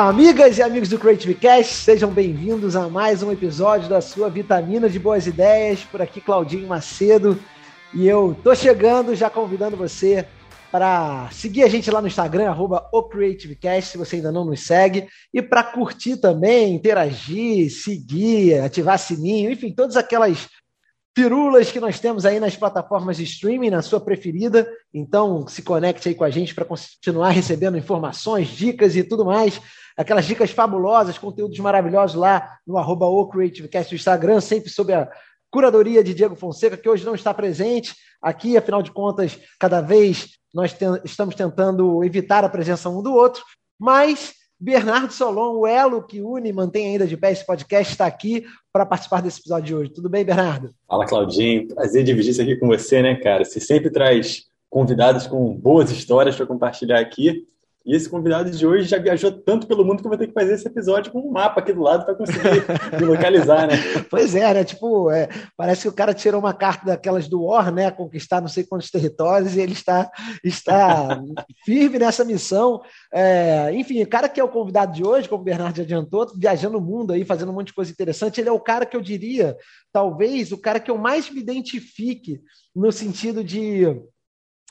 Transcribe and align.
Amigas 0.00 0.56
e 0.56 0.62
amigos 0.62 0.88
do 0.88 0.98
Creative 0.98 1.34
Cast, 1.34 1.74
sejam 1.74 2.10
bem-vindos 2.10 2.74
a 2.74 2.88
mais 2.88 3.22
um 3.22 3.30
episódio 3.30 3.86
da 3.86 4.00
sua 4.00 4.30
vitamina 4.30 4.88
de 4.88 4.98
boas 4.98 5.26
ideias. 5.26 5.84
Por 5.84 6.00
aqui, 6.00 6.22
Claudinho 6.22 6.66
Macedo. 6.66 7.38
E 7.92 8.08
eu 8.08 8.34
tô 8.42 8.54
chegando 8.54 9.14
já 9.14 9.28
convidando 9.28 9.76
você 9.76 10.26
para 10.72 11.28
seguir 11.30 11.64
a 11.64 11.68
gente 11.68 11.90
lá 11.90 12.00
no 12.00 12.06
Instagram, 12.06 12.48
arroba 12.48 12.88
OCreativeCast, 12.90 13.90
se 13.90 13.98
você 13.98 14.16
ainda 14.16 14.32
não 14.32 14.46
nos 14.46 14.64
segue, 14.64 15.06
e 15.34 15.42
para 15.42 15.64
curtir 15.64 16.16
também, 16.16 16.74
interagir, 16.74 17.70
seguir, 17.70 18.58
ativar 18.58 18.98
sininho, 18.98 19.50
enfim, 19.50 19.70
todas 19.70 19.98
aquelas 19.98 20.48
pirulas 21.12 21.70
que 21.70 21.80
nós 21.80 22.00
temos 22.00 22.24
aí 22.24 22.40
nas 22.40 22.56
plataformas 22.56 23.18
de 23.18 23.24
streaming, 23.24 23.68
na 23.68 23.82
sua 23.82 24.00
preferida. 24.00 24.66
Então, 24.94 25.46
se 25.46 25.60
conecte 25.60 26.08
aí 26.08 26.14
com 26.14 26.24
a 26.24 26.30
gente 26.30 26.54
para 26.54 26.64
continuar 26.64 27.30
recebendo 27.30 27.76
informações, 27.76 28.48
dicas 28.48 28.96
e 28.96 29.04
tudo 29.04 29.26
mais. 29.26 29.60
Aquelas 30.00 30.24
dicas 30.24 30.50
fabulosas, 30.50 31.18
conteúdos 31.18 31.58
maravilhosos 31.58 32.16
lá 32.16 32.56
no 32.66 32.78
arroba 32.78 33.04
OCreativeCast 33.04 33.90
do 33.90 33.96
Instagram, 33.96 34.40
sempre 34.40 34.70
sob 34.70 34.94
a 34.94 35.06
curadoria 35.50 36.02
de 36.02 36.14
Diego 36.14 36.34
Fonseca, 36.34 36.74
que 36.74 36.88
hoje 36.88 37.04
não 37.04 37.14
está 37.14 37.34
presente 37.34 37.94
aqui, 38.22 38.56
afinal 38.56 38.82
de 38.82 38.90
contas, 38.90 39.38
cada 39.58 39.82
vez 39.82 40.38
nós 40.54 40.74
estamos 41.04 41.34
tentando 41.34 42.02
evitar 42.02 42.42
a 42.44 42.48
presença 42.48 42.88
um 42.88 43.02
do 43.02 43.12
outro, 43.12 43.44
mas 43.78 44.32
Bernardo 44.58 45.12
Solon, 45.12 45.58
o 45.58 45.66
elo 45.66 46.02
que 46.02 46.22
une 46.22 46.48
e 46.48 46.52
mantém 46.52 46.86
ainda 46.86 47.06
de 47.06 47.18
pé 47.18 47.32
esse 47.32 47.44
podcast, 47.44 47.92
está 47.92 48.06
aqui 48.06 48.46
para 48.72 48.86
participar 48.86 49.20
desse 49.20 49.40
episódio 49.40 49.66
de 49.66 49.74
hoje. 49.74 49.92
Tudo 49.92 50.08
bem, 50.08 50.24
Bernardo? 50.24 50.70
Fala, 50.88 51.04
Claudinho. 51.04 51.68
Prazer 51.68 52.04
dividir 52.04 52.30
isso 52.30 52.40
aqui 52.40 52.56
com 52.56 52.68
você, 52.68 53.02
né, 53.02 53.16
cara? 53.16 53.44
Você 53.44 53.60
sempre 53.60 53.90
traz 53.90 54.46
convidados 54.70 55.26
com 55.26 55.54
boas 55.54 55.90
histórias 55.90 56.36
para 56.36 56.46
compartilhar 56.46 57.00
aqui. 57.00 57.46
E 57.84 57.96
esse 57.96 58.10
convidado 58.10 58.50
de 58.50 58.66
hoje 58.66 58.86
já 58.86 58.98
viajou 58.98 59.32
tanto 59.32 59.66
pelo 59.66 59.84
mundo 59.84 60.00
que 60.00 60.06
eu 60.06 60.10
vou 60.10 60.18
ter 60.18 60.26
que 60.26 60.34
fazer 60.34 60.52
esse 60.52 60.68
episódio 60.68 61.10
com 61.10 61.20
um 61.20 61.32
mapa 61.32 61.60
aqui 61.60 61.72
do 61.72 61.80
lado 61.80 62.04
para 62.04 62.14
conseguir 62.14 62.40
me 63.00 63.06
localizar, 63.06 63.66
né? 63.66 63.74
Pois 64.10 64.34
é, 64.34 64.52
né? 64.52 64.64
Tipo, 64.64 65.10
é, 65.10 65.28
parece 65.56 65.82
que 65.82 65.88
o 65.88 65.92
cara 65.92 66.12
tirou 66.12 66.40
uma 66.40 66.52
carta 66.52 66.84
daquelas 66.84 67.26
do 67.26 67.44
War, 67.44 67.72
né? 67.72 67.90
Conquistar 67.90 68.42
não 68.42 68.48
sei 68.48 68.64
quantos 68.64 68.90
territórios 68.90 69.56
e 69.56 69.60
ele 69.60 69.72
está, 69.72 70.10
está 70.44 71.22
firme 71.64 71.98
nessa 71.98 72.22
missão. 72.22 72.82
É, 73.12 73.72
enfim, 73.72 74.02
o 74.02 74.08
cara 74.08 74.28
que 74.28 74.38
é 74.38 74.44
o 74.44 74.48
convidado 74.48 74.92
de 74.92 75.02
hoje, 75.02 75.26
como 75.26 75.40
o 75.40 75.44
Bernardo 75.44 75.78
já 75.78 75.82
adiantou, 75.82 76.30
viajando 76.36 76.76
o 76.76 76.82
mundo 76.82 77.14
aí, 77.14 77.24
fazendo 77.24 77.50
um 77.50 77.54
monte 77.54 77.68
de 77.68 77.74
coisa 77.74 77.90
interessante, 77.90 78.42
ele 78.42 78.50
é 78.50 78.52
o 78.52 78.60
cara 78.60 78.84
que 78.84 78.96
eu 78.96 79.00
diria, 79.00 79.56
talvez, 79.90 80.52
o 80.52 80.58
cara 80.58 80.80
que 80.80 80.90
eu 80.90 80.98
mais 80.98 81.30
me 81.30 81.40
identifique 81.40 82.42
no 82.76 82.92
sentido 82.92 83.42
de 83.42 83.86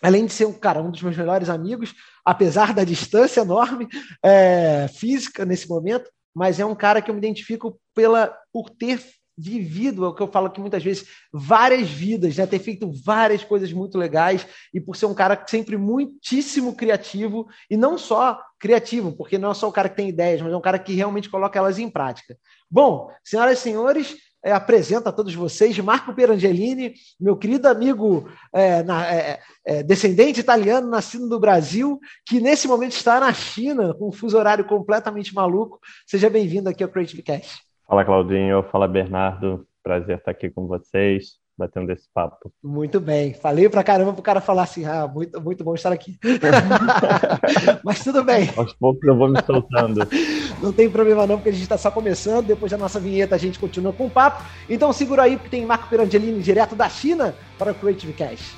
além 0.01 0.25
de 0.25 0.33
ser 0.33 0.45
um 0.45 0.53
cara, 0.53 0.81
um 0.81 0.91
dos 0.91 1.01
meus 1.01 1.17
melhores 1.17 1.49
amigos, 1.49 1.93
apesar 2.29 2.75
da 2.75 2.83
distância 2.83 3.41
enorme 3.41 3.87
é, 4.23 4.87
física 4.87 5.43
nesse 5.45 5.67
momento, 5.67 6.11
mas 6.35 6.59
é 6.59 6.65
um 6.65 6.75
cara 6.75 7.01
que 7.01 7.09
eu 7.09 7.15
me 7.15 7.19
identifico 7.19 7.81
pela 7.95 8.37
por 8.53 8.69
ter 8.69 9.03
vivido, 9.35 10.05
é 10.05 10.09
o 10.09 10.13
que 10.13 10.21
eu 10.21 10.27
falo 10.27 10.47
aqui 10.47 10.59
muitas 10.59 10.83
vezes, 10.83 11.07
várias 11.33 11.89
vidas, 11.89 12.37
né? 12.37 12.45
ter 12.45 12.59
feito 12.59 12.91
várias 13.03 13.43
coisas 13.43 13.71
muito 13.73 13.97
legais 13.97 14.45
e 14.71 14.79
por 14.79 14.95
ser 14.95 15.07
um 15.07 15.13
cara 15.13 15.41
sempre 15.47 15.75
muitíssimo 15.75 16.75
criativo 16.75 17.47
e 17.67 17.75
não 17.75 17.97
só 17.97 18.39
criativo, 18.59 19.13
porque 19.13 19.37
não 19.37 19.49
é 19.49 19.53
só 19.55 19.67
o 19.67 19.71
cara 19.71 19.89
que 19.89 19.95
tem 19.95 20.09
ideias, 20.09 20.41
mas 20.41 20.51
é 20.53 20.57
um 20.57 20.61
cara 20.61 20.77
que 20.77 20.93
realmente 20.93 21.29
coloca 21.29 21.57
elas 21.57 21.79
em 21.79 21.89
prática. 21.89 22.37
Bom, 22.69 23.09
senhoras 23.23 23.57
e 23.57 23.61
senhores, 23.61 24.17
é, 24.43 24.51
apresento 24.51 25.09
a 25.09 25.11
todos 25.11 25.33
vocês 25.33 25.77
Marco 25.79 26.13
Perangelini, 26.13 26.93
meu 27.19 27.35
querido 27.35 27.67
amigo 27.67 28.29
é, 28.53 28.83
na, 28.83 29.11
é, 29.11 29.39
é, 29.65 29.83
descendente 29.83 30.39
italiano, 30.39 30.89
nascido 30.89 31.27
no 31.27 31.39
Brasil, 31.39 31.99
que 32.25 32.39
nesse 32.39 32.67
momento 32.67 32.93
está 32.93 33.19
na 33.19 33.33
China, 33.33 33.93
com 33.93 34.09
um 34.09 34.11
fuso 34.11 34.37
horário 34.37 34.65
completamente 34.65 35.33
maluco. 35.33 35.79
Seja 36.05 36.29
bem-vindo 36.29 36.69
aqui 36.69 36.83
ao 36.83 36.89
Creative 36.89 37.21
Cast. 37.21 37.61
Fala, 37.87 38.05
Claudinho. 38.05 38.63
Fala, 38.71 38.87
Bernardo. 38.87 39.65
Prazer 39.83 40.17
estar 40.17 40.31
aqui 40.31 40.49
com 40.49 40.67
vocês 40.67 41.39
batendo 41.59 41.91
esse 41.91 42.07
papo. 42.13 42.51
Muito 42.63 43.01
bem. 43.01 43.33
Falei 43.33 43.67
pra 43.67 43.83
caramba 43.83 44.13
pro 44.13 44.21
cara 44.21 44.39
falar 44.39 44.63
assim, 44.63 44.85
ah, 44.85 45.05
muito, 45.07 45.41
muito 45.41 45.61
bom 45.61 45.75
estar 45.75 45.91
aqui. 45.91 46.17
Mas 47.83 48.01
tudo 48.01 48.23
bem. 48.23 48.49
Aos 48.55 48.73
poucos 48.73 49.03
eu 49.03 49.17
vou 49.17 49.27
me 49.27 49.41
soltando. 49.43 50.07
Não 50.61 50.73
tem 50.73 50.89
problema 50.89 51.25
não, 51.25 51.37
porque 51.37 51.49
a 51.49 51.53
gente 51.53 51.63
está 51.63 51.77
só 51.77 51.89
começando. 51.89 52.47
Depois 52.47 52.71
da 52.71 52.77
nossa 52.77 52.99
vinheta 52.99 53.35
a 53.35 53.37
gente 53.37 53.57
continua 53.57 53.93
com 53.93 54.07
o 54.07 54.09
papo. 54.09 54.43
Então 54.69 54.91
segura 54.91 55.23
aí, 55.23 55.37
porque 55.37 55.49
tem 55.49 55.65
Marco 55.65 55.87
Perangelini 55.89 56.41
direto 56.41 56.75
da 56.75 56.89
China 56.89 57.35
para 57.57 57.71
o 57.71 57.75
Creative 57.75 58.13
Cast. 58.13 58.55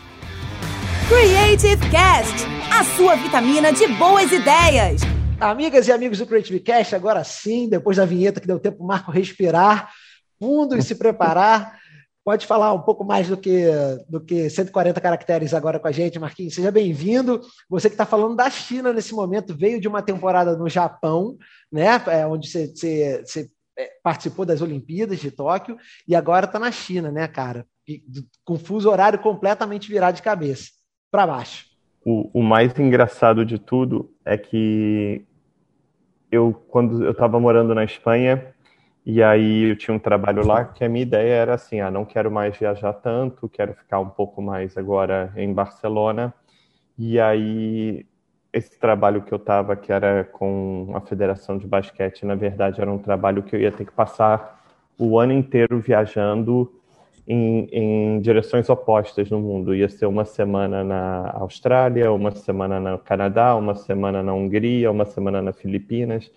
Creative 1.08 1.90
Cast, 1.90 2.46
a 2.72 2.84
sua 2.96 3.16
vitamina 3.16 3.72
de 3.72 3.88
boas 3.88 4.32
ideias. 4.32 5.02
Amigas 5.40 5.88
e 5.88 5.92
amigos 5.92 6.20
do 6.20 6.26
Creative 6.26 6.60
Cast, 6.60 6.96
agora 6.96 7.24
sim, 7.24 7.68
depois 7.68 7.98
da 7.98 8.06
vinheta 8.06 8.40
que 8.40 8.48
deu 8.48 8.60
tempo 8.60 8.84
Marco 8.84 9.12
respirar 9.12 9.92
fundo 10.42 10.76
e 10.76 10.82
se 10.82 10.96
preparar. 10.96 11.80
Pode 12.24 12.46
falar 12.46 12.72
um 12.74 12.82
pouco 12.82 13.04
mais 13.04 13.28
do 13.28 13.36
que, 13.36 13.66
do 14.08 14.22
que 14.22 14.48
140 14.48 15.02
caracteres 15.02 15.56
agora 15.56 15.80
com 15.80 15.88
a 15.88 15.92
gente, 15.92 16.20
Marquinhos. 16.20 16.54
Seja 16.54 16.72
bem-vindo. 16.72 17.42
Você 17.68 17.90
que 17.90 17.96
está 17.96 18.06
falando 18.06 18.36
da 18.36 18.48
China 18.50 18.94
nesse 18.94 19.14
momento, 19.14 19.58
veio 19.58 19.82
de 19.82 19.88
uma 19.88 20.04
temporada 20.04 20.56
no 20.56 20.70
Japão, 20.70 21.36
né? 21.72 21.88
É, 22.08 22.28
onde 22.28 22.48
você, 22.48 22.68
você, 22.68 23.24
você 23.26 23.50
é, 23.78 23.90
participou 24.04 24.46
das 24.46 24.62
Olimpíadas 24.62 25.20
de 25.20 25.32
Tóquio, 25.32 25.78
e 26.08 26.16
agora 26.16 26.46
está 26.46 26.60
na 26.60 26.72
China, 26.72 27.12
né, 27.12 27.28
cara? 27.28 27.66
Com 28.46 28.56
fuso 28.56 28.90
horário 28.90 29.18
completamente 29.18 29.90
virado 29.90 30.16
de 30.16 30.22
cabeça 30.22 30.70
para 31.10 31.26
baixo. 31.26 31.66
O, 32.06 32.40
o 32.40 32.44
mais 32.44 32.78
engraçado 32.78 33.44
de 33.44 33.58
tudo 33.58 34.14
é 34.24 34.38
que 34.38 35.26
eu, 36.32 36.54
quando 36.70 37.04
eu 37.04 37.12
estava 37.12 37.40
morando 37.40 37.74
na 37.74 37.84
Espanha, 37.84 38.54
e 39.06 39.22
aí 39.24 39.70
eu 39.72 39.76
tinha 39.76 39.96
um 39.96 40.00
trabalho 40.00 40.46
lá 40.46 40.64
que 40.64 40.84
a 40.84 40.90
minha 40.90 41.02
ideia 41.02 41.34
era 41.34 41.56
assim, 41.56 41.80
ah, 41.80 41.90
não 41.90 42.06
quero 42.06 42.30
mais 42.30 42.56
viajar 42.56 42.94
tanto, 42.94 43.50
quero 43.50 43.74
ficar 43.74 44.00
um 44.00 44.10
pouco 44.10 44.42
mais 44.42 44.78
agora 44.78 45.34
em 45.36 45.52
Barcelona. 45.52 46.32
E 46.98 47.20
aí 47.20 48.06
esse 48.54 48.78
trabalho 48.80 49.24
que 49.24 49.34
eu 49.34 49.38
estava, 49.38 49.76
que 49.76 49.92
era 49.92 50.24
com 50.26 50.92
a 50.94 51.02
Federação 51.02 51.58
de 51.58 51.66
Basquete, 51.66 52.26
na 52.26 52.36
verdade 52.36 52.80
era 52.80 52.92
um 52.92 53.00
trabalho 53.00 53.42
que 53.42 53.56
eu 53.56 53.62
ia 53.62 53.72
ter 53.72 53.86
que 53.86 53.92
passar 53.92 54.62
o 55.00 55.18
ano 55.18 55.34
inteiro 55.34 55.80
viajando 55.80 56.72
em, 57.28 57.68
em 57.72 58.22
direções 58.22 58.70
opostas 58.70 59.32
no 59.32 59.40
mundo. 59.40 59.74
Ia 59.74 59.90
ser 59.90 60.06
uma 60.06 60.26
semana 60.26 60.84
na 60.84 61.32
Austrália, 61.40 62.12
uma 62.12 62.32
semana 62.32 62.80
no 62.80 63.00
Canadá, 63.00 63.56
uma 63.56 63.74
semana 63.74 64.22
na 64.22 64.34
Hungria, 64.34 64.92
uma 64.92 65.06
semana 65.06 65.42
nas 65.42 65.58
Filipinas 65.60 66.30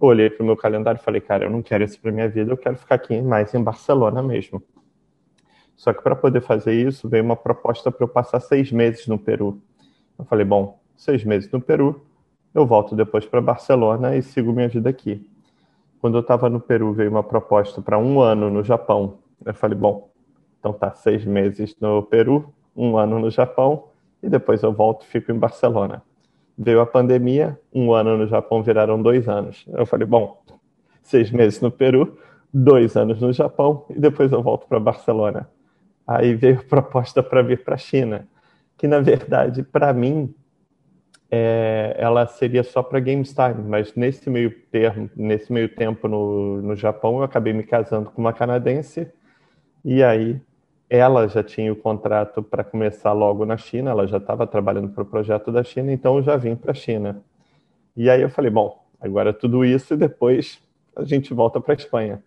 olhei 0.00 0.30
para 0.30 0.42
o 0.42 0.46
meu 0.46 0.56
calendário 0.56 0.98
e 0.98 1.04
falei, 1.04 1.20
cara, 1.20 1.44
eu 1.44 1.50
não 1.50 1.62
quero 1.62 1.84
isso 1.84 2.00
para 2.00 2.10
minha 2.10 2.28
vida, 2.28 2.50
eu 2.50 2.56
quero 2.56 2.76
ficar 2.76 2.94
aqui 2.94 3.20
mais 3.20 3.54
em 3.54 3.62
Barcelona 3.62 4.22
mesmo. 4.22 4.62
Só 5.76 5.92
que 5.92 6.02
para 6.02 6.16
poder 6.16 6.40
fazer 6.40 6.72
isso, 6.72 7.08
veio 7.08 7.24
uma 7.24 7.36
proposta 7.36 7.90
para 7.90 8.04
eu 8.04 8.08
passar 8.08 8.40
seis 8.40 8.72
meses 8.72 9.06
no 9.06 9.18
Peru. 9.18 9.60
Eu 10.18 10.24
falei, 10.24 10.44
bom, 10.44 10.78
seis 10.96 11.24
meses 11.24 11.50
no 11.50 11.60
Peru, 11.60 12.04
eu 12.54 12.66
volto 12.66 12.96
depois 12.96 13.24
para 13.24 13.40
Barcelona 13.40 14.16
e 14.16 14.22
sigo 14.22 14.52
minha 14.52 14.68
vida 14.68 14.90
aqui. 14.90 15.26
Quando 16.00 16.16
eu 16.16 16.22
estava 16.22 16.48
no 16.48 16.60
Peru, 16.60 16.92
veio 16.92 17.10
uma 17.10 17.22
proposta 17.22 17.80
para 17.80 17.98
um 17.98 18.20
ano 18.20 18.50
no 18.50 18.64
Japão. 18.64 19.18
Eu 19.44 19.54
falei, 19.54 19.76
bom, 19.76 20.10
então 20.58 20.72
tá, 20.72 20.92
seis 20.92 21.24
meses 21.24 21.76
no 21.80 22.02
Peru, 22.02 22.52
um 22.74 22.96
ano 22.96 23.18
no 23.18 23.30
Japão, 23.30 23.88
e 24.22 24.28
depois 24.28 24.62
eu 24.62 24.72
volto 24.72 25.04
e 25.04 25.06
fico 25.06 25.30
em 25.32 25.38
Barcelona 25.38 26.02
veio 26.62 26.82
a 26.82 26.86
pandemia, 26.86 27.58
um 27.72 27.94
ano 27.94 28.18
no 28.18 28.26
Japão 28.26 28.62
viraram 28.62 29.00
dois 29.00 29.26
anos. 29.26 29.64
Eu 29.72 29.86
falei, 29.86 30.06
bom, 30.06 30.42
seis 31.02 31.30
meses 31.30 31.58
no 31.62 31.70
Peru, 31.70 32.18
dois 32.52 32.96
anos 32.96 33.18
no 33.22 33.32
Japão 33.32 33.86
e 33.88 33.98
depois 33.98 34.30
eu 34.30 34.42
volto 34.42 34.68
para 34.68 34.78
Barcelona. 34.78 35.48
Aí 36.06 36.34
veio 36.34 36.58
a 36.58 36.62
proposta 36.62 37.22
para 37.22 37.40
vir 37.40 37.64
para 37.64 37.76
a 37.76 37.78
China, 37.78 38.28
que 38.76 38.86
na 38.86 39.00
verdade, 39.00 39.62
para 39.62 39.90
mim, 39.94 40.34
é, 41.30 41.96
ela 41.96 42.26
seria 42.26 42.62
só 42.62 42.82
para 42.82 43.00
Games 43.00 43.32
Time, 43.32 43.66
mas 43.66 43.94
nesse 43.94 44.28
meio 44.28 44.50
termo, 44.70 45.08
nesse 45.16 45.50
meio 45.50 45.68
tempo 45.68 46.08
no, 46.08 46.60
no 46.60 46.76
Japão, 46.76 47.18
eu 47.18 47.22
acabei 47.22 47.54
me 47.54 47.62
casando 47.62 48.10
com 48.10 48.20
uma 48.20 48.34
canadense 48.34 49.08
e 49.82 50.02
aí 50.02 50.38
ela 50.90 51.28
já 51.28 51.40
tinha 51.40 51.72
o 51.72 51.76
contrato 51.76 52.42
para 52.42 52.64
começar 52.64 53.12
logo 53.12 53.46
na 53.46 53.56
China, 53.56 53.92
ela 53.92 54.08
já 54.08 54.16
estava 54.16 54.44
trabalhando 54.44 54.88
para 54.88 55.04
o 55.04 55.06
projeto 55.06 55.52
da 55.52 55.62
China, 55.62 55.92
então 55.92 56.16
eu 56.16 56.22
já 56.24 56.36
vim 56.36 56.56
para 56.56 56.72
a 56.72 56.74
China. 56.74 57.22
E 57.96 58.10
aí 58.10 58.20
eu 58.20 58.28
falei, 58.28 58.50
bom, 58.50 58.84
agora 59.00 59.32
tudo 59.32 59.64
isso 59.64 59.94
e 59.94 59.96
depois 59.96 60.60
a 60.96 61.04
gente 61.04 61.32
volta 61.32 61.60
para 61.60 61.74
a 61.74 61.76
Espanha. 61.76 62.20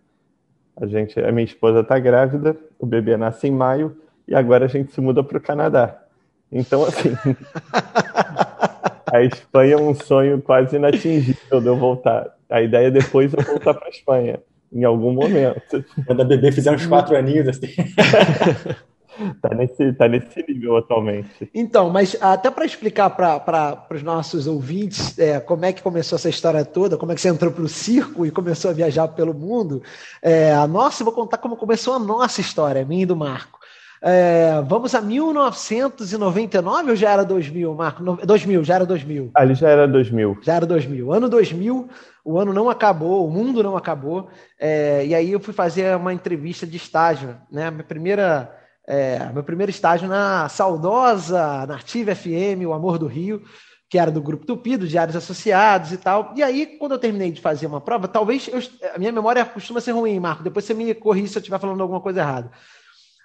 A 0.74 0.86
gente, 0.86 1.20
a 1.20 1.30
minha 1.30 1.44
esposa 1.44 1.80
está 1.80 1.98
grávida, 1.98 2.56
o 2.78 2.86
bebê 2.86 3.18
nasce 3.18 3.46
em 3.46 3.50
maio 3.50 3.98
e 4.26 4.34
agora 4.34 4.64
a 4.64 4.68
gente 4.68 4.92
se 4.92 5.00
muda 5.00 5.22
para 5.22 5.36
o 5.36 5.42
Canadá. 5.42 6.02
Então, 6.50 6.84
assim, 6.84 7.12
a 9.12 9.22
Espanha 9.22 9.74
é 9.74 9.76
um 9.76 9.94
sonho 9.94 10.40
quase 10.40 10.76
inatingível 10.76 11.60
de 11.60 11.66
eu 11.66 11.76
voltar. 11.76 12.34
A 12.48 12.62
ideia 12.62 12.86
é 12.86 12.90
depois 12.90 13.34
eu 13.34 13.42
voltar 13.42 13.74
para 13.74 13.88
a 13.88 13.90
Espanha 13.90 14.40
em 14.74 14.84
algum 14.84 15.12
momento. 15.12 15.84
Quando 16.06 16.22
a 16.22 16.24
bebê 16.24 16.50
fizer 16.50 16.72
uns 16.72 16.86
quatro 16.86 17.16
aninhos, 17.16 17.48
assim. 17.48 17.68
Tá 19.40 19.54
nesse, 19.54 19.92
tá 19.92 20.08
nesse 20.08 20.44
nível 20.48 20.76
atualmente. 20.76 21.48
Então, 21.54 21.88
mas 21.88 22.16
até 22.20 22.50
para 22.50 22.64
explicar 22.64 23.10
para 23.10 23.86
os 23.90 24.02
nossos 24.02 24.48
ouvintes 24.48 25.16
é, 25.18 25.38
como 25.38 25.64
é 25.64 25.72
que 25.72 25.82
começou 25.82 26.16
essa 26.16 26.28
história 26.28 26.64
toda, 26.64 26.96
como 26.96 27.12
é 27.12 27.14
que 27.14 27.20
você 27.20 27.28
entrou 27.28 27.52
para 27.52 27.62
o 27.62 27.68
circo 27.68 28.26
e 28.26 28.30
começou 28.32 28.72
a 28.72 28.74
viajar 28.74 29.06
pelo 29.08 29.32
mundo, 29.32 29.82
é, 30.20 30.52
a 30.52 30.66
nossa, 30.66 31.02
eu 31.02 31.04
vou 31.04 31.14
contar 31.14 31.38
como 31.38 31.56
começou 31.56 31.94
a 31.94 31.98
nossa 31.98 32.40
história, 32.40 32.84
minha 32.84 33.04
e 33.04 33.06
do 33.06 33.14
Marco. 33.14 33.60
É, 34.06 34.60
vamos 34.66 34.94
a 34.94 35.00
1999 35.00 36.90
ou 36.90 36.96
já 36.96 37.10
era 37.10 37.24
2000, 37.24 37.74
Marco? 37.74 38.02
2000, 38.26 38.62
já 38.62 38.74
era 38.74 38.84
2000. 38.84 39.30
Ali 39.34 39.54
já 39.54 39.70
era 39.70 39.88
2000. 39.88 40.40
Já 40.42 40.56
era 40.56 40.66
2000. 40.66 41.10
Ano 41.10 41.26
2000, 41.26 41.88
o 42.22 42.38
ano 42.38 42.52
não 42.52 42.68
acabou, 42.68 43.26
o 43.26 43.30
mundo 43.30 43.62
não 43.62 43.78
acabou. 43.78 44.28
É, 44.60 45.06
e 45.06 45.14
aí 45.14 45.32
eu 45.32 45.40
fui 45.40 45.54
fazer 45.54 45.96
uma 45.96 46.12
entrevista 46.12 46.66
de 46.66 46.76
estágio, 46.76 47.34
né? 47.50 47.70
Minha 47.70 47.82
primeira 47.82 48.54
é, 48.86 49.30
meu 49.32 49.42
primeiro 49.42 49.70
estágio 49.70 50.06
na 50.06 50.50
saudosa 50.50 51.66
Nativa 51.66 52.14
FM, 52.14 52.66
O 52.66 52.74
Amor 52.74 52.98
do 52.98 53.06
Rio, 53.06 53.42
que 53.88 53.98
era 53.98 54.10
do 54.10 54.20
Grupo 54.20 54.44
Tupi, 54.44 54.76
dos 54.76 54.90
Diários 54.90 55.16
Associados 55.16 55.92
e 55.92 55.96
tal. 55.96 56.34
E 56.36 56.42
aí, 56.42 56.76
quando 56.78 56.92
eu 56.92 56.98
terminei 56.98 57.30
de 57.30 57.40
fazer 57.40 57.66
uma 57.66 57.80
prova, 57.80 58.06
talvez 58.06 58.48
eu, 58.48 58.60
a 58.94 58.98
minha 58.98 59.12
memória 59.12 59.44
costuma 59.46 59.80
ser 59.80 59.92
ruim, 59.92 60.20
Marco. 60.20 60.42
Depois 60.42 60.66
você 60.66 60.74
me 60.74 60.92
corrige 60.94 61.28
se 61.28 61.38
eu 61.38 61.40
estiver 61.40 61.58
falando 61.58 61.80
alguma 61.80 62.02
coisa 62.02 62.20
errada. 62.20 62.50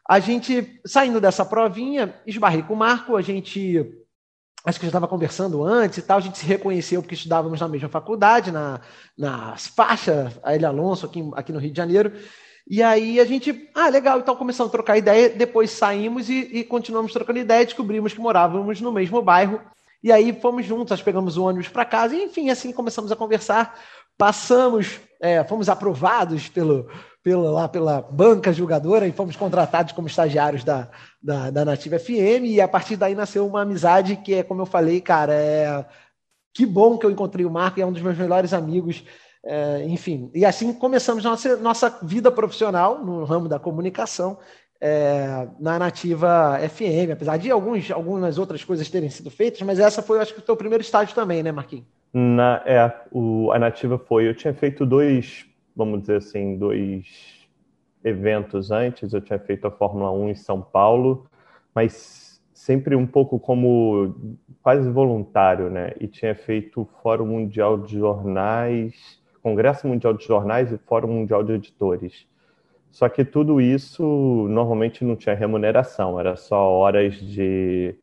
A 0.09 0.19
gente, 0.19 0.81
saindo 0.88 1.21
dessa 1.21 1.45
provinha, 1.45 2.15
esbarrei 2.25 2.63
com 2.63 2.73
o 2.73 2.77
Marco, 2.77 3.15
a 3.15 3.21
gente. 3.21 3.95
Acho 4.65 4.79
que 4.79 4.85
já 4.88 4.89
estava 4.89 5.07
conversando 5.07 5.63
antes 5.63 6.00
e 6.00 6.01
tal, 6.01 6.17
a 6.17 6.21
gente 6.21 6.39
se 6.39 6.47
reconheceu 6.47 7.00
porque 7.00 7.13
estudávamos 7.13 7.61
na 7.61 7.67
mesma 7.67 7.89
faculdade, 7.89 8.51
na, 8.51 8.81
na 9.15 9.56
faixa 9.56 10.33
L. 10.44 10.65
Alonso, 10.65 11.06
aqui, 11.06 11.21
aqui 11.35 11.53
no 11.53 11.59
Rio 11.59 11.71
de 11.71 11.77
Janeiro. 11.77 12.11
E 12.67 12.81
aí 12.81 13.19
a 13.19 13.25
gente, 13.25 13.69
ah, 13.75 13.88
legal, 13.88 14.19
então 14.19 14.35
começamos 14.35 14.69
a 14.69 14.71
trocar 14.71 14.97
ideia, 14.97 15.29
depois 15.29 15.69
saímos 15.69 16.27
e, 16.27 16.39
e 16.53 16.63
continuamos 16.63 17.13
trocando 17.13 17.38
ideia, 17.38 17.63
descobrimos 17.63 18.12
que 18.12 18.19
morávamos 18.19 18.81
no 18.81 18.91
mesmo 18.91 19.21
bairro. 19.21 19.62
E 20.01 20.12
aí 20.12 20.33
fomos 20.33 20.65
juntos, 20.65 21.03
pegamos 21.03 21.38
o 21.38 21.44
ônibus 21.44 21.69
para 21.69 21.85
casa, 21.85 22.15
e 22.15 22.23
enfim, 22.23 22.50
assim 22.50 22.71
começamos 22.71 23.12
a 23.12 23.15
conversar. 23.15 23.79
Passamos, 24.17 25.00
é, 25.21 25.44
fomos 25.44 25.69
aprovados 25.69 26.50
pelo, 26.50 26.89
pelo, 27.24 27.51
lá 27.51 27.68
pela 27.68 28.01
banca 28.01 28.54
julgadora 28.54 29.07
e 29.07 29.12
fomos 29.12 29.36
contratados 29.36 29.94
como 29.94 30.07
estagiários 30.07 30.63
da, 30.63 30.89
da, 31.21 31.50
da 31.50 31.66
Nativa 31.66 32.00
FM. 32.00 32.45
E 32.45 32.62
a 32.62 32.68
partir 32.68 32.95
daí 32.95 33.16
nasceu 33.16 33.45
uma 33.45 33.62
amizade 33.62 34.16
que 34.18 34.33
é, 34.33 34.44
como 34.44 34.62
eu 34.62 34.66
falei, 34.66 35.01
cara, 35.01 35.33
é 35.33 35.86
que 36.54 36.66
bom 36.66 36.98
que 36.98 37.06
eu 37.06 37.12
encontrei 37.12 37.45
o 37.45 37.51
Marco, 37.51 37.80
é 37.80 37.86
um 37.86 37.92
dos 37.92 38.01
meus 38.01 38.18
melhores 38.18 38.54
amigos. 38.54 39.04
É, 39.45 39.86
enfim, 39.86 40.30
e 40.36 40.44
assim 40.45 40.74
começamos 40.74 41.24
nossa, 41.24 41.56
nossa 41.56 41.98
vida 42.04 42.30
profissional 42.30 43.04
no 43.04 43.24
ramo 43.24 43.48
da 43.48 43.57
comunicação 43.57 44.38
é, 44.81 45.48
na 45.60 45.80
Nativa 45.80 46.60
FM, 46.69 47.12
apesar 47.13 47.38
de 47.38 47.51
alguns, 47.51 47.92
algumas 47.92 48.38
outras 48.38 48.63
coisas 48.63 48.89
terem 48.89 49.10
sido 49.10 49.30
feitas, 49.30 49.62
mas 49.62 49.80
essa 49.80 50.01
foi, 50.01 50.19
acho 50.19 50.33
que, 50.33 50.39
o 50.39 50.44
teu 50.44 50.56
primeiro 50.56 50.81
estágio 50.81 51.13
também, 51.13 51.44
né, 51.44 51.51
Marquinhos? 51.51 51.86
Na, 52.13 52.62
é, 52.65 52.92
o, 53.12 53.51
a 53.51 53.60
Nativa 53.60 53.98
foi. 53.98 54.27
Eu 54.27 54.33
tinha 54.33 54.54
feito 54.54 54.86
dois, 54.86 55.45
vamos 55.79 56.01
dizer 56.01 56.17
assim, 56.17 56.57
dois 56.57 57.49
eventos 58.03 58.69
antes. 58.69 59.13
Eu 59.13 59.21
tinha 59.21 59.39
feito 59.39 59.65
a 59.65 59.71
Fórmula 59.71 60.11
1 60.11 60.29
em 60.29 60.35
São 60.35 60.61
Paulo, 60.61 61.25
mas 61.73 62.39
sempre 62.53 62.95
um 62.95 63.07
pouco 63.07 63.39
como 63.39 64.37
quase 64.61 64.89
voluntário, 64.91 65.71
né? 65.71 65.93
E 65.99 66.07
tinha 66.07 66.35
feito 66.35 66.81
o 66.81 66.89
Fórum 67.01 67.25
Mundial 67.25 67.79
de 67.79 67.97
Jornais 67.97 69.19
Congresso 69.41 69.87
Mundial 69.87 70.13
de 70.13 70.25
Jornais 70.25 70.71
e 70.71 70.77
Fórum 70.77 71.07
Mundial 71.07 71.43
de 71.43 71.53
Editores. 71.53 72.27
Só 72.91 73.07
que 73.07 73.23
tudo 73.23 73.61
isso 73.61 74.03
normalmente 74.49 75.03
não 75.03 75.15
tinha 75.15 75.35
remuneração, 75.35 76.19
era 76.19 76.35
só 76.35 76.71
horas 76.71 77.15
de, 77.15 77.95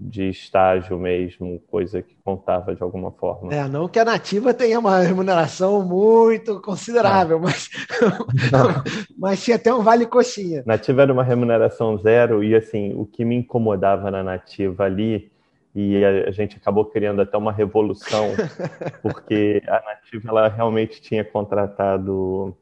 de 0.00 0.30
estágio 0.30 0.98
mesmo, 0.98 1.60
coisa 1.70 2.00
que 2.00 2.16
contava 2.24 2.74
de 2.74 2.82
alguma 2.82 3.10
forma. 3.10 3.52
É, 3.52 3.68
não 3.68 3.86
que 3.86 3.98
a 3.98 4.04
nativa 4.04 4.54
tenha 4.54 4.78
uma 4.78 5.00
remuneração 5.00 5.82
muito 5.84 6.58
considerável, 6.60 7.38
mas, 7.40 7.68
mas 9.18 9.44
tinha 9.44 9.56
até 9.56 9.72
um 9.72 9.82
vale 9.82 10.06
coxinha. 10.06 10.62
Nativa 10.64 11.02
era 11.02 11.12
uma 11.12 11.22
remuneração 11.22 11.98
zero, 11.98 12.42
e 12.42 12.54
assim, 12.54 12.94
o 12.94 13.04
que 13.04 13.24
me 13.26 13.36
incomodava 13.36 14.10
na 14.10 14.22
nativa 14.22 14.84
ali 14.84 15.30
e 15.74 16.04
a, 16.04 16.30
gente 16.30 16.56
acabou 16.56 16.84
criando 16.84 17.22
até 17.22 17.36
uma 17.36 17.52
revolução, 17.52 18.30
porque 19.02 19.62
a 19.68 19.80
Nativa 19.80 20.30
ela 20.30 20.48
realmente 20.48 21.00
tinha 21.00 21.24
contratado, 21.24 22.56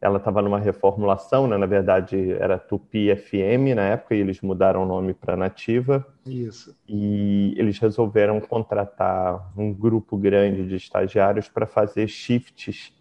ela 0.00 0.16
estava 0.16 0.40
numa 0.40 0.58
reformulação, 0.58 1.46
né? 1.46 1.56
na 1.58 1.66
verdade 1.66 2.32
era 2.32 2.58
Tupi 2.58 3.14
FM 3.14 3.74
na 3.74 3.82
época, 3.82 4.14
e 4.14 4.18
eles 4.18 4.40
mudaram 4.40 4.82
o 4.82 4.86
nome 4.86 5.12
para 5.12 5.36
Nativa. 5.36 6.06
Isso. 6.24 6.74
E 6.88 7.54
eles 7.58 7.78
resolveram 7.78 8.40
contratar 8.40 9.52
um 9.56 9.72
grupo 9.72 10.16
grande 10.16 10.66
de 10.66 10.76
estagiários 10.76 11.48
para 11.48 11.66
fazer 11.66 12.08
shifts 12.08 12.92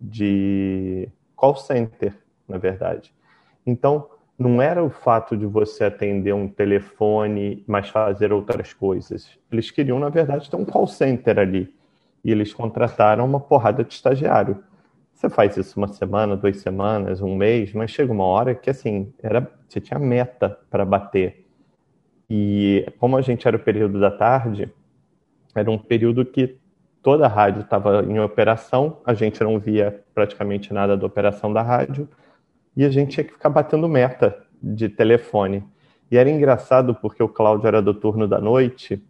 de 0.00 1.08
call 1.34 1.56
center, 1.56 2.14
na 2.46 2.58
verdade. 2.58 3.14
Então, 3.64 4.08
não 4.38 4.60
era 4.60 4.82
o 4.82 4.90
fato 4.90 5.36
de 5.36 5.46
você 5.46 5.84
atender 5.84 6.34
um 6.34 6.48
telefone, 6.48 7.64
mas 7.66 7.88
fazer 7.88 8.32
outras 8.32 8.72
coisas. 8.72 9.38
Eles 9.50 9.70
queriam, 9.70 9.98
na 9.98 10.08
verdade, 10.08 10.50
ter 10.50 10.56
um 10.56 10.64
call 10.64 10.86
center 10.86 11.38
ali. 11.38 11.72
E 12.24 12.30
eles 12.30 12.52
contrataram 12.52 13.24
uma 13.24 13.40
porrada 13.40 13.84
de 13.84 13.94
estagiário. 13.94 14.62
Você 15.22 15.30
faz 15.30 15.56
isso 15.56 15.78
uma 15.78 15.86
semana, 15.86 16.36
duas 16.36 16.56
semanas, 16.56 17.20
um 17.20 17.36
mês, 17.36 17.72
mas 17.72 17.92
chega 17.92 18.12
uma 18.12 18.24
hora 18.24 18.56
que, 18.56 18.68
assim, 18.68 19.14
era, 19.22 19.48
você 19.68 19.80
tinha 19.80 19.96
meta 19.96 20.58
para 20.68 20.84
bater. 20.84 21.46
E 22.28 22.84
como 22.98 23.16
a 23.16 23.22
gente 23.22 23.46
era 23.46 23.56
o 23.56 23.60
período 23.60 24.00
da 24.00 24.10
tarde, 24.10 24.68
era 25.54 25.70
um 25.70 25.78
período 25.78 26.24
que 26.24 26.58
toda 27.00 27.26
a 27.26 27.28
rádio 27.28 27.62
estava 27.62 28.02
em 28.02 28.18
operação, 28.18 29.00
a 29.06 29.14
gente 29.14 29.40
não 29.44 29.60
via 29.60 30.02
praticamente 30.12 30.74
nada 30.74 30.96
da 30.96 31.06
operação 31.06 31.52
da 31.52 31.62
rádio, 31.62 32.08
e 32.76 32.84
a 32.84 32.90
gente 32.90 33.12
tinha 33.12 33.22
que 33.22 33.32
ficar 33.32 33.50
batendo 33.50 33.88
meta 33.88 34.36
de 34.60 34.88
telefone. 34.88 35.62
E 36.10 36.16
era 36.16 36.28
engraçado 36.28 36.96
porque 36.96 37.22
o 37.22 37.28
Cláudio 37.28 37.68
era 37.68 37.80
do 37.80 37.94
turno 37.94 38.26
da 38.26 38.40
noite 38.40 39.00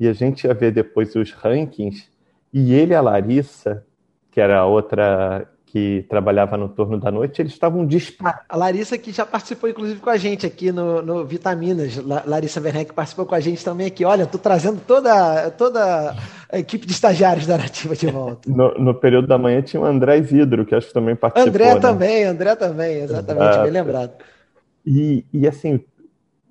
e 0.00 0.08
a 0.08 0.12
gente 0.12 0.48
ia 0.48 0.52
ver 0.52 0.72
depois 0.72 1.14
os 1.14 1.30
rankings 1.30 2.10
e 2.52 2.74
ele 2.74 2.92
e 2.92 2.96
a 2.96 3.00
Larissa, 3.00 3.86
que 4.34 4.40
era 4.40 4.58
a 4.58 4.66
outra 4.66 5.46
que 5.66 6.04
trabalhava 6.08 6.56
no 6.56 6.68
turno 6.68 6.98
da 6.98 7.08
noite, 7.08 7.40
eles 7.40 7.52
estavam 7.52 7.86
disparados. 7.86 8.44
A 8.48 8.56
Larissa 8.56 8.98
que 8.98 9.12
já 9.12 9.24
participou, 9.24 9.70
inclusive, 9.70 10.00
com 10.00 10.10
a 10.10 10.16
gente 10.16 10.44
aqui 10.44 10.72
no, 10.72 11.00
no 11.02 11.24
Vitaminas. 11.24 11.96
Larissa 11.96 12.60
Werneck 12.60 12.92
participou 12.92 13.26
com 13.26 13.34
a 13.36 13.40
gente 13.40 13.64
também 13.64 13.86
aqui. 13.86 14.04
Olha, 14.04 14.24
estou 14.24 14.40
trazendo 14.40 14.80
toda, 14.84 15.50
toda 15.52 16.16
a 16.50 16.58
equipe 16.58 16.84
de 16.84 16.92
estagiários 16.92 17.46
da 17.46 17.56
Nativa 17.58 17.94
de 17.94 18.08
volta. 18.08 18.48
No, 18.50 18.74
no 18.74 18.94
período 18.94 19.28
da 19.28 19.38
manhã 19.38 19.62
tinha 19.62 19.80
o 19.80 19.84
André 19.84 20.20
Vidro, 20.20 20.66
que 20.66 20.74
acho 20.74 20.88
que 20.88 20.94
também 20.94 21.14
participou. 21.14 21.48
André 21.48 21.74
né? 21.74 21.80
também, 21.80 22.24
André 22.24 22.56
também, 22.56 22.96
exatamente, 23.02 23.50
Exato. 23.50 23.62
bem 23.62 23.72
lembrado. 23.72 24.12
E, 24.84 25.24
e 25.32 25.46
assim, 25.46 25.80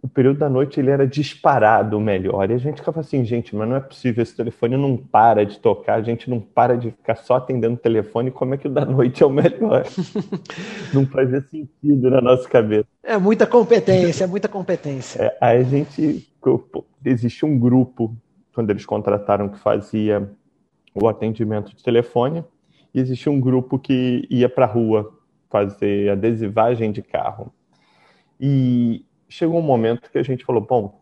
o 0.03 0.07
período 0.09 0.39
da 0.39 0.49
noite 0.49 0.81
ele 0.81 0.89
era 0.89 1.07
disparado 1.07 1.97
melhor. 1.97 2.51
E 2.51 2.53
a 2.53 2.57
gente 2.57 2.81
ficava 2.81 2.99
assim, 2.99 3.23
gente, 3.23 3.55
mas 3.55 3.69
não 3.69 3.77
é 3.77 3.79
possível, 3.79 4.21
esse 4.21 4.35
telefone 4.35 4.75
não 4.75 4.97
para 4.97 5.45
de 5.45 5.57
tocar, 5.57 5.95
a 5.95 6.01
gente 6.01 6.29
não 6.29 6.41
para 6.41 6.77
de 6.77 6.91
ficar 6.91 7.15
só 7.15 7.35
atendendo 7.37 7.75
o 7.75 7.77
telefone, 7.77 8.29
como 8.29 8.53
é 8.53 8.57
que 8.57 8.67
o 8.67 8.69
da 8.69 8.83
noite 8.83 9.23
é 9.23 9.25
o 9.25 9.29
melhor? 9.29 9.85
não 10.93 11.05
fazia 11.05 11.39
sentido 11.39 12.09
na 12.09 12.19
nossa 12.19 12.49
cabeça. 12.49 12.85
É 13.01 13.17
muita 13.17 13.47
competência, 13.47 14.25
é 14.25 14.27
muita 14.27 14.49
competência. 14.49 15.23
É, 15.23 15.37
aí 15.39 15.59
a 15.59 15.63
gente. 15.63 16.29
Existia 17.05 17.47
um 17.47 17.57
grupo, 17.57 18.13
quando 18.53 18.69
eles 18.69 18.85
contrataram, 18.85 19.47
que 19.47 19.57
fazia 19.57 20.29
o 20.93 21.07
atendimento 21.07 21.73
de 21.73 21.81
telefone, 21.81 22.43
e 22.93 22.99
existia 22.99 23.31
um 23.31 23.39
grupo 23.39 23.79
que 23.79 24.27
ia 24.29 24.49
para 24.49 24.65
a 24.65 24.67
rua 24.67 25.17
fazer 25.49 26.09
adesivagem 26.09 26.91
de 26.91 27.01
carro. 27.01 27.53
E 28.37 29.05
chegou 29.33 29.59
um 29.59 29.63
momento 29.63 30.11
que 30.11 30.17
a 30.19 30.23
gente 30.23 30.45
falou, 30.45 30.61
bom, 30.61 31.01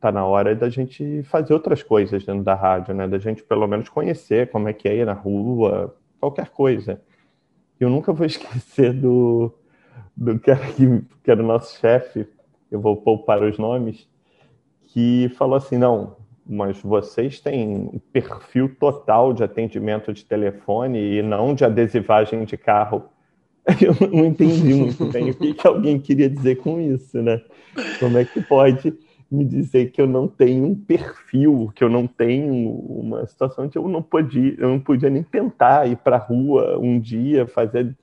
tá 0.00 0.10
na 0.10 0.24
hora 0.24 0.54
da 0.54 0.70
gente 0.70 1.22
fazer 1.24 1.52
outras 1.52 1.82
coisas 1.82 2.24
dentro 2.24 2.42
da 2.42 2.54
rádio, 2.54 2.94
né? 2.94 3.06
Da 3.06 3.18
gente 3.18 3.42
pelo 3.42 3.66
menos 3.66 3.88
conhecer 3.90 4.50
como 4.50 4.68
é 4.68 4.72
que 4.72 4.88
é 4.88 4.96
ir 4.96 5.04
na 5.04 5.12
rua, 5.12 5.94
qualquer 6.18 6.48
coisa. 6.48 7.02
Eu 7.78 7.90
nunca 7.90 8.14
vou 8.14 8.24
esquecer 8.26 8.94
do, 8.94 9.52
do 10.16 10.38
cara 10.40 10.66
que, 10.72 11.02
que 11.22 11.30
era 11.30 11.42
o 11.42 11.46
nosso 11.46 11.78
chefe, 11.78 12.26
eu 12.70 12.80
vou 12.80 12.96
poupar 12.96 13.42
os 13.42 13.58
nomes, 13.58 14.08
que 14.86 15.28
falou 15.36 15.56
assim, 15.56 15.76
não, 15.76 16.16
mas 16.46 16.80
vocês 16.80 17.40
têm 17.40 18.00
perfil 18.10 18.74
total 18.74 19.34
de 19.34 19.44
atendimento 19.44 20.14
de 20.14 20.24
telefone 20.24 21.18
e 21.18 21.22
não 21.22 21.54
de 21.54 21.64
adesivagem 21.64 22.44
de 22.44 22.56
carro. 22.56 23.04
Eu 23.80 24.08
não 24.10 24.24
entendi 24.24 24.74
muito 24.74 25.04
bem 25.06 25.30
o 25.30 25.34
que, 25.34 25.54
que 25.54 25.66
alguém 25.66 25.98
queria 25.98 26.30
dizer 26.30 26.56
com 26.56 26.80
isso, 26.80 27.20
né? 27.20 27.42
Como 27.98 28.16
é 28.16 28.24
que 28.24 28.40
pode 28.40 28.94
me 29.30 29.44
dizer 29.44 29.90
que 29.90 30.00
eu 30.00 30.06
não 30.06 30.28
tenho 30.28 30.64
um 30.64 30.74
perfil, 30.74 31.72
que 31.74 31.82
eu 31.82 31.88
não 31.88 32.06
tenho 32.06 32.54
uma 32.54 33.26
situação 33.26 33.68
que 33.68 33.76
eu 33.76 33.88
não 33.88 34.00
podia, 34.00 34.54
eu 34.56 34.68
não 34.68 34.78
podia 34.78 35.10
nem 35.10 35.22
tentar 35.22 35.86
ir 35.88 35.96
para 35.96 36.14
a 36.14 36.20
rua 36.20 36.78
um 36.78 37.00
dia 37.00 37.44
fazer. 37.46 37.96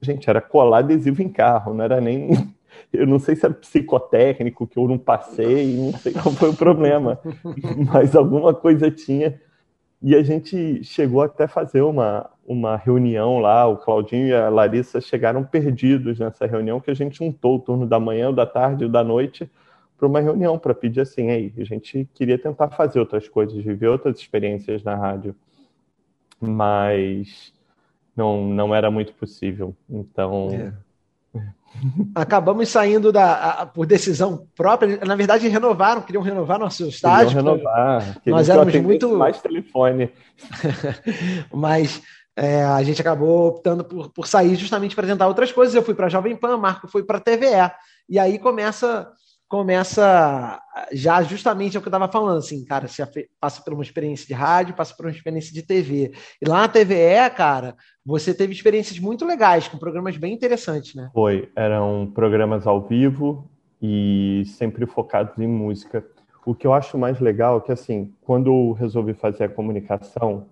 Gente, 0.00 0.30
era 0.30 0.40
colar 0.40 0.78
adesivo 0.78 1.22
em 1.22 1.28
carro, 1.28 1.74
não 1.74 1.84
era 1.84 2.00
nem 2.00 2.28
Eu 2.92 3.06
não 3.06 3.18
sei 3.18 3.36
se 3.36 3.44
era 3.44 3.54
psicotécnico, 3.54 4.66
que 4.66 4.78
eu 4.78 4.86
não 4.86 4.98
passei, 4.98 5.76
não 5.76 5.92
sei 5.98 6.12
qual 6.12 6.34
foi 6.34 6.50
o 6.50 6.56
problema, 6.56 7.20
mas 7.92 8.14
alguma 8.14 8.54
coisa 8.54 8.90
tinha. 8.90 9.40
E 10.02 10.14
a 10.14 10.22
gente 10.22 10.84
chegou 10.84 11.22
até 11.22 11.46
fazer 11.46 11.82
uma, 11.82 12.30
uma 12.46 12.76
reunião 12.76 13.38
lá, 13.38 13.66
o 13.66 13.76
Claudinho 13.76 14.28
e 14.28 14.34
a 14.34 14.48
Larissa 14.48 15.00
chegaram 15.00 15.42
perdidos 15.44 16.18
nessa 16.18 16.46
reunião, 16.46 16.80
que 16.80 16.90
a 16.90 16.94
gente 16.94 17.18
juntou 17.18 17.56
o 17.56 17.58
turno 17.58 17.86
da 17.86 17.98
manhã, 17.98 18.32
da 18.32 18.46
tarde 18.46 18.84
e 18.84 18.88
da 18.88 19.02
noite 19.02 19.50
para 19.96 20.08
uma 20.08 20.20
reunião, 20.20 20.58
para 20.58 20.74
pedir 20.74 21.00
assim, 21.00 21.30
aí, 21.30 21.52
a 21.56 21.64
gente 21.64 22.08
queria 22.14 22.38
tentar 22.38 22.68
fazer 22.70 22.98
outras 22.98 23.28
coisas, 23.28 23.56
viver 23.62 23.88
outras 23.88 24.18
experiências 24.18 24.82
na 24.82 24.94
rádio, 24.94 25.34
mas 26.40 27.52
não, 28.16 28.44
não 28.44 28.74
era 28.74 28.90
muito 28.90 29.12
possível. 29.14 29.74
Então. 29.88 30.50
É. 30.52 30.84
Acabamos 32.14 32.68
saindo 32.68 33.10
da, 33.10 33.34
a, 33.34 33.66
por 33.66 33.86
decisão 33.86 34.46
própria. 34.54 34.98
Na 35.04 35.16
verdade, 35.16 35.48
renovaram, 35.48 36.02
queriam 36.02 36.22
renovar 36.22 36.58
nosso 36.58 36.86
estágio. 36.86 37.36
Queriam 37.36 37.54
renovar. 37.54 38.20
Nós 38.26 38.48
éramos 38.48 38.74
muito. 38.76 39.16
Mais 39.16 39.40
telefone. 39.40 40.10
Mas 41.52 42.02
é, 42.36 42.64
a 42.64 42.82
gente 42.82 43.00
acabou 43.00 43.48
optando 43.48 43.84
por, 43.84 44.10
por 44.10 44.26
sair 44.26 44.56
justamente 44.56 44.94
para 44.94 45.06
tentar 45.06 45.28
outras 45.28 45.52
coisas. 45.52 45.74
Eu 45.74 45.82
fui 45.82 45.94
para 45.94 46.06
a 46.06 46.10
Jovem 46.10 46.36
Pan, 46.36 46.56
Marco 46.56 46.88
foi 46.88 47.04
para 47.04 47.18
a 47.18 47.20
TVE. 47.20 47.70
E 48.08 48.18
aí 48.18 48.38
começa 48.38 49.12
começa 49.46 50.60
já 50.90 51.22
justamente 51.22 51.76
é 51.76 51.78
o 51.78 51.82
que 51.82 51.86
eu 51.86 51.90
estava 51.90 52.10
falando, 52.10 52.38
assim, 52.38 52.64
cara, 52.64 52.88
você 52.88 53.28
passa 53.38 53.62
por 53.62 53.72
uma 53.72 53.84
experiência 53.84 54.26
de 54.26 54.32
rádio, 54.32 54.74
passa 54.74 54.96
por 54.96 55.06
uma 55.06 55.12
experiência 55.12 55.52
de 55.52 55.62
TV. 55.62 56.12
E 56.42 56.48
lá 56.48 56.62
na 56.62 56.68
TVE, 56.68 57.30
cara, 57.36 57.76
você 58.04 58.34
teve 58.34 58.52
experiências 58.52 58.98
muito 58.98 59.24
legais, 59.24 59.68
com 59.68 59.78
programas 59.78 60.16
bem 60.16 60.34
interessantes, 60.34 60.96
né? 60.96 61.08
Foi, 61.14 61.52
eram 61.54 62.10
programas 62.12 62.66
ao 62.66 62.82
vivo 62.82 63.48
e 63.80 64.42
sempre 64.46 64.86
focados 64.86 65.38
em 65.38 65.46
música. 65.46 66.04
O 66.44 66.54
que 66.54 66.66
eu 66.66 66.74
acho 66.74 66.98
mais 66.98 67.20
legal 67.20 67.58
é 67.58 67.60
que, 67.60 67.72
assim, 67.72 68.12
quando 68.22 68.50
eu 68.50 68.72
resolvi 68.72 69.14
fazer 69.14 69.44
a 69.44 69.48
comunicação, 69.48 70.46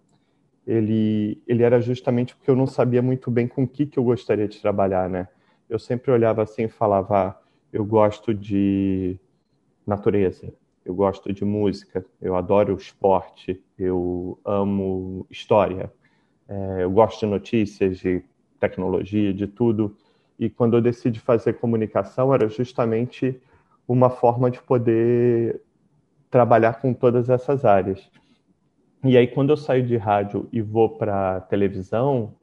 ele, 0.66 1.42
ele 1.46 1.62
era 1.62 1.80
justamente 1.80 2.34
porque 2.36 2.50
eu 2.50 2.56
não 2.56 2.66
sabia 2.66 3.02
muito 3.02 3.30
bem 3.30 3.48
com 3.48 3.64
o 3.64 3.68
que, 3.68 3.86
que 3.86 3.98
eu 3.98 4.04
gostaria 4.04 4.48
de 4.48 4.60
trabalhar, 4.60 5.08
né? 5.08 5.28
Eu 5.68 5.78
sempre 5.78 6.10
olhava 6.10 6.42
assim 6.42 6.64
e 6.64 6.68
falava, 6.68 7.18
ah, 7.18 7.36
eu 7.72 7.84
gosto 7.84 8.34
de 8.34 9.18
natureza, 9.86 10.52
eu 10.84 10.94
gosto 10.94 11.32
de 11.32 11.44
música, 11.44 12.04
eu 12.20 12.36
adoro 12.36 12.74
esporte, 12.76 13.62
eu 13.78 14.38
amo 14.44 15.26
história, 15.30 15.92
é, 16.48 16.84
eu 16.84 16.90
gosto 16.90 17.20
de 17.20 17.26
notícias, 17.26 17.98
de 17.98 18.22
tecnologia, 18.60 19.32
de 19.32 19.46
tudo. 19.46 19.96
E 20.38 20.50
quando 20.50 20.76
eu 20.76 20.82
decidi 20.82 21.18
fazer 21.20 21.54
comunicação, 21.54 22.32
era 22.32 22.48
justamente 22.48 23.40
uma 23.86 24.10
forma 24.10 24.50
de 24.50 24.60
poder 24.62 25.60
trabalhar 26.30 26.80
com 26.80 26.94
todas 26.94 27.28
essas 27.28 27.64
áreas. 27.64 28.10
E 29.04 29.16
aí, 29.16 29.26
quando 29.26 29.50
eu 29.50 29.56
saio 29.56 29.84
de 29.84 29.96
rádio 29.96 30.48
e 30.52 30.60
vou 30.60 30.90
para 30.90 31.40
televisão, 31.42 32.34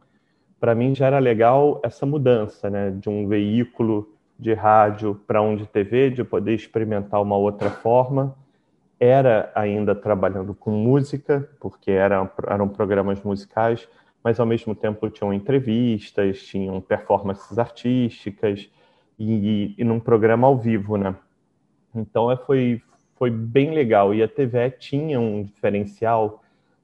para 0.59 0.75
mim 0.75 0.93
já 0.93 1.07
era 1.07 1.17
legal 1.17 1.79
essa 1.83 2.05
mudança, 2.05 2.69
né, 2.69 2.91
de 2.91 3.09
um 3.09 3.27
veículo 3.27 4.13
de 4.37 4.53
rádio 4.53 5.15
para 5.25 5.41
um 5.41 5.55
de 5.55 5.65
TV, 5.65 6.09
de 6.09 6.23
poder 6.23 6.53
experimentar 6.53 7.21
uma 7.21 7.37
outra 7.37 7.69
forma. 7.69 8.35
Era 8.99 9.49
ainda 9.55 9.95
trabalhando 9.95 10.53
com 10.53 10.71
música, 10.71 11.49
porque 11.61 11.91
eram, 11.91 12.29
eram 12.47 12.67
programas 12.67 13.21
musicais, 13.23 13.87
mas 14.21 14.37
ao 14.37 14.45
mesmo 14.45 14.75
tempo 14.75 15.09
tinham 15.09 15.33
entrevistas, 15.33 16.43
tinham 16.43 16.81
performances 16.81 17.57
artísticas 17.57 18.69
e, 19.17 19.75
e 19.77 19.83
num 19.85 19.99
programa 19.99 20.47
ao 20.47 20.57
vivo, 20.57 20.97
né? 20.97 21.15
Então 21.95 22.29
é, 22.29 22.35
foi, 22.35 22.81
foi 23.15 23.29
bem 23.29 23.73
legal. 23.73 24.13
E 24.13 24.21
a 24.21 24.27
TV 24.27 24.71
tinha 24.71 25.19
um 25.21 25.41
diferencial, 25.43 26.43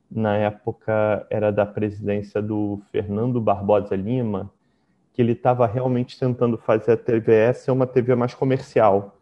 na 0.10 0.38
época 0.38 1.26
era 1.30 1.52
da 1.52 1.66
presidência 1.66 2.42
do 2.42 2.82
Fernando 2.92 3.42
Barbosa 3.42 3.96
Lima, 3.96 4.52
que 5.14 5.22
ele 5.22 5.32
estava 5.32 5.66
realmente 5.66 6.20
tentando 6.20 6.58
fazer 6.58 6.94
a 6.94 6.98
TVE 6.98 7.54
ser 7.54 7.72
uma 7.72 7.88
TV 7.88 8.16
mais 8.16 8.34
comercial. 8.34 9.18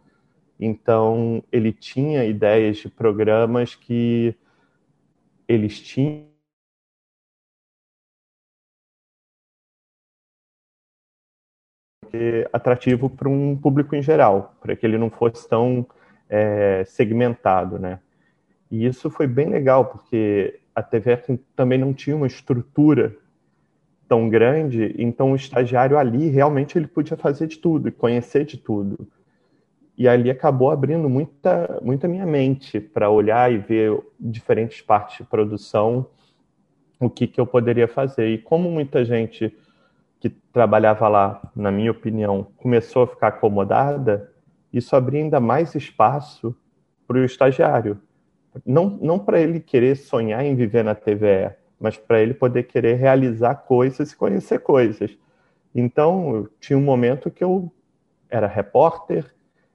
Então, 0.60 1.44
ele 1.52 1.72
tinha 1.72 2.26
ideias 2.26 2.78
de 2.78 2.90
programas 2.90 3.76
que 3.76 4.36
eles 5.48 5.80
tinham 5.82 6.34
atrativo 12.52 13.10
para 13.10 13.28
um 13.28 13.58
público 13.58 13.96
em 13.96 14.02
geral, 14.02 14.56
para 14.62 14.76
que 14.76 14.86
ele 14.86 14.98
não 14.98 15.10
fosse 15.10 15.48
tão 15.48 15.86
é, 16.30 16.84
segmentado, 16.86 17.80
né? 17.80 18.00
E 18.70 18.86
isso 18.86 19.10
foi 19.10 19.28
bem 19.28 19.50
legal, 19.50 19.86
porque 19.86 20.60
a 20.76 20.82
TV 20.82 21.18
também 21.56 21.78
não 21.78 21.94
tinha 21.94 22.16
uma 22.16 22.28
estrutura 22.28 23.16
tão 24.08 24.30
grande, 24.30 24.94
então 24.98 25.32
o 25.32 25.36
estagiário 25.36 25.98
ali 25.98 26.30
realmente 26.30 26.78
ele 26.78 26.88
podia 26.88 27.18
fazer 27.18 27.48
de 27.48 27.58
tudo 27.58 27.88
e 27.88 27.92
conhecer 27.92 28.46
de 28.46 28.58
tudo. 28.58 29.08
E 29.98 30.08
ali 30.08 30.30
acabou 30.30 30.72
abrindo 30.72 31.08
muita, 31.08 31.80
muita 31.82 32.08
minha 32.08 32.26
mente 32.26 32.80
para 32.80 33.10
olhar 33.10 33.52
e 33.52 33.58
ver 33.58 34.00
diferentes 34.20 34.82
partes 34.82 35.18
de 35.18 35.24
produção, 35.24 36.08
o 37.00 37.10
que, 37.10 37.28
que 37.28 37.40
eu 37.40 37.46
poderia 37.46 37.88
fazer. 37.88 38.30
E 38.30 38.38
como 38.38 38.70
muita 38.72 39.06
gente 39.06 39.56
que 40.20 40.30
trabalhava 40.30 41.08
lá, 41.08 41.52
na 41.56 41.72
minha 41.72 41.92
opinião, 41.92 42.48
começou 42.58 43.04
a 43.04 43.08
ficar 43.08 43.28
acomodada, 43.28 44.32
isso 44.72 44.96
abria 44.96 45.22
ainda 45.22 45.40
mais 45.40 45.76
espaço 45.76 46.56
para 47.08 47.18
o 47.18 47.26
estagiário. 47.26 48.00
Não, 48.66 48.90
não 48.90 49.20
para 49.20 49.40
ele 49.40 49.60
querer 49.60 49.96
sonhar 49.96 50.44
em 50.46 50.56
viver 50.56 50.84
na 50.84 50.94
TVE, 50.94 51.52
mas 51.80 51.98
para 51.98 52.22
ele 52.22 52.34
poder 52.34 52.64
querer 52.64 52.96
realizar 52.96 53.56
coisas 53.56 54.12
e 54.12 54.16
conhecer 54.16 54.60
coisas. 54.60 55.12
Então, 55.74 56.48
tinha 56.60 56.78
um 56.78 56.84
momento 56.84 57.32
que 57.32 57.44
eu 57.44 57.72
era 58.30 58.48
repórter, 58.48 59.26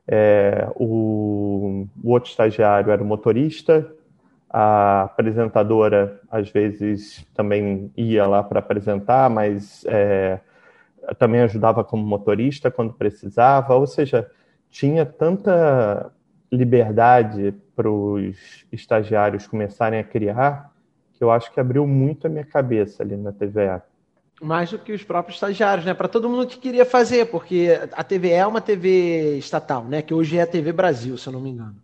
é, 0.06 0.68
o, 0.75 1.87
o, 2.02 2.11
outro 2.11 2.30
estagiário 2.30 2.90
era 2.90 3.04
motorista, 3.04 3.92
a 4.49 5.02
apresentadora 5.02 6.20
às 6.30 6.49
vezes 6.49 7.26
também 7.35 7.92
ia 7.94 8.26
lá 8.26 8.42
para 8.42 8.61
apresentar, 8.61 9.28
mas 9.28 9.85
é, 9.87 10.40
também 11.18 11.42
ajudava 11.42 11.85
como 11.85 12.06
motorista 12.06 12.70
quando 12.70 12.94
precisava, 12.94 13.75
ou 13.75 13.87
seja, 13.87 14.30
tinha 14.70 15.04
tanta 15.04 16.11
liberdade 16.50 17.54
para 17.78 17.88
os 17.88 18.66
estagiários 18.73 19.47
começarem 19.47 20.00
a 20.00 20.04
criar 20.04 20.73
que 21.12 21.23
eu 21.23 21.30
acho 21.30 21.52
que 21.52 21.61
abriu 21.61 21.87
muito 21.87 22.26
a 22.26 22.30
minha 22.30 22.44
cabeça 22.44 23.04
ali 23.04 23.16
na 23.16 23.30
TVA. 23.30 23.85
Mais 24.42 24.70
do 24.73 24.80
que 24.80 24.92
os 24.92 25.04
próprios 25.04 25.37
estagiários, 25.37 25.87
né? 25.87 25.94
Para 25.94 26.08
todo 26.08 26.28
mundo 26.28 26.49
que 26.49 26.58
queria 26.58 26.85
fazer, 26.85 27.26
porque 27.26 27.68
a 27.92 28.02
TVE 28.02 28.32
é 28.32 28.47
uma 28.47 28.61
TV 28.61 29.37
estatal, 29.37 29.85
né? 29.85 30.02
Que 30.02 30.12
hoje 30.12 30.38
é 30.38 30.42
a 30.42 30.47
TV 30.47 30.73
Brasil, 30.73 31.16
se 31.16 31.28
eu 31.28 31.32
não 31.32 31.40
me 31.40 31.50
engano. 31.50 31.76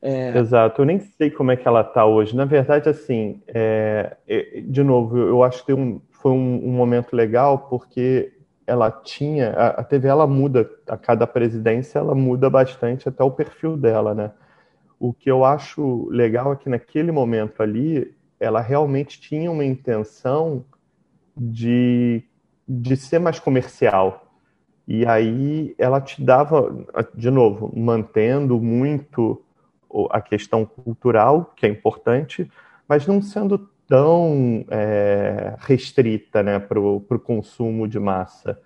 É... 0.00 0.36
Exato, 0.38 0.82
eu 0.82 0.86
nem 0.86 1.00
sei 1.00 1.30
como 1.30 1.50
é 1.50 1.56
que 1.56 1.66
ela 1.66 1.80
está 1.80 2.04
hoje. 2.04 2.36
Na 2.36 2.44
verdade, 2.44 2.88
assim, 2.88 3.42
é... 3.48 4.16
de 4.64 4.82
novo, 4.84 5.16
eu 5.16 5.42
acho 5.42 5.64
que 5.64 5.72
um, 5.72 6.00
foi 6.10 6.30
um, 6.30 6.68
um, 6.68 6.72
momento 6.72 7.14
legal 7.14 7.66
porque 7.68 8.32
ela 8.64 8.90
tinha. 8.90 9.50
A, 9.50 9.66
a 9.80 9.84
TV 9.84 10.06
ela 10.06 10.26
muda, 10.26 10.70
a 10.88 10.96
cada 10.96 11.26
presidência 11.26 11.98
ela 11.98 12.14
muda 12.14 12.48
bastante 12.48 13.08
até 13.08 13.24
o 13.24 13.30
perfil 13.30 13.76
dela, 13.76 14.14
né? 14.14 14.30
O 15.02 15.12
que 15.12 15.28
eu 15.28 15.44
acho 15.44 16.08
legal 16.10 16.52
é 16.52 16.56
que 16.56 16.68
naquele 16.68 17.10
momento 17.10 17.60
ali 17.60 18.14
ela 18.38 18.60
realmente 18.60 19.20
tinha 19.20 19.50
uma 19.50 19.64
intenção 19.64 20.64
de, 21.36 22.22
de 22.68 22.96
ser 22.96 23.18
mais 23.18 23.40
comercial. 23.40 24.32
E 24.86 25.04
aí 25.04 25.74
ela 25.76 26.00
te 26.00 26.22
dava, 26.22 26.72
de 27.16 27.32
novo, 27.32 27.72
mantendo 27.76 28.60
muito 28.60 29.44
a 30.08 30.20
questão 30.20 30.64
cultural, 30.64 31.52
que 31.56 31.66
é 31.66 31.68
importante, 31.68 32.48
mas 32.88 33.04
não 33.04 33.20
sendo 33.20 33.58
tão 33.88 34.64
é, 34.70 35.56
restrita 35.58 36.44
né, 36.44 36.60
para 36.60 36.78
o 36.78 37.00
consumo 37.18 37.88
de 37.88 37.98
massa. 37.98 38.56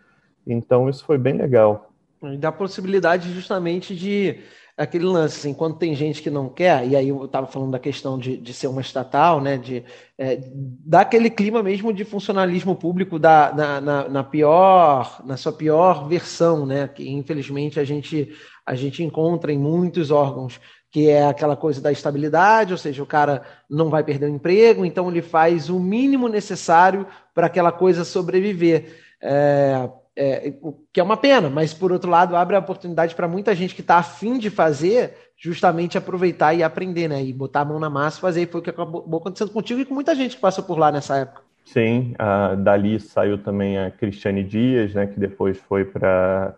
Então 0.46 0.86
isso 0.86 1.02
foi 1.02 1.16
bem 1.16 1.32
legal. 1.32 1.90
E 2.22 2.36
dá 2.36 2.52
possibilidade 2.52 3.32
justamente 3.32 3.96
de 3.96 4.38
aquele 4.76 5.04
lance, 5.04 5.38
assim, 5.38 5.54
quando 5.54 5.78
tem 5.78 5.94
gente 5.94 6.20
que 6.20 6.28
não 6.28 6.48
quer, 6.50 6.86
e 6.86 6.94
aí 6.94 7.08
eu 7.08 7.24
estava 7.24 7.46
falando 7.46 7.70
da 7.70 7.78
questão 7.78 8.18
de, 8.18 8.36
de 8.36 8.52
ser 8.52 8.66
uma 8.66 8.82
estatal, 8.82 9.40
né, 9.40 9.56
de 9.56 9.82
é, 10.18 10.38
dar 10.84 11.00
aquele 11.00 11.30
clima 11.30 11.62
mesmo 11.62 11.92
de 11.94 12.04
funcionalismo 12.04 12.76
público 12.76 13.18
da, 13.18 13.54
na, 13.54 13.80
na, 13.80 14.08
na, 14.08 14.24
pior, 14.24 15.22
na 15.24 15.36
sua 15.38 15.52
pior 15.52 16.06
versão, 16.06 16.66
né, 16.66 16.88
que 16.88 17.08
infelizmente 17.08 17.80
a 17.80 17.84
gente, 17.84 18.28
a 18.66 18.74
gente 18.74 19.02
encontra 19.02 19.50
em 19.50 19.58
muitos 19.58 20.10
órgãos, 20.10 20.60
que 20.90 21.08
é 21.08 21.26
aquela 21.26 21.56
coisa 21.56 21.80
da 21.80 21.90
estabilidade, 21.90 22.72
ou 22.72 22.78
seja, 22.78 23.02
o 23.02 23.06
cara 23.06 23.42
não 23.68 23.88
vai 23.88 24.04
perder 24.04 24.26
o 24.26 24.34
emprego, 24.34 24.84
então 24.84 25.10
ele 25.10 25.22
faz 25.22 25.70
o 25.70 25.80
mínimo 25.80 26.28
necessário 26.28 27.06
para 27.34 27.46
aquela 27.46 27.72
coisa 27.72 28.04
sobreviver. 28.04 28.94
É, 29.22 29.88
é, 30.16 30.54
o 30.62 30.72
que 30.92 30.98
é 30.98 31.02
uma 31.02 31.16
pena, 31.16 31.50
mas 31.50 31.74
por 31.74 31.92
outro 31.92 32.10
lado 32.10 32.34
abre 32.34 32.56
a 32.56 32.58
oportunidade 32.58 33.14
para 33.14 33.28
muita 33.28 33.54
gente 33.54 33.74
que 33.74 33.82
está 33.82 33.98
afim 33.98 34.38
de 34.38 34.48
fazer, 34.48 35.14
justamente 35.36 35.98
aproveitar 35.98 36.54
e 36.54 36.62
aprender, 36.62 37.06
né? 37.06 37.22
E 37.22 37.32
botar 37.32 37.60
a 37.60 37.64
mão 37.64 37.78
na 37.78 37.90
massa 37.90 38.18
e 38.18 38.20
fazer. 38.22 38.42
E 38.42 38.46
foi 38.46 38.60
o 38.60 38.64
que 38.64 38.70
acabou 38.70 39.04
acontecendo 39.18 39.50
contigo 39.50 39.80
e 39.80 39.84
com 39.84 39.92
muita 39.92 40.14
gente 40.14 40.36
que 40.36 40.40
passou 40.40 40.64
por 40.64 40.78
lá 40.78 40.90
nessa 40.90 41.18
época. 41.18 41.42
Sim, 41.66 42.14
a, 42.18 42.54
dali 42.54 42.98
saiu 42.98 43.36
também 43.36 43.78
a 43.78 43.90
Cristiane 43.90 44.42
Dias, 44.42 44.94
né? 44.94 45.06
Que 45.06 45.20
depois 45.20 45.58
foi 45.58 45.84
para 45.84 46.56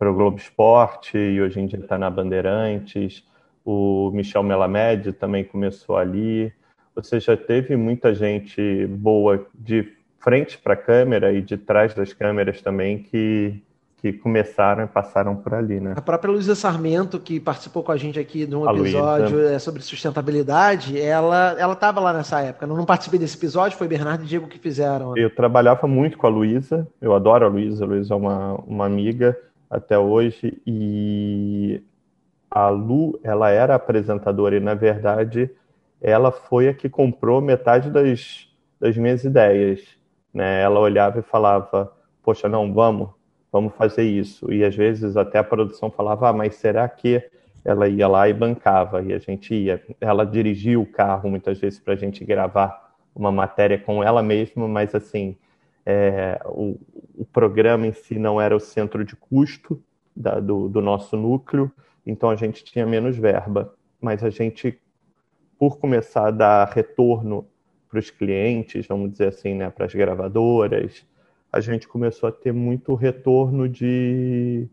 o 0.00 0.12
Globo 0.12 0.36
Esporte 0.36 1.16
e 1.16 1.40
hoje 1.40 1.60
em 1.60 1.66
dia 1.66 1.78
está 1.78 1.96
na 1.96 2.10
Bandeirantes. 2.10 3.24
O 3.64 4.10
Michel 4.12 4.42
Melamed 4.42 5.12
também 5.14 5.44
começou 5.44 5.96
ali. 5.96 6.52
Ou 6.94 7.02
seja, 7.02 7.36
teve 7.38 7.74
muita 7.74 8.14
gente 8.14 8.86
boa 8.86 9.46
de 9.54 10.01
frente 10.22 10.56
para 10.56 10.74
a 10.74 10.76
câmera 10.76 11.32
e 11.32 11.42
de 11.42 11.56
trás 11.56 11.92
das 11.94 12.12
câmeras 12.12 12.62
também 12.62 13.02
que, 13.02 13.60
que 14.00 14.12
começaram 14.12 14.84
e 14.84 14.86
passaram 14.86 15.34
por 15.34 15.52
ali, 15.52 15.80
né? 15.80 15.94
A 15.96 16.00
própria 16.00 16.30
Luísa 16.30 16.54
Sarmento, 16.54 17.18
que 17.18 17.40
participou 17.40 17.82
com 17.82 17.90
a 17.90 17.96
gente 17.96 18.18
aqui 18.18 18.46
de 18.46 18.54
um 18.54 18.68
episódio 18.70 19.46
é, 19.48 19.58
sobre 19.58 19.82
sustentabilidade, 19.82 20.98
ela 20.98 21.56
ela 21.58 21.72
estava 21.72 22.00
lá 22.00 22.12
nessa 22.12 22.40
época. 22.40 22.66
Não, 22.66 22.76
não 22.76 22.86
participei 22.86 23.18
desse 23.18 23.36
episódio, 23.36 23.76
foi 23.76 23.88
Bernardo 23.88 24.22
e 24.22 24.26
Diego 24.26 24.46
que 24.46 24.58
fizeram. 24.58 25.16
Eu 25.16 25.34
trabalhava 25.34 25.86
muito 25.88 26.16
com 26.16 26.26
a 26.26 26.30
Luísa, 26.30 26.86
eu 27.00 27.14
adoro 27.14 27.44
a 27.44 27.48
Luísa, 27.48 27.84
a 27.84 27.88
Luísa 27.88 28.14
é 28.14 28.16
uma, 28.16 28.54
uma 28.66 28.86
amiga 28.86 29.36
até 29.68 29.98
hoje, 29.98 30.60
e 30.66 31.82
a 32.50 32.68
Lu, 32.68 33.18
ela 33.24 33.50
era 33.50 33.74
apresentadora 33.74 34.54
e, 34.54 34.60
na 34.60 34.74
verdade, 34.74 35.50
ela 36.00 36.30
foi 36.30 36.68
a 36.68 36.74
que 36.74 36.90
comprou 36.90 37.40
metade 37.40 37.90
das, 37.90 38.46
das 38.78 38.96
minhas 38.96 39.24
ideias 39.24 40.01
né? 40.32 40.62
Ela 40.62 40.80
olhava 40.80 41.20
e 41.20 41.22
falava: 41.22 41.92
"Poxa, 42.22 42.48
não, 42.48 42.72
vamos, 42.72 43.10
vamos 43.50 43.74
fazer 43.74 44.04
isso". 44.04 44.52
E 44.52 44.64
às 44.64 44.74
vezes 44.74 45.16
até 45.16 45.38
a 45.38 45.44
produção 45.44 45.90
falava: 45.90 46.28
ah, 46.28 46.32
"Mas 46.32 46.56
será 46.56 46.88
que 46.88 47.22
ela 47.64 47.88
ia 47.88 48.08
lá 48.08 48.28
e 48.28 48.34
bancava 48.34 49.02
e 49.02 49.12
a 49.12 49.18
gente 49.18 49.54
ia. 49.54 49.82
Ela 50.00 50.24
dirigia 50.24 50.78
o 50.78 50.86
carro 50.86 51.30
muitas 51.30 51.58
vezes 51.60 51.78
para 51.78 51.94
a 51.94 51.96
gente 51.96 52.24
gravar 52.24 52.92
uma 53.14 53.30
matéria 53.30 53.78
com 53.78 54.02
ela 54.02 54.22
mesma, 54.22 54.66
mas 54.66 54.94
assim, 54.94 55.36
é, 55.84 56.40
o, 56.46 56.78
o, 57.16 57.24
programa 57.24 57.86
em 57.86 57.92
si 57.92 58.18
não 58.18 58.40
era 58.40 58.56
o 58.56 58.60
centro 58.60 59.04
de 59.04 59.14
custo 59.14 59.82
da, 60.16 60.40
do, 60.40 60.68
do, 60.68 60.80
nosso 60.80 61.16
núcleo, 61.16 61.70
então 62.06 62.30
a 62.30 62.36
gente 62.36 62.64
tinha 62.64 62.86
menos 62.86 63.16
verba. 63.16 63.74
Mas 64.00 64.24
a 64.24 64.30
gente, 64.30 64.80
por 65.58 65.78
começar 65.78 66.28
a 66.28 66.30
dar 66.30 66.68
retorno 66.68 67.46
para 67.92 68.00
os 68.00 68.10
clientes, 68.10 68.86
vamos 68.86 69.12
dizer 69.12 69.28
assim, 69.28 69.54
né, 69.54 69.68
para 69.68 69.84
as 69.84 69.94
gravadoras, 69.94 71.04
a 71.52 71.60
gente 71.60 71.86
começou 71.86 72.26
a 72.26 72.32
ter 72.32 72.50
muito 72.50 72.94
retorno 72.94 73.68
de, 73.68 74.66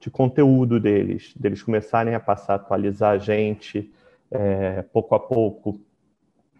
de 0.00 0.10
conteúdo 0.10 0.80
deles, 0.80 1.32
deles 1.36 1.62
começarem 1.62 2.16
a 2.16 2.20
passar 2.20 2.54
a 2.54 2.56
atualizar 2.56 3.12
a 3.12 3.18
gente 3.18 3.92
é, 4.28 4.82
pouco 4.82 5.14
a 5.14 5.20
pouco 5.20 5.80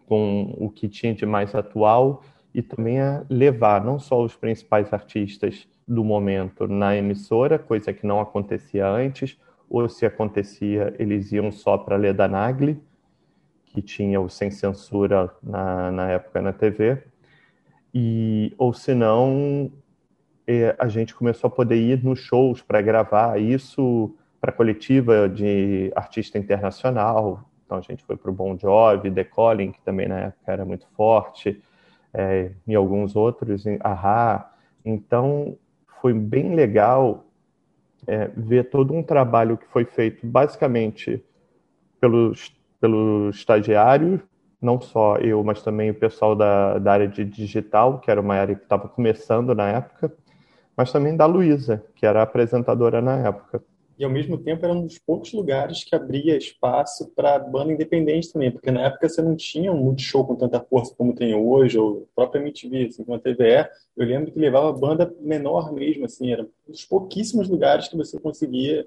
com 0.07 0.55
o 0.57 0.71
que 0.71 0.89
tinha 0.89 1.13
de 1.13 1.27
mais 1.27 1.53
atual 1.53 2.23
e 2.55 2.63
também 2.63 3.01
a 3.01 3.25
levar 3.29 3.85
não 3.85 3.99
só 3.99 4.23
os 4.23 4.37
principais 4.37 4.93
artistas 4.93 5.67
do 5.87 6.05
momento 6.05 6.69
na 6.69 6.97
emissora, 6.97 7.59
coisa 7.59 7.93
que 7.93 8.07
não 8.07 8.21
acontecia 8.21 8.87
antes, 8.87 9.37
ou 9.69 9.89
se 9.89 10.07
acontecia, 10.07 10.95
eles 10.97 11.33
iam 11.33 11.51
só 11.51 11.77
para 11.77 11.97
Leda 11.97 12.29
Nagli, 12.29 12.81
que 13.79 13.83
tinha 13.83 14.21
o 14.21 14.29
Sem 14.29 14.51
Censura 14.51 15.31
na, 15.41 15.93
na 15.93 16.11
época 16.11 16.43
na 16.43 16.53
TV, 16.53 16.99
e 17.95 18.53
ou 18.59 18.73
se 18.73 18.93
não, 18.93 19.71
é, 20.47 20.75
a 20.79 20.89
gente 20.89 21.15
começou 21.15 21.47
a 21.47 21.51
poder 21.51 21.77
ir 21.77 22.03
nos 22.03 22.19
shows 22.19 22.61
para 22.61 22.83
gravar 22.83 23.41
isso 23.41 24.15
para 24.41 24.51
coletiva 24.51 25.29
de 25.29 25.93
artista 25.95 26.39
internacional. 26.39 27.49
Então 27.65 27.79
a 27.79 27.81
gente 27.81 28.03
foi 28.05 28.17
para 28.17 28.31
o 28.31 28.35
Bon 28.35 28.59
Jovi, 28.59 29.11
The 29.11 29.25
Calling, 29.25 29.73
que 29.73 29.81
também 29.83 30.09
na 30.09 30.19
época 30.19 30.53
era 30.53 30.65
muito 30.65 30.87
forte, 30.97 31.63
é, 32.13 32.51
e 32.67 32.75
alguns 32.75 33.15
outros, 33.15 33.65
Ahá. 33.81 34.53
Então 34.85 35.57
foi 36.01 36.13
bem 36.13 36.55
legal 36.55 37.25
é, 38.07 38.29
ver 38.37 38.71
todo 38.71 38.93
um 38.93 39.03
trabalho 39.03 39.57
que 39.57 39.67
foi 39.67 39.85
feito 39.85 40.27
basicamente 40.27 41.23
pelos 42.01 42.58
pelo 42.81 43.31
estagiário, 43.31 44.23
não 44.61 44.81
só 44.81 45.17
eu, 45.19 45.43
mas 45.45 45.63
também 45.63 45.91
o 45.91 45.95
pessoal 45.95 46.35
da, 46.35 46.79
da 46.79 46.93
área 46.93 47.09
de 47.09 47.25
digital, 47.25 48.01
que 48.01 48.11
era 48.11 48.21
uma 48.21 48.35
área 48.35 48.55
que 48.55 48.63
estava 48.63 48.89
começando 48.89 49.55
na 49.55 49.69
época, 49.69 50.13
mas 50.77 50.93
também 50.93 51.17
da 51.17 51.27
Luísa, 51.27 51.85
que 51.95 52.07
era 52.07 52.23
apresentadora 52.23 53.01
na 53.01 53.19
época. 53.19 53.63
E 53.99 54.05
ao 54.05 54.11
mesmo 54.11 54.39
tempo 54.39 54.65
era 54.65 54.73
um 54.73 54.87
dos 54.87 54.97
poucos 54.97 55.33
lugares 55.33 55.83
que 55.83 55.95
abria 55.95 56.37
espaço 56.37 57.11
para 57.17 57.37
banda 57.37 57.73
independente 57.73 58.33
também, 58.33 58.49
porque 58.49 58.71
na 58.71 58.83
época 58.83 59.09
você 59.09 59.21
não 59.21 59.35
tinha 59.35 59.73
um 59.73 59.77
multishow 59.77 60.25
com 60.25 60.37
tanta 60.37 60.61
força 60.61 60.95
como 60.97 61.13
tem 61.13 61.35
hoje, 61.35 61.77
ou 61.77 62.09
própria 62.15 62.41
MTV, 62.41 62.87
assim, 62.87 63.03
com 63.03 63.15
a 63.15 63.19
TVE, 63.19 63.69
eu 63.97 64.07
lembro 64.07 64.31
que 64.31 64.39
levava 64.39 64.73
banda 64.73 65.13
menor 65.21 65.73
mesmo, 65.73 66.05
assim, 66.05 66.31
era 66.31 66.45
um 66.45 66.71
dos 66.71 66.85
pouquíssimos 66.85 67.49
lugares 67.49 67.89
que 67.89 67.97
você 67.97 68.21
conseguia 68.21 68.87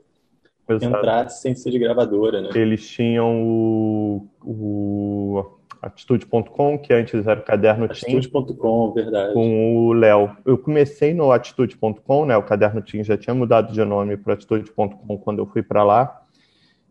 Exato. 0.76 0.96
entrar 0.96 1.30
sem 1.30 1.56
ser 1.56 1.72
de 1.72 1.80
gravadora, 1.80 2.42
né? 2.42 2.50
Eles 2.56 2.88
tinham 2.88 3.44
o, 3.44 4.28
o 4.44 5.46
Atitude.com, 5.82 6.78
que 6.78 6.94
antes 6.94 7.26
era 7.26 7.40
o 7.40 7.44
Caderno 7.44 7.88
Team. 7.88 8.18
Atitude.com, 8.18 8.94
verdade. 8.94 9.34
Com 9.34 9.88
o 9.88 9.94
Léo. 9.94 10.38
Eu 10.46 10.58
comecei 10.58 11.14
no 11.14 11.32
Atitude.com, 11.32 12.26
né? 12.26 12.38
O 12.38 12.44
Caderno 12.44 12.82
Team 12.82 13.04
já 13.04 13.18
tinha 13.18 13.34
mudado 13.34 13.74
de 13.74 13.84
nome 13.84 14.16
para 14.16 14.34
Atitude.com 14.34 15.18
quando 15.18 15.40
eu 15.40 15.46
fui 15.48 15.64
para 15.64 15.84
lá. 15.84 16.22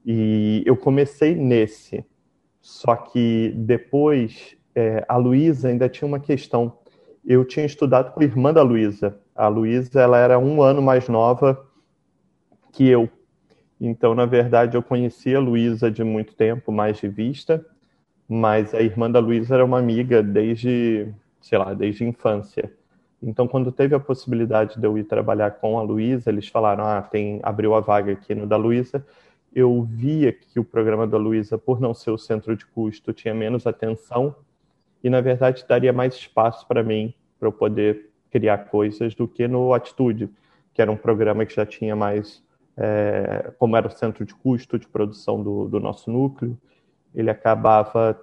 E 0.04 0.62
eu 0.66 0.76
comecei 0.76 1.34
nesse. 1.34 2.04
Só 2.60 2.96
que 2.96 3.52
depois 3.56 4.56
é, 4.74 5.04
a 5.08 5.16
Luísa 5.16 5.68
ainda 5.68 5.88
tinha 5.88 6.08
uma 6.08 6.20
questão. 6.20 6.78
Eu 7.24 7.44
tinha 7.44 7.66
estudado 7.66 8.12
com 8.12 8.20
a 8.20 8.24
irmã 8.24 8.52
da 8.52 8.62
Luísa. 8.62 9.18
A 9.34 9.46
Luísa 9.48 10.00
ela 10.00 10.18
era 10.18 10.38
um 10.38 10.62
ano 10.62 10.82
mais 10.82 11.08
nova 11.08 11.64
que 12.72 12.88
eu. 12.88 13.08
Então, 13.80 14.14
na 14.14 14.26
verdade, 14.26 14.76
eu 14.76 14.82
conhecia 14.82 15.38
a 15.38 15.40
Luísa 15.40 15.90
de 15.90 16.04
muito 16.04 16.34
tempo, 16.34 16.70
mais 16.70 16.98
de 16.98 17.08
vista, 17.08 17.64
mas 18.28 18.74
a 18.74 18.82
irmã 18.82 19.10
da 19.10 19.18
Luísa 19.18 19.54
era 19.54 19.64
uma 19.64 19.78
amiga 19.78 20.22
desde, 20.22 21.08
sei 21.40 21.58
lá, 21.58 21.72
desde 21.72 22.04
a 22.04 22.08
infância. 22.08 22.70
Então, 23.22 23.48
quando 23.48 23.72
teve 23.72 23.94
a 23.94 24.00
possibilidade 24.00 24.78
de 24.78 24.86
eu 24.86 24.98
ir 24.98 25.04
trabalhar 25.04 25.52
com 25.52 25.78
a 25.78 25.82
Luísa, 25.82 26.30
eles 26.30 26.48
falaram: 26.48 26.84
ah, 26.84 27.00
tem, 27.02 27.40
abriu 27.42 27.74
a 27.74 27.80
vaga 27.80 28.12
aqui 28.12 28.34
no 28.34 28.46
da 28.46 28.56
Luísa. 28.56 29.04
Eu 29.54 29.82
via 29.82 30.32
que 30.32 30.60
o 30.60 30.64
programa 30.64 31.06
da 31.06 31.18
Luísa, 31.18 31.58
por 31.58 31.80
não 31.80 31.92
ser 31.92 32.10
o 32.10 32.18
centro 32.18 32.54
de 32.54 32.64
custo, 32.66 33.12
tinha 33.12 33.34
menos 33.34 33.66
atenção 33.66 34.34
e, 35.02 35.10
na 35.10 35.20
verdade, 35.20 35.64
daria 35.68 35.92
mais 35.92 36.14
espaço 36.14 36.66
para 36.68 36.82
mim, 36.82 37.12
para 37.38 37.48
eu 37.48 37.52
poder 37.52 38.10
criar 38.30 38.58
coisas, 38.58 39.14
do 39.14 39.26
que 39.26 39.48
no 39.48 39.74
Atitude, 39.74 40.30
que 40.72 40.80
era 40.80 40.90
um 40.90 40.96
programa 40.96 41.44
que 41.44 41.54
já 41.54 41.66
tinha 41.66 41.96
mais 41.96 42.42
é, 42.82 43.52
como 43.58 43.76
era 43.76 43.86
o 43.86 43.90
centro 43.90 44.24
de 44.24 44.34
custo 44.34 44.78
de 44.78 44.88
produção 44.88 45.42
do, 45.42 45.68
do 45.68 45.78
nosso 45.78 46.10
núcleo, 46.10 46.56
ele 47.14 47.28
acabava 47.28 48.18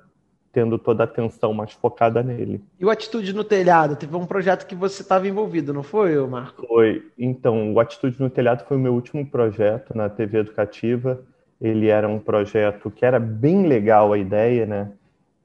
tendo 0.52 0.80
toda 0.80 1.04
a 1.04 1.06
atenção 1.06 1.54
mais 1.54 1.74
focada 1.74 2.24
nele. 2.24 2.64
E 2.80 2.86
o 2.86 2.90
Atitude 2.90 3.32
no 3.34 3.44
Telhado? 3.44 3.96
Teve 3.96 4.16
um 4.16 4.26
projeto 4.26 4.66
que 4.66 4.74
você 4.74 5.04
estava 5.04 5.28
envolvido, 5.28 5.72
não 5.72 5.84
foi, 5.84 6.18
Marco? 6.26 6.66
Foi. 6.66 7.06
Então, 7.16 7.72
o 7.72 7.80
Atitude 7.80 8.20
no 8.20 8.32
Telhado 8.32 8.66
foi 8.66 8.76
o 8.76 8.80
meu 8.80 8.94
último 8.96 9.24
projeto 9.30 9.96
na 9.96 10.10
TV 10.10 10.40
Educativa. 10.40 11.22
Ele 11.62 11.90
era 11.90 12.08
um 12.08 12.18
projeto 12.18 12.90
que 12.90 13.06
era 13.06 13.20
bem 13.20 13.68
legal 13.68 14.12
a 14.12 14.18
ideia, 14.18 14.66
né? 14.66 14.92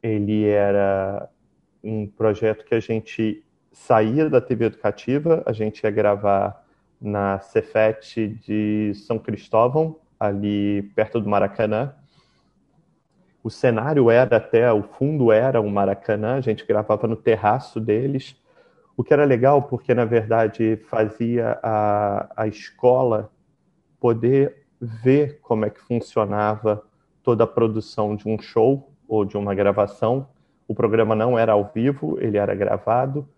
Ele 0.02 0.46
era 0.46 1.28
um 1.84 2.06
projeto 2.06 2.64
que 2.64 2.74
a 2.74 2.80
gente 2.80 3.44
saía 3.70 4.30
da 4.30 4.40
TV 4.40 4.66
Educativa, 4.66 5.42
a 5.44 5.52
gente 5.52 5.82
ia 5.82 5.90
gravar 5.90 6.61
na 7.02 7.40
Cefete 7.40 8.28
de 8.28 8.92
São 8.94 9.18
Cristóvão, 9.18 9.96
ali 10.18 10.82
perto 10.94 11.20
do 11.20 11.28
Maracanã. 11.28 11.94
O 13.42 13.50
cenário 13.50 14.08
era 14.08 14.36
até, 14.36 14.72
o 14.72 14.84
fundo 14.84 15.32
era 15.32 15.60
um 15.60 15.68
Maracanã, 15.68 16.36
a 16.36 16.40
gente 16.40 16.64
gravava 16.64 17.08
no 17.08 17.16
terraço 17.16 17.80
deles, 17.80 18.40
o 18.96 19.02
que 19.02 19.12
era 19.12 19.24
legal 19.24 19.62
porque, 19.62 19.92
na 19.92 20.04
verdade, 20.04 20.76
fazia 20.88 21.58
a, 21.62 22.30
a 22.36 22.46
escola 22.46 23.32
poder 23.98 24.64
ver 24.80 25.40
como 25.40 25.64
é 25.64 25.70
que 25.70 25.80
funcionava 25.80 26.84
toda 27.22 27.44
a 27.44 27.46
produção 27.46 28.14
de 28.14 28.28
um 28.28 28.38
show 28.38 28.92
ou 29.08 29.24
de 29.24 29.36
uma 29.36 29.54
gravação. 29.54 30.28
O 30.68 30.74
programa 30.74 31.14
não 31.14 31.38
era 31.38 31.52
ao 31.52 31.70
vivo, 31.74 32.18
ele 32.20 32.36
era 32.36 32.54
gravado, 32.54 33.28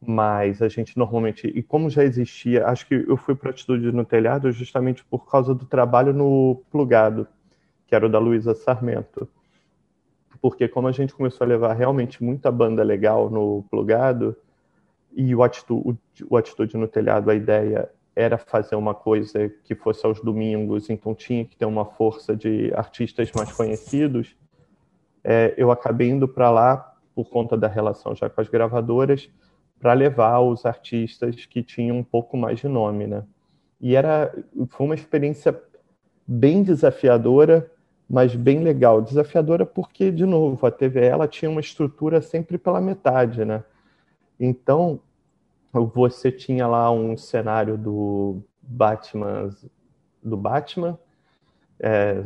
mas 0.00 0.60
a 0.60 0.68
gente 0.68 0.96
normalmente, 0.96 1.46
e 1.46 1.62
como 1.62 1.88
já 1.88 2.04
existia, 2.04 2.66
acho 2.66 2.86
que 2.86 2.94
eu 2.94 3.16
fui 3.16 3.34
para 3.34 3.50
Atitude 3.50 3.92
no 3.92 4.04
Telhado 4.04 4.50
justamente 4.52 5.04
por 5.04 5.28
causa 5.30 5.54
do 5.54 5.64
trabalho 5.64 6.12
no 6.12 6.62
Plugado, 6.70 7.26
que 7.86 7.94
era 7.94 8.06
o 8.06 8.08
da 8.08 8.18
Luísa 8.18 8.54
Sarmento. 8.54 9.28
Porque 10.40 10.68
como 10.68 10.86
a 10.86 10.92
gente 10.92 11.14
começou 11.14 11.44
a 11.44 11.48
levar 11.48 11.72
realmente 11.72 12.22
muita 12.22 12.50
banda 12.50 12.82
legal 12.82 13.30
no 13.30 13.64
Plugado, 13.70 14.36
e 15.16 15.34
o 15.34 15.42
atitude, 15.42 15.98
o 16.28 16.36
atitude 16.36 16.76
no 16.76 16.86
telhado, 16.86 17.30
a 17.30 17.34
ideia 17.34 17.90
era 18.14 18.36
fazer 18.36 18.76
uma 18.76 18.94
coisa 18.94 19.48
que 19.64 19.74
fosse 19.74 20.04
aos 20.04 20.20
domingos, 20.20 20.90
então 20.90 21.14
tinha 21.14 21.44
que 21.44 21.56
ter 21.56 21.64
uma 21.64 21.86
força 21.86 22.36
de 22.36 22.72
artistas 22.74 23.32
mais 23.32 23.50
conhecidos. 23.50 24.36
É, 25.24 25.54
eu 25.56 25.70
acabei 25.70 26.10
indo 26.10 26.28
para 26.28 26.50
lá 26.50 26.94
por 27.14 27.30
conta 27.30 27.56
da 27.56 27.66
relação 27.66 28.14
já 28.14 28.28
com 28.28 28.40
as 28.40 28.48
gravadoras, 28.48 29.30
para 29.80 29.92
levar 29.92 30.40
os 30.40 30.64
artistas 30.64 31.46
que 31.46 31.62
tinham 31.62 31.98
um 31.98 32.04
pouco 32.04 32.36
mais 32.36 32.58
de 32.60 32.68
nome, 32.68 33.06
né? 33.06 33.24
E 33.80 33.94
era 33.94 34.32
foi 34.70 34.86
uma 34.86 34.94
experiência 34.94 35.60
bem 36.26 36.62
desafiadora, 36.62 37.70
mas 38.08 38.34
bem 38.34 38.62
legal. 38.62 39.02
Desafiadora 39.02 39.66
porque, 39.66 40.10
de 40.10 40.24
novo, 40.24 40.66
a 40.66 40.70
TVE 40.70 41.04
ela 41.04 41.28
tinha 41.28 41.50
uma 41.50 41.60
estrutura 41.60 42.20
sempre 42.20 42.58
pela 42.58 42.80
metade, 42.80 43.44
né? 43.44 43.62
Então, 44.38 45.00
você 45.72 46.32
tinha 46.32 46.66
lá 46.66 46.90
um 46.90 47.16
cenário 47.16 47.76
do 47.76 48.42
Batman, 48.62 49.50
do 50.22 50.36
Batman, 50.36 50.98
é, 51.78 52.22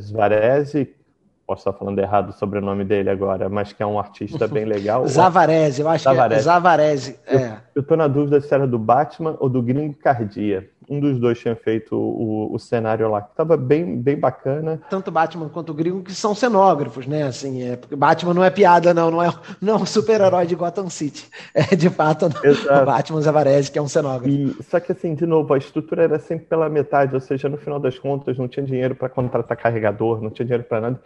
posso 1.51 1.69
estar 1.69 1.73
falando 1.73 1.99
errado 1.99 2.33
sobre 2.33 2.61
o 2.61 2.63
nome 2.63 2.85
dele 2.85 3.11
agora, 3.11 3.49
mas 3.49 3.73
que 3.73 3.83
é 3.83 3.87
um 3.87 3.99
artista 3.99 4.47
bem 4.47 4.65
legal. 4.65 5.05
Zavarese, 5.09 5.83
eu 5.83 5.89
acho 5.89 6.05
Zavarese. 6.05 6.35
que 6.35 6.39
é 6.39 6.53
Zavarese. 6.53 7.19
É. 7.27 7.57
Eu 7.75 7.83
estou 7.83 7.97
na 7.97 8.07
dúvida 8.07 8.41
se 8.41 8.55
era 8.55 8.69
do 8.69 8.79
Batman 8.79 9.37
ou 9.41 9.49
do 9.49 9.61
Gringo 9.61 9.95
Cardia 9.95 10.71
um 10.91 10.99
dos 10.99 11.21
dois 11.21 11.39
tinha 11.39 11.55
feito 11.55 11.95
o, 11.95 12.53
o 12.53 12.59
cenário 12.59 13.09
lá, 13.09 13.23
que 13.23 13.31
estava 13.31 13.57
bem, 13.57 13.97
bem 13.97 14.19
bacana. 14.19 14.81
Tanto 14.91 15.09
Batman 15.09 15.49
quanto 15.49 15.71
o 15.71 15.75
Gringo, 15.75 16.03
que 16.03 16.13
são 16.13 16.35
cenógrafos, 16.35 17.07
né? 17.07 17.23
Assim, 17.23 17.63
é, 17.63 17.77
porque 17.77 17.95
Batman 17.95 18.35
não 18.35 18.43
é 18.43 18.51
piada, 18.51 18.93
não, 18.93 19.09
não 19.09 19.23
é, 19.23 19.33
não 19.61 19.75
é 19.75 19.77
um 19.77 19.87
super-herói 19.87 20.47
de 20.47 20.57
Gotham 20.57 20.91
City. 20.91 21.31
É 21.71 21.77
de 21.77 21.91
fato 21.91 22.27
o 22.27 22.87
Batman 22.87 23.21
Zavarese, 23.21 23.71
que 23.71 23.79
é 23.79 23.83
um 23.83 23.89
cenógrafo. 23.89 24.29
E, 24.29 24.57
só 24.63 24.81
que 24.81 24.93
assim, 24.93 25.15
de 25.15 25.27
novo, 25.27 25.53
a 25.53 25.59
estrutura 25.59 26.05
era 26.05 26.19
sempre 26.19 26.47
pela 26.47 26.69
metade, 26.69 27.15
ou 27.15 27.21
seja, 27.21 27.49
no 27.49 27.57
final 27.57 27.79
das 27.79 27.99
contas, 27.99 28.39
não 28.39 28.49
tinha 28.49 28.65
dinheiro 28.65 28.95
para 28.95 29.09
contratar 29.09 29.57
carregador, 29.57 30.23
não 30.23 30.31
tinha 30.31 30.47
dinheiro 30.47 30.65
para 30.65 30.81
nada. 30.81 31.01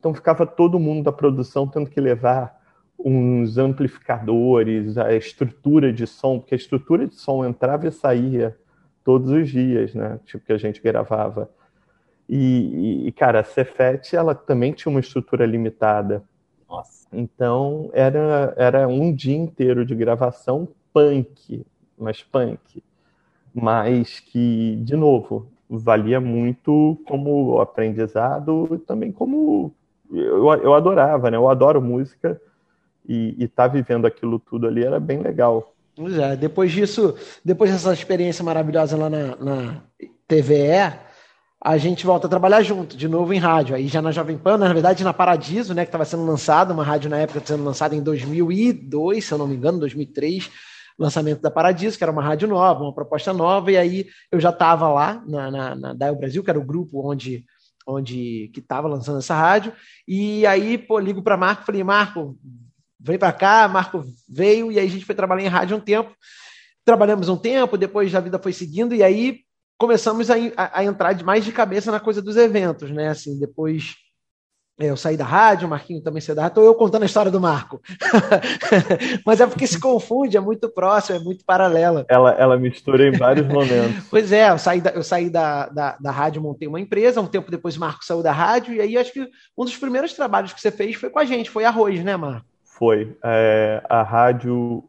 Então 0.00 0.12
ficava 0.12 0.44
todo 0.44 0.80
mundo 0.80 1.04
da 1.04 1.12
produção 1.12 1.68
tendo 1.68 1.88
que 1.88 2.00
levar 2.00 2.58
uns 2.98 3.56
amplificadores, 3.56 4.98
a 4.98 5.14
estrutura 5.14 5.92
de 5.92 6.06
som, 6.06 6.38
porque 6.38 6.54
a 6.54 6.58
estrutura 6.58 7.06
de 7.06 7.14
som 7.14 7.44
entrava 7.44 7.86
e 7.86 7.92
saía 7.92 8.56
todos 9.04 9.30
os 9.30 9.48
dias, 9.48 9.94
né? 9.94 10.18
Tipo, 10.24 10.44
que 10.46 10.52
a 10.52 10.58
gente 10.58 10.82
gravava. 10.82 11.48
E, 12.28 13.06
e, 13.06 13.12
cara, 13.12 13.40
a 13.40 13.44
Cefet, 13.44 14.14
ela 14.14 14.34
também 14.34 14.72
tinha 14.72 14.90
uma 14.90 15.00
estrutura 15.00 15.44
limitada. 15.44 16.22
Nossa. 16.68 17.08
Então, 17.12 17.90
era, 17.92 18.54
era 18.56 18.88
um 18.88 19.14
dia 19.14 19.36
inteiro 19.36 19.84
de 19.84 19.94
gravação 19.94 20.68
punk, 20.92 21.66
mas 21.98 22.22
punk. 22.22 22.82
Mas 23.52 24.20
que, 24.20 24.76
de 24.76 24.96
novo, 24.96 25.48
valia 25.68 26.20
muito 26.20 27.00
como 27.06 27.60
aprendizado 27.60 28.68
e 28.72 28.78
também 28.78 29.12
como... 29.12 29.74
Eu, 30.12 30.46
eu 30.54 30.74
adorava, 30.74 31.30
né? 31.30 31.36
Eu 31.36 31.48
adoro 31.48 31.80
música 31.80 32.40
e 33.08 33.36
estar 33.44 33.68
tá 33.68 33.68
vivendo 33.68 34.06
aquilo 34.06 34.38
tudo 34.38 34.66
ali 34.66 34.84
era 34.84 35.00
bem 35.00 35.20
legal. 35.20 35.74
Pois 35.96 36.16
é, 36.16 36.36
depois 36.36 36.72
disso, 36.72 37.14
depois 37.44 37.70
dessa 37.70 37.92
experiência 37.92 38.44
maravilhosa 38.44 38.96
lá 38.96 39.10
na, 39.10 39.36
na 39.36 39.82
TVE, 40.26 40.94
a 41.62 41.76
gente 41.76 42.06
volta 42.06 42.26
a 42.26 42.30
trabalhar 42.30 42.62
junto, 42.62 42.96
de 42.96 43.06
novo 43.06 43.34
em 43.34 43.38
rádio. 43.38 43.74
Aí 43.74 43.86
já 43.86 44.00
na 44.00 44.10
Jovem 44.10 44.38
Pan, 44.38 44.56
na 44.56 44.72
verdade 44.72 45.04
na 45.04 45.12
Paradiso, 45.12 45.74
né, 45.74 45.84
que 45.84 45.88
estava 45.88 46.04
sendo 46.04 46.24
lançada, 46.24 46.72
uma 46.72 46.84
rádio 46.84 47.10
na 47.10 47.18
época 47.18 47.42
sendo 47.44 47.64
lançada 47.64 47.94
em 47.94 48.02
2002, 48.02 49.24
se 49.24 49.32
eu 49.32 49.38
não 49.38 49.46
me 49.46 49.56
engano, 49.56 49.78
2003, 49.78 50.50
lançamento 50.98 51.42
da 51.42 51.50
Paradiso, 51.50 51.98
que 51.98 52.04
era 52.04 52.12
uma 52.12 52.22
rádio 52.22 52.48
nova, 52.48 52.82
uma 52.82 52.94
proposta 52.94 53.32
nova, 53.32 53.70
e 53.70 53.76
aí 53.76 54.06
eu 54.32 54.40
já 54.40 54.50
estava 54.50 54.88
lá 54.88 55.22
na, 55.26 55.50
na, 55.50 55.74
na 55.74 55.92
Dial 55.92 56.16
Brasil, 56.16 56.42
que 56.42 56.50
era 56.50 56.58
o 56.58 56.64
grupo 56.64 57.06
onde 57.10 57.44
onde 57.90 58.50
que 58.54 58.60
estava 58.60 58.88
lançando 58.88 59.18
essa 59.18 59.34
rádio, 59.34 59.72
e 60.06 60.46
aí, 60.46 60.78
pô, 60.78 60.98
ligo 60.98 61.22
para 61.22 61.36
Marco, 61.36 61.64
falei, 61.64 61.82
Marco, 61.82 62.38
vem 62.98 63.18
para 63.18 63.32
cá, 63.32 63.68
Marco 63.68 64.04
veio, 64.28 64.70
e 64.70 64.78
aí 64.78 64.86
a 64.86 64.90
gente 64.90 65.04
foi 65.04 65.14
trabalhar 65.14 65.42
em 65.42 65.48
rádio 65.48 65.76
um 65.76 65.80
tempo. 65.80 66.14
Trabalhamos 66.84 67.28
um 67.28 67.36
tempo, 67.36 67.76
depois 67.76 68.14
a 68.14 68.20
vida 68.20 68.38
foi 68.38 68.52
seguindo, 68.52 68.94
e 68.94 69.02
aí 69.02 69.40
começamos 69.78 70.30
a, 70.30 70.34
a, 70.56 70.80
a 70.80 70.84
entrar 70.84 71.14
de, 71.14 71.24
mais 71.24 71.44
de 71.44 71.52
cabeça 71.52 71.90
na 71.90 72.00
coisa 72.00 72.20
dos 72.20 72.36
eventos, 72.36 72.90
né? 72.90 73.08
Assim, 73.08 73.38
depois 73.38 73.94
eu 74.88 74.96
saí 74.96 75.16
da 75.16 75.24
rádio, 75.24 75.66
o 75.66 75.70
Marquinho 75.70 76.00
também 76.00 76.20
saiu 76.20 76.36
da 76.36 76.42
rádio, 76.42 76.52
estou 76.52 76.64
eu 76.64 76.74
contando 76.74 77.02
a 77.02 77.06
história 77.06 77.30
do 77.30 77.40
Marco. 77.40 77.80
Mas 79.26 79.40
é 79.40 79.46
porque 79.46 79.66
se 79.66 79.78
confunde, 79.78 80.36
é 80.36 80.40
muito 80.40 80.68
próximo, 80.68 81.18
é 81.18 81.22
muito 81.22 81.44
paralela. 81.44 82.06
Ela, 82.08 82.32
ela 82.32 82.58
mistura 82.58 83.06
em 83.06 83.12
vários 83.12 83.46
momentos. 83.48 84.08
pois 84.10 84.32
é, 84.32 84.50
eu 84.50 84.58
saí, 84.58 84.80
da, 84.80 84.90
eu 84.90 85.02
saí 85.02 85.28
da, 85.28 85.68
da, 85.68 85.96
da 86.00 86.10
rádio, 86.10 86.42
montei 86.42 86.66
uma 86.66 86.80
empresa, 86.80 87.20
um 87.20 87.26
tempo 87.26 87.50
depois 87.50 87.76
o 87.76 87.80
Marco 87.80 88.04
saiu 88.04 88.22
da 88.22 88.32
rádio, 88.32 88.74
e 88.74 88.80
aí 88.80 88.96
acho 88.96 89.12
que 89.12 89.28
um 89.56 89.64
dos 89.64 89.76
primeiros 89.76 90.14
trabalhos 90.14 90.52
que 90.52 90.60
você 90.60 90.70
fez 90.70 90.96
foi 90.96 91.10
com 91.10 91.18
a 91.18 91.24
gente, 91.24 91.50
foi 91.50 91.64
arroz, 91.64 92.02
né, 92.02 92.16
Marco? 92.16 92.50
Foi. 92.80 93.14
É, 93.22 93.82
a 93.90 94.02
rádio. 94.02 94.82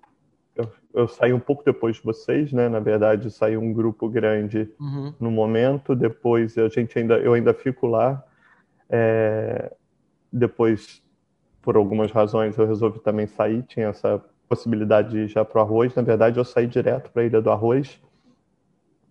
Eu, 0.56 0.72
eu, 0.94 1.08
saí 1.10 1.34
um 1.34 1.40
pouco 1.40 1.62
depois 1.66 1.98
de 1.98 2.04
vocês, 2.04 2.54
né? 2.54 2.70
Na 2.70 2.80
verdade, 2.80 3.30
saiu 3.30 3.60
um 3.60 3.74
grupo 3.74 4.08
grande 4.08 4.70
uhum. 4.80 5.14
no 5.20 5.30
momento. 5.30 5.94
Depois 5.94 6.58
a 6.58 6.70
gente 6.70 6.98
ainda, 6.98 7.18
eu 7.18 7.34
ainda 7.34 7.54
fico 7.54 7.88
lá. 7.88 8.24
É, 8.90 9.74
depois, 10.32 11.02
por 11.62 11.76
algumas 11.76 12.12
razões, 12.12 12.58
eu 12.58 12.66
resolvi 12.66 13.00
também 13.00 13.28
sair. 13.28 13.64
Tinha 13.64 13.88
essa 13.88 14.24
possibilidade 14.48 15.12
de 15.12 15.18
ir 15.20 15.28
já 15.28 15.44
para 15.44 15.60
o 15.60 15.62
arroz. 15.64 15.94
Na 15.96 16.02
verdade, 16.02 16.40
eu 16.40 16.46
saí 16.46 16.68
direto 16.68 17.12
para 17.12 17.22
a 17.22 17.26
Ilha 17.26 17.42
do 17.42 17.52
Arroz. 17.52 18.00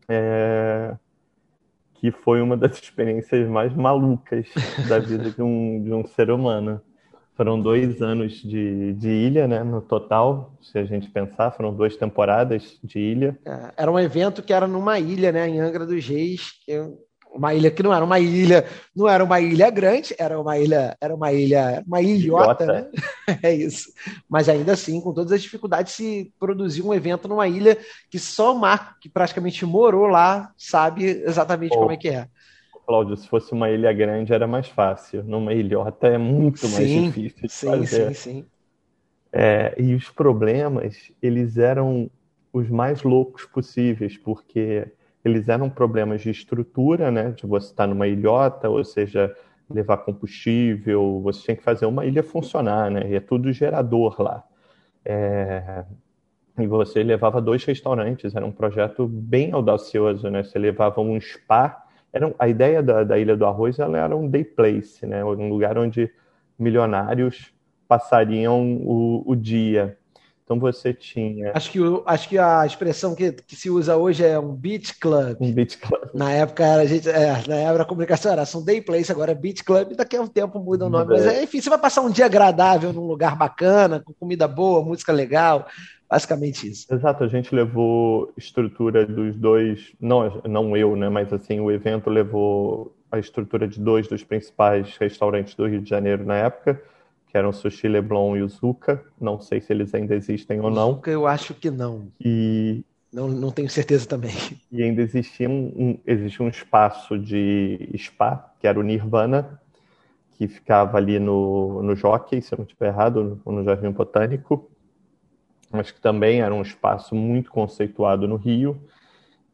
É, 0.09 0.97
que 1.95 2.11
foi 2.11 2.41
uma 2.41 2.57
das 2.57 2.77
experiências 2.81 3.49
mais 3.49 3.75
malucas 3.75 4.49
da 4.89 4.99
vida 4.99 5.31
de 5.31 5.43
um, 5.43 5.83
de 5.83 5.93
um 5.93 6.07
ser 6.07 6.31
humano. 6.31 6.81
Foram 7.37 7.61
dois 7.61 8.03
anos 8.03 8.35
de, 8.35 8.93
de 8.95 9.09
ilha, 9.09 9.49
né? 9.49 9.63
No 9.63 9.81
total, 9.81 10.53
se 10.61 10.79
a 10.79 10.85
gente 10.85 11.09
pensar, 11.09 11.51
foram 11.53 11.73
duas 11.73 11.97
temporadas 11.97 12.79
de 12.85 12.99
ilha. 12.99 13.39
É, 13.47 13.73
era 13.79 13.91
um 13.91 13.99
evento 13.99 14.43
que 14.43 14.53
era 14.53 14.67
numa 14.67 14.99
ilha, 14.99 15.33
né? 15.33 15.49
Em 15.49 15.59
Angra 15.59 15.87
dos 15.87 16.07
Reis. 16.07 16.53
Uma 17.33 17.55
ilha 17.55 17.71
que 17.71 17.83
não 17.83 17.95
era 17.95 18.05
uma 18.05 18.19
ilha, 18.19 18.65
não 18.95 19.09
era 19.09 19.25
uma 19.25 19.41
ilha 19.41 19.71
grande, 19.71 20.15
era 20.19 20.39
uma 20.41 20.59
ilha, 20.59 20.97
era 21.01 21.15
uma 21.15 21.33
ilha, 21.33 21.83
uma 21.87 22.01
ilhota, 22.01 22.67
né? 22.67 22.89
É 23.43 23.55
isso. 23.55 23.93
Mas 24.29 24.49
ainda 24.49 24.73
assim, 24.73 25.01
com 25.01 25.13
todas 25.13 25.33
as 25.33 25.43
dificuldades, 25.43 25.95
se 25.95 26.33
produziu 26.39 26.87
um 26.87 26.95
evento 26.95 27.29
numa 27.29 27.47
ilha 27.47 27.79
que 28.11 28.19
só 28.19 28.55
o 28.55 28.59
Marco, 28.59 28.97
que 29.01 29.09
praticamente 29.09 29.65
morou 29.65 30.07
lá, 30.07 30.53
sabe 30.57 31.05
exatamente 31.05 31.77
oh. 31.77 31.81
como 31.81 31.93
é 31.93 31.97
que 31.97 32.09
é. 32.09 32.27
Cláudio, 32.87 33.17
se 33.17 33.29
fosse 33.29 33.53
uma 33.53 33.71
ilha 33.71 33.93
grande 33.93 34.33
era 34.33 34.49
mais 34.49 34.67
fácil. 34.67 35.23
Numa 35.23 35.55
ilhota 35.55 36.09
é 36.09 36.19
muito 36.19 36.69
mais 36.69 36.89
sim, 36.89 37.07
difícil 37.07 37.43
de 37.43 37.53
sim, 37.53 37.67
fazer. 37.69 38.15
Sim, 38.15 38.15
sim, 38.15 38.47
é, 39.33 39.75
e 39.79 39.95
os 39.95 40.11
problemas, 40.11 41.13
eles 41.23 41.57
eram 41.57 42.11
os 42.53 42.69
mais 42.69 43.03
loucos 43.03 43.45
possíveis, 43.45 44.17
porque 44.17 44.89
eles 45.25 45.49
eram 45.49 45.69
problemas 45.69 46.23
de 46.23 46.31
estrutura, 46.31 47.11
né? 47.11 47.31
De 47.31 47.47
você 47.47 47.67
estar 47.67 47.87
numa 47.87 48.09
ilhota, 48.09 48.69
ou 48.69 48.85
seja, 48.85 49.35
levar 49.69 49.99
combustível, 49.99 51.21
você 51.23 51.43
tinha 51.43 51.57
que 51.57 51.63
fazer 51.63 51.87
uma 51.87 52.05
ilha 52.07 52.23
funcionar, 52.23 52.91
né? 52.91 53.11
E 53.11 53.15
é 53.17 53.21
tudo 53.21 53.53
gerador 53.53 54.21
lá. 54.21 54.45
É... 55.05 55.85
E 56.59 56.67
você 56.67 57.03
levava 57.03 57.41
dois 57.41 57.65
restaurantes, 57.65 58.35
era 58.35 58.45
um 58.45 58.53
projeto 58.53 59.07
bem 59.07 59.53
audacioso, 59.53 60.29
né? 60.31 60.43
Você 60.43 60.59
levava 60.59 61.01
um 61.01 61.19
spa 61.21 61.87
era, 62.13 62.35
a 62.39 62.49
ideia 62.49 62.83
da, 62.83 63.05
da 63.05 63.19
Ilha 63.19 63.37
do 63.37 63.47
Arroz 63.47 63.79
ela 63.79 63.99
era 63.99 64.17
um 64.17 64.29
day 64.29 64.45
place, 64.45 65.07
né? 65.07 65.25
um 65.25 65.49
lugar 65.49 65.79
onde 65.79 66.11
milionários 66.59 67.53
passariam 67.87 68.79
o, 68.85 69.23
o 69.27 69.37
dia. 69.37 69.97
Então 70.51 70.59
você 70.59 70.93
tinha. 70.93 71.53
Acho 71.55 71.71
que, 71.71 71.79
acho 72.07 72.29
que 72.29 72.37
a 72.37 72.67
expressão 72.67 73.15
que, 73.15 73.31
que 73.31 73.55
se 73.55 73.71
usa 73.71 73.97
hoje 73.97 74.25
é 74.25 74.37
um 74.37 74.53
beach 74.53 74.99
club. 74.99 75.37
Um 75.41 75.53
beach 75.53 75.79
club. 75.79 76.11
Na 76.13 76.33
época 76.33 76.75
a 76.75 76.85
gente, 76.85 77.09
é, 77.09 77.41
na 77.47 77.55
época 77.55 77.83
a 77.83 77.85
comunicação 77.85 78.33
era 78.33 78.43
um 78.57 78.65
day 78.65 78.83
place, 78.83 79.13
agora 79.13 79.31
é 79.31 79.35
beach 79.37 79.63
club, 79.63 79.95
daqui 79.95 80.17
a 80.17 80.21
um 80.21 80.27
tempo 80.27 80.59
muda 80.59 80.87
o 80.87 80.91
nome. 80.91 81.15
É. 81.15 81.25
Mas 81.25 81.43
enfim, 81.45 81.61
você 81.61 81.71
vai 81.71 81.79
passar 81.79 82.01
um 82.01 82.11
dia 82.11 82.27
agradável 82.27 82.93
num 82.93 83.07
lugar 83.07 83.37
bacana, 83.37 84.01
com 84.01 84.13
comida 84.13 84.49
boa, 84.49 84.85
música 84.85 85.13
legal, 85.13 85.69
Basicamente 86.11 86.69
isso. 86.69 86.93
Exato, 86.93 87.23
a 87.23 87.29
gente 87.29 87.55
levou 87.55 88.33
estrutura 88.37 89.07
dos 89.07 89.37
dois, 89.37 89.93
não, 90.01 90.43
não 90.45 90.77
eu, 90.77 90.97
né, 90.97 91.09
mas 91.09 91.33
assim, 91.33 91.61
o 91.61 91.71
evento 91.71 92.11
levou 92.11 92.93
a 93.13 93.21
estrutura 93.21 93.69
de 93.69 93.79
dois 93.79 94.09
dos 94.09 94.25
principais 94.25 94.97
restaurantes 94.97 95.55
do 95.55 95.69
Rio 95.69 95.81
de 95.81 95.89
Janeiro 95.89 96.25
na 96.25 96.35
época, 96.35 96.83
que 97.31 97.39
eram 97.39 97.53
Sushi 97.53 97.89
Leblon 97.89 98.37
e 98.37 98.43
o 98.43 98.49
Zuka. 98.49 99.05
Não 99.21 99.41
sei 99.41 99.61
se 99.61 99.73
eles 99.73 99.95
ainda 99.95 100.15
existem 100.15 100.61
ou 100.61 100.71
não. 100.71 100.95
Zuka 100.95 101.11
eu 101.11 101.27
acho 101.27 101.55
que 101.55 101.71
não. 101.71 102.09
E 102.21 102.85
não, 103.13 103.29
não 103.29 103.51
tenho 103.51 103.71
certeza 103.71 104.07
também. 104.07 104.35
E 104.71 104.83
ainda 104.83 105.01
existia 105.03 105.49
um, 105.49 105.73
um, 105.77 105.99
existia 106.07 106.45
um 106.45 106.49
espaço 106.49 107.19
de 107.19 107.91
spa, 107.97 108.53
que 108.59 108.67
era 108.67 108.79
o 108.79 108.83
Nirvana, 108.83 109.61
que 110.33 110.49
ficava 110.49 110.97
ali 110.97 111.19
no, 111.19 111.83
no 111.83 111.95
Jockey, 111.95 112.43
se 112.43 112.55
eu 112.55 112.59
não 112.59 112.65
estiver 112.65 112.89
errado, 112.89 113.41
no, 113.45 113.53
no 113.53 113.65
Jardim 113.65 113.91
Botânico 113.91 114.71
mas 115.71 115.91
que 115.91 116.01
também 116.01 116.41
era 116.41 116.53
um 116.53 116.63
espaço 116.63 117.15
muito 117.15 117.51
conceituado 117.51 118.27
no 118.27 118.37
Rio. 118.37 118.83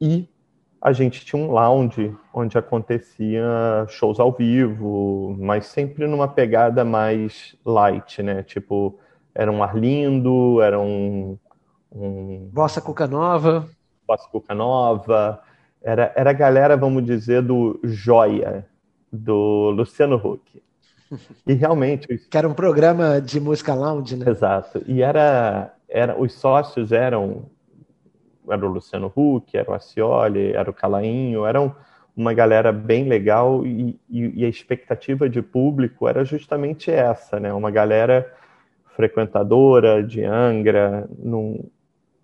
E 0.01 0.27
a 0.87 0.93
gente 0.93 1.25
tinha 1.25 1.43
um 1.43 1.51
lounge 1.51 2.15
onde 2.33 2.57
acontecia 2.57 3.43
shows 3.89 4.21
ao 4.21 4.31
vivo, 4.31 5.35
mas 5.37 5.67
sempre 5.67 6.07
numa 6.07 6.29
pegada 6.29 6.85
mais 6.85 7.57
light, 7.67 8.23
né? 8.23 8.45
Tipo, 8.45 8.97
era 9.35 9.51
um 9.51 9.65
Arlindo, 9.65 10.63
era 10.63 10.79
um. 10.79 11.37
um... 11.91 12.49
Bossa 12.53 12.81
Cuca 12.81 13.05
Nova. 13.05 13.69
Bossa 14.07 14.29
Cuca 14.31 14.55
Nova. 14.55 15.43
Era, 15.83 16.13
era 16.15 16.31
a 16.31 16.33
galera, 16.33 16.77
vamos 16.77 17.05
dizer, 17.05 17.43
do 17.43 17.81
Joia, 17.83 18.65
do 19.13 19.71
Luciano 19.71 20.15
Huck. 20.15 20.63
E 21.45 21.53
realmente. 21.53 22.07
Que 22.31 22.39
era 22.39 22.49
um 22.49 22.55
programa 22.55 23.21
de 23.21 23.41
música 23.41 23.75
lounge, 23.75 24.15
né? 24.15 24.31
Exato. 24.31 24.85
E 24.87 25.03
era, 25.03 25.75
era 25.89 26.17
os 26.17 26.33
sócios 26.33 26.93
eram 26.93 27.47
era 28.49 28.65
o 28.65 28.71
Luciano 28.71 29.13
Huck, 29.15 29.57
era 29.57 29.71
o 29.71 29.75
Acioli, 29.75 30.53
era 30.53 30.71
o 30.71 30.75
Calainho, 30.75 31.45
eram 31.47 31.75
uma 32.17 32.33
galera 32.33 32.73
bem 32.73 33.05
legal 33.05 33.67
e, 33.67 34.01
e, 34.09 34.41
e, 34.41 34.45
a 34.45 34.49
expectativa 34.49 35.29
de 35.29 35.43
público 35.43 36.09
era 36.09 36.25
justamente 36.25 36.91
essa, 36.91 37.39
né? 37.39 37.53
Uma 37.53 37.71
galera 37.71 38.33
frequentadora 38.95 40.03
de 40.03 40.25
Angra, 40.25 41.07
num, 41.19 41.69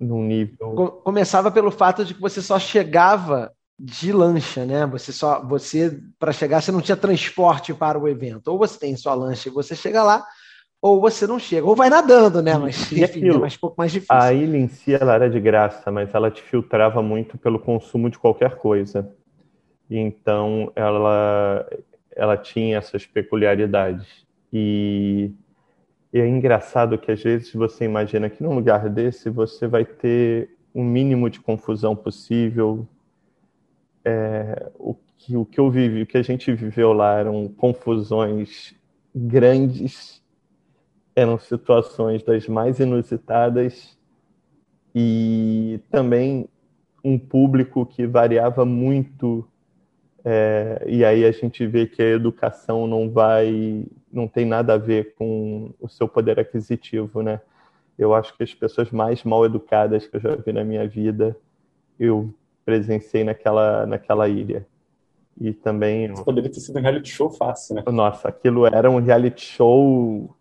num 0.00 0.24
nível... 0.24 1.00
Começava 1.04 1.50
pelo 1.50 1.70
fato 1.70 2.04
de 2.04 2.14
que 2.14 2.20
você 2.20 2.40
só 2.40 2.58
chegava 2.58 3.52
de 3.78 4.12
lancha, 4.12 4.64
né? 4.64 4.86
Você 4.86 5.12
só, 5.12 5.44
você 5.44 6.00
para 6.18 6.32
chegar, 6.32 6.62
você 6.62 6.72
não 6.72 6.80
tinha 6.80 6.96
transporte 6.96 7.74
para 7.74 7.98
o 7.98 8.08
evento. 8.08 8.48
Ou 8.48 8.56
você 8.56 8.78
tem 8.78 8.96
sua 8.96 9.12
lancha 9.12 9.50
e 9.50 9.52
você 9.52 9.74
chega 9.74 10.02
lá, 10.02 10.24
ou 10.82 11.00
você 11.00 11.28
não 11.28 11.38
chega, 11.38 11.64
ou 11.64 11.76
vai 11.76 11.88
nadando, 11.88 12.42
né? 12.42 12.58
Mas 12.58 12.90
e 12.90 12.96
enfim, 12.96 13.04
aquilo, 13.04 13.36
é 13.36 13.40
mais 13.40 13.54
um 13.54 13.58
pouco 13.60 13.76
mais 13.78 13.92
difícil. 13.92 14.16
A 14.16 14.32
ilha 14.32 14.58
em 14.58 14.66
si 14.66 14.92
ela 14.92 15.14
era 15.14 15.30
de 15.30 15.38
graça, 15.38 15.92
mas 15.92 16.12
ela 16.12 16.28
te 16.28 16.42
filtrava 16.42 17.00
muito 17.00 17.38
pelo 17.38 17.60
consumo 17.60 18.10
de 18.10 18.18
qualquer 18.18 18.56
coisa. 18.56 19.08
Então 19.88 20.72
ela 20.74 21.64
ela 22.16 22.36
tinha 22.36 22.76
essas 22.76 23.06
peculiaridades. 23.06 24.26
E, 24.52 25.30
e 26.12 26.18
é 26.18 26.26
engraçado 26.26 26.98
que 26.98 27.12
às 27.12 27.22
vezes 27.22 27.52
você 27.52 27.84
imagina 27.84 28.28
que 28.28 28.42
num 28.42 28.54
lugar 28.54 28.90
desse 28.90 29.30
você 29.30 29.68
vai 29.68 29.84
ter 29.84 30.50
o 30.74 30.80
um 30.80 30.84
mínimo 30.84 31.30
de 31.30 31.38
confusão 31.38 31.94
possível. 31.94 32.86
É, 34.04 34.68
o, 34.74 34.96
que, 35.16 35.36
o 35.36 35.44
que 35.44 35.60
eu 35.60 35.70
vivi, 35.70 36.02
o 36.02 36.06
que 36.06 36.18
a 36.18 36.22
gente 36.22 36.52
viveu 36.52 36.92
lá 36.92 37.20
eram 37.20 37.46
confusões 37.46 38.74
grandes 39.14 40.21
eram 41.14 41.38
situações 41.38 42.22
das 42.22 42.46
mais 42.48 42.80
inusitadas 42.80 43.96
e 44.94 45.80
também 45.90 46.48
um 47.04 47.18
público 47.18 47.84
que 47.84 48.06
variava 48.06 48.64
muito 48.64 49.46
é, 50.24 50.84
e 50.86 51.04
aí 51.04 51.24
a 51.24 51.32
gente 51.32 51.66
vê 51.66 51.86
que 51.86 52.00
a 52.00 52.10
educação 52.10 52.86
não 52.86 53.10
vai 53.10 53.84
não 54.12 54.28
tem 54.28 54.46
nada 54.46 54.74
a 54.74 54.78
ver 54.78 55.14
com 55.16 55.74
o 55.80 55.88
seu 55.88 56.06
poder 56.06 56.38
aquisitivo 56.38 57.22
né? 57.22 57.40
Eu 57.98 58.14
acho 58.14 58.36
que 58.36 58.42
as 58.42 58.54
pessoas 58.54 58.90
mais 58.90 59.24
mal 59.24 59.44
educadas 59.44 60.06
que 60.06 60.16
eu 60.16 60.20
já 60.20 60.36
vi 60.36 60.52
na 60.52 60.64
minha 60.64 60.86
vida 60.86 61.36
eu 61.98 62.32
presenciei 62.64 63.24
naquela 63.24 63.84
naquela 63.84 64.28
ilha. 64.28 64.66
E 65.40 65.52
também 65.52 66.12
Isso 66.12 66.24
poderia 66.24 66.50
ter 66.50 66.60
sido 66.60 66.78
um 66.78 66.82
reality 66.82 67.10
show 67.10 67.28
fácil 67.30 67.74
né? 67.76 67.82
Nossa 67.86 68.28
aquilo 68.28 68.66
era 68.66 68.88
um 68.88 69.00
reality 69.00 69.44
show 69.44 70.36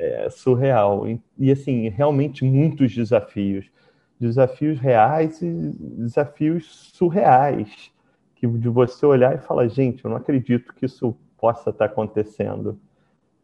é, 0.00 0.30
surreal. 0.30 1.06
E, 1.06 1.20
e, 1.38 1.52
assim, 1.52 1.88
realmente 1.90 2.44
muitos 2.44 2.94
desafios. 2.94 3.70
Desafios 4.18 4.78
reais 4.80 5.40
e 5.42 5.50
desafios 5.98 6.90
surreais. 6.94 7.92
Que 8.34 8.46
de 8.46 8.68
você 8.70 9.04
olhar 9.04 9.34
e 9.34 9.38
falar, 9.38 9.68
gente, 9.68 10.04
eu 10.04 10.10
não 10.10 10.16
acredito 10.16 10.74
que 10.74 10.86
isso 10.86 11.14
possa 11.38 11.70
estar 11.70 11.84
acontecendo. 11.84 12.80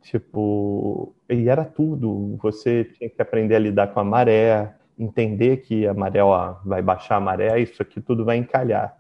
Tipo, 0.01 1.15
e 1.29 1.49
era 1.49 1.65
tudo. 1.65 2.37
Você 2.43 2.85
tinha 2.85 3.11
que 3.11 3.21
aprender 3.21 3.57
a 3.57 3.59
lidar 3.59 3.89
com 3.89 4.01
a 4.01 4.05
maré, 4.05 4.75
entender 4.99 5.59
que 5.59 5.87
a 5.87 5.93
maré 5.93 6.23
ó, 6.23 6.55
vai 6.65 6.81
baixar 6.81 7.17
a 7.17 7.21
maré, 7.21 7.59
isso 7.61 7.83
aqui 7.83 8.01
tudo 8.01 8.25
vai 8.25 8.39
encalhar. 8.39 8.97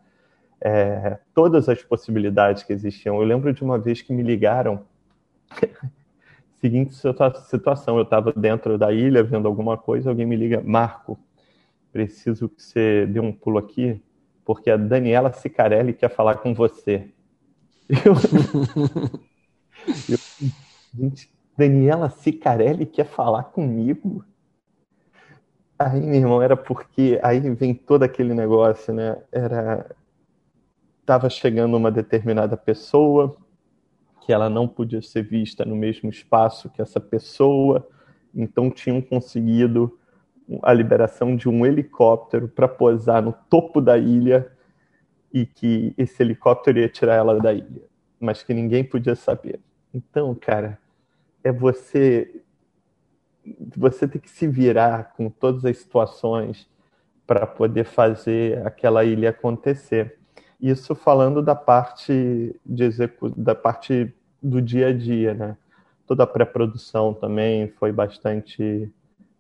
É, 0.61 1.19
todas 1.35 1.69
as 1.69 1.83
possibilidades 1.83 2.63
que 2.63 2.73
existiam. 2.73 3.17
Eu 3.17 3.27
lembro 3.27 3.53
de 3.53 3.63
uma 3.63 3.79
vez 3.79 4.03
que 4.03 4.13
me 4.13 4.23
ligaram 4.23 4.85
seguinte 6.67 6.95
situação, 7.49 7.97
eu 7.97 8.03
estava 8.03 8.33
dentro 8.33 8.77
da 8.77 8.93
ilha 8.93 9.23
vendo 9.23 9.47
alguma 9.47 9.79
coisa, 9.79 10.11
alguém 10.11 10.27
me 10.27 10.35
liga, 10.35 10.61
Marco, 10.65 11.19
preciso 11.93 12.49
que 12.49 12.63
você 12.63 13.07
dê 13.07 13.21
um 13.21 13.33
pulo 13.33 13.59
aqui, 13.59 14.03
porque 14.45 14.71
a 14.71 14.77
Daniela 14.77 15.33
Sicarelli 15.33 15.93
quer 15.93 16.11
falar 16.11 16.37
com 16.37 16.53
você. 16.53 17.09
Eu, 18.05 18.15
eu, 20.09 20.19
gente, 20.93 21.31
Daniela 21.57 22.11
Sicarelli 22.11 22.85
quer 22.85 23.07
falar 23.07 23.45
comigo? 23.45 24.25
Aí, 25.79 26.01
meu 26.01 26.15
irmão, 26.15 26.43
era 26.43 26.57
porque 26.57 27.21
aí 27.23 27.39
vem 27.55 27.73
todo 27.73 28.03
aquele 28.03 28.35
negócio, 28.35 28.93
né? 28.93 29.23
Era 29.31 29.95
tava 31.05 31.31
chegando 31.31 31.77
uma 31.77 31.93
determinada 31.93 32.57
pessoa, 32.57 33.37
que 34.27 34.33
ela 34.33 34.51
não 34.51 34.67
podia 34.67 35.01
ser 35.01 35.23
vista 35.23 35.65
no 35.65 35.77
mesmo 35.77 36.11
espaço 36.11 36.69
que 36.69 36.83
essa 36.83 36.99
pessoa, 36.99 37.89
então 38.35 38.69
tinham 38.69 39.01
conseguido 39.01 39.97
a 40.65 40.73
liberação 40.73 41.37
de 41.37 41.49
um 41.49 41.65
helicóptero 41.65 42.49
para 42.49 42.67
posar 42.67 43.23
no 43.23 43.33
topo 43.49 43.81
da 43.81 43.97
ilha 43.97 44.51
e 45.33 45.47
que 45.47 45.95
esse 45.97 46.21
helicóptero 46.21 46.81
ia 46.81 46.89
tirar 46.89 47.15
ela 47.15 47.39
da 47.39 47.55
ilha, 47.55 47.85
mas 48.19 48.43
que 48.43 48.53
ninguém 48.53 48.83
podia 48.83 49.15
saber. 49.15 49.61
Então, 49.95 50.35
cara, 50.35 50.77
é 51.45 51.53
você 51.53 52.43
você 53.77 54.09
tem 54.09 54.21
que 54.21 54.29
se 54.29 54.49
virar 54.49 55.13
com 55.17 55.31
todas 55.31 55.65
as 55.65 55.79
situações 55.79 56.69
para 57.25 57.47
poder 57.47 57.85
fazer 57.85 58.67
aquela 58.67 59.05
ilha 59.05 59.31
acontecer. 59.31 60.19
Isso 60.61 60.95
falando 60.95 61.43
da 61.43 61.55
parte 61.55 62.55
de 62.65 62.85
execu... 62.85 63.31
da 63.31 63.55
parte 63.55 64.15
do 64.43 64.61
dia 64.61 64.89
a 64.89 64.93
dia, 64.93 65.35
né? 65.35 65.57
Toda 66.07 66.23
a 66.23 66.27
pré-produção 66.27 67.13
também 67.13 67.69
foi 67.79 67.93
bastante 67.93 68.91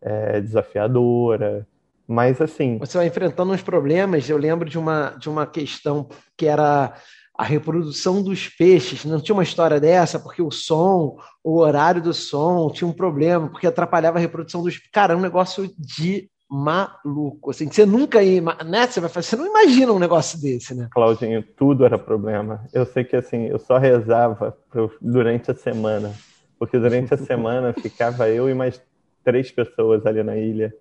é, 0.00 0.40
desafiadora, 0.40 1.66
mas 2.06 2.40
assim. 2.40 2.78
Você 2.78 2.98
vai 2.98 3.06
enfrentando 3.06 3.52
uns 3.52 3.62
problemas. 3.62 4.28
Eu 4.28 4.36
lembro 4.36 4.68
de 4.68 4.78
uma 4.78 5.10
de 5.10 5.28
uma 5.28 5.46
questão 5.46 6.08
que 6.36 6.46
era 6.46 6.94
a 7.36 7.44
reprodução 7.44 8.22
dos 8.22 8.48
peixes. 8.48 9.04
Não 9.04 9.20
tinha 9.20 9.34
uma 9.34 9.42
história 9.42 9.78
dessa, 9.78 10.18
porque 10.18 10.40
o 10.40 10.50
som, 10.50 11.18
o 11.44 11.58
horário 11.58 12.00
do 12.00 12.14
som 12.14 12.70
tinha 12.70 12.88
um 12.88 12.92
problema, 12.92 13.48
porque 13.48 13.66
atrapalhava 13.66 14.18
a 14.18 14.20
reprodução 14.20 14.62
dos. 14.62 14.78
Cara, 14.92 15.12
é 15.12 15.16
um 15.16 15.20
negócio 15.20 15.70
de 15.78 16.30
maluco. 16.48 17.50
Assim, 17.50 17.70
você 17.70 17.84
nunca 17.84 18.22
ia, 18.22 18.40
né? 18.40 18.86
Você 18.86 19.00
vai 19.00 19.10
fazer, 19.10 19.28
você 19.28 19.36
não 19.36 19.46
imagina 19.46 19.92
um 19.92 19.98
negócio 19.98 20.40
desse, 20.40 20.74
né? 20.74 20.88
Claudinho, 20.92 21.42
tudo 21.42 21.84
era 21.84 21.98
problema. 21.98 22.64
Eu 22.72 22.86
sei 22.86 23.04
que 23.04 23.16
assim, 23.16 23.46
eu 23.46 23.58
só 23.58 23.78
rezava 23.78 24.56
durante 25.00 25.50
a 25.50 25.54
semana, 25.54 26.12
porque 26.58 26.78
durante 26.78 27.12
a 27.14 27.16
semana 27.16 27.72
ficava 27.80 28.28
eu 28.28 28.48
e 28.48 28.54
mais 28.54 28.80
três 29.24 29.50
pessoas 29.50 30.06
ali 30.06 30.22
na 30.22 30.36
ilha. 30.36 30.72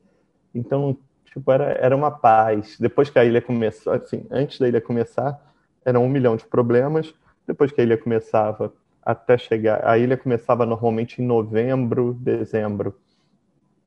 Então, 0.54 0.98
tipo, 1.26 1.52
era, 1.52 1.66
era 1.74 1.96
uma 1.96 2.12
paz. 2.12 2.78
Depois 2.80 3.10
que 3.10 3.18
a 3.18 3.26
ilha 3.26 3.42
começou, 3.42 3.94
assim, 3.94 4.26
antes 4.30 4.60
da 4.60 4.68
ilha 4.68 4.80
começar, 4.80 5.40
eram 5.84 6.04
um 6.06 6.10
milhão 6.10 6.36
de 6.36 6.46
problemas. 6.46 7.14
Depois 7.48 7.72
que 7.72 7.82
a 7.82 7.84
ilha 7.84 7.98
começava, 7.98 8.72
até 9.04 9.38
chegar, 9.38 9.86
a 9.86 9.98
ilha 9.98 10.18
começava 10.18 10.66
normalmente 10.66 11.22
em 11.22 11.26
novembro, 11.26 12.14
dezembro. 12.20 12.96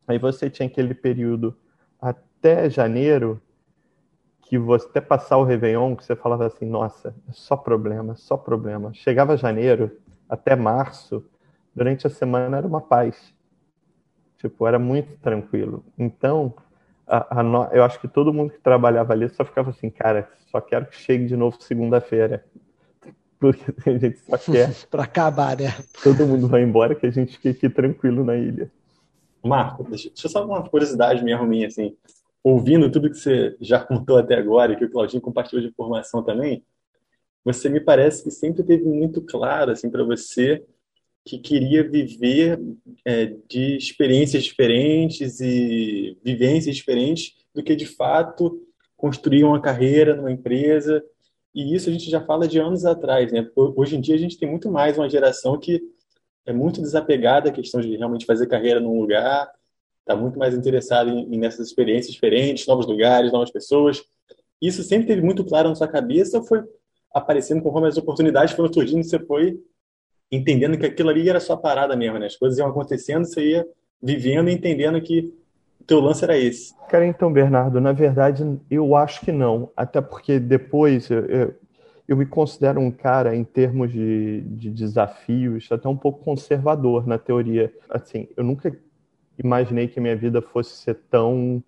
Aí 0.06 0.18
você 0.18 0.48
tinha 0.48 0.66
aquele 0.66 0.94
período 0.94 1.56
até 2.38 2.70
janeiro, 2.70 3.40
que 4.42 4.56
você 4.56 4.86
até 4.86 5.00
passar 5.00 5.36
o 5.36 5.44
Réveillon, 5.44 5.94
que 5.94 6.04
você 6.04 6.16
falava 6.16 6.46
assim, 6.46 6.64
nossa, 6.64 7.14
é 7.28 7.32
só 7.32 7.56
problema, 7.56 8.14
só 8.16 8.36
problema. 8.36 8.94
Chegava 8.94 9.36
janeiro, 9.36 9.98
até 10.28 10.56
março, 10.56 11.24
durante 11.74 12.06
a 12.06 12.10
semana 12.10 12.56
era 12.56 12.66
uma 12.66 12.80
paz. 12.80 13.34
Tipo, 14.38 14.66
era 14.66 14.78
muito 14.78 15.18
tranquilo. 15.18 15.84
Então, 15.98 16.54
a, 17.06 17.40
a, 17.40 17.42
eu 17.72 17.84
acho 17.84 18.00
que 18.00 18.08
todo 18.08 18.32
mundo 18.32 18.52
que 18.52 18.60
trabalhava 18.60 19.12
ali 19.12 19.28
só 19.28 19.44
ficava 19.44 19.70
assim, 19.70 19.90
cara, 19.90 20.30
só 20.50 20.60
quero 20.60 20.86
que 20.86 20.96
chegue 20.96 21.26
de 21.26 21.36
novo 21.36 21.60
segunda-feira. 21.60 22.44
Porque 23.38 23.64
a 23.86 23.98
gente 23.98 24.18
só 24.18 24.38
quer. 24.38 24.74
para 24.90 25.04
acabar, 25.04 25.56
né? 25.56 25.74
Todo 26.02 26.26
mundo 26.26 26.48
vai 26.48 26.62
embora 26.62 26.94
que 26.94 27.06
a 27.06 27.10
gente 27.10 27.36
fique 27.36 27.48
aqui 27.50 27.68
tranquilo 27.68 28.24
na 28.24 28.36
ilha. 28.36 28.70
Marco, 29.44 29.84
deixa, 29.84 30.08
deixa 30.08 30.26
eu 30.26 30.30
só 30.30 30.44
uma 30.44 30.68
curiosidade 30.68 31.22
minha, 31.22 31.40
minha, 31.44 31.68
assim, 31.68 31.96
ouvindo 32.48 32.90
tudo 32.90 33.10
que 33.10 33.16
você 33.16 33.56
já 33.60 33.80
contou 33.84 34.16
até 34.16 34.34
agora 34.34 34.72
e 34.72 34.76
que 34.76 34.84
o 34.84 34.90
Claudinho 34.90 35.22
compartilhou 35.22 35.62
de 35.62 35.68
informação 35.68 36.22
também, 36.22 36.64
você 37.44 37.68
me 37.68 37.80
parece 37.80 38.22
que 38.22 38.30
sempre 38.30 38.62
teve 38.62 38.84
muito 38.84 39.22
claro, 39.22 39.70
assim, 39.70 39.90
para 39.90 40.04
você 40.04 40.64
que 41.24 41.38
queria 41.38 41.88
viver 41.88 42.58
é, 43.04 43.26
de 43.48 43.76
experiências 43.76 44.44
diferentes 44.44 45.40
e 45.40 46.16
vivências 46.24 46.74
diferentes 46.74 47.36
do 47.54 47.62
que 47.62 47.76
de 47.76 47.86
fato 47.86 48.62
construir 48.96 49.44
uma 49.44 49.60
carreira 49.60 50.16
numa 50.16 50.32
empresa. 50.32 51.04
E 51.54 51.74
isso 51.74 51.88
a 51.88 51.92
gente 51.92 52.10
já 52.10 52.20
fala 52.20 52.48
de 52.48 52.58
anos 52.58 52.84
atrás, 52.86 53.30
né? 53.30 53.46
Hoje 53.54 53.96
em 53.96 54.00
dia 54.00 54.14
a 54.14 54.18
gente 54.18 54.38
tem 54.38 54.48
muito 54.48 54.70
mais 54.70 54.96
uma 54.96 55.08
geração 55.08 55.58
que 55.58 55.82
é 56.46 56.52
muito 56.52 56.80
desapegada 56.80 57.50
à 57.50 57.52
questão 57.52 57.80
de 57.80 57.94
realmente 57.96 58.24
fazer 58.24 58.46
carreira 58.46 58.80
num 58.80 58.98
lugar, 58.98 59.50
está 60.08 60.16
muito 60.16 60.38
mais 60.38 60.54
interessada 60.54 61.10
em, 61.10 61.34
em 61.34 61.38
nessas 61.38 61.68
experiências 61.68 62.14
diferentes, 62.14 62.66
novos 62.66 62.86
lugares, 62.86 63.30
novas 63.30 63.50
pessoas. 63.50 64.02
Isso 64.60 64.82
sempre 64.82 65.06
teve 65.06 65.20
muito 65.20 65.44
claro 65.44 65.68
na 65.68 65.74
sua 65.74 65.86
cabeça 65.86 66.42
foi 66.42 66.62
aparecendo 67.14 67.62
conforme 67.62 67.88
as 67.88 67.96
oportunidades 67.96 68.54
foram 68.54 68.72
surgindo, 68.72 69.04
você 69.04 69.18
foi 69.18 69.58
entendendo 70.32 70.78
que 70.78 70.86
aquilo 70.86 71.10
ali 71.10 71.28
era 71.28 71.40
sua 71.40 71.56
parada 71.56 71.94
mesmo, 71.96 72.18
né? 72.18 72.26
As 72.26 72.36
coisas 72.36 72.58
iam 72.58 72.68
acontecendo, 72.68 73.24
você 73.24 73.50
ia 73.50 73.66
vivendo 74.02 74.48
e 74.48 74.52
entendendo 74.52 75.00
que 75.00 75.32
o 75.80 75.84
teu 75.84 76.00
lance 76.00 76.24
era 76.24 76.36
esse. 76.36 76.74
Cara, 76.88 77.06
então, 77.06 77.32
Bernardo, 77.32 77.80
na 77.80 77.92
verdade, 77.92 78.44
eu 78.70 78.94
acho 78.94 79.20
que 79.20 79.32
não. 79.32 79.70
Até 79.76 80.00
porque 80.00 80.38
depois 80.38 81.10
eu, 81.10 81.24
eu, 81.26 81.54
eu 82.06 82.16
me 82.16 82.26
considero 82.26 82.78
um 82.80 82.90
cara, 82.90 83.34
em 83.34 83.44
termos 83.44 83.90
de, 83.90 84.42
de 84.42 84.70
desafios, 84.70 85.66
até 85.70 85.88
um 85.88 85.96
pouco 85.96 86.24
conservador 86.24 87.06
na 87.06 87.18
teoria. 87.18 87.72
Assim, 87.88 88.28
eu 88.36 88.44
nunca 88.44 88.70
imaginei 89.38 89.88
que 89.88 90.00
minha 90.00 90.16
vida 90.16 90.42
fosse 90.42 90.76
ser 90.76 90.94
tão 91.10 91.62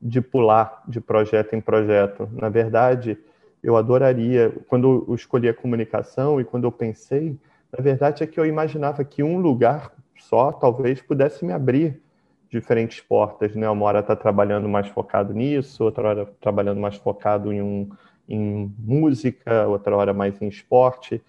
de 0.00 0.20
pular 0.20 0.82
de 0.86 1.00
projeto 1.00 1.54
em 1.54 1.60
projeto. 1.60 2.28
Na 2.32 2.48
verdade, 2.48 3.18
eu 3.62 3.76
adoraria, 3.76 4.52
quando 4.68 5.06
eu 5.08 5.14
escolhi 5.14 5.48
a 5.48 5.54
comunicação 5.54 6.40
e 6.40 6.44
quando 6.44 6.64
eu 6.64 6.72
pensei, 6.72 7.36
na 7.76 7.82
verdade 7.82 8.22
é 8.22 8.26
que 8.26 8.38
eu 8.38 8.46
imaginava 8.46 9.02
que 9.04 9.22
um 9.22 9.38
lugar 9.38 9.92
só 10.18 10.52
talvez 10.52 11.00
pudesse 11.00 11.44
me 11.44 11.52
abrir 11.52 12.00
diferentes 12.48 13.00
portas, 13.00 13.54
né? 13.56 13.68
Uma 13.68 13.86
hora 13.86 14.00
está 14.00 14.14
trabalhando 14.14 14.68
mais 14.68 14.86
focado 14.88 15.32
nisso, 15.32 15.82
outra 15.82 16.08
hora 16.08 16.26
trabalhando 16.40 16.80
mais 16.80 16.96
focado 16.96 17.52
em, 17.52 17.60
um, 17.60 17.88
em 18.28 18.72
música, 18.78 19.66
outra 19.66 19.96
hora 19.96 20.14
mais 20.14 20.40
em 20.40 20.48
esporte. 20.48 21.22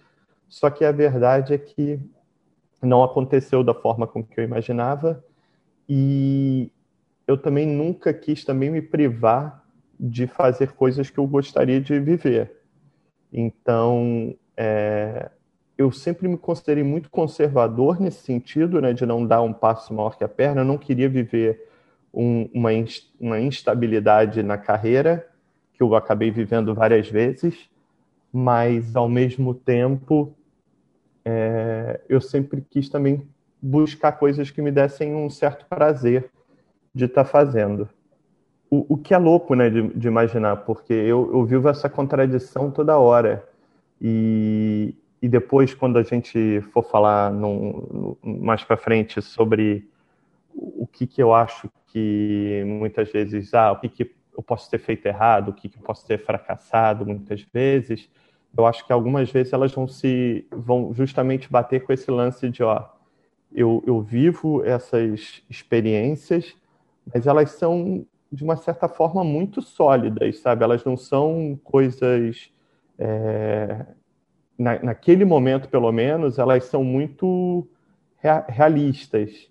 Só 0.48 0.70
que 0.70 0.84
a 0.84 0.92
verdade 0.92 1.54
é 1.54 1.58
que 1.58 1.98
não 2.80 3.02
aconteceu 3.02 3.64
da 3.64 3.74
forma 3.74 4.06
com 4.06 4.22
que 4.22 4.38
eu 4.38 4.44
imaginava 4.44 5.22
e 5.88 6.70
eu 7.26 7.36
também 7.36 7.66
nunca 7.66 8.12
quis 8.12 8.44
também 8.44 8.70
me 8.70 8.82
privar 8.82 9.64
de 9.98 10.26
fazer 10.26 10.72
coisas 10.72 11.10
que 11.10 11.18
eu 11.18 11.26
gostaria 11.26 11.80
de 11.80 11.98
viver. 11.98 12.58
Então, 13.32 14.34
é, 14.56 15.30
eu 15.76 15.90
sempre 15.90 16.28
me 16.28 16.36
considerei 16.36 16.82
muito 16.82 17.10
conservador 17.10 18.00
nesse 18.00 18.22
sentido, 18.22 18.80
né, 18.80 18.92
de 18.92 19.06
não 19.06 19.26
dar 19.26 19.42
um 19.42 19.52
passo 19.52 19.92
maior 19.94 20.16
que 20.16 20.24
a 20.24 20.28
perna. 20.28 20.62
Eu 20.62 20.64
não 20.64 20.78
queria 20.78 21.08
viver 21.08 21.68
um, 22.12 22.48
uma, 22.52 22.70
uma 23.20 23.40
instabilidade 23.40 24.42
na 24.42 24.58
carreira, 24.58 25.28
que 25.72 25.82
eu 25.82 25.94
acabei 25.94 26.30
vivendo 26.30 26.74
várias 26.74 27.08
vezes, 27.08 27.70
mas, 28.32 28.96
ao 28.96 29.08
mesmo 29.08 29.54
tempo, 29.54 30.34
é, 31.24 32.00
eu 32.08 32.20
sempre 32.20 32.64
quis 32.68 32.88
também 32.88 33.26
buscar 33.60 34.12
coisas 34.12 34.50
que 34.50 34.62
me 34.62 34.70
dessem 34.70 35.14
um 35.14 35.28
certo 35.28 35.66
prazer 35.66 36.30
de 36.94 37.04
estar 37.04 37.24
tá 37.24 37.30
fazendo. 37.30 37.88
O, 38.70 38.94
o, 38.94 38.98
que 38.98 39.14
é 39.14 39.18
louco, 39.18 39.54
né, 39.54 39.70
de, 39.70 39.88
de 39.94 40.08
imaginar, 40.08 40.56
porque 40.58 40.92
eu, 40.92 41.30
eu 41.32 41.44
vivo 41.44 41.68
essa 41.68 41.88
contradição 41.88 42.70
toda 42.70 42.98
hora. 42.98 43.48
E, 44.00 44.94
e 45.22 45.28
depois, 45.28 45.74
quando 45.74 45.98
a 45.98 46.02
gente 46.02 46.60
for 46.72 46.82
falar 46.82 47.32
num, 47.32 48.16
mais 48.22 48.62
para 48.62 48.76
frente 48.76 49.22
sobre 49.22 49.88
o 50.54 50.86
que, 50.86 51.06
que 51.06 51.22
eu 51.22 51.32
acho 51.34 51.70
que 51.86 52.62
muitas 52.66 53.10
vezes, 53.10 53.54
ah, 53.54 53.72
o 53.72 53.80
que, 53.80 53.88
que 53.88 54.12
eu 54.36 54.42
posso 54.42 54.70
ter 54.70 54.78
feito 54.78 55.06
errado, 55.06 55.48
o 55.48 55.52
que, 55.52 55.68
que 55.68 55.78
eu 55.78 55.82
posso 55.82 56.06
ter 56.06 56.18
fracassado 56.18 57.06
muitas 57.06 57.42
vezes, 57.52 58.08
eu 58.56 58.66
acho 58.66 58.86
que 58.86 58.92
algumas 58.92 59.30
vezes 59.30 59.52
elas 59.52 59.72
vão 59.72 59.86
se 59.86 60.46
vão 60.50 60.92
justamente 60.92 61.50
bater 61.50 61.84
com 61.84 61.92
esse 61.92 62.10
lance 62.10 62.48
de 62.48 62.62
ó, 62.62 62.84
eu, 63.52 63.82
eu 63.86 64.00
vivo 64.00 64.64
essas 64.64 65.42
experiências, 65.48 66.54
mas 67.12 67.26
elas 67.26 67.52
são 67.52 68.06
de 68.30 68.44
uma 68.44 68.56
certa 68.56 68.88
forma 68.88 69.24
muito 69.24 69.62
sólidas, 69.62 70.38
sabe? 70.40 70.62
Elas 70.62 70.84
não 70.84 70.96
são 70.96 71.58
coisas 71.64 72.52
é, 72.98 73.86
na, 74.58 74.78
naquele 74.82 75.24
momento, 75.24 75.68
pelo 75.68 75.90
menos, 75.92 76.38
elas 76.38 76.64
são 76.64 76.82
muito 76.82 77.66
realistas. 78.48 79.48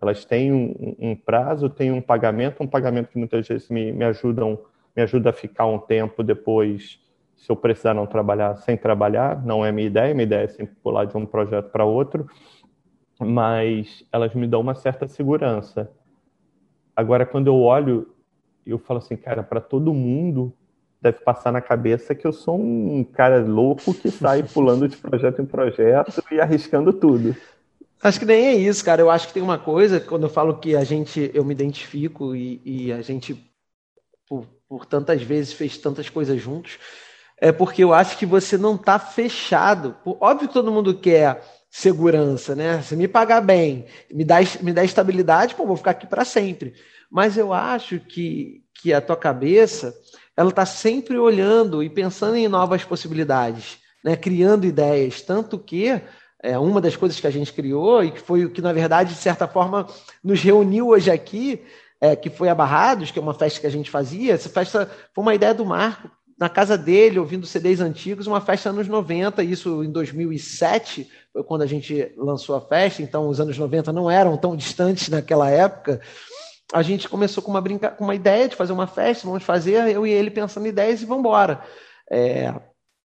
Elas 0.00 0.24
têm 0.24 0.52
um, 0.52 0.94
um, 0.98 1.16
prazo, 1.16 1.68
têm 1.68 1.90
um 1.90 2.00
pagamento, 2.00 2.62
um 2.62 2.66
pagamento 2.66 3.08
que 3.08 3.18
muitas 3.18 3.46
vezes 3.48 3.68
me, 3.68 3.92
me 3.92 4.04
ajudam, 4.04 4.58
me 4.94 5.02
ajuda 5.02 5.30
a 5.30 5.32
ficar 5.32 5.66
um 5.66 5.78
tempo 5.78 6.22
depois, 6.22 7.00
se 7.36 7.50
eu 7.50 7.56
precisar 7.56 7.94
não 7.94 8.06
trabalhar, 8.06 8.56
sem 8.56 8.76
trabalhar. 8.76 9.44
Não 9.44 9.64
é 9.64 9.72
minha 9.72 9.88
ideia, 9.88 10.14
minha 10.14 10.24
ideia 10.24 10.44
é 10.44 10.48
sempre 10.48 10.76
pular 10.82 11.06
de 11.06 11.16
um 11.16 11.26
projeto 11.26 11.70
para 11.70 11.84
outro, 11.84 12.26
mas 13.18 14.04
elas 14.12 14.34
me 14.34 14.46
dão 14.46 14.60
uma 14.60 14.74
certa 14.74 15.08
segurança. 15.08 15.90
Agora, 16.94 17.26
quando 17.26 17.48
eu 17.48 17.60
olho, 17.60 18.08
eu 18.66 18.78
falo 18.78 18.98
assim, 18.98 19.16
cara, 19.16 19.42
para 19.42 19.60
todo 19.60 19.94
mundo 19.94 20.52
deve 21.00 21.18
passar 21.20 21.52
na 21.52 21.60
cabeça 21.60 22.14
que 22.14 22.26
eu 22.26 22.32
sou 22.32 22.58
um 22.58 23.04
cara 23.04 23.44
louco 23.44 23.94
que 23.94 24.10
sai 24.10 24.42
pulando 24.52 24.88
de 24.88 24.96
projeto 24.96 25.40
em 25.40 25.46
projeto 25.46 26.22
e 26.30 26.40
arriscando 26.40 26.92
tudo. 26.92 27.36
Acho 28.02 28.18
que 28.18 28.26
nem 28.26 28.46
é 28.46 28.54
isso, 28.54 28.84
cara. 28.84 29.00
Eu 29.00 29.10
acho 29.10 29.28
que 29.28 29.34
tem 29.34 29.42
uma 29.42 29.58
coisa, 29.58 30.00
quando 30.00 30.24
eu 30.24 30.28
falo 30.28 30.58
que 30.58 30.76
a 30.76 30.84
gente, 30.84 31.30
eu 31.32 31.44
me 31.44 31.54
identifico 31.54 32.34
e, 32.34 32.60
e 32.64 32.92
a 32.92 33.02
gente, 33.02 33.36
por, 34.28 34.46
por, 34.68 34.84
tantas 34.84 35.22
vezes, 35.22 35.52
fez 35.52 35.78
tantas 35.78 36.10
coisas 36.10 36.40
juntos, 36.40 36.78
é 37.38 37.52
porque 37.52 37.82
eu 37.82 37.92
acho 37.92 38.18
que 38.18 38.26
você 38.26 38.58
não 38.58 38.74
está 38.74 38.98
fechado. 38.98 39.96
Óbvio 40.04 40.48
que 40.48 40.54
todo 40.54 40.72
mundo 40.72 40.94
quer 40.94 41.42
segurança, 41.76 42.54
né? 42.54 42.80
Se 42.80 42.96
me 42.96 43.06
pagar 43.06 43.42
bem, 43.42 43.84
me 44.10 44.24
dá, 44.24 44.36
me 44.62 44.72
dá 44.72 44.82
estabilidade, 44.82 45.54
pô, 45.54 45.66
vou 45.66 45.76
ficar 45.76 45.90
aqui 45.90 46.06
para 46.06 46.24
sempre. 46.24 46.72
Mas 47.10 47.36
eu 47.36 47.52
acho 47.52 48.00
que, 48.00 48.62
que 48.80 48.94
a 48.94 49.00
tua 49.00 49.14
cabeça 49.14 49.94
ela 50.34 50.48
está 50.48 50.64
sempre 50.64 51.18
olhando 51.18 51.82
e 51.82 51.90
pensando 51.90 52.34
em 52.34 52.48
novas 52.48 52.82
possibilidades, 52.82 53.76
né? 54.02 54.16
criando 54.16 54.64
ideias. 54.64 55.20
Tanto 55.20 55.58
que 55.58 56.00
é, 56.42 56.58
uma 56.58 56.80
das 56.80 56.96
coisas 56.96 57.20
que 57.20 57.26
a 57.26 57.30
gente 57.30 57.52
criou, 57.52 58.02
e 58.02 58.10
que 58.10 58.20
foi 58.20 58.46
o 58.46 58.50
que, 58.50 58.62
na 58.62 58.72
verdade, 58.72 59.12
de 59.12 59.20
certa 59.20 59.46
forma, 59.46 59.86
nos 60.24 60.40
reuniu 60.40 60.88
hoje 60.88 61.10
aqui, 61.10 61.60
é, 62.00 62.16
que 62.16 62.30
foi 62.30 62.48
a 62.48 62.54
Barrados, 62.54 63.10
que 63.10 63.18
é 63.18 63.22
uma 63.22 63.34
festa 63.34 63.60
que 63.60 63.66
a 63.66 63.70
gente 63.70 63.90
fazia. 63.90 64.32
Essa 64.32 64.48
festa 64.48 64.90
foi 65.14 65.22
uma 65.22 65.34
ideia 65.34 65.52
do 65.52 65.66
Marco, 65.66 66.10
na 66.38 66.48
casa 66.48 66.76
dele, 66.76 67.18
ouvindo 67.18 67.46
CDs 67.46 67.80
antigos, 67.80 68.26
uma 68.26 68.40
festa 68.40 68.68
anos 68.68 68.86
90, 68.86 69.42
isso 69.42 69.82
em 69.82 69.90
2007, 69.90 71.04
foi 71.04 71.25
quando 71.44 71.62
a 71.62 71.66
gente 71.66 72.12
lançou 72.16 72.56
a 72.56 72.60
festa, 72.60 73.02
então 73.02 73.28
os 73.28 73.40
anos 73.40 73.58
90 73.58 73.92
não 73.92 74.10
eram 74.10 74.36
tão 74.36 74.56
distantes 74.56 75.08
naquela 75.08 75.50
época 75.50 76.00
a 76.72 76.82
gente 76.82 77.08
começou 77.08 77.42
com 77.42 77.50
uma, 77.50 77.60
brinca... 77.60 77.90
com 77.90 78.04
uma 78.04 78.14
ideia 78.14 78.48
de 78.48 78.56
fazer 78.56 78.72
uma 78.72 78.86
festa, 78.86 79.26
vamos 79.26 79.44
fazer, 79.44 79.88
eu 79.88 80.06
e 80.06 80.10
ele 80.10 80.30
pensando 80.30 80.66
em 80.66 80.70
ideias 80.70 81.02
e 81.02 81.06
vamos 81.06 81.20
embora. 81.20 81.60
É... 82.10 82.52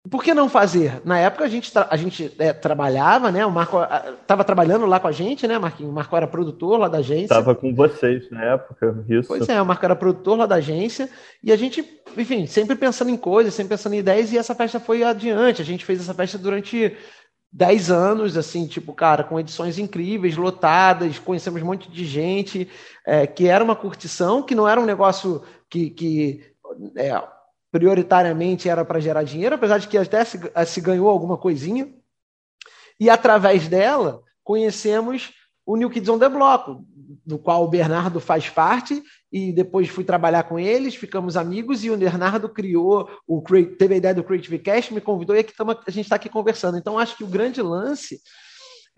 Por 0.08 0.22
que 0.22 0.32
não 0.32 0.48
fazer? 0.48 1.02
Na 1.04 1.18
época 1.18 1.44
a 1.44 1.48
gente, 1.48 1.70
a 1.76 1.96
gente 1.96 2.32
é, 2.38 2.52
trabalhava, 2.52 3.30
né? 3.30 3.44
O 3.44 3.50
Marco 3.50 3.76
estava 4.22 4.42
trabalhando 4.42 4.86
lá 4.86 4.98
com 4.98 5.08
a 5.08 5.12
gente, 5.12 5.46
né, 5.46 5.58
Marquinhos? 5.58 5.92
O 5.92 5.94
Marco 5.94 6.16
era 6.16 6.26
produtor 6.26 6.78
lá 6.78 6.88
da 6.88 6.98
agência. 6.98 7.24
Estava 7.24 7.54
com 7.54 7.74
vocês 7.74 8.30
na 8.30 8.42
época, 8.42 9.04
isso. 9.06 9.28
Pois 9.28 9.46
é, 9.48 9.60
o 9.60 9.66
Marco 9.66 9.84
era 9.84 9.94
produtor 9.94 10.38
lá 10.38 10.46
da 10.46 10.54
agência 10.54 11.10
e 11.42 11.52
a 11.52 11.56
gente, 11.56 11.84
enfim, 12.16 12.46
sempre 12.46 12.74
pensando 12.74 13.10
em 13.10 13.18
coisas, 13.18 13.52
sempre 13.52 13.76
pensando 13.76 13.96
em 13.96 13.98
ideias 13.98 14.32
e 14.32 14.38
essa 14.38 14.55
festa 14.55 14.80
foi 14.80 15.03
adiante. 15.03 15.61
A 15.61 15.64
gente 15.64 15.84
fez 15.84 16.00
essa 16.00 16.14
festa 16.14 16.38
durante 16.38 16.96
10 17.51 17.90
anos, 17.90 18.36
assim, 18.36 18.66
tipo, 18.66 18.92
cara, 18.92 19.24
com 19.24 19.40
edições 19.40 19.78
incríveis, 19.78 20.36
lotadas, 20.36 21.18
conhecemos 21.18 21.62
um 21.62 21.66
monte 21.66 21.90
de 21.90 22.05
gente, 22.05 22.68
é, 23.07 23.26
que 23.26 23.46
era 23.46 23.64
uma 23.64 23.74
curtição, 23.74 24.42
que 24.42 24.55
não 24.55 24.68
era 24.68 24.80
um 24.80 24.84
negócio 24.84 25.42
que, 25.68 25.90
que 25.90 26.55
é, 26.96 27.22
prioritariamente 27.70 28.68
era 28.68 28.84
para 28.84 29.01
gerar 29.01 29.22
dinheiro, 29.22 29.55
apesar 29.55 29.78
de 29.78 29.88
que 29.88 29.96
até 29.96 30.24
se, 30.24 30.38
se 30.66 30.80
ganhou 30.80 31.09
alguma 31.09 31.36
coisinha. 31.38 31.92
E 33.01 33.09
através 33.09 33.68
dela, 33.68 34.22
conhecemos 34.42 35.32
o 35.68 35.76
New 35.76 35.90
Kids 35.90 36.08
on 36.08 36.18
the 36.18 36.30
Block, 36.30 36.80
do 37.26 37.38
qual 37.38 37.62
o 37.62 37.68
Bernardo 37.68 38.18
faz 38.20 38.48
parte, 38.48 39.02
e 39.30 39.52
depois 39.52 39.86
fui 39.86 40.02
trabalhar 40.02 40.44
com 40.44 40.58
eles, 40.58 40.94
ficamos 40.94 41.36
amigos, 41.36 41.84
e 41.84 41.90
o 41.90 41.96
Bernardo 41.96 42.48
criou, 42.48 43.06
o 43.26 43.42
teve 43.78 43.92
a 43.92 43.96
ideia 43.98 44.14
do 44.14 44.24
Creative 44.24 44.58
Cash, 44.60 44.90
me 44.90 45.02
convidou, 45.02 45.36
e 45.36 45.40
aqui 45.40 45.54
tamo, 45.54 45.72
a 45.72 45.90
gente 45.90 46.06
está 46.06 46.16
aqui 46.16 46.30
conversando. 46.30 46.78
Então, 46.78 46.98
acho 46.98 47.18
que 47.18 47.22
o 47.22 47.26
grande 47.26 47.60
lance 47.60 48.18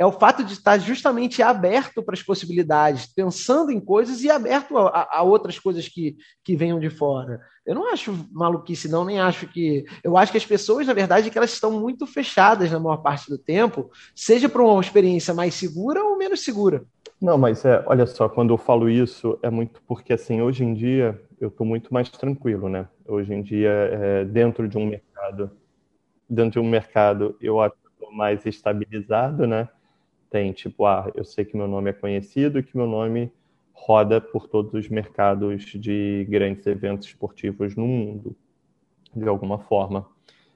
é 0.01 0.07
o 0.07 0.11
fato 0.11 0.43
de 0.43 0.55
estar 0.55 0.79
justamente 0.79 1.43
aberto 1.43 2.03
para 2.03 2.15
as 2.15 2.23
possibilidades, 2.23 3.05
pensando 3.05 3.71
em 3.71 3.79
coisas 3.79 4.25
e 4.25 4.31
aberto 4.31 4.79
a, 4.79 5.07
a, 5.13 5.23
outras 5.23 5.59
coisas 5.59 5.87
que, 5.87 6.17
que 6.43 6.57
venham 6.57 6.81
de 6.81 6.89
fora. 6.89 7.39
Eu 7.67 7.75
não 7.75 7.93
acho 7.93 8.27
maluquice, 8.33 8.89
não, 8.89 9.05
nem 9.05 9.21
acho 9.21 9.47
que. 9.47 9.85
Eu 10.03 10.17
acho 10.17 10.33
que 10.33 10.39
as 10.39 10.47
pessoas, 10.47 10.87
na 10.87 10.95
verdade, 10.95 11.29
é 11.29 11.31
que 11.31 11.37
elas 11.37 11.53
estão 11.53 11.73
muito 11.73 12.07
fechadas 12.07 12.71
na 12.71 12.81
maior 12.81 12.97
parte 12.97 13.29
do 13.29 13.37
tempo, 13.37 13.91
seja 14.17 14.49
para 14.49 14.63
uma 14.63 14.81
experiência 14.81 15.35
mais 15.35 15.53
segura 15.53 16.03
ou 16.03 16.17
menos 16.17 16.43
segura. 16.43 16.83
Não, 17.21 17.37
mas 17.37 17.63
é, 17.67 17.85
olha 17.85 18.07
só, 18.07 18.27
quando 18.27 18.55
eu 18.55 18.57
falo 18.57 18.89
isso, 18.89 19.39
é 19.43 19.51
muito 19.51 19.83
porque, 19.87 20.15
assim, 20.15 20.41
hoje 20.41 20.65
em 20.65 20.73
dia, 20.73 21.21
eu 21.39 21.49
estou 21.49 21.67
muito 21.67 21.93
mais 21.93 22.09
tranquilo, 22.09 22.71
né? 22.71 22.89
Hoje 23.07 23.35
em 23.35 23.43
dia, 23.43 23.69
é, 23.69 24.25
dentro 24.25 24.67
de 24.67 24.79
um 24.79 24.87
mercado, 24.87 25.51
dentro 26.27 26.53
de 26.53 26.67
um 26.67 26.71
mercado, 26.71 27.37
eu 27.39 27.63
estou 27.63 28.11
mais 28.11 28.47
estabilizado, 28.47 29.47
né? 29.47 29.69
Tem, 30.31 30.53
tipo, 30.53 30.87
ah, 30.87 31.11
eu 31.17 31.25
sei 31.25 31.45
que 31.45 31.57
meu 31.57 31.67
nome 31.67 31.91
é 31.91 31.93
conhecido 31.93 32.59
e 32.59 32.63
que 32.63 32.77
meu 32.77 32.87
nome 32.87 33.33
roda 33.73 34.21
por 34.21 34.47
todos 34.47 34.73
os 34.75 34.89
mercados 34.89 35.65
de 35.65 36.25
grandes 36.29 36.67
eventos 36.67 37.09
esportivos 37.09 37.75
no 37.75 37.87
mundo, 37.87 38.37
de 39.15 39.29
alguma 39.29 39.59
forma. 39.59 40.07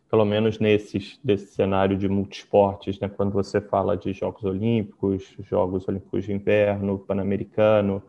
Pelo 0.09 0.25
menos 0.25 0.61
nesses, 0.61 1.19
desse 1.25 1.47
cenário 1.55 1.97
de 1.97 2.09
multisportes, 2.09 3.01
né? 3.01 3.09
quando 3.09 3.33
você 3.33 3.61
fala 3.61 3.97
de 3.97 4.13
Jogos 4.13 4.45
Olímpicos, 4.45 5.35
Jogos 5.41 5.89
Olímpicos 5.89 6.25
de 6.25 6.33
Inverno, 6.33 6.99
Pan-Americano 6.99 8.01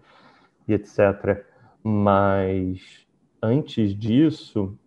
e 0.67 0.73
etc. 0.73 1.43
Mas 1.81 3.07
antes 3.41 3.97
disso, 3.97 4.77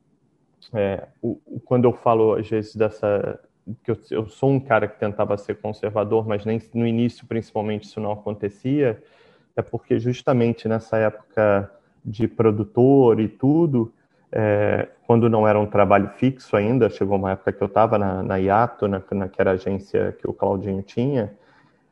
é, 0.72 1.08
o, 1.20 1.40
quando 1.64 1.86
eu 1.86 1.92
falo 1.92 2.34
às 2.34 2.48
vezes 2.48 2.76
dessa 2.76 3.40
que 3.82 3.90
eu, 3.90 3.98
eu, 4.10 4.28
sou 4.28 4.50
um 4.50 4.60
cara 4.60 4.88
que 4.88 4.98
tentava 4.98 5.36
ser 5.36 5.56
conservador, 5.56 6.26
mas 6.26 6.44
nem 6.44 6.60
no 6.74 6.86
início 6.86 7.26
principalmente 7.26 7.84
isso 7.84 8.00
não 8.00 8.12
acontecia, 8.12 9.02
é 9.56 9.62
porque 9.62 9.98
justamente 9.98 10.68
nessa 10.68 10.96
época 10.98 11.70
de 12.04 12.28
produtor 12.28 13.20
e 13.20 13.28
tudo, 13.28 13.92
é, 14.30 14.88
quando 15.06 15.28
não 15.28 15.46
era 15.46 15.58
um 15.58 15.66
trabalho 15.66 16.08
fixo 16.16 16.56
ainda, 16.56 16.90
chegou 16.90 17.16
uma 17.16 17.32
época 17.32 17.52
que 17.52 17.62
eu 17.62 17.66
estava 17.66 17.98
na, 17.98 18.22
na 18.22 18.36
IATO, 18.36 18.86
na, 18.86 19.02
agência 19.50 20.16
que 20.18 20.28
o 20.28 20.32
Claudinho 20.32 20.82
tinha, 20.82 21.34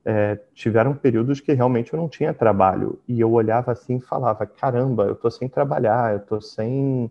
é, 0.05 0.39
tiveram 0.55 0.95
períodos 0.95 1.41
que 1.41 1.53
realmente 1.53 1.93
eu 1.93 1.99
não 1.99 2.09
tinha 2.09 2.33
trabalho. 2.33 3.01
E 3.09 3.21
eu 3.21 3.33
olhava 3.33 3.73
assim 3.73 3.97
e 3.97 4.01
falava, 4.01 4.47
caramba, 4.47 5.05
eu 5.05 5.13
estou 5.15 5.31
sem 5.31 5.49
trabalhar, 5.49 6.13
eu 6.13 6.19
estou 6.19 6.41
sem... 6.41 7.11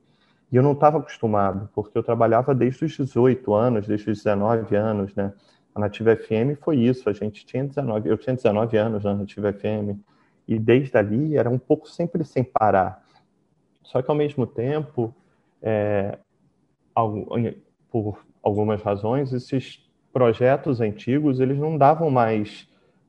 E 0.55 0.57
eu 0.57 0.63
não 0.63 0.71
estava 0.71 0.99
acostumado, 0.99 1.69
porque 1.75 1.97
eu 1.97 2.01
trabalhava 2.01 2.55
desde 2.55 2.85
os 2.85 2.95
18 2.95 3.53
anos, 3.53 3.87
desde 3.87 4.09
os 4.09 4.23
19 4.23 4.73
anos, 4.73 5.13
né? 5.13 5.33
A 5.75 5.81
Nativa 5.81 6.15
FM 6.15 6.57
foi 6.61 6.77
isso, 6.77 7.09
a 7.09 7.11
gente 7.11 7.45
tinha 7.45 7.65
19, 7.65 8.07
eu 8.07 8.17
tinha 8.17 8.33
19 8.33 8.77
anos 8.77 9.03
na 9.03 9.13
Nativa 9.15 9.51
FM, 9.51 9.99
e 10.47 10.57
desde 10.57 10.97
ali 10.97 11.35
era 11.35 11.49
um 11.49 11.57
pouco 11.59 11.89
sempre 11.89 12.23
sem 12.23 12.41
parar. 12.41 13.03
Só 13.83 14.01
que 14.01 14.09
ao 14.09 14.15
mesmo 14.15 14.47
tempo, 14.47 15.13
é, 15.61 16.19
por 17.91 18.25
algumas 18.41 18.81
razões, 18.81 19.33
esses 19.33 19.85
projetos 20.13 20.79
antigos 20.79 21.41
eles 21.41 21.57
não 21.57 21.77
davam 21.77 22.09
mais, 22.09 22.65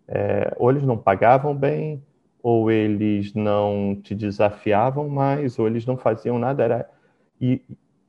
é, 0.09 0.53
ou 0.57 0.69
eles 0.69 0.83
não 0.83 0.99
pagavam 0.99 1.55
bem, 1.55 2.03
ou 2.43 2.73
eles 2.73 3.35
não 3.35 3.97
te 4.03 4.17
desafiavam 4.17 5.09
mais, 5.09 5.61
ou 5.61 5.69
eles 5.69 5.87
não 5.87 5.97
faziam 5.97 6.41
nada. 6.41 6.65
Era 6.65 6.96
e, 7.41 7.63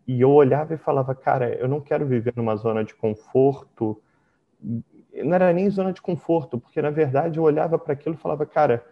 e 0.07 0.21
eu 0.21 0.32
olhava 0.32 0.73
e 0.73 0.78
falava, 0.78 1.13
cara, 1.13 1.53
eu 1.55 1.67
não 1.67 1.82
quero 1.82 2.05
viver 2.05 2.34
numa 2.36 2.55
zona 2.55 2.84
de 2.84 2.95
conforto. 2.95 4.01
Não 5.13 5.34
era 5.34 5.51
nem 5.51 5.69
zona 5.69 5.91
de 5.91 6.01
conforto, 6.01 6.59
porque 6.59 6.82
na 6.82 6.89
verdade 6.89 7.38
eu 7.38 7.43
olhava 7.43 7.78
para 7.78 7.93
aquilo 7.93 8.15
e 8.15 8.17
falava, 8.17 8.45
cara, 8.45 8.86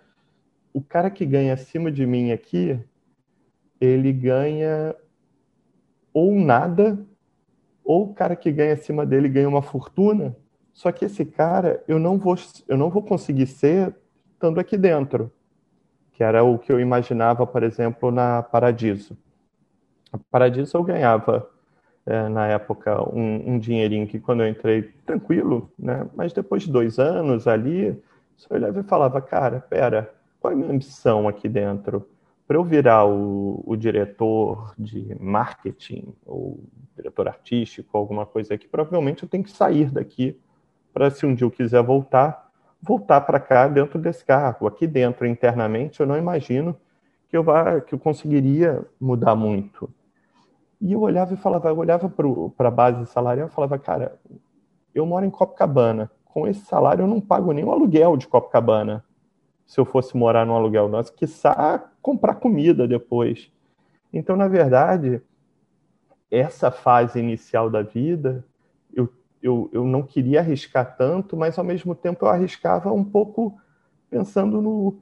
o 0.73 0.81
cara 0.81 1.09
que 1.09 1.25
ganha 1.25 1.53
acima 1.53 1.91
de 1.91 2.05
mim 2.05 2.31
aqui, 2.31 2.79
ele 3.79 4.11
ganha 4.11 4.95
ou 6.13 6.33
nada, 6.33 6.99
ou 7.83 8.09
o 8.09 8.13
cara 8.13 8.35
que 8.35 8.51
ganha 8.51 8.73
acima 8.73 9.05
dele 9.05 9.29
ganha 9.29 9.47
uma 9.47 9.61
fortuna. 9.61 10.35
Só 10.73 10.91
que 10.91 11.05
esse 11.05 11.23
cara 11.23 11.81
eu 11.87 11.97
não 11.97 12.17
vou, 12.17 12.35
eu 12.67 12.77
não 12.77 12.89
vou 12.89 13.01
conseguir 13.01 13.47
ser 13.47 13.95
estando 14.33 14.59
aqui 14.59 14.77
dentro, 14.77 15.31
que 16.11 16.23
era 16.23 16.43
o 16.43 16.59
que 16.59 16.71
eu 16.71 16.79
imaginava, 16.79 17.47
por 17.47 17.63
exemplo, 17.63 18.11
na 18.11 18.43
Paradiso. 18.43 19.17
Paradiso 20.31 20.77
eu 20.77 20.83
ganhava 20.83 21.49
é, 22.05 22.29
na 22.29 22.47
época 22.47 23.01
um, 23.09 23.53
um, 23.53 23.59
dinheirinho 23.59 24.07
que 24.07 24.19
quando 24.19 24.43
eu 24.43 24.49
entrei 24.49 24.83
tranquilo, 25.05 25.71
né? 25.77 26.07
Mas 26.15 26.33
depois 26.33 26.63
de 26.63 26.71
dois 26.71 26.99
anos 26.99 27.47
ali, 27.47 27.87
eu 27.87 28.55
olhava 28.55 28.79
e 28.79 28.83
falava, 28.83 29.21
cara, 29.21 29.59
pera, 29.59 30.13
qual 30.39 30.51
é 30.51 30.53
a 30.53 30.57
minha 30.57 30.71
ambição 30.71 31.27
aqui 31.27 31.49
dentro? 31.49 32.07
Para 32.47 32.57
eu 32.57 32.63
virar 32.63 33.05
o, 33.05 33.63
o, 33.65 33.75
diretor 33.75 34.75
de 34.77 35.17
marketing 35.19 36.13
ou 36.23 36.59
diretor 36.95 37.27
artístico, 37.27 37.97
alguma 37.97 38.25
coisa 38.25 38.53
aqui, 38.53 38.67
provavelmente 38.67 39.23
eu 39.23 39.29
tenho 39.29 39.43
que 39.43 39.49
sair 39.49 39.89
daqui 39.89 40.39
para, 40.93 41.09
se 41.09 41.25
um 41.25 41.33
dia 41.33 41.45
eu 41.45 41.51
quiser 41.51 41.81
voltar, 41.81 42.51
voltar 42.79 43.21
para 43.21 43.39
cá 43.39 43.67
dentro 43.67 43.97
desse 43.97 44.23
cargo. 44.23 44.67
Aqui 44.67 44.85
dentro, 44.85 45.25
internamente, 45.25 45.99
eu 45.99 46.05
não 46.05 46.15
imagino 46.15 46.77
que 47.27 47.35
eu, 47.35 47.43
vá, 47.43 47.81
que 47.81 47.95
eu 47.95 47.99
conseguiria 47.99 48.85
mudar 49.01 49.35
muito. 49.35 49.89
E 50.81 50.93
eu 50.93 51.01
olhava 51.01 51.33
e 51.33 51.37
falava, 51.37 51.69
eu 51.69 51.77
olhava 51.77 52.09
para 52.09 52.67
a 52.67 52.71
base 52.71 53.05
salarial 53.07 53.47
e 53.47 53.51
falava, 53.51 53.79
cara, 53.79 54.19
eu 54.93 55.05
moro 55.05 55.25
em 55.25 55.29
Copacabana. 55.29 56.11
Com 56.25 56.47
esse 56.47 56.65
salário 56.65 57.03
eu 57.03 57.07
não 57.07 57.21
pago 57.21 57.51
nem 57.51 57.63
o 57.63 57.71
aluguel 57.71 58.17
de 58.17 58.27
Copacabana 58.27 59.03
se 59.65 59.79
eu 59.79 59.85
fosse 59.85 60.15
morar 60.15 60.45
num 60.45 60.53
aluguel 60.53 60.87
nosso, 60.87 61.13
quiçá 61.13 61.91
comprar 62.01 62.35
comida 62.35 62.87
depois. 62.87 63.51
Então, 64.13 64.35
na 64.35 64.47
verdade, 64.47 65.21
essa 66.29 66.69
fase 66.69 67.19
inicial 67.19 67.69
da 67.69 67.81
vida, 67.81 68.45
eu, 68.93 69.09
eu, 69.41 69.69
eu 69.73 69.83
não 69.83 70.03
queria 70.03 70.39
arriscar 70.39 70.95
tanto, 70.95 71.35
mas 71.35 71.57
ao 71.57 71.65
mesmo 71.65 71.95
tempo 71.95 72.25
eu 72.25 72.29
arriscava 72.29 72.91
um 72.91 73.03
pouco 73.03 73.57
pensando 74.09 74.61
no. 74.61 74.97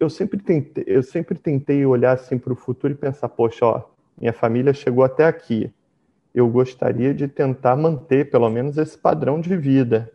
Eu 0.00 0.08
sempre 0.08 0.38
tentei, 0.38 0.84
eu 0.86 1.02
sempre 1.02 1.38
tentei 1.38 1.84
olhar 1.84 2.12
assim 2.12 2.38
para 2.38 2.52
o 2.52 2.56
futuro 2.56 2.94
e 2.94 2.96
pensar, 2.96 3.28
poxa, 3.28 3.66
ó, 3.66 3.82
minha 4.18 4.32
família 4.32 4.72
chegou 4.72 5.04
até 5.04 5.26
aqui. 5.26 5.70
Eu 6.34 6.48
gostaria 6.48 7.14
de 7.14 7.28
tentar 7.28 7.76
manter 7.76 8.30
pelo 8.30 8.48
menos 8.50 8.76
esse 8.76 8.96
padrão 8.96 9.40
de 9.40 9.56
vida. 9.56 10.10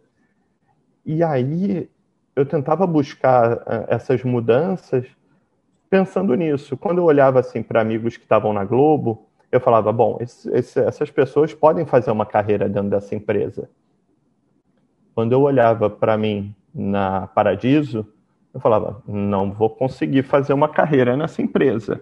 E 1.06 1.24
aí 1.24 1.90
eu 2.36 2.46
tentava 2.46 2.86
buscar 2.86 3.64
eh, 3.66 3.86
essas 3.90 4.24
mudanças 4.24 5.06
pensando 5.90 6.34
nisso. 6.36 6.78
Quando 6.78 7.00
eu 7.00 7.04
olhava 7.04 7.40
assim 7.40 7.62
para 7.62 7.82
amigos 7.82 8.18
que 8.18 8.24
estavam 8.24 8.54
na 8.54 8.64
Globo, 8.64 9.28
eu 9.52 9.60
falava: 9.60 9.92
bom, 9.92 10.18
esse, 10.22 10.50
esse, 10.52 10.80
essas 10.80 11.12
pessoas 11.12 11.54
podem 11.54 11.86
fazer 11.86 12.12
uma 12.12 12.26
carreira 12.26 12.70
dentro 12.70 12.90
dessa 12.90 13.14
empresa. 13.14 13.70
Quando 15.14 15.34
eu 15.34 15.42
olhava 15.42 15.90
para 15.90 16.18
mim 16.18 16.56
na 16.74 17.28
Paradiso, 17.28 18.08
eu 18.54 18.60
falava: 18.60 19.04
não 19.06 19.52
vou 19.52 19.70
conseguir 19.70 20.24
fazer 20.24 20.54
uma 20.54 20.70
carreira 20.70 21.18
nessa 21.18 21.42
empresa. 21.42 22.02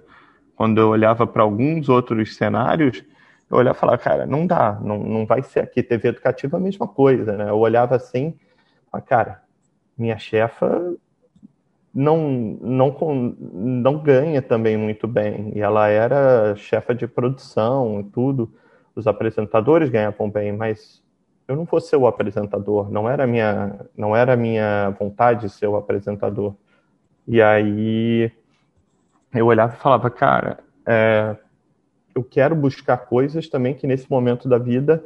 Quando 0.60 0.82
eu 0.82 0.90
olhava 0.90 1.26
para 1.26 1.42
alguns 1.42 1.88
outros 1.88 2.36
cenários, 2.36 3.02
eu 3.50 3.56
olhava 3.56 3.78
e 3.78 3.80
falava: 3.80 3.98
cara, 3.98 4.26
não 4.26 4.46
dá, 4.46 4.78
não, 4.84 5.00
não 5.00 5.26
vai 5.26 5.42
ser 5.42 5.62
aqui. 5.62 5.82
TV 5.82 6.10
educativa 6.10 6.58
a 6.58 6.60
mesma 6.60 6.86
coisa, 6.86 7.38
né? 7.38 7.50
Eu 7.50 7.58
olhava 7.60 7.96
assim, 7.96 8.38
cara, 9.06 9.42
minha 9.98 10.18
chefa 10.18 10.98
não, 11.94 12.58
não, 12.60 12.94
não 13.54 14.00
ganha 14.00 14.42
também 14.42 14.76
muito 14.76 15.08
bem. 15.08 15.54
E 15.56 15.62
ela 15.62 15.88
era 15.88 16.54
chefa 16.58 16.94
de 16.94 17.08
produção 17.08 18.02
e 18.02 18.04
tudo. 18.12 18.54
Os 18.94 19.08
apresentadores 19.08 19.90
ganhavam 19.90 20.30
bem, 20.30 20.52
mas 20.52 21.02
eu 21.48 21.56
não 21.56 21.64
vou 21.64 21.80
ser 21.80 21.96
o 21.96 22.06
apresentador. 22.06 22.92
Não 22.92 23.10
era 23.10 23.26
minha, 23.26 23.80
não 23.96 24.14
era 24.14 24.36
minha 24.36 24.90
vontade 25.00 25.50
ser 25.50 25.68
o 25.68 25.78
apresentador. 25.78 26.54
E 27.26 27.42
aí 27.42 28.30
eu 29.34 29.46
olhava 29.46 29.76
e 29.76 29.80
falava, 29.80 30.10
cara, 30.10 30.60
é, 30.86 31.36
eu 32.16 32.24
quero 32.24 32.56
buscar 32.56 32.98
coisas 32.98 33.48
também 33.48 33.76
que 33.76 33.86
nesse 33.86 34.10
momento 34.10 34.48
da 34.48 34.58
vida 34.58 35.04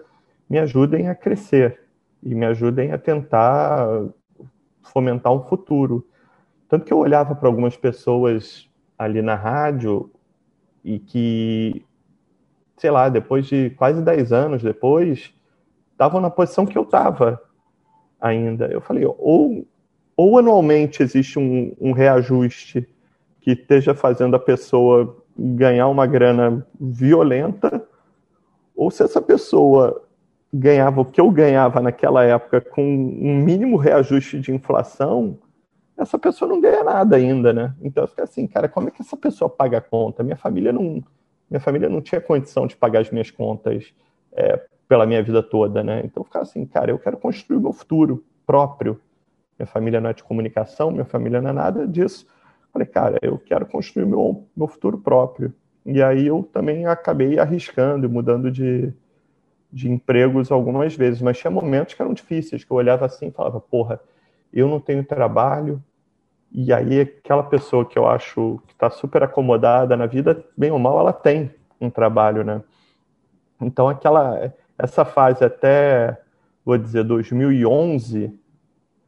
me 0.50 0.58
ajudem 0.60 1.10
a 1.10 1.16
crescer 1.16 1.80
e 2.22 2.34
me 2.34 2.46
ajudem 2.46 2.92
a 2.92 2.98
tentar 2.98 3.88
fomentar 4.82 5.34
um 5.34 5.44
futuro. 5.44 6.08
Tanto 6.70 6.86
que 6.86 6.94
eu 6.94 6.98
olhava 6.98 7.36
para 7.36 7.48
algumas 7.48 7.76
pessoas 7.76 8.70
ali 8.98 9.22
na 9.22 9.36
rádio 9.36 10.10
e 10.84 11.00
que, 11.00 11.86
sei 12.78 12.92
lá, 12.92 13.10
depois 13.10 13.46
de 13.46 13.72
quase 13.72 14.02
10 14.02 14.32
anos 14.32 14.64
depois, 14.64 15.34
estavam 15.92 16.22
na 16.22 16.30
posição 16.30 16.66
que 16.66 16.78
eu 16.78 16.84
estava 16.84 17.42
ainda. 18.20 18.68
Eu 18.68 18.82
falei, 18.82 19.06
ou, 19.06 19.68
ou 20.16 20.38
anualmente 20.38 21.04
existe 21.04 21.38
um, 21.38 21.76
um 21.80 21.92
reajuste 21.92 22.88
que 23.44 23.52
esteja 23.52 23.94
fazendo 23.94 24.36
a 24.36 24.40
pessoa 24.40 25.18
ganhar 25.38 25.90
uma 25.90 26.08
grana 26.08 26.66
violenta, 26.80 27.86
ou 28.74 28.90
se 28.90 29.04
essa 29.04 29.22
pessoa 29.22 30.02
ganhava 30.52 31.02
o 31.02 31.06
que 31.06 31.20
eu 31.20 31.30
ganhava 31.30 31.82
naquela 31.82 32.24
época 32.24 32.62
com 32.62 32.82
um 32.82 33.36
mínimo 33.44 33.76
reajuste 33.76 34.40
de 34.40 34.54
inflação, 34.54 35.38
essa 35.98 36.18
pessoa 36.18 36.48
não 36.48 36.62
ganha 36.62 36.84
nada 36.84 37.18
ainda, 37.18 37.52
né? 37.52 37.76
Então 37.82 38.06
eu 38.06 38.08
fiquei 38.08 38.24
assim, 38.24 38.48
cara, 38.48 38.70
como 38.70 38.88
é 38.88 38.92
que 38.92 39.02
essa 39.02 39.18
pessoa 39.18 39.50
paga 39.50 39.80
a 39.80 39.82
conta? 39.82 40.24
Minha 40.24 40.38
família 40.38 40.72
não, 40.72 41.04
minha 41.50 41.60
família 41.60 41.90
não 41.90 42.02
tinha 42.02 42.22
condição 42.22 42.66
de 42.66 42.78
pagar 42.78 43.02
as 43.02 43.12
minhas 43.12 43.30
contas 43.30 43.94
é, 44.32 44.66
pela 44.88 45.06
minha 45.06 45.22
vida 45.22 45.44
toda, 45.44 45.84
né? 45.84 46.02
Então 46.06 46.22
eu 46.22 46.26
ficava 46.26 46.44
assim, 46.44 46.66
cara, 46.66 46.92
eu 46.92 46.98
quero 46.98 47.18
construir 47.18 47.60
meu 47.60 47.74
futuro 47.74 48.24
próprio. 48.46 49.02
minha 49.60 49.68
família 49.68 50.00
não 50.00 50.10
é 50.10 50.14
de 50.14 50.24
comunicação, 50.24 50.92
minha 50.92 51.06
família 51.06 51.42
não 51.42 51.50
é 51.50 51.54
nada 51.54 51.86
disso. 51.86 52.26
Falei, 52.74 52.88
cara, 52.88 53.20
eu 53.22 53.38
quero 53.38 53.68
construir 53.68 54.06
meu, 54.06 54.48
meu 54.58 54.68
futuro 54.68 54.98
próprio. 54.98 55.54
E 55.86 56.02
aí 56.02 56.26
eu 56.26 56.42
também 56.52 56.88
acabei 56.88 57.38
arriscando 57.38 58.08
e 58.08 58.10
mudando 58.10 58.50
de, 58.50 58.92
de 59.72 59.92
empregos 59.92 60.52
algumas 60.52 60.96
vezes, 60.96 61.22
mas 61.22 61.38
tinha 61.38 61.52
momentos 61.52 61.94
que 61.94 62.02
eram 62.02 62.14
difíceis, 62.14 62.64
que 62.64 62.72
eu 62.72 62.78
olhava 62.78 63.06
assim 63.06 63.28
e 63.28 63.32
falava, 63.32 63.60
porra, 63.60 64.00
eu 64.52 64.68
não 64.68 64.80
tenho 64.80 65.04
trabalho, 65.04 65.84
e 66.52 66.72
aí 66.72 67.02
aquela 67.02 67.44
pessoa 67.44 67.86
que 67.86 67.98
eu 67.98 68.08
acho 68.08 68.60
que 68.68 68.74
está 68.74 68.90
super 68.90 69.24
acomodada 69.24 69.98
na 69.98 70.06
vida, 70.06 70.44
bem 70.56 70.72
ou 70.72 70.80
mal, 70.80 71.00
ela 71.00 71.14
tem 71.14 71.52
um 71.82 71.90
trabalho, 71.90 72.44
né? 72.44 72.62
Então 73.60 73.90
aquela 73.90 74.54
essa 74.78 75.04
fase 75.06 75.44
até 75.44 76.20
vou 76.64 76.78
dizer 76.78 77.04
2011 77.04 78.40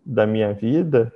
da 0.05 0.25
minha 0.25 0.53
vida, 0.53 1.13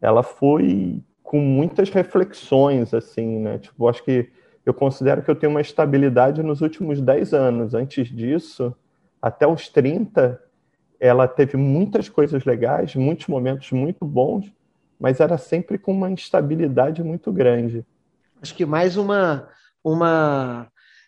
ela 0.00 0.22
foi 0.22 1.02
com 1.30 1.38
muitas 1.38 1.90
reflexões 1.90 2.92
assim, 2.92 3.38
né? 3.38 3.56
Tipo, 3.60 3.88
acho 3.88 4.02
que 4.02 4.28
eu 4.66 4.74
considero 4.74 5.22
que 5.22 5.30
eu 5.30 5.36
tenho 5.36 5.52
uma 5.52 5.60
estabilidade 5.60 6.42
nos 6.42 6.60
últimos 6.60 7.00
10 7.00 7.32
anos. 7.32 7.72
Antes 7.72 8.08
disso, 8.08 8.74
até 9.22 9.46
os 9.46 9.68
30, 9.68 10.42
ela 10.98 11.28
teve 11.28 11.56
muitas 11.56 12.08
coisas 12.08 12.44
legais, 12.44 12.96
muitos 12.96 13.28
momentos 13.28 13.70
muito 13.70 14.04
bons, 14.04 14.52
mas 14.98 15.20
era 15.20 15.38
sempre 15.38 15.78
com 15.78 15.92
uma 15.92 16.10
instabilidade 16.10 17.00
muito 17.00 17.30
grande. 17.32 17.86
Acho 18.42 18.52
que 18.52 18.66
mais 18.66 18.96
uma 18.96 19.48
uma 19.84 20.66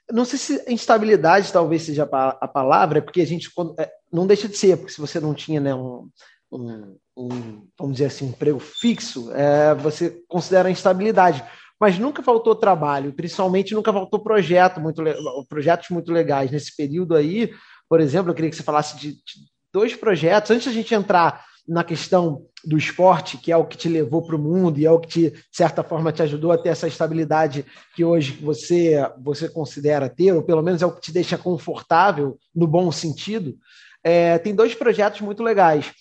não 0.09 0.25
sei 0.25 0.39
se 0.39 0.73
instabilidade 0.73 1.53
talvez 1.53 1.83
seja 1.83 2.05
a 2.05 2.47
palavra, 2.47 2.99
é 2.99 3.03
porque 3.03 3.23
a 3.23 3.27
gente 3.27 3.51
é, 3.77 3.91
não 4.13 4.25
deixa 4.25 4.49
de 4.49 4.57
ser, 4.57 4.77
porque 4.77 4.93
se 4.93 5.01
você 5.01 5.19
não 5.19 5.35
tinha 5.35 5.61
né, 5.61 5.75
um, 5.75 6.09
um, 6.53 6.97
um 7.17 7.67
vamos 7.79 7.95
dizer 7.97 8.07
assim, 8.07 8.27
emprego 8.27 8.59
fixo, 8.59 9.31
é, 9.33 9.75
você 9.75 10.23
considera 10.29 10.71
instabilidade. 10.71 11.45
Mas 11.81 11.99
nunca 11.99 12.23
faltou 12.23 12.55
trabalho, 12.55 13.13
principalmente 13.13 13.75
nunca 13.75 13.93
faltou 13.93 14.21
projeto 14.21 14.81
muito, 14.81 15.03
projetos 15.49 15.91
muito 15.91 16.13
legais. 16.13 16.51
Nesse 16.51 16.77
período 16.77 17.17
aí, 17.17 17.53
por 17.89 18.01
exemplo, 18.01 18.31
eu 18.31 18.35
queria 18.35 18.51
que 18.51 18.57
você 18.57 18.63
falasse 18.63 18.97
de, 18.97 19.13
de 19.13 19.53
dois 19.73 19.95
projetos. 19.97 20.51
Antes 20.53 20.67
da 20.67 20.73
gente 20.73 20.95
entrar 20.95 21.45
na 21.67 21.83
questão 21.83 22.47
do 22.65 22.79
esporte, 22.79 23.37
que 23.37 23.51
é 23.51 23.57
o 23.57 23.65
que 23.65 23.77
te 23.77 23.89
levou 23.89 24.23
para 24.23 24.37
o 24.37 24.39
mundo 24.39 24.79
e 24.79 24.87
é 24.87 24.91
o 24.91 25.01
que, 25.01 25.09
te, 25.09 25.31
de 25.31 25.45
certa 25.51 25.83
forma, 25.83 26.13
te 26.13 26.23
ajudou 26.23 26.53
a 26.53 26.59
ter 26.59 26.69
essa 26.69 26.87
estabilidade 26.87 27.65
que 27.95 28.05
hoje 28.05 28.33
você, 28.41 28.97
você 29.21 29.49
considera 29.49 30.09
ter, 30.09 30.33
ou 30.33 30.43
pelo 30.43 30.63
menos 30.63 30.83
é 30.83 30.87
o 30.87 30.93
que 30.93 31.01
te 31.01 31.13
deixa 31.13 31.37
confortável, 31.37 32.39
no 32.55 32.67
bom 32.67 32.93
sentido, 32.93 33.57
é, 34.05 34.39
tem 34.39 34.55
dois 34.55 34.75
projetos 34.75 35.21
muito 35.21 35.43
legais. 35.43 35.93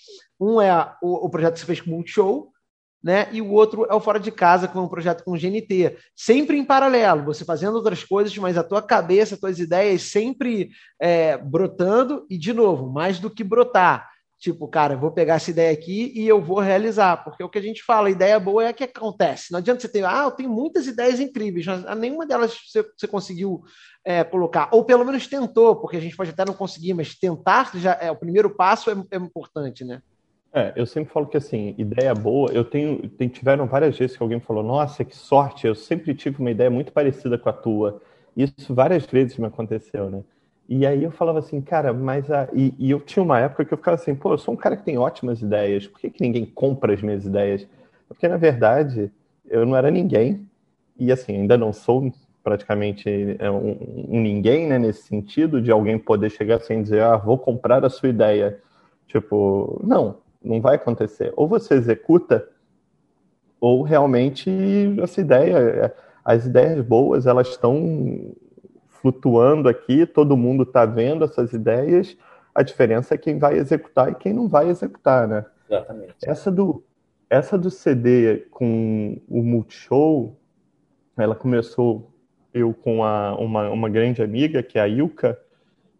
Um 0.41 0.59
é 0.59 0.95
o, 1.01 1.25
o 1.25 1.29
projeto 1.29 1.53
que 1.53 1.59
você 1.59 1.65
fez 1.65 1.79
com 1.79 1.91
o 1.91 1.93
Multishow, 1.93 2.51
né? 3.03 3.27
E 3.31 3.41
o 3.41 3.51
outro 3.51 3.85
é 3.89 3.93
o 3.93 3.99
Fora 3.99 4.19
de 4.19 4.31
Casa, 4.31 4.67
que 4.67 4.77
é 4.77 4.81
um 4.81 4.87
projeto 4.87 5.23
com 5.23 5.31
o 5.31 5.37
GNT. 5.37 5.97
Sempre 6.15 6.57
em 6.57 6.65
paralelo, 6.65 7.25
você 7.25 7.45
fazendo 7.45 7.75
outras 7.75 8.03
coisas, 8.03 8.35
mas 8.37 8.57
a 8.57 8.63
tua 8.63 8.81
cabeça, 8.81 9.35
as 9.35 9.39
tuas 9.39 9.59
ideias 9.59 10.01
sempre 10.03 10.71
é, 10.99 11.37
brotando, 11.37 12.25
e 12.29 12.37
de 12.37 12.53
novo, 12.53 12.91
mais 12.91 13.19
do 13.19 13.29
que 13.29 13.43
brotar 13.43 14.11
Tipo, 14.41 14.67
cara, 14.67 14.97
vou 14.97 15.11
pegar 15.11 15.35
essa 15.35 15.51
ideia 15.51 15.71
aqui 15.71 16.11
e 16.15 16.27
eu 16.27 16.41
vou 16.41 16.59
realizar, 16.59 17.23
porque 17.23 17.43
o 17.43 17.47
que 17.49 17.59
a 17.59 17.61
gente 17.61 17.83
fala, 17.83 18.07
a 18.07 18.11
ideia 18.11 18.39
boa 18.39 18.63
é 18.63 18.69
a 18.69 18.73
que 18.73 18.83
acontece. 18.83 19.51
Não 19.51 19.59
adianta 19.59 19.81
você 19.81 19.87
ter, 19.87 20.03
ah, 20.03 20.23
eu 20.23 20.31
tenho 20.31 20.49
muitas 20.49 20.87
ideias 20.87 21.19
incríveis, 21.19 21.63
mas 21.67 21.99
nenhuma 21.99 22.25
delas 22.25 22.57
você, 22.67 22.83
você 22.97 23.07
conseguiu 23.07 23.61
é, 24.03 24.23
colocar, 24.23 24.67
ou 24.71 24.83
pelo 24.83 25.05
menos 25.05 25.27
tentou, 25.27 25.75
porque 25.75 25.97
a 25.97 25.99
gente 25.99 26.17
pode 26.17 26.31
até 26.31 26.43
não 26.43 26.55
conseguir, 26.55 26.95
mas 26.95 27.13
tentar 27.13 27.69
já 27.75 27.93
é 28.01 28.09
o 28.09 28.15
primeiro 28.15 28.49
passo 28.49 28.89
é, 28.89 28.95
é 29.11 29.17
importante, 29.17 29.85
né? 29.85 30.01
É, 30.53 30.73
eu 30.75 30.85
sempre 30.85 31.13
falo 31.13 31.27
que 31.27 31.37
assim, 31.37 31.73
ideia 31.77 32.13
boa, 32.13 32.51
eu 32.51 32.65
tenho, 32.65 33.07
tem, 33.09 33.29
tiveram 33.29 33.65
várias 33.67 33.97
vezes 33.97 34.17
que 34.17 34.23
alguém 34.23 34.39
falou, 34.41 34.61
nossa, 34.61 35.05
que 35.05 35.15
sorte, 35.15 35.65
eu 35.65 35.73
sempre 35.73 36.13
tive 36.13 36.39
uma 36.39 36.51
ideia 36.51 36.69
muito 36.69 36.91
parecida 36.91 37.37
com 37.37 37.47
a 37.49 37.53
tua. 37.53 38.01
Isso 38.35 38.73
várias 38.73 39.05
vezes 39.05 39.37
me 39.37 39.45
aconteceu, 39.45 40.09
né? 40.09 40.23
E 40.67 40.85
aí 40.85 41.03
eu 41.03 41.11
falava 41.11 41.39
assim, 41.39 41.61
cara, 41.61 41.93
mas 41.93 42.29
a... 42.29 42.49
e, 42.53 42.73
e, 42.77 42.91
eu 42.91 42.99
tinha 42.99 43.23
uma 43.23 43.39
época 43.39 43.65
que 43.65 43.73
eu 43.73 43.77
ficava 43.77 43.95
assim, 43.95 44.13
pô, 44.15 44.33
eu 44.33 44.37
sou 44.37 44.53
um 44.53 44.57
cara 44.57 44.75
que 44.75 44.83
tem 44.83 44.97
ótimas 44.97 45.41
ideias, 45.41 45.87
por 45.87 45.99
que, 45.99 46.09
que 46.09 46.21
ninguém 46.21 46.45
compra 46.45 46.93
as 46.93 47.01
minhas 47.01 47.25
ideias? 47.25 47.67
Porque 48.07 48.27
na 48.27 48.37
verdade 48.37 49.11
eu 49.49 49.65
não 49.65 49.75
era 49.75 49.91
ninguém 49.91 50.45
e 50.97 51.11
assim 51.11 51.33
ainda 51.35 51.57
não 51.57 51.73
sou 51.73 52.11
praticamente 52.43 53.35
é, 53.39 53.49
um, 53.51 54.05
um 54.09 54.21
ninguém, 54.21 54.67
né, 54.67 54.79
nesse 54.79 55.03
sentido 55.03 55.61
de 55.61 55.71
alguém 55.71 55.97
poder 55.97 56.29
chegar 56.29 56.57
assim 56.57 56.79
e 56.79 56.83
dizer, 56.83 57.03
ah, 57.03 57.17
vou 57.17 57.37
comprar 57.37 57.83
a 57.85 57.89
sua 57.89 58.09
ideia. 58.09 58.59
Tipo, 59.07 59.79
não, 59.83 60.17
não 60.43 60.61
vai 60.61 60.75
acontecer. 60.75 61.31
Ou 61.35 61.47
você 61.47 61.75
executa, 61.75 62.47
ou 63.59 63.83
realmente 63.83 64.49
essa 65.01 65.21
ideia, 65.21 65.93
as 66.25 66.45
ideias 66.45 66.83
boas, 66.83 67.25
elas 67.25 67.49
estão 67.49 68.33
flutuando 68.87 69.67
aqui, 69.67 70.05
todo 70.05 70.37
mundo 70.37 70.63
está 70.63 70.85
vendo 70.85 71.23
essas 71.23 71.53
ideias, 71.53 72.17
a 72.53 72.63
diferença 72.63 73.15
é 73.15 73.17
quem 73.17 73.39
vai 73.39 73.57
executar 73.57 74.11
e 74.11 74.15
quem 74.15 74.33
não 74.33 74.47
vai 74.47 74.69
executar, 74.69 75.27
né? 75.27 75.45
Exatamente. 75.69 76.15
Essa 76.25 76.51
do, 76.51 76.83
essa 77.29 77.57
do 77.57 77.71
CD 77.71 78.45
com 78.51 79.19
o 79.29 79.41
Multishow, 79.41 80.37
ela 81.17 81.35
começou 81.35 82.11
eu 82.53 82.73
com 82.73 83.03
a, 83.03 83.35
uma, 83.37 83.69
uma 83.69 83.89
grande 83.89 84.21
amiga, 84.21 84.61
que 84.61 84.77
é 84.77 84.81
a 84.81 84.87
Ilka, 84.87 85.39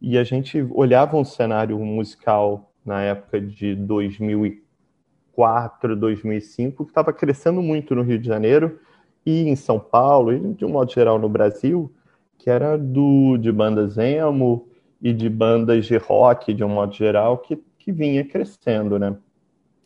e 0.01 0.17
a 0.17 0.23
gente 0.23 0.67
olhava 0.71 1.15
um 1.15 1.23
cenário 1.23 1.79
musical 1.79 2.70
na 2.85 3.01
época 3.01 3.39
de 3.39 3.75
2004, 3.75 5.95
2005, 5.95 6.85
que 6.85 6.91
estava 6.91 7.13
crescendo 7.13 7.61
muito 7.61 7.95
no 7.95 8.01
Rio 8.01 8.19
de 8.19 8.27
Janeiro 8.27 8.79
e 9.25 9.47
em 9.47 9.55
São 9.55 9.79
Paulo, 9.79 10.33
e 10.33 10.53
de 10.53 10.65
um 10.65 10.69
modo 10.69 10.91
geral 10.91 11.19
no 11.19 11.29
Brasil, 11.29 11.91
que 12.37 12.49
era 12.49 12.77
do 12.77 13.37
de 13.37 13.51
bandas 13.51 13.97
emo 13.97 14.67
e 15.01 15.13
de 15.13 15.29
bandas 15.29 15.85
de 15.85 15.97
rock, 15.97 16.53
de 16.53 16.63
um 16.63 16.69
modo 16.69 16.93
geral, 16.93 17.37
que, 17.37 17.55
que 17.77 17.91
vinha 17.91 18.25
crescendo, 18.25 18.97
né? 18.97 19.15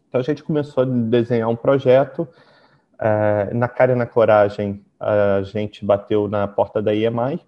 Então 0.07 0.21
a 0.21 0.23
gente 0.23 0.43
começou 0.43 0.83
a 0.83 0.85
desenhar 0.85 1.49
um 1.49 1.55
projeto. 1.55 2.27
É, 2.97 3.53
na 3.53 3.67
cara 3.67 3.91
e 3.91 3.95
na 3.95 4.05
coragem, 4.05 4.81
a 4.97 5.41
gente 5.43 5.85
bateu 5.85 6.29
na 6.29 6.47
porta 6.47 6.81
da 6.81 6.95
EMI. 6.95 7.41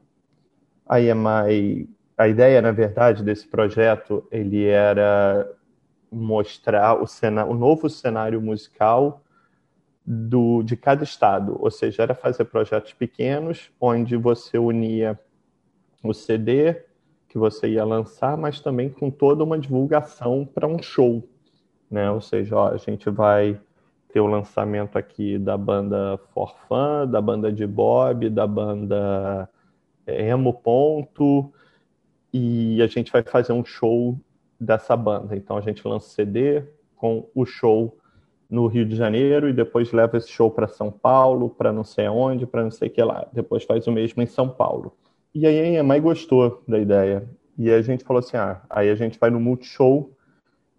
A 0.86 1.00
EMI, 1.00 1.90
a 2.18 2.28
ideia, 2.28 2.62
na 2.62 2.72
verdade, 2.72 3.24
desse 3.24 3.48
projeto, 3.48 4.28
ele 4.32 4.66
era 4.66 5.50
mostrar 6.12 7.00
o, 7.00 7.06
o 7.50 7.54
novo 7.54 7.90
cenário 7.90 8.42
musical 8.42 9.22
do, 10.04 10.64
de 10.64 10.76
cada 10.76 11.04
estado, 11.04 11.58
ou 11.60 11.70
seja, 11.70 12.04
era 12.04 12.16
fazer 12.16 12.46
projetos 12.46 12.94
pequenos, 12.94 13.70
onde 13.80 14.16
você 14.16 14.58
unia 14.58 15.20
o 16.02 16.14
CD 16.14 16.82
que 17.28 17.38
você 17.38 17.68
ia 17.68 17.84
lançar, 17.84 18.38
mas 18.38 18.62
também 18.62 18.90
com 18.90 19.12
toda 19.12 19.44
uma 19.44 19.60
divulgação 19.60 20.46
para 20.46 20.66
um 20.66 20.82
show, 20.82 21.22
né? 21.92 22.10
Ou 22.10 22.22
seja, 22.22 22.56
ó, 22.56 22.70
a 22.70 22.78
gente 22.78 23.10
vai 23.10 23.60
ter 24.14 24.22
o 24.22 24.28
lançamento 24.28 24.98
aqui 24.98 25.38
da 25.38 25.58
banda 25.58 26.18
Forfã, 26.34 27.06
da 27.06 27.22
banda 27.22 27.52
de 27.52 27.68
Bob, 27.68 28.30
da 28.30 28.48
banda 28.48 29.50
Emo 30.08 30.54
Ponto, 30.54 31.52
e 32.34 32.82
a 32.82 32.88
gente 32.88 33.12
vai 33.12 33.24
fazer 33.24 33.54
um 33.54 33.64
show 33.64 34.18
dessa 34.60 34.96
banda. 34.96 35.36
Então 35.36 35.58
a 35.58 35.62
gente 35.62 35.88
lança 35.88 36.10
CD 36.10 36.64
com 36.96 37.28
o 37.34 37.46
show 37.46 37.98
no 38.50 38.68
Rio 38.68 38.86
de 38.86 38.96
Janeiro 38.96 39.50
e 39.50 39.54
depois 39.54 39.92
leva 39.92 40.18
esse 40.18 40.30
show 40.30 40.50
para 40.50 40.68
São 40.68 40.92
Paulo, 40.92 41.50
para 41.50 41.74
não 41.74 41.84
sei 41.84 42.06
aonde, 42.06 42.46
para 42.46 42.64
não 42.64 42.72
sei 42.72 42.90
que 42.90 43.02
lá. 43.02 43.28
Depois 43.34 43.64
faz 43.64 43.88
o 43.88 43.92
mesmo 43.92 44.22
em 44.22 44.26
São 44.26 44.50
Paulo. 44.50 44.96
E 45.34 45.46
aí 45.46 45.78
a 45.78 45.84
mãe 45.84 46.02
gostou 46.02 46.64
da 46.68 46.80
ideia. 46.80 47.28
E 47.58 47.70
a 47.70 47.82
gente 47.82 48.04
falou 48.04 48.20
assim: 48.20 48.38
ah, 48.38 48.62
aí 48.70 48.90
a 48.90 48.96
gente 48.96 49.20
vai 49.20 49.30
no 49.30 49.40
Multishow 49.40 50.12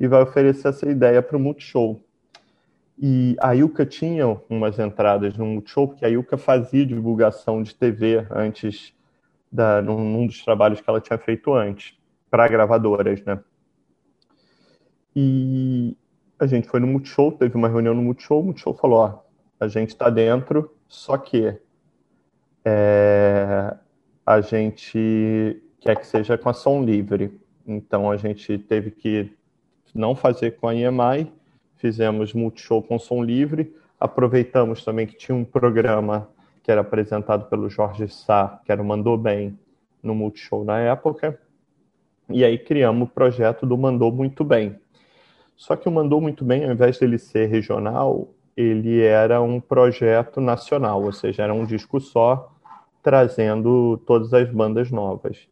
e 0.00 0.06
vai 0.06 0.22
oferecer 0.22 0.68
essa 0.68 0.88
ideia 0.88 1.22
para 1.22 1.36
o 1.36 1.40
Multishow. 1.40 2.02
E 3.00 3.36
a 3.40 3.52
Yuka 3.52 3.86
tinha 3.86 4.26
umas 4.48 4.78
entradas 4.78 5.36
no 5.36 5.46
Multishow, 5.46 5.88
porque 5.88 6.04
a 6.04 6.08
Yuka 6.08 6.36
fazia 6.36 6.84
divulgação 6.84 7.62
de 7.62 7.74
TV 7.74 8.26
antes, 8.30 8.92
da, 9.50 9.80
num, 9.82 9.98
num 9.98 10.26
dos 10.26 10.44
trabalhos 10.44 10.80
que 10.80 10.88
ela 10.88 11.00
tinha 11.00 11.18
feito 11.18 11.52
antes, 11.54 11.96
para 12.30 12.48
gravadoras, 12.48 13.22
né? 13.24 13.40
E, 15.14 15.96
a 16.38 16.46
gente 16.46 16.68
foi 16.68 16.78
no 16.78 16.86
Multishow, 16.86 17.32
teve 17.32 17.56
uma 17.56 17.68
reunião 17.68 17.94
no 17.94 18.02
Multishow, 18.02 18.40
o 18.40 18.44
Multishow 18.44 18.74
falou, 18.74 18.98
ó, 18.98 19.22
a 19.58 19.66
gente 19.66 19.88
está 19.88 20.08
dentro, 20.08 20.72
só 20.86 21.18
que 21.18 21.58
é, 22.64 23.76
a 24.24 24.40
gente 24.40 25.60
quer 25.80 25.96
que 25.96 26.06
seja 26.06 26.38
com 26.38 26.48
a 26.48 26.52
som 26.54 26.84
livre. 26.84 27.40
Então 27.66 28.10
a 28.10 28.16
gente 28.16 28.56
teve 28.58 28.90
que 28.90 29.32
não 29.94 30.14
fazer 30.14 30.52
com 30.52 30.68
a 30.68 30.74
EMI, 30.74 31.32
fizemos 31.76 32.32
Multishow 32.32 32.82
com 32.82 32.98
som 32.98 33.22
livre, 33.22 33.74
aproveitamos 33.98 34.84
também 34.84 35.06
que 35.06 35.16
tinha 35.16 35.34
um 35.34 35.44
programa 35.44 36.28
que 36.68 36.72
era 36.72 36.82
apresentado 36.82 37.46
pelo 37.46 37.70
Jorge 37.70 38.06
Sá, 38.08 38.60
que 38.62 38.70
era 38.70 38.82
o 38.82 38.84
Mandou 38.84 39.16
Bem, 39.16 39.58
no 40.02 40.14
Multishow 40.14 40.66
na 40.66 40.78
época, 40.78 41.40
e 42.28 42.44
aí 42.44 42.58
criamos 42.58 43.08
o 43.08 43.10
projeto 43.10 43.64
do 43.64 43.74
Mandou 43.78 44.12
Muito 44.12 44.44
Bem. 44.44 44.78
Só 45.56 45.76
que 45.76 45.88
o 45.88 45.90
Mandou 45.90 46.20
Muito 46.20 46.44
Bem, 46.44 46.66
ao 46.66 46.72
invés 46.72 46.98
dele 46.98 47.18
ser 47.18 47.46
regional, 47.46 48.28
ele 48.54 49.00
era 49.00 49.40
um 49.40 49.62
projeto 49.62 50.42
nacional, 50.42 51.02
ou 51.02 51.10
seja, 51.10 51.44
era 51.44 51.54
um 51.54 51.64
disco 51.64 51.98
só, 52.00 52.54
trazendo 53.02 53.96
todas 54.06 54.34
as 54.34 54.50
bandas 54.50 54.90
novas. 54.90 55.48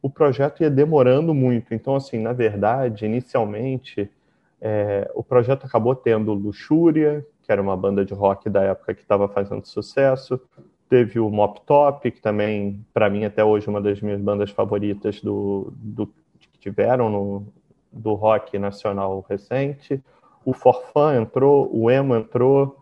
O 0.00 0.08
projeto 0.08 0.62
ia 0.62 0.70
demorando 0.70 1.34
muito, 1.34 1.74
então, 1.74 1.96
assim, 1.96 2.20
na 2.20 2.32
verdade, 2.32 3.04
inicialmente, 3.04 4.08
é, 4.60 5.10
o 5.16 5.24
projeto 5.24 5.66
acabou 5.66 5.96
tendo 5.96 6.32
Luxúria, 6.32 7.26
que 7.50 7.52
era 7.52 7.60
uma 7.60 7.76
banda 7.76 8.04
de 8.04 8.14
rock 8.14 8.48
da 8.48 8.62
época 8.62 8.94
que 8.94 9.02
estava 9.02 9.26
fazendo 9.26 9.66
sucesso, 9.66 10.40
teve 10.88 11.18
o 11.18 11.28
Mop 11.28 11.60
Top, 11.66 12.08
que 12.08 12.20
também, 12.20 12.86
para 12.94 13.10
mim, 13.10 13.24
até 13.24 13.44
hoje, 13.44 13.68
uma 13.68 13.80
das 13.80 14.00
minhas 14.00 14.20
bandas 14.20 14.52
favoritas 14.52 15.20
do, 15.20 15.72
do 15.76 16.06
que 16.38 16.60
tiveram 16.60 17.10
no, 17.10 17.46
do 17.90 18.14
rock 18.14 18.56
nacional 18.56 19.26
recente. 19.28 20.00
O 20.44 20.52
Forfã 20.52 21.20
entrou, 21.20 21.68
o 21.76 21.90
Emo 21.90 22.14
entrou, 22.14 22.78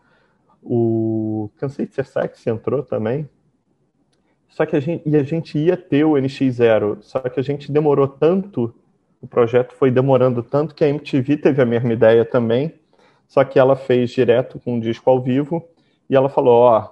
o 0.63 1.49
Cansei 1.57 1.87
de 1.87 1.95
Ser 1.95 2.05
Sexy 2.05 2.51
entrou 2.51 2.83
também. 2.83 3.27
Só 4.51 4.67
que 4.67 4.77
a 4.77 4.81
gente, 4.81 5.09
e 5.09 5.17
a 5.17 5.23
gente 5.23 5.59
ia 5.59 5.79
ter 5.79 6.05
o 6.05 6.13
NX0, 6.13 6.99
só 7.01 7.21
que 7.21 7.41
a 7.41 7.43
gente 7.43 7.73
demorou 7.73 8.07
tanto, 8.07 8.75
o 9.19 9.27
projeto 9.27 9.73
foi 9.73 9.91
demorando 9.91 10.43
tanto 10.43 10.75
que 10.75 10.85
a 10.85 10.89
MTV 10.89 11.39
teve 11.39 11.63
a 11.63 11.67
mesma 11.67 11.95
ideia 11.95 12.23
também, 12.23 12.78
só 13.29 13.45
que 13.45 13.59
ela 13.59 13.77
fez 13.77 14.11
direto 14.11 14.59
com 14.59 14.75
um 14.75 14.81
disco 14.81 15.09
ao 15.09 15.21
vivo 15.21 15.63
e 16.09 16.17
ela 16.17 16.31
falou, 16.31 16.63
ó, 16.63 16.91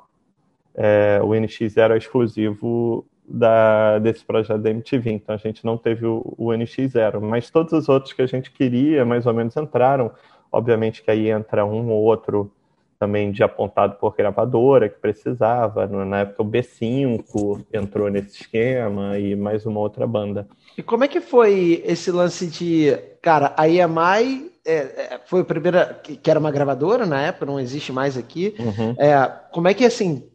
é, 0.75 1.19
o 1.23 1.29
NX0 1.29 1.95
é 1.95 1.97
exclusivo 1.97 3.07
da, 3.27 3.99
desse 3.99 4.23
projeto 4.25 4.61
da 4.61 4.71
MTV, 4.71 5.11
então 5.11 5.35
a 5.35 5.39
gente 5.39 5.65
não 5.65 5.79
teve 5.79 6.07
o, 6.07 6.35
o 6.37 6.49
NX0, 6.49 7.21
mas 7.21 7.51
todos 7.51 7.73
os 7.73 7.89
outros 7.89 8.13
que 8.13 8.21
a 8.23 8.27
gente 8.27 8.51
queria 8.51 9.05
mais 9.05 9.27
ou 9.27 9.33
menos 9.33 9.57
entraram, 9.57 10.13
obviamente 10.53 11.03
que 11.03 11.11
aí 11.11 11.31
entra 11.31 11.65
um 11.65 11.91
ou 11.91 12.05
outro 12.05 12.53
também 12.99 13.31
de 13.31 13.43
apontado 13.43 13.97
por 13.97 14.15
gravadora 14.15 14.89
que 14.89 14.99
precisava, 14.99 15.87
na 15.87 16.21
época 16.21 16.43
o 16.43 16.47
B5 16.47 17.65
entrou 17.73 18.09
nesse 18.11 18.43
esquema 18.43 19.19
e 19.19 19.35
mais 19.35 19.67
uma 19.67 19.81
outra 19.81 20.07
banda. 20.07 20.47
E 20.77 20.83
como 20.83 21.05
é 21.05 21.09
que 21.09 21.21
foi 21.21 21.83
esse 21.85 22.11
lance 22.11 22.47
de, 22.47 22.97
cara, 23.21 23.55
a 23.57 23.69
EMI 23.69 24.51
é, 24.67 24.75
é, 24.75 25.21
foi 25.25 25.41
a 25.41 25.45
primeira, 25.45 26.01
que 26.03 26.31
era 26.31 26.41
uma 26.41 26.51
gravadora 26.51 27.07
na 27.07 27.23
época, 27.23 27.47
não 27.47 27.61
existe 27.61 27.93
mais 27.93 28.17
aqui, 28.17 28.55
uhum. 28.59 28.95
é, 28.99 29.31
como 29.53 29.69
é 29.69 29.75
que 29.75 29.85
assim, 29.85 30.29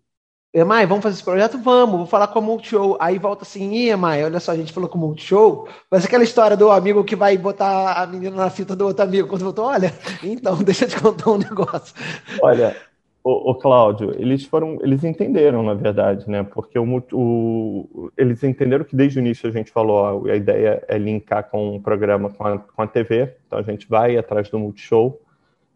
Emai, 0.53 0.85
vamos 0.85 1.01
fazer 1.01 1.15
esse 1.15 1.23
projeto? 1.23 1.57
Vamos, 1.57 1.95
vou 1.95 2.05
falar 2.05 2.27
com 2.27 2.39
a 2.39 2.41
Multishow. 2.41 2.97
Aí 2.99 3.17
volta 3.17 3.43
assim, 3.43 3.71
Ih, 3.71 3.89
Emai, 3.89 4.21
olha 4.21 4.37
só, 4.37 4.51
a 4.51 4.55
gente 4.55 4.73
falou 4.73 4.89
com 4.89 4.97
a 4.97 5.01
Multishow. 5.01 5.65
Mas 5.89 6.03
aquela 6.03 6.25
história 6.25 6.57
do 6.57 6.69
amigo 6.69 7.05
que 7.05 7.15
vai 7.15 7.37
botar 7.37 7.93
a 7.93 8.05
menina 8.05 8.35
na 8.35 8.49
fita 8.49 8.75
do 8.75 8.85
outro 8.85 9.01
amigo. 9.01 9.29
Quando 9.29 9.43
voltou, 9.43 9.63
olha, 9.63 9.93
então, 10.21 10.57
deixa 10.61 10.83
eu 10.83 10.89
te 10.89 10.99
contar 10.99 11.31
um 11.31 11.37
negócio. 11.37 11.95
Olha, 12.41 12.75
o, 13.23 13.51
o 13.51 13.55
Cláudio, 13.55 14.13
eles 14.19 14.45
foram, 14.45 14.79
eles 14.81 15.03
entenderam, 15.03 15.61
na 15.61 15.73
verdade, 15.73 16.29
né? 16.29 16.43
Porque 16.43 16.77
o, 16.79 17.03
o, 17.13 18.11
eles 18.17 18.43
entenderam 18.43 18.83
que 18.83 18.95
desde 18.95 19.19
o 19.19 19.21
início 19.21 19.47
a 19.47 19.51
gente 19.51 19.71
falou, 19.71 20.27
a 20.27 20.35
ideia 20.35 20.83
é 20.87 20.97
linkar 20.97 21.49
com 21.49 21.75
um 21.75 21.81
programa 21.81 22.31
com 22.31 22.43
a, 22.45 22.57
com 22.57 22.81
a 22.81 22.87
TV. 22.87 23.35
Então 23.45 23.59
a 23.59 23.61
gente 23.61 23.87
vai 23.87 24.17
atrás 24.17 24.49
do 24.49 24.57
Multishow. 24.57 25.21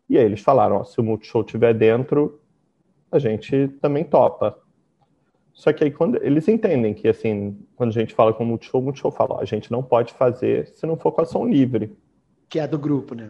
E 0.09 0.17
aí 0.17 0.25
eles 0.25 0.41
falaram, 0.41 0.77
ó, 0.77 0.83
se 0.83 0.99
o 0.99 1.03
Multishow 1.03 1.41
estiver 1.41 1.73
dentro, 1.73 2.39
a 3.11 3.19
gente 3.19 3.67
também 3.79 4.03
topa. 4.03 4.57
Só 5.53 5.71
que 5.71 5.83
aí 5.83 5.91
quando 5.91 6.21
eles 6.21 6.47
entendem 6.47 6.93
que 6.93 7.07
assim, 7.07 7.57
quando 7.75 7.89
a 7.89 7.93
gente 7.93 8.13
fala 8.13 8.33
com 8.33 8.43
o 8.43 8.47
Multishow, 8.47 8.81
o 8.81 8.83
Multishow 8.83 9.11
fala, 9.11 9.35
ó, 9.35 9.41
a 9.41 9.45
gente 9.45 9.71
não 9.71 9.83
pode 9.83 10.13
fazer 10.13 10.67
se 10.67 10.85
não 10.87 10.97
for 10.97 11.11
com 11.11 11.21
ação 11.21 11.47
livre. 11.47 11.95
Que 12.49 12.59
é 12.59 12.67
do 12.67 12.79
grupo, 12.79 13.13
né? 13.13 13.29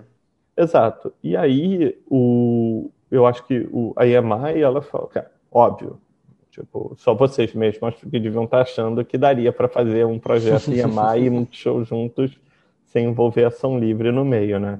Exato. 0.57 1.13
E 1.21 1.35
aí 1.35 1.97
o 2.09 2.89
eu 3.15 3.25
acho 3.25 3.43
que 3.45 3.67
o, 3.71 3.93
a 3.95 4.05
EMI, 4.05 4.61
ela 4.61 4.81
fala, 4.81 5.07
cara, 5.07 5.31
óbvio, 5.51 5.99
tipo, 6.51 6.93
só 6.97 7.13
vocês 7.13 7.53
mesmos 7.53 7.95
que 7.95 8.19
deviam 8.19 8.45
estar 8.45 8.61
achando 8.61 9.03
que 9.03 9.17
daria 9.17 9.51
para 9.51 9.67
fazer 9.67 10.05
um 10.05 10.19
projeto 10.19 10.71
EMI 10.71 11.25
e 11.25 11.29
Multishow 11.29 11.83
juntos 11.85 12.37
sem 12.85 13.05
envolver 13.05 13.45
ação 13.45 13.77
livre 13.77 14.11
no 14.11 14.23
meio, 14.23 14.59
né? 14.59 14.79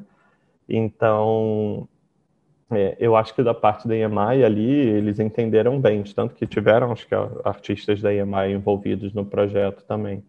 Então, 0.68 1.88
é, 2.72 2.96
eu 3.00 3.16
acho 3.16 3.34
que 3.36 3.44
da 3.44 3.54
parte 3.54 3.88
da 3.88 3.96
EMI 3.96 4.44
ali, 4.44 4.72
eles 4.72 5.20
entenderam 5.20 5.80
bem, 5.80 6.04
tanto 6.04 6.34
que 6.34 6.48
tiveram, 6.48 6.92
acho 6.92 7.08
que, 7.08 7.16
artistas 7.44 8.02
da 8.02 8.14
EMI 8.14 8.54
envolvidos 8.54 9.14
no 9.14 9.26
projeto 9.26 9.84
também. 9.84 10.24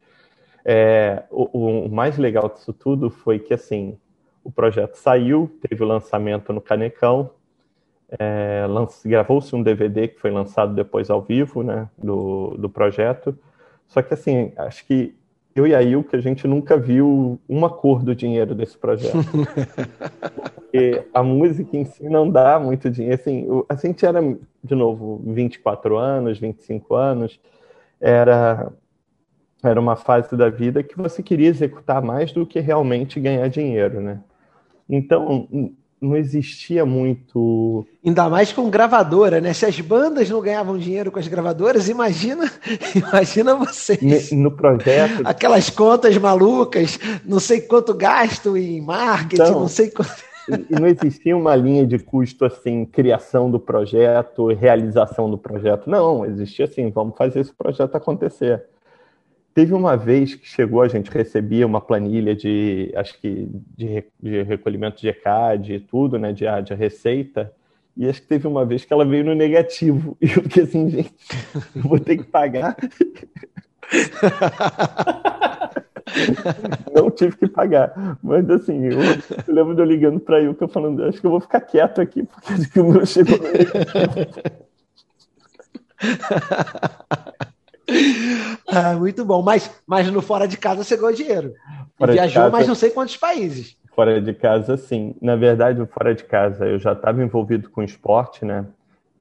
É, 0.65 1.23
o, 1.31 1.85
o, 1.87 1.89
mais 1.89 2.19
legal 2.19 2.49
disso 2.49 2.73
tudo 2.73 3.09
foi 3.09 3.39
que, 3.39 3.55
assim, 3.55 3.97
o 4.43 4.51
projeto 4.51 4.97
saiu, 4.97 5.51
teve 5.61 5.83
o 5.83 5.87
lançamento 5.87 6.53
no 6.53 6.61
Canecão, 6.61 7.31
é, 8.11 8.65
gravou-se 9.05 9.55
um 9.55 9.63
DVD 9.63 10.09
que 10.09 10.21
foi 10.21 10.31
lançado 10.31 10.75
depois 10.75 11.11
ao 11.11 11.23
vivo, 11.23 11.63
né, 11.63 11.89
do, 11.99 12.57
do 12.59 12.69
projeto, 12.69 13.37
só 13.89 14.03
que, 14.03 14.15
assim, 14.15 14.53
acho 14.57 14.85
que 14.87 15.15
eu 15.55 15.67
e 15.67 15.75
a 15.75 15.83
Ilka, 15.83 16.17
a 16.17 16.21
gente 16.21 16.47
nunca 16.47 16.77
viu 16.77 17.41
uma 17.49 17.71
cor 17.71 18.03
do 18.03 18.15
dinheiro 18.15 18.55
desse 18.55 18.77
projeto. 18.77 19.17
Porque 20.55 21.07
a 21.15 21.23
música 21.23 21.77
em 21.77 21.85
si 21.87 22.07
não 22.09 22.29
dá 22.29 22.61
muito 22.61 22.91
dinheiro. 22.91 23.19
Assim, 23.19 23.47
a 23.67 23.75
gente 23.75 24.05
era, 24.05 24.21
de 24.63 24.75
novo, 24.75 25.23
24 25.25 25.97
anos, 25.97 26.39
25 26.39 26.95
anos, 26.95 27.41
era, 27.99 28.71
era 29.63 29.81
uma 29.81 29.97
fase 29.97 30.37
da 30.37 30.51
vida 30.51 30.83
que 30.83 30.97
você 30.97 31.23
queria 31.23 31.49
executar 31.49 32.03
mais 32.03 32.33
do 32.33 32.45
que 32.45 32.61
realmente 32.61 33.19
ganhar 33.19 33.49
dinheiro, 33.49 34.03
né? 34.03 34.21
Então, 34.89 35.49
não 36.01 36.17
existia 36.17 36.85
muito. 36.85 37.87
Ainda 38.05 38.29
mais 38.29 38.53
com 38.53 38.69
gravadora, 38.69 39.41
né? 39.41 39.53
Se 39.53 39.65
as 39.65 39.81
bandas 39.81 40.29
não 40.29 40.41
ganhavam 40.41 40.79
dinheiro 40.79 41.11
com 41.11 41.19
as 41.19 41.27
gravadoras, 41.27 41.89
imagina, 41.89 42.51
imagina 42.95 43.55
vocês. 43.55 44.31
No 44.33 44.51
projeto. 44.51 45.23
Aquelas 45.25 45.71
contas 45.71 46.17
malucas, 46.19 46.99
não 47.25 47.41
sei 47.41 47.61
quanto 47.61 47.95
gasto 47.95 48.57
em 48.57 48.81
marketing, 48.81 49.43
então, 49.43 49.61
não 49.61 49.69
sei 49.69 49.91
quanto. 49.91 50.27
E 50.49 50.79
não 50.79 50.87
existia 50.87 51.37
uma 51.37 51.57
linha 51.57 51.85
de 51.85 51.99
custo 51.99 52.45
assim, 52.45 52.85
criação 52.85 53.51
do 53.51 53.59
projeto, 53.59 54.47
realização 54.47 55.29
do 55.29 55.37
projeto. 55.37 55.91
Não, 55.91 56.25
existia 56.25 56.67
assim, 56.67 56.89
vamos 56.91 57.17
fazer 57.17 57.41
esse 57.41 57.53
projeto 57.53 57.97
acontecer. 57.97 58.65
Teve 59.57 59.73
uma 59.73 59.97
vez 59.97 60.35
que 60.35 60.47
chegou, 60.47 60.83
a 60.83 60.89
gente 60.89 61.11
recebia 61.11 61.67
uma 61.67 61.81
planilha 61.81 62.37
de, 62.37 62.93
acho 62.95 63.19
que, 63.19 63.49
de, 63.75 64.05
de 64.21 64.43
recolhimento 64.43 65.01
de 65.01 65.09
ECAD 65.09 65.73
e 65.73 65.81
tudo, 65.81 66.19
né, 66.19 66.31
de, 66.31 66.45
de 66.63 66.75
receita, 66.75 67.51
e 67.97 68.07
acho 68.07 68.21
que 68.21 68.29
teve 68.29 68.47
uma 68.47 68.67
vez 68.67 68.85
que 68.85 68.93
ela 68.93 69.03
veio 69.03 69.25
no 69.25 69.35
negativo. 69.35 70.15
E 70.21 70.27
eu 70.27 70.43
fiquei 70.43 70.65
assim, 70.65 70.91
gente, 70.91 71.15
eu 71.75 71.85
vou 71.85 71.99
ter 71.99 72.19
que 72.19 72.25
pagar. 72.25 72.77
Não 76.95 77.11
tive 77.11 77.39
que 77.39 77.49
pagar. 77.49 78.19
Mas 78.23 78.51
assim, 78.51 78.85
eu, 78.85 79.01
eu 79.49 79.55
lembro 79.55 79.75
de 79.75 79.81
eu 79.81 79.87
ligando 79.87 80.21
para 80.21 80.39
Ilka 80.39 80.69
falando, 80.69 81.03
acho 81.05 81.19
que 81.19 81.27
eu 81.27 81.31
vou 81.31 81.41
ficar 81.41 81.63
quieto 81.63 82.03
aqui, 82.03 82.25
porque 82.25 82.53
acho 82.53 82.71
que 82.71 82.79
o 82.79 82.93
meu 82.93 83.07
chegou. 83.07 83.39
ah, 88.67 88.95
muito 88.95 89.25
bom. 89.25 89.43
Mas, 89.43 89.71
mas 89.87 90.11
no 90.11 90.21
fora 90.21 90.47
de 90.47 90.57
casa 90.57 90.83
você 90.83 90.97
ganhou 90.97 91.13
dinheiro. 91.13 91.55
Fora 91.97 92.13
viajou 92.13 92.43
casa, 92.43 92.53
mais 92.53 92.69
não 92.69 92.75
sei 92.75 92.91
quantos 92.91 93.17
países. 93.17 93.77
Fora 93.95 94.21
de 94.21 94.35
casa, 94.35 94.77
sim. 94.77 95.15
Na 95.21 95.37
verdade, 95.37 95.85
fora 95.87 96.15
de 96.15 96.25
casa 96.25 96.67
eu 96.67 96.79
já 96.79 96.93
estava 96.93 97.23
envolvido 97.23 97.71
com 97.71 97.83
esporte, 97.83 98.45
né? 98.45 98.67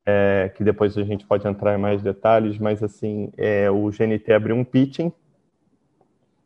É, 0.05 0.51
que 0.55 0.63
depois 0.63 0.97
a 0.97 1.03
gente 1.03 1.25
pode 1.25 1.47
entrar 1.47 1.73
em 1.73 1.81
mais 1.81 2.01
detalhes, 2.01 2.59
mas 2.59 2.83
assim, 2.83 3.31
é, 3.37 3.71
o 3.71 3.89
GNT 3.89 4.33
abriu 4.33 4.55
um 4.55 4.63
pitching. 4.63 5.11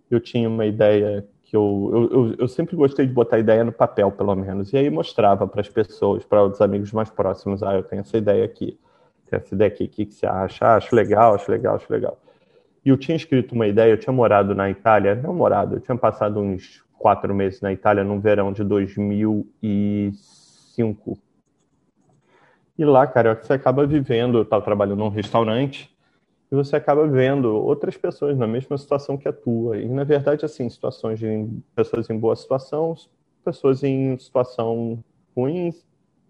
Eu 0.09 0.19
tinha 0.19 0.47
uma 0.47 0.65
ideia 0.65 1.27
que 1.43 1.55
eu, 1.55 1.89
eu, 1.91 2.11
eu, 2.11 2.35
eu 2.39 2.47
sempre 2.47 2.75
gostei 2.75 3.05
de 3.05 3.11
botar 3.11 3.39
ideia 3.39 3.63
no 3.63 3.71
papel, 3.71 4.11
pelo 4.11 4.35
menos. 4.35 4.71
E 4.71 4.77
aí 4.77 4.89
mostrava 4.89 5.47
para 5.47 5.61
as 5.61 5.67
pessoas, 5.67 6.23
para 6.23 6.43
os 6.43 6.61
amigos 6.61 6.91
mais 6.91 7.09
próximos, 7.09 7.63
ah, 7.63 7.73
eu 7.73 7.83
tenho 7.83 8.01
essa 8.01 8.17
ideia 8.17 8.45
aqui 8.45 8.77
tem 9.29 9.39
essa 9.39 9.53
ideia 9.53 9.67
aqui, 9.67 9.85
o 9.85 9.89
que, 9.89 10.05
que 10.05 10.13
você 10.13 10.25
acha? 10.25 10.65
Ah, 10.65 10.75
acho 10.75 10.95
legal, 10.95 11.35
acho 11.35 11.51
legal, 11.51 11.75
acho 11.75 11.91
legal. 11.91 12.17
E 12.83 12.89
eu 12.89 12.97
tinha 12.97 13.15
escrito 13.15 13.53
uma 13.53 13.67
ideia, 13.67 13.91
eu 13.91 13.97
tinha 13.97 14.13
morado 14.13 14.55
na 14.55 14.69
Itália, 14.69 15.15
não 15.15 15.33
morado, 15.33 15.75
eu 15.75 15.79
tinha 15.79 15.97
passado 15.97 16.39
uns 16.39 16.83
quatro 16.97 17.33
meses 17.33 17.61
na 17.61 17.71
Itália 17.71 18.03
no 18.03 18.19
verão 18.19 18.51
de 18.51 18.63
2005. 18.63 21.17
E 22.77 22.85
lá, 22.85 23.05
cara, 23.05 23.35
você 23.35 23.53
acaba 23.53 23.85
vivendo, 23.85 24.41
estava 24.41 24.63
trabalhando 24.63 24.99
num 24.99 25.09
restaurante, 25.09 25.93
e 26.51 26.55
você 26.55 26.75
acaba 26.75 27.07
vendo 27.07 27.55
outras 27.55 27.95
pessoas 27.95 28.37
na 28.37 28.47
mesma 28.47 28.77
situação 28.77 29.17
que 29.17 29.27
a 29.27 29.33
tua. 29.33 29.77
E, 29.77 29.87
na 29.87 30.03
verdade, 30.03 30.45
assim, 30.45 30.67
situações 30.69 31.19
de 31.19 31.47
pessoas 31.75 32.09
em 32.09 32.17
boa 32.17 32.35
situação, 32.35 32.95
pessoas 33.45 33.83
em 33.83 34.17
situação 34.17 35.03
ruim, 35.35 35.71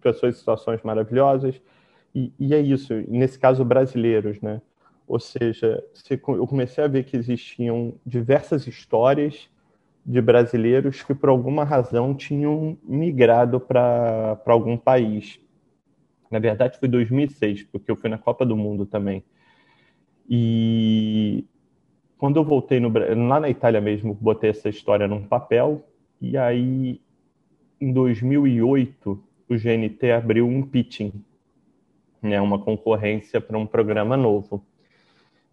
pessoas 0.01 0.35
em 0.35 0.39
situações 0.39 0.81
maravilhosas, 0.83 1.61
e, 2.13 2.33
e, 2.39 2.53
é 2.53 2.59
isso, 2.59 2.93
nesse 3.07 3.37
caso 3.37 3.63
brasileiros, 3.63 4.41
né? 4.41 4.61
Ou 5.07 5.19
seja, 5.19 5.83
eu 6.09 6.47
comecei 6.47 6.83
a 6.83 6.87
ver 6.87 7.03
que 7.03 7.17
existiam 7.17 7.95
diversas 8.05 8.67
histórias 8.67 9.49
de 10.05 10.21
brasileiros 10.21 11.03
que, 11.03 11.13
por 11.13 11.29
alguma 11.29 11.63
razão, 11.63 12.13
tinham 12.13 12.77
migrado 12.83 13.59
para 13.59 14.39
algum 14.45 14.77
país. 14.77 15.39
Na 16.29 16.39
verdade, 16.39 16.79
foi 16.79 16.87
2006, 16.87 17.63
porque 17.63 17.89
eu 17.89 17.95
fui 17.95 18.09
na 18.09 18.17
Copa 18.17 18.45
do 18.45 18.55
Mundo 18.55 18.85
também. 18.85 19.23
E 20.29 21.45
quando 22.17 22.37
eu 22.37 22.43
voltei 22.43 22.79
no, 22.79 22.91
lá 23.27 23.39
na 23.39 23.49
Itália 23.49 23.81
mesmo, 23.81 24.13
botei 24.13 24.51
essa 24.51 24.69
história 24.69 25.07
num 25.07 25.23
papel. 25.23 25.83
E 26.21 26.37
aí, 26.37 27.01
em 27.81 27.91
2008, 27.91 29.23
o 29.49 29.55
GNT 29.55 30.11
abriu 30.11 30.47
um 30.47 30.61
pitching, 30.61 31.13
né, 32.21 32.39
uma 32.41 32.59
concorrência 32.59 33.39
para 33.39 33.57
um 33.57 33.65
programa 33.65 34.15
novo. 34.15 34.63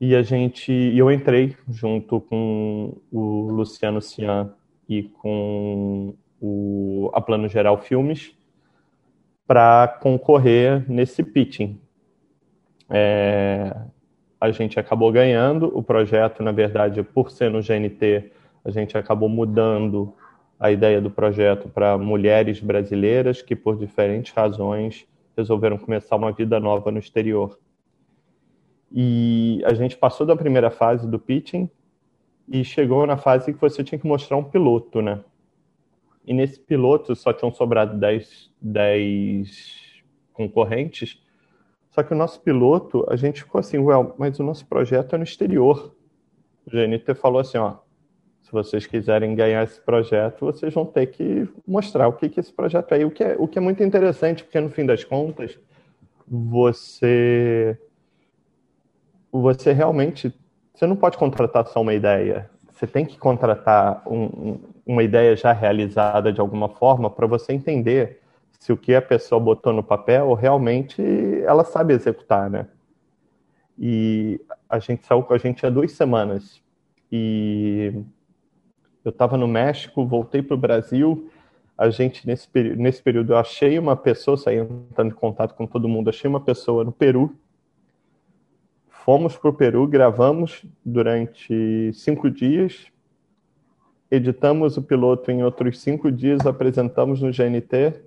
E 0.01 0.15
a 0.15 0.23
gente, 0.23 0.73
eu 0.73 1.11
entrei 1.11 1.57
junto 1.69 2.21
com 2.21 2.97
o 3.11 3.49
Luciano 3.51 4.01
Cian 4.03 4.53
e 4.89 5.05
com 5.05 6.15
o, 6.41 7.11
a 7.15 7.21
Plano 7.21 7.49
Geral 7.49 7.79
Filmes 7.79 8.37
para 9.47 9.89
concorrer 10.03 10.85
nesse 10.91 11.23
pitching. 11.23 11.81
É, 12.91 13.75
a 14.41 14.51
gente 14.51 14.79
acabou 14.79 15.11
ganhando 15.11 15.71
o 15.77 15.83
projeto, 15.83 16.43
na 16.43 16.53
verdade, 16.53 17.03
por 17.03 17.31
ser 17.31 17.51
no 17.51 17.61
GNT, 17.61 18.31
a 18.65 18.71
gente 18.71 18.99
acabou 18.99 19.29
mudando 19.29 20.13
a 20.59 20.71
ideia 20.71 21.01
do 21.01 21.11
projeto 21.11 21.69
para 21.69 21.97
mulheres 21.97 22.61
brasileiras 22.61 23.41
que, 23.41 23.55
por 23.55 23.77
diferentes 23.77 24.33
razões, 24.33 25.07
resolveram 25.37 25.79
começar 25.79 26.17
uma 26.17 26.33
vida 26.33 26.59
nova 26.59 26.91
no 26.91 26.99
exterior. 26.99 27.59
E 28.91 29.63
a 29.65 29.75
gente 29.75 29.97
passou 29.97 30.27
da 30.27 30.37
primeira 30.37 30.71
fase 30.71 31.09
do 31.09 31.19
pitching 31.19 31.69
e 32.49 32.65
chegou 32.65 33.07
na 33.07 33.17
fase 33.17 33.53
que 33.53 33.61
você 33.61 33.83
tinha 33.83 33.99
que 33.99 34.07
mostrar 34.07 34.37
um 34.37 34.45
piloto, 34.45 35.03
né? 35.03 35.23
E 36.25 36.33
nesse 36.33 36.59
piloto 36.59 37.15
só 37.15 37.33
tinham 37.33 37.53
sobrado 37.53 37.99
10, 37.99 38.53
10 38.61 40.03
concorrentes. 40.33 41.21
Só 41.91 42.03
que 42.03 42.13
o 42.13 42.17
nosso 42.17 42.41
piloto, 42.41 43.07
a 43.09 43.17
gente 43.17 43.43
ficou 43.43 43.59
assim, 43.59 43.79
well, 43.79 44.15
mas 44.19 44.39
o 44.39 44.43
nosso 44.43 44.67
projeto 44.67 45.15
é 45.15 45.19
no 45.19 45.25
exterior. 45.25 45.95
O 46.67 46.71
GNT 46.71 47.15
falou 47.15 47.41
assim, 47.41 47.59
ó, 47.59 47.77
se 48.47 48.53
vocês 48.53 48.87
quiserem 48.87 49.35
ganhar 49.35 49.65
esse 49.65 49.81
projeto, 49.81 50.47
vocês 50.47 50.73
vão 50.73 50.87
ter 50.87 51.07
que 51.07 51.49
mostrar 51.67 52.07
o 52.07 52.13
que, 52.13 52.29
que 52.29 52.39
esse 52.39 52.53
projeto 52.53 52.93
é. 52.93 53.01
E 53.01 53.05
o 53.05 53.11
que 53.11 53.25
é, 53.25 53.35
o 53.37 53.49
que 53.49 53.59
é 53.59 53.61
muito 53.61 53.83
interessante, 53.83 54.45
porque 54.45 54.61
no 54.61 54.71
fim 54.71 54.87
das 54.87 55.03
contas, 55.03 55.59
você 56.29 57.77
você 59.33 59.73
realmente 59.73 60.33
você 60.73 60.87
não 60.87 60.95
pode 60.95 61.19
contratar 61.19 61.67
só 61.67 61.81
uma 61.81 61.93
ideia. 61.93 62.49
Você 62.71 62.87
tem 62.87 63.05
que 63.05 63.19
contratar 63.19 64.03
um, 64.07 64.61
uma 64.87 65.03
ideia 65.03 65.35
já 65.35 65.53
realizada 65.53 66.33
de 66.33 66.41
alguma 66.41 66.69
forma 66.69 67.11
para 67.11 67.27
você 67.27 67.53
entender 67.53 68.21
se 68.61 68.73
o 68.73 68.77
que 68.77 68.95
a 68.95 69.03
pessoa 69.03 69.41
botou 69.41 69.73
no 69.73 69.83
papel 69.83 70.35
realmente 70.35 71.03
ela 71.45 71.65
sabe 71.65 71.95
executar, 71.95 72.49
né? 72.49 72.69
E 73.77 74.41
a 74.71 74.79
gente 74.79 75.05
saiu 75.05 75.25
com 75.25 75.35
a 75.35 75.39
gente 75.39 75.67
há 75.67 75.71
duas 75.71 75.91
semanas 75.91 76.65
e 77.11 77.66
eu 79.07 79.11
estava 79.11 79.37
no 79.37 79.49
México, 79.49 80.07
voltei 80.07 80.43
para 80.43 80.55
o 80.55 80.59
Brasil. 80.59 81.31
A 81.77 81.91
gente 81.91 82.27
nesse, 82.27 82.49
nesse 82.77 83.03
período 83.03 83.33
eu 83.33 83.37
achei 83.39 83.79
uma 83.79 83.97
pessoa, 83.97 84.37
saí 84.37 84.59
entrando 84.59 85.13
em 85.13 85.15
contato 85.15 85.55
com 85.55 85.67
todo 85.67 85.89
mundo, 85.89 86.11
achei 86.11 86.29
uma 86.29 86.41
pessoa 86.41 86.85
no 86.85 86.93
Peru 86.93 87.37
Fomos 89.07 89.37
para 89.37 89.51
o 89.51 89.53
Peru, 89.53 89.87
gravamos 89.87 90.67
durante 90.85 91.93
cinco 91.93 92.29
dias, 92.29 92.89
editamos 94.11 94.77
o 94.77 94.83
piloto 94.83 95.31
em 95.31 95.45
outros 95.45 95.81
cinco 95.81 96.11
dias, 96.11 96.45
apresentamos 96.45 97.23
no 97.23 97.31
GNT, 97.31 98.03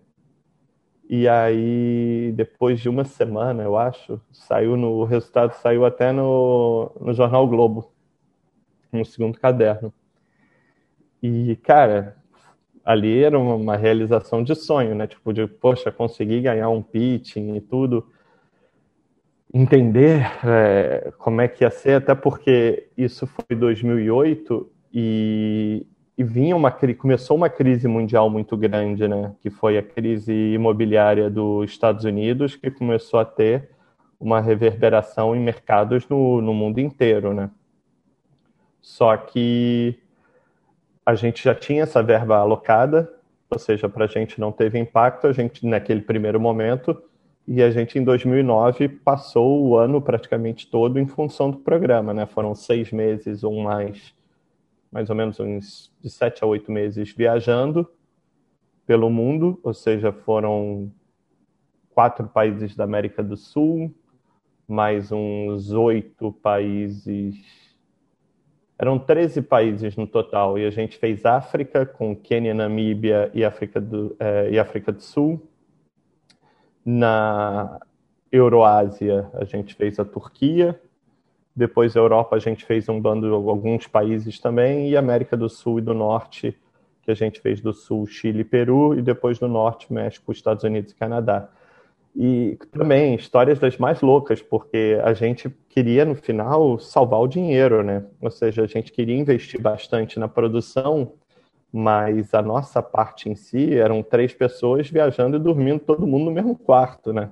e 1.09 1.25
aí, 1.25 2.33
depois 2.35 2.81
de 2.81 2.89
uma 2.89 3.05
semana, 3.05 3.63
eu 3.63 3.77
acho, 3.77 4.19
saiu 4.29 4.75
no, 4.75 4.89
o 4.89 5.05
resultado 5.05 5.53
saiu 5.53 5.85
até 5.85 6.11
no, 6.11 6.91
no 6.99 7.13
Jornal 7.13 7.47
Globo, 7.47 7.93
no 8.91 9.05
segundo 9.05 9.39
caderno. 9.39 9.93
E, 11.21 11.55
cara, 11.57 12.17
ali 12.83 13.23
era 13.23 13.37
uma, 13.37 13.75
realização 13.75 14.43
de 14.43 14.55
sonho, 14.55 14.95
né? 14.95 15.07
Tipo, 15.07 15.33
de, 15.33 15.47
poxa, 15.47 15.91
consegui 15.91 16.41
ganhar 16.41 16.69
um 16.69 16.81
pitching 16.81 17.55
e 17.55 17.61
tudo 17.61 18.07
entender 19.53 20.21
é, 20.45 21.11
como 21.17 21.41
é 21.41 21.47
que 21.47 21.63
ia 21.63 21.71
ser, 21.71 21.93
até 21.93 22.13
porque 22.13 22.89
isso 22.95 23.25
foi 23.25 23.55
2008 23.55 24.71
e, 24.93 25.85
e 26.17 26.23
vinha 26.23 26.55
uma 26.55 26.71
começou 26.71 27.35
uma 27.35 27.49
crise 27.49 27.87
mundial 27.87 28.29
muito 28.29 28.55
grande, 28.55 29.07
né? 29.07 29.33
Que 29.41 29.49
foi 29.49 29.77
a 29.77 29.83
crise 29.83 30.31
imobiliária 30.31 31.29
dos 31.29 31.71
Estados 31.71 32.05
Unidos, 32.05 32.55
que 32.55 32.69
começou 32.69 33.19
a 33.19 33.25
ter 33.25 33.69
uma 34.19 34.39
reverberação 34.41 35.35
em 35.35 35.39
mercados 35.39 36.07
no, 36.07 36.41
no 36.41 36.53
mundo 36.53 36.79
inteiro, 36.79 37.33
né? 37.33 37.49
Só 38.81 39.15
que 39.17 39.99
a 41.05 41.15
gente 41.15 41.43
já 41.43 41.55
tinha 41.55 41.83
essa 41.83 42.03
verba 42.03 42.37
alocada, 42.37 43.11
ou 43.49 43.57
seja, 43.57 43.89
para 43.89 44.05
a 44.05 44.07
gente 44.07 44.39
não 44.39 44.51
teve 44.51 44.77
impacto, 44.77 45.27
a 45.27 45.31
gente 45.31 45.65
naquele 45.65 46.01
primeiro 46.01 46.39
momento 46.39 47.01
e 47.51 47.63
a 47.63 47.71
gente, 47.71 47.97
em 47.97 48.03
2009, 48.03 48.87
passou 48.87 49.65
o 49.65 49.75
ano 49.75 49.99
praticamente 49.99 50.69
todo 50.69 50.99
em 50.99 51.07
função 51.07 51.49
do 51.49 51.57
programa, 51.57 52.13
né? 52.13 52.27
Foram 52.27 52.53
seis 52.53 52.91
meses 52.91 53.43
ou 53.43 53.59
mais, 53.59 54.13
mais 54.91 55.09
ou 55.09 55.15
menos 55.15 55.39
uns 55.39 55.91
de 55.99 56.11
sete 56.11 56.43
a 56.43 56.47
oito 56.47 56.71
meses 56.71 57.11
viajando 57.11 57.89
pelo 58.85 59.09
mundo, 59.09 59.59
ou 59.63 59.73
seja, 59.73 60.11
foram 60.11 60.91
quatro 61.89 62.27
países 62.27 62.75
da 62.75 62.83
América 62.83 63.23
do 63.23 63.35
Sul, 63.35 63.91
mais 64.67 65.11
uns 65.11 65.71
oito 65.71 66.31
países. 66.31 67.35
Eram 68.79 68.97
13 68.97 69.41
países 69.41 69.97
no 69.97 70.07
total, 70.07 70.57
e 70.57 70.65
a 70.65 70.69
gente 70.69 70.97
fez 70.97 71.25
África, 71.25 71.85
com 71.85 72.15
Quênia, 72.15 72.53
Namíbia 72.53 73.29
e 73.33 73.43
África 73.43 73.81
do, 73.81 74.15
eh, 74.17 74.51
e 74.53 74.59
África 74.59 74.91
do 74.91 75.01
Sul 75.01 75.45
na 76.85 77.79
Euroásia, 78.31 79.29
a 79.33 79.43
gente 79.43 79.75
fez 79.75 79.99
a 79.99 80.05
Turquia. 80.05 80.79
Depois, 81.55 81.95
a 81.95 81.99
Europa, 81.99 82.35
a 82.35 82.39
gente 82.39 82.65
fez 82.65 82.87
um 82.87 82.99
bando 82.99 83.27
de 83.27 83.33
alguns 83.33 83.85
países 83.85 84.39
também. 84.39 84.89
E 84.89 84.97
América 84.97 85.35
do 85.35 85.49
Sul 85.49 85.79
e 85.79 85.81
do 85.81 85.93
Norte, 85.93 86.57
que 87.01 87.11
a 87.11 87.13
gente 87.13 87.39
fez 87.41 87.59
do 87.59 87.73
Sul, 87.73 88.07
Chile 88.07 88.43
Peru. 88.43 88.97
E 88.97 89.01
depois 89.01 89.39
do 89.39 89.47
Norte, 89.47 89.91
México, 89.91 90.31
Estados 90.31 90.63
Unidos 90.63 90.91
e 90.91 90.95
Canadá. 90.95 91.49
E 92.21 92.57
também 92.71 93.15
histórias 93.15 93.59
das 93.59 93.77
mais 93.77 94.01
loucas, 94.01 94.41
porque 94.41 94.99
a 95.05 95.13
gente 95.13 95.49
queria, 95.69 96.03
no 96.03 96.15
final, 96.15 96.77
salvar 96.77 97.21
o 97.21 97.27
dinheiro, 97.27 97.81
né? 97.81 98.03
Ou 98.21 98.29
seja, 98.29 98.63
a 98.63 98.67
gente 98.67 98.91
queria 98.91 99.17
investir 99.17 99.61
bastante 99.61 100.19
na 100.19 100.27
produção 100.27 101.13
mas 101.71 102.33
a 102.33 102.41
nossa 102.41 102.81
parte 102.81 103.29
em 103.29 103.35
si 103.35 103.75
eram 103.75 104.01
três 104.01 104.33
pessoas 104.33 104.89
viajando 104.89 105.37
e 105.37 105.39
dormindo 105.39 105.79
todo 105.79 106.07
mundo 106.07 106.25
no 106.25 106.31
mesmo 106.31 106.55
quarto, 106.55 107.13
né? 107.13 107.29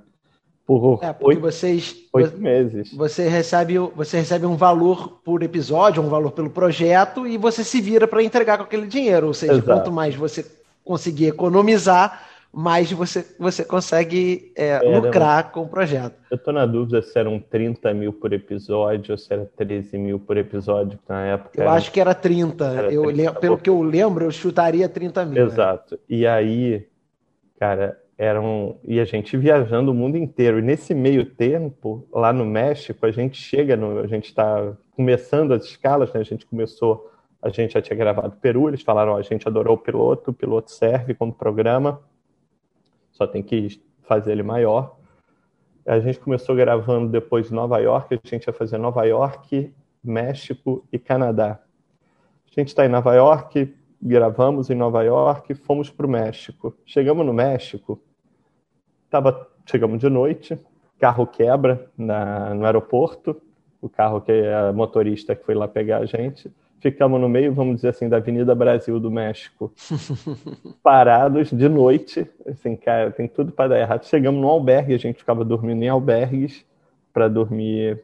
Por 0.65 0.99
é, 1.01 1.15
oito, 1.21 1.39
vocês, 1.39 1.95
oito 2.11 2.37
meses. 2.37 2.93
Você 2.93 3.29
recebe, 3.29 3.77
você 3.77 4.17
recebe 4.17 4.45
um 4.45 4.57
valor 4.57 5.21
por 5.23 5.41
episódio, 5.41 6.03
um 6.03 6.09
valor 6.09 6.31
pelo 6.31 6.49
projeto, 6.49 7.25
e 7.25 7.37
você 7.37 7.63
se 7.63 7.79
vira 7.79 8.05
para 8.05 8.21
entregar 8.21 8.57
com 8.57 8.65
aquele 8.65 8.85
dinheiro. 8.85 9.27
Ou 9.27 9.33
seja, 9.33 9.53
Exato. 9.53 9.65
quanto 9.65 9.91
mais 9.91 10.13
você 10.13 10.45
conseguir 10.83 11.27
economizar, 11.27 12.21
mais 12.57 12.91
você, 12.91 13.23
você 13.37 13.63
consegue 13.63 14.51
é, 14.55 14.79
lucrar 14.79 15.51
com 15.51 15.61
o 15.61 15.67
projeto. 15.67 16.15
Eu 16.31 16.37
estou 16.37 16.51
na 16.51 16.65
dúvida 16.65 17.03
se 17.03 17.19
eram 17.19 17.39
30 17.39 17.93
mil 17.93 18.11
por 18.11 18.33
episódio 18.33 19.11
ou 19.11 19.17
se 19.17 19.31
era 19.31 19.45
13 19.55 19.95
mil 19.99 20.19
por 20.19 20.37
episódio 20.37 20.97
na 21.07 21.23
época. 21.23 21.51
Eu 21.55 21.65
era... 21.65 21.73
acho 21.73 21.91
que 21.91 22.01
era 22.01 22.15
30. 22.15 22.65
Era 22.65 22.91
eu 22.91 23.03
30 23.03 23.33
pelo 23.33 23.59
que 23.59 23.69
eu 23.69 23.79
lembro, 23.83 24.25
eu 24.25 24.31
chutaria 24.31 24.89
30 24.89 25.25
mil. 25.25 25.35
Né? 25.35 25.41
Exato. 25.41 25.93
Né? 25.93 25.99
E 26.09 26.25
aí, 26.25 26.87
cara, 27.59 27.95
eram. 28.17 28.79
E 28.83 28.99
a 28.99 29.05
gente 29.05 29.37
viajando 29.37 29.91
o 29.91 29.93
mundo 29.93 30.17
inteiro. 30.17 30.57
E 30.57 30.63
nesse 30.63 30.95
meio 30.95 31.27
tempo, 31.27 32.07
lá 32.11 32.33
no 32.33 32.43
México, 32.43 33.05
a 33.05 33.11
gente 33.11 33.39
chega, 33.39 33.77
no... 33.77 33.99
a 33.99 34.07
gente 34.07 34.29
está 34.29 34.73
começando 34.95 35.53
as 35.53 35.63
escalas, 35.65 36.11
né? 36.11 36.21
A 36.21 36.25
gente 36.25 36.43
começou. 36.47 37.11
A 37.39 37.49
gente 37.49 37.75
já 37.75 37.81
tinha 37.83 37.95
gravado 37.95 38.35
Peru, 38.41 38.67
eles 38.67 38.81
falaram, 38.81 39.11
ó, 39.11 39.17
a 39.17 39.21
gente 39.21 39.47
adorou 39.47 39.75
o 39.75 39.79
piloto, 39.79 40.31
o 40.31 40.33
piloto 40.33 40.71
serve 40.71 41.13
como 41.13 41.31
programa 41.31 42.01
só 43.17 43.25
tem 43.25 43.41
que 43.41 43.81
fazer 44.03 44.31
ele 44.31 44.43
maior. 44.43 44.95
A 45.85 45.99
gente 45.99 46.19
começou 46.19 46.55
gravando 46.55 47.09
depois 47.09 47.47
de 47.47 47.53
Nova 47.53 47.79
York, 47.79 48.13
a 48.13 48.27
gente 48.27 48.45
ia 48.45 48.53
fazer 48.53 48.77
Nova 48.77 49.03
York, 49.05 49.73
México 50.03 50.85
e 50.91 50.99
Canadá. 50.99 51.59
A 52.45 52.59
gente 52.59 52.67
está 52.69 52.85
em 52.85 52.89
Nova 52.89 53.15
York, 53.15 53.73
gravamos 54.01 54.69
em 54.69 54.75
Nova 54.75 55.03
York, 55.03 55.55
fomos 55.55 55.89
para 55.89 56.05
o 56.05 56.09
México. 56.09 56.75
Chegamos 56.85 57.25
no 57.25 57.33
México, 57.33 57.99
tava, 59.09 59.47
chegamos 59.65 59.99
de 59.99 60.09
noite, 60.09 60.59
carro 60.99 61.25
quebra 61.25 61.89
na, 61.97 62.53
no 62.53 62.65
aeroporto, 62.65 63.41
o 63.81 63.89
carro 63.89 64.21
que 64.21 64.31
é 64.31 64.53
a 64.53 64.73
motorista 64.73 65.35
que 65.35 65.43
foi 65.43 65.55
lá 65.55 65.67
pegar 65.67 65.99
a 65.99 66.05
gente. 66.05 66.51
Ficamos 66.79 67.19
no 67.19 67.27
meio, 67.27 67.53
vamos 67.53 67.77
dizer 67.77 67.89
assim, 67.89 68.07
da 68.07 68.17
Avenida 68.17 68.53
Brasil 68.53 68.99
do 68.99 69.11
México, 69.11 69.73
parados 70.83 71.51
de 71.51 71.67
noite, 71.67 72.29
assim, 72.45 72.75
cara, 72.75 73.11
tem 73.11 73.27
tudo 73.27 73.51
para 73.51 73.69
dar 73.69 73.79
errado. 73.79 74.05
Chegamos 74.05 74.39
no 74.39 74.47
albergue, 74.47 74.93
a 74.93 74.99
gente 74.99 75.17
ficava 75.17 75.43
dormindo 75.43 75.83
em 75.83 75.89
albergues 75.89 76.65
para 77.11 77.27
dormir, 77.27 78.03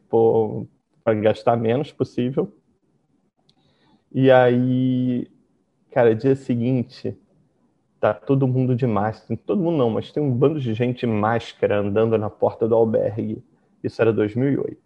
para 1.04 1.14
gastar 1.14 1.56
menos 1.56 1.92
possível. 1.92 2.52
E 4.12 4.30
aí, 4.32 5.28
cara, 5.92 6.16
dia 6.16 6.36
seguinte, 6.36 7.18
tá 8.00 8.14
todo 8.14 8.48
mundo 8.48 8.76
de 8.76 8.86
máscara, 8.86 9.40
todo 9.46 9.62
mundo 9.62 9.78
não, 9.78 9.90
mas 9.90 10.12
tem 10.12 10.22
um 10.22 10.32
bando 10.32 10.60
de 10.60 10.74
gente 10.74 11.02
de 11.02 11.08
máscara 11.08 11.80
andando 11.80 12.18
na 12.18 12.30
porta 12.30 12.68
do 12.68 12.76
albergue. 12.76 13.44
Isso 13.84 14.02
era 14.02 14.14
2008. 14.14 14.78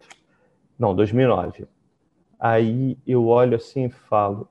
Não, 0.78 0.94
2009. 0.94 1.66
Aí 2.38 2.96
eu 3.06 3.26
olho 3.26 3.56
assim 3.56 3.86
e 3.86 3.90
falo, 3.90 4.48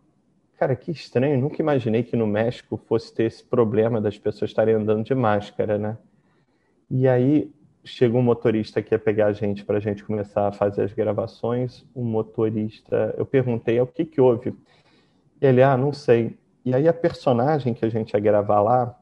cara, 0.58 0.76
que 0.76 0.92
estranho, 0.92 1.40
nunca 1.40 1.62
imaginei 1.62 2.04
que 2.04 2.16
no 2.16 2.28
México 2.28 2.78
fosse 2.78 3.14
ter 3.14 3.24
esse 3.24 3.44
problema 3.44 4.02
das 4.02 4.18
pessoas 4.18 4.52
estarem 4.52 4.76
andando 4.76 5.06
de 5.06 5.16
máscara, 5.16 5.78
né? 5.78 5.98
E 6.90 7.08
aí 7.08 7.52
chegou 7.84 8.20
um 8.20 8.24
motorista 8.24 8.82
que 8.82 8.94
ia 8.94 9.00
pegar 9.00 9.28
a 9.28 9.34
gente 9.34 9.64
para 9.64 9.78
a 9.78 9.80
gente 9.80 10.04
começar 10.04 10.48
a 10.48 10.52
fazer 10.52 10.84
as 10.84 10.94
gravações. 10.94 11.86
Um 11.96 12.04
motorista, 12.04 13.16
eu 13.18 13.26
perguntei 13.26 13.80
o 13.80 13.88
que 13.88 14.04
que 14.04 14.20
houve. 14.20 14.54
Ele, 15.40 15.64
ah, 15.64 15.78
não 15.78 15.94
sei. 15.94 16.38
E 16.66 16.76
aí 16.76 16.88
a 16.88 16.94
personagem 16.94 17.74
que 17.74 17.86
a 17.86 17.90
gente 17.90 18.12
ia 18.12 18.20
gravar 18.20 18.62
lá, 18.62 19.00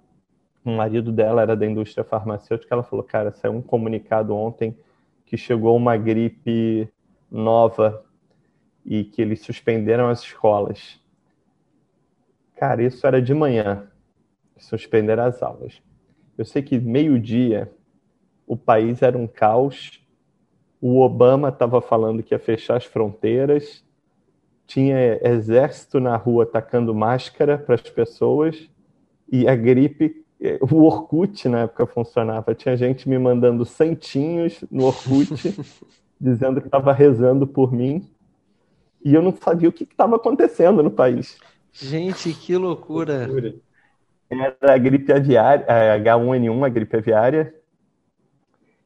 o 0.63 0.69
marido 0.69 1.11
dela 1.11 1.41
era 1.41 1.55
da 1.55 1.65
indústria 1.65 2.03
farmacêutica, 2.03 2.73
ela 2.73 2.83
falou, 2.83 3.03
cara, 3.03 3.31
saiu 3.31 3.53
um 3.53 3.61
comunicado 3.61 4.35
ontem 4.35 4.77
que 5.25 5.37
chegou 5.37 5.75
uma 5.75 5.97
gripe 5.97 6.87
nova 7.31 8.04
e 8.85 9.03
que 9.03 9.21
eles 9.21 9.41
suspenderam 9.41 10.07
as 10.07 10.21
escolas. 10.21 11.01
Cara, 12.55 12.83
isso 12.83 13.05
era 13.05 13.21
de 13.21 13.33
manhã. 13.33 13.87
Suspenderam 14.57 15.25
as 15.25 15.41
aulas. 15.41 15.81
Eu 16.37 16.45
sei 16.45 16.61
que 16.61 16.79
meio-dia 16.79 17.71
o 18.45 18.55
país 18.55 19.01
era 19.01 19.17
um 19.17 19.27
caos. 19.27 20.01
O 20.79 21.01
Obama 21.01 21.49
estava 21.49 21.81
falando 21.81 22.21
que 22.21 22.33
ia 22.33 22.39
fechar 22.39 22.77
as 22.77 22.85
fronteiras. 22.85 23.83
Tinha 24.67 25.19
exército 25.27 25.99
na 25.99 26.15
rua 26.15 26.43
atacando 26.43 26.93
máscara 26.93 27.57
para 27.57 27.75
as 27.75 27.89
pessoas. 27.89 28.69
E 29.29 29.47
a 29.47 29.55
gripe, 29.55 30.23
o 30.61 30.83
Orkut 30.83 31.49
na 31.49 31.61
época 31.61 31.87
funcionava. 31.87 32.53
Tinha 32.53 32.77
gente 32.77 33.09
me 33.09 33.17
mandando 33.17 33.65
santinhos 33.65 34.63
no 34.71 34.85
Orkut, 34.85 35.29
dizendo 36.21 36.61
que 36.61 36.67
estava 36.67 36.93
rezando 36.93 37.47
por 37.47 37.73
mim 37.73 38.14
e 39.05 39.13
eu 39.13 39.21
não 39.21 39.31
sabia 39.31 39.69
o 39.69 39.71
que 39.71 39.83
estava 39.83 40.15
acontecendo 40.15 40.81
no 40.81 40.89
país. 40.89 41.37
Gente, 41.71 42.33
que 42.33 42.57
loucura. 42.57 43.29
Era 44.27 44.73
a 44.73 44.77
gripe 44.79 45.13
aviária, 45.13 45.63
a 45.67 45.99
H1N1, 45.99 46.65
a 46.65 46.69
gripe 46.69 46.97
aviária, 46.97 47.53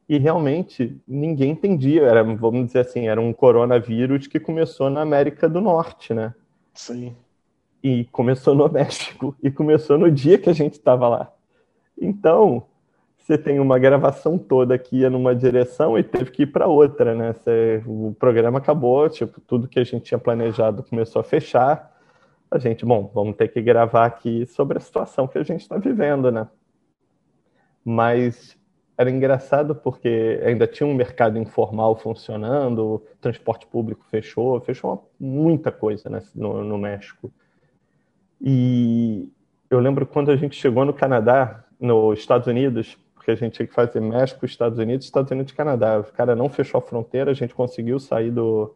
e 0.06 0.18
realmente 0.18 1.00
ninguém 1.08 1.52
entendia. 1.52 2.02
Era, 2.02 2.22
vamos 2.22 2.66
dizer 2.66 2.80
assim, 2.80 3.08
era 3.08 3.18
um 3.18 3.32
coronavírus 3.32 4.26
que 4.26 4.38
começou 4.38 4.90
na 4.90 5.00
América 5.00 5.48
do 5.48 5.58
Norte, 5.58 6.12
né? 6.12 6.34
Sim. 6.74 7.16
E 7.82 8.04
começou 8.12 8.54
no 8.54 8.68
México, 8.70 9.34
e 9.42 9.50
começou 9.50 9.96
no 9.96 10.10
dia 10.10 10.36
que 10.36 10.50
a 10.50 10.52
gente 10.52 10.74
estava 10.74 11.08
lá. 11.08 11.32
Então, 11.98 12.66
você 13.30 13.38
tem 13.38 13.60
uma 13.60 13.78
gravação 13.78 14.36
toda 14.36 14.76
que 14.76 14.98
ia 14.98 15.10
numa 15.10 15.36
direção 15.36 15.96
e 15.96 16.02
teve 16.02 16.32
que 16.32 16.42
ir 16.42 16.46
para 16.46 16.66
outra, 16.66 17.14
né? 17.14 17.32
Você, 17.32 17.80
o 17.86 18.12
programa 18.18 18.58
acabou, 18.58 19.08
tipo, 19.08 19.40
tudo 19.40 19.68
que 19.68 19.78
a 19.78 19.84
gente 19.84 20.02
tinha 20.02 20.18
planejado 20.18 20.82
começou 20.82 21.20
a 21.20 21.22
fechar. 21.22 21.96
A 22.50 22.58
gente, 22.58 22.84
bom, 22.84 23.08
vamos 23.14 23.36
ter 23.36 23.46
que 23.46 23.62
gravar 23.62 24.04
aqui 24.04 24.44
sobre 24.46 24.78
a 24.78 24.80
situação 24.80 25.28
que 25.28 25.38
a 25.38 25.44
gente 25.44 25.60
está 25.60 25.78
vivendo, 25.78 26.32
né? 26.32 26.48
Mas 27.84 28.58
era 28.98 29.08
engraçado 29.08 29.76
porque 29.76 30.40
ainda 30.44 30.66
tinha 30.66 30.88
um 30.88 30.94
mercado 30.94 31.38
informal 31.38 31.94
funcionando, 31.94 33.00
transporte 33.20 33.64
público 33.64 34.04
fechou, 34.10 34.60
fechou 34.60 35.08
muita 35.20 35.70
coisa 35.70 36.10
né, 36.10 36.20
no, 36.34 36.64
no 36.64 36.76
México. 36.76 37.32
E 38.40 39.28
eu 39.70 39.78
lembro 39.78 40.04
quando 40.04 40.32
a 40.32 40.36
gente 40.36 40.56
chegou 40.56 40.84
no 40.84 40.92
Canadá, 40.92 41.64
nos 41.78 42.18
Estados 42.18 42.48
Unidos, 42.48 42.98
porque 43.20 43.32
a 43.32 43.34
gente 43.34 43.52
tinha 43.52 43.66
que 43.66 43.74
fazer 43.74 44.00
México, 44.00 44.46
Estados 44.46 44.78
Unidos, 44.78 45.04
Estados 45.04 45.30
Unidos 45.30 45.52
e 45.52 45.54
Canadá. 45.54 46.00
O 46.00 46.04
cara 46.04 46.34
não 46.34 46.48
fechou 46.48 46.78
a 46.78 46.82
fronteira, 46.82 47.30
a 47.30 47.34
gente 47.34 47.54
conseguiu 47.54 48.00
sair 48.00 48.30
do, 48.30 48.74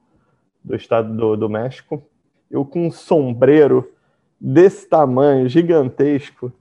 do 0.62 0.76
estado 0.76 1.16
do, 1.16 1.34
do 1.34 1.48
México. 1.48 2.06
Eu 2.50 2.62
com 2.62 2.86
um 2.86 2.90
sombreiro 2.90 3.90
desse 4.38 4.86
tamanho, 4.86 5.48
gigantesco, 5.48 6.52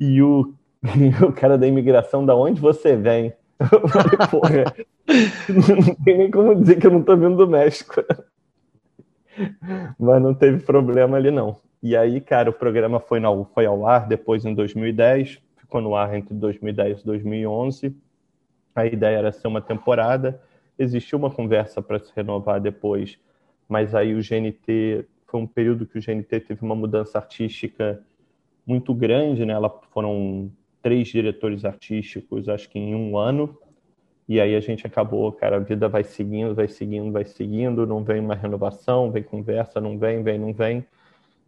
e 0.00 0.22
o, 0.22 0.54
o 1.28 1.32
cara 1.34 1.58
da 1.58 1.66
imigração, 1.66 2.24
da 2.24 2.34
onde 2.34 2.62
você 2.62 2.96
vem? 2.96 3.34
Eu 3.60 3.88
falei, 3.88 4.28
porra, 4.30 4.74
não 5.86 5.94
tem 5.96 6.16
nem 6.16 6.30
como 6.30 6.54
dizer 6.54 6.80
que 6.80 6.86
eu 6.86 6.90
não 6.90 7.02
tô 7.02 7.14
vindo 7.14 7.36
do 7.36 7.46
México. 7.46 8.02
Mas 10.00 10.22
não 10.22 10.34
teve 10.34 10.64
problema 10.64 11.18
ali, 11.18 11.30
não. 11.30 11.58
E 11.82 11.94
aí, 11.94 12.20
cara, 12.20 12.48
o 12.48 12.54
programa 12.54 12.98
foi, 12.98 13.20
na, 13.20 13.28
foi 13.54 13.66
ao 13.66 13.86
ar 13.86 14.08
depois 14.08 14.46
em 14.46 14.54
2010 14.54 15.41
ficou 15.72 15.80
no 15.80 15.96
ar 15.96 16.14
entre 16.14 16.34
2010 16.34 17.00
e 17.00 17.04
2011. 17.06 17.96
A 18.74 18.84
ideia 18.84 19.16
era 19.16 19.32
ser 19.32 19.48
uma 19.48 19.62
temporada. 19.62 20.38
Existiu 20.78 21.18
uma 21.18 21.30
conversa 21.30 21.80
para 21.80 21.98
se 21.98 22.12
renovar 22.14 22.60
depois, 22.60 23.18
mas 23.66 23.94
aí 23.94 24.14
o 24.14 24.18
GNT 24.18 25.06
foi 25.26 25.40
um 25.40 25.46
período 25.46 25.86
que 25.86 25.98
o 25.98 26.02
GNT 26.02 26.40
teve 26.40 26.62
uma 26.62 26.74
mudança 26.74 27.18
artística 27.18 28.02
muito 28.66 28.92
grande, 28.92 29.46
né? 29.46 29.54
Ela 29.54 29.70
foram 29.90 30.52
três 30.82 31.08
diretores 31.08 31.64
artísticos, 31.64 32.50
acho 32.50 32.68
que 32.68 32.78
em 32.78 32.94
um 32.94 33.16
ano. 33.16 33.56
E 34.28 34.40
aí 34.40 34.54
a 34.54 34.60
gente 34.60 34.86
acabou, 34.86 35.32
cara, 35.32 35.56
a 35.56 35.60
vida 35.60 35.88
vai 35.88 36.04
seguindo, 36.04 36.54
vai 36.54 36.68
seguindo, 36.68 37.10
vai 37.10 37.24
seguindo, 37.24 37.86
não 37.86 38.04
vem 38.04 38.20
uma 38.20 38.34
renovação, 38.34 39.10
vem 39.10 39.22
conversa, 39.22 39.80
não 39.80 39.98
vem, 39.98 40.22
vem, 40.22 40.38
não 40.38 40.52
vem. 40.52 40.84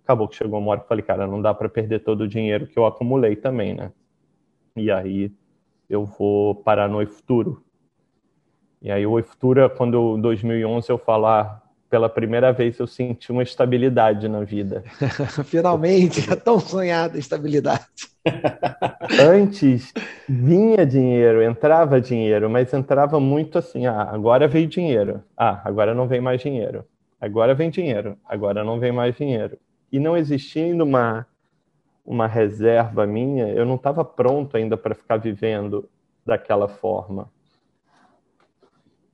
Acabou 0.02 0.28
que 0.28 0.36
chegou 0.36 0.58
uma 0.58 0.70
hora 0.70 0.80
que 0.80 0.88
falei, 0.88 1.04
cara, 1.04 1.26
não 1.26 1.42
dá 1.42 1.52
para 1.52 1.68
perder 1.68 2.00
todo 2.00 2.22
o 2.22 2.28
dinheiro 2.28 2.66
que 2.66 2.78
eu 2.78 2.86
acumulei 2.86 3.36
também, 3.36 3.74
né? 3.74 3.92
E 4.76 4.90
aí 4.90 5.30
eu 5.88 6.04
vou 6.04 6.54
parar 6.54 6.88
no 6.88 6.98
Oi 6.98 7.06
Futuro. 7.06 7.62
E 8.82 8.90
aí 8.90 9.06
o 9.06 9.12
Oi 9.12 9.22
Futuro, 9.22 9.68
quando 9.70 10.16
em 10.18 10.20
2011 10.20 10.90
eu 10.90 10.98
falar 10.98 11.62
pela 11.88 12.08
primeira 12.08 12.52
vez 12.52 12.78
eu 12.78 12.86
senti 12.86 13.30
uma 13.30 13.44
estabilidade 13.44 14.28
na 14.28 14.42
vida. 14.42 14.82
Finalmente, 15.44 16.28
é 16.30 16.34
tão 16.34 16.58
sonhada 16.58 17.16
estabilidade. 17.16 17.84
Antes 19.20 19.92
vinha 20.28 20.84
dinheiro, 20.84 21.40
entrava 21.40 22.00
dinheiro, 22.00 22.50
mas 22.50 22.74
entrava 22.74 23.20
muito 23.20 23.58
assim, 23.58 23.86
ah, 23.86 24.02
agora 24.10 24.48
veio 24.48 24.66
dinheiro. 24.66 25.22
Ah, 25.36 25.60
agora 25.64 25.94
não 25.94 26.08
vem 26.08 26.20
mais 26.20 26.40
dinheiro. 26.40 26.84
Agora 27.20 27.54
vem 27.54 27.70
dinheiro, 27.70 28.18
agora 28.24 28.64
não 28.64 28.80
vem 28.80 28.90
mais 28.90 29.16
dinheiro. 29.16 29.56
E 29.92 30.00
não 30.00 30.16
existindo 30.16 30.82
uma 30.82 31.26
uma 32.04 32.26
reserva 32.26 33.06
minha, 33.06 33.48
eu 33.48 33.64
não 33.64 33.76
estava 33.76 34.04
pronto 34.04 34.56
ainda 34.56 34.76
para 34.76 34.94
ficar 34.94 35.16
vivendo 35.16 35.88
daquela 36.24 36.68
forma. 36.68 37.30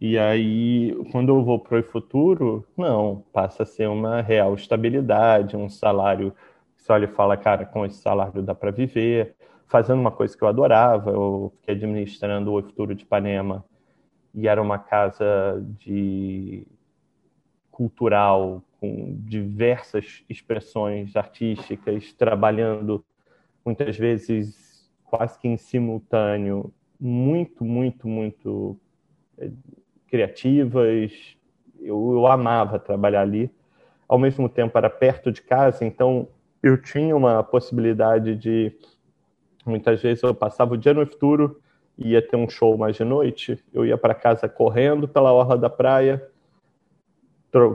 E 0.01 0.19
aí, 0.19 0.95
quando 1.13 1.29
eu 1.29 1.45
vou 1.45 1.59
para 1.59 1.79
o 1.79 1.83
futuro, 1.83 2.67
não, 2.77 3.23
passa 3.33 3.65
a 3.65 3.67
ser 3.67 3.87
uma 3.87 4.23
real 4.23 4.55
estabilidade, 4.55 5.57
um 5.57 5.69
salário. 5.69 6.35
Você 6.77 6.91
olha 6.91 7.05
e 7.05 7.09
fala, 7.09 7.37
cara, 7.37 7.67
com 7.67 7.85
esse 7.85 7.99
salário 7.99 8.43
dá 8.43 8.55
para 8.55 8.71
viver, 8.71 9.37
fazendo 9.67 10.01
uma 10.01 10.11
coisa 10.11 10.37
que 10.37 10.43
eu 10.43 10.49
adorava. 10.49 11.11
Eu 11.11 11.53
fiquei 11.57 11.75
administrando 11.75 12.53
o 12.53 12.63
futuro 12.63 12.95
de 12.95 13.05
Ipanema 13.05 13.63
e 14.35 14.49
era 14.49 14.63
uma 14.63 14.79
casa 14.79 15.63
de 15.79 16.67
cultural 17.81 18.63
com 18.79 19.17
diversas 19.21 20.23
expressões 20.29 21.17
artísticas, 21.17 22.13
trabalhando 22.13 23.03
muitas 23.65 23.97
vezes 23.97 24.87
quase 25.03 25.39
que 25.39 25.49
em 25.49 25.57
simultâneo, 25.57 26.71
muito, 27.01 27.65
muito, 27.65 28.07
muito 28.07 28.79
é, 29.39 29.51
criativas. 30.09 31.11
Eu, 31.81 32.13
eu 32.13 32.27
amava 32.27 32.79
trabalhar 32.79 33.23
ali. 33.23 33.51
Ao 34.07 34.19
mesmo 34.19 34.47
tempo, 34.47 34.77
era 34.77 34.91
perto 34.91 35.33
de 35.33 35.41
casa, 35.41 35.83
então 35.83 36.29
eu 36.63 36.77
tinha 36.77 37.17
uma 37.17 37.43
possibilidade 37.43 38.37
de. 38.37 38.77
Muitas 39.65 40.03
vezes 40.03 40.23
eu 40.23 40.35
passava 40.35 40.75
o 40.75 40.77
dia 40.77 40.93
no 40.93 41.07
futuro, 41.07 41.63
ia 41.97 42.21
ter 42.21 42.37
um 42.37 42.49
show 42.49 42.77
mais 42.77 42.97
de 42.97 43.05
noite, 43.05 43.59
eu 43.73 43.87
ia 43.87 43.97
para 43.97 44.15
casa 44.15 44.51
correndo 44.51 45.09
pela 45.09 45.33
orla 45.33 45.57
da 45.57 45.71
praia, 45.71 46.30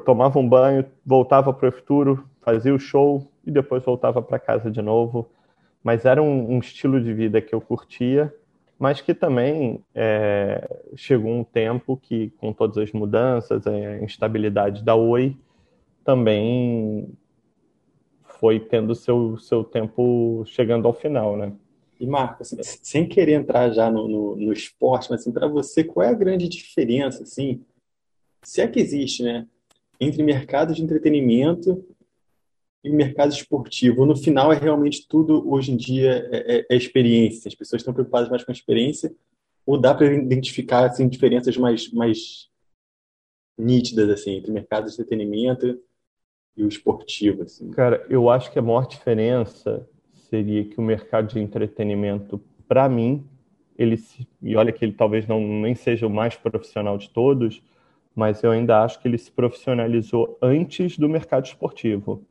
tomava 0.06 0.40
um 0.40 0.48
banho, 0.48 0.86
voltava 1.06 1.54
para 1.54 1.70
o 1.70 1.72
futuro, 1.72 2.26
fazia 2.42 2.74
o 2.74 2.80
show 2.80 3.30
e 3.46 3.52
depois 3.52 3.84
voltava 3.84 4.22
para 4.22 4.40
casa 4.40 4.72
de 4.72 4.82
novo. 4.82 5.30
Mas 5.84 6.06
era 6.06 6.22
um, 6.22 6.54
um, 6.54 6.60
estilo 6.60 7.02
de 7.02 7.14
vida 7.14 7.42
que 7.42 7.54
eu 7.54 7.62
curtia, 7.62 8.34
mas 8.80 9.02
que 9.02 9.14
também 9.14 9.84
é, 9.94 10.68
chegou 10.96 11.32
um 11.32 11.44
tempo 11.44 11.98
que, 11.98 12.32
com 12.38 12.52
todas 12.52 12.78
as 12.78 12.92
mudanças, 12.92 13.68
a 13.68 14.04
instabilidade 14.04 14.84
da 14.84 14.96
Oi, 14.96 15.38
também 16.04 17.08
foi 18.24 18.60
tendo 18.60 18.96
seu, 18.96 19.38
seu 19.38 19.64
tempo 19.64 20.44
chegando 20.46 20.88
ao 20.88 20.94
final, 20.94 21.38
né? 21.38 21.54
E 22.00 22.06
Marco, 22.06 22.44
assim, 22.44 22.58
sem 22.62 23.08
querer 23.08 23.34
entrar 23.34 23.72
já 23.72 23.90
no, 23.90 24.08
no, 24.08 24.36
no 24.36 24.54
esporte, 24.54 25.10
mas 25.10 25.22
assim, 25.22 25.32
para 25.32 25.48
você, 25.48 25.84
qual 25.84 26.06
é 26.06 26.10
a 26.10 26.14
grande 26.14 26.50
diferença, 26.50 27.24
assim, 27.24 27.64
se 28.44 28.62
é 28.62 28.68
que 28.68 28.80
existe, 28.80 29.24
né, 29.24 29.48
entre 30.00 30.24
mercado 30.24 30.74
de 30.74 30.84
entretenimento 30.84 31.86
e 32.84 32.90
mercado 32.90 33.34
esportivo? 33.34 34.06
No 34.06 34.16
final, 34.16 34.52
é 34.52 34.58
realmente 34.58 35.08
tudo, 35.08 35.50
hoje 35.52 35.72
em 35.72 35.78
dia, 35.78 36.28
é, 36.32 36.58
é, 36.58 36.66
é 36.70 36.76
experiência. 36.76 37.48
As 37.48 37.56
pessoas 37.56 37.82
estão 37.82 37.94
preocupadas 37.94 38.30
mais 38.30 38.44
com 38.44 38.52
a 38.52 38.56
experiência 38.56 39.14
ou 39.66 39.80
dá 39.80 39.94
para 39.96 40.14
identificar, 40.14 40.86
assim, 40.86 41.08
diferenças 41.08 41.58
mais, 41.58 41.92
mais 41.92 42.50
nítidas, 43.58 44.10
assim, 44.10 44.36
entre 44.36 44.52
mercado 44.52 44.86
de 44.86 44.94
entretenimento 44.94 45.80
e 46.56 46.64
o 46.64 46.68
esportivo, 46.68 47.44
assim? 47.44 47.72
Cara, 47.72 48.06
eu 48.10 48.30
acho 48.30 48.52
que 48.52 48.60
a 48.60 48.62
maior 48.62 48.88
diferença 48.88 49.88
seria 50.14 50.64
que 50.66 50.80
o 50.80 50.84
mercado 50.84 51.28
de 51.28 51.40
entretenimento, 51.40 52.42
para 52.68 52.88
mim, 52.88 53.26
ele 53.78 53.98
se, 53.98 54.28
e 54.42 54.56
olha 54.56 54.72
que 54.72 54.86
ele 54.86 54.94
talvez 54.94 55.28
não 55.28 55.40
nem 55.40 55.76
seja 55.76 56.08
o 56.08 56.10
mais 56.10 56.36
profissional 56.36 56.98
de 56.98 57.10
todos, 57.10 57.62
mas 58.16 58.42
eu 58.44 58.52
ainda 58.52 58.82
acho 58.82 59.00
que 59.02 59.08
ele 59.08 59.18
se 59.18 59.32
profissionalizou 59.32 60.38
antes 60.42 60.98
do 60.98 61.10
mercado 61.10 61.46
esportivo. 61.46 62.24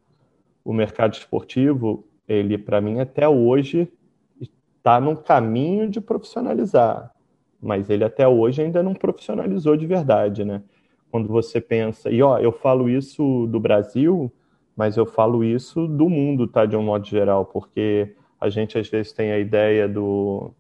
O 0.64 0.72
mercado 0.72 1.12
esportivo, 1.12 2.07
ele 2.26 2.57
para 2.57 2.80
mim 2.80 3.01
até 3.01 3.28
hoje 3.28 3.93
está 4.41 4.99
no 4.99 5.16
caminho 5.16 5.89
de 5.89 6.01
profissionalizar, 6.01 7.12
mas 7.61 7.91
ele 7.91 8.03
até 8.03 8.26
hoje 8.26 8.62
ainda 8.62 8.82
não 8.82 8.95
profissionalizou 8.95 9.76
de 9.76 9.87
verdade, 9.87 10.45
né? 10.45 10.62
Quando 11.11 11.28
você 11.28 11.61
pensa, 11.61 12.11
e 12.11 12.22
ó, 12.22 12.39
eu 12.39 12.51
falo 12.51 12.89
isso 12.89 13.47
do 13.47 13.61
Brasil, 13.61 14.32
mas 14.76 14.97
eu 14.97 15.07
falo 15.07 15.45
isso 15.45 15.87
do 15.87 16.09
mundo, 16.09 16.47
tá? 16.47 16.66
De 16.66 16.76
um 16.76 16.82
modo 16.82 17.07
geral, 17.07 17.45
porque 17.45 18.14
a 18.41 18.49
gente 18.49 18.78
às 18.78 18.89
vezes 18.89 19.12
tem 19.12 19.32
a 19.32 19.39
ideia 19.39 19.89
do, 19.89 20.53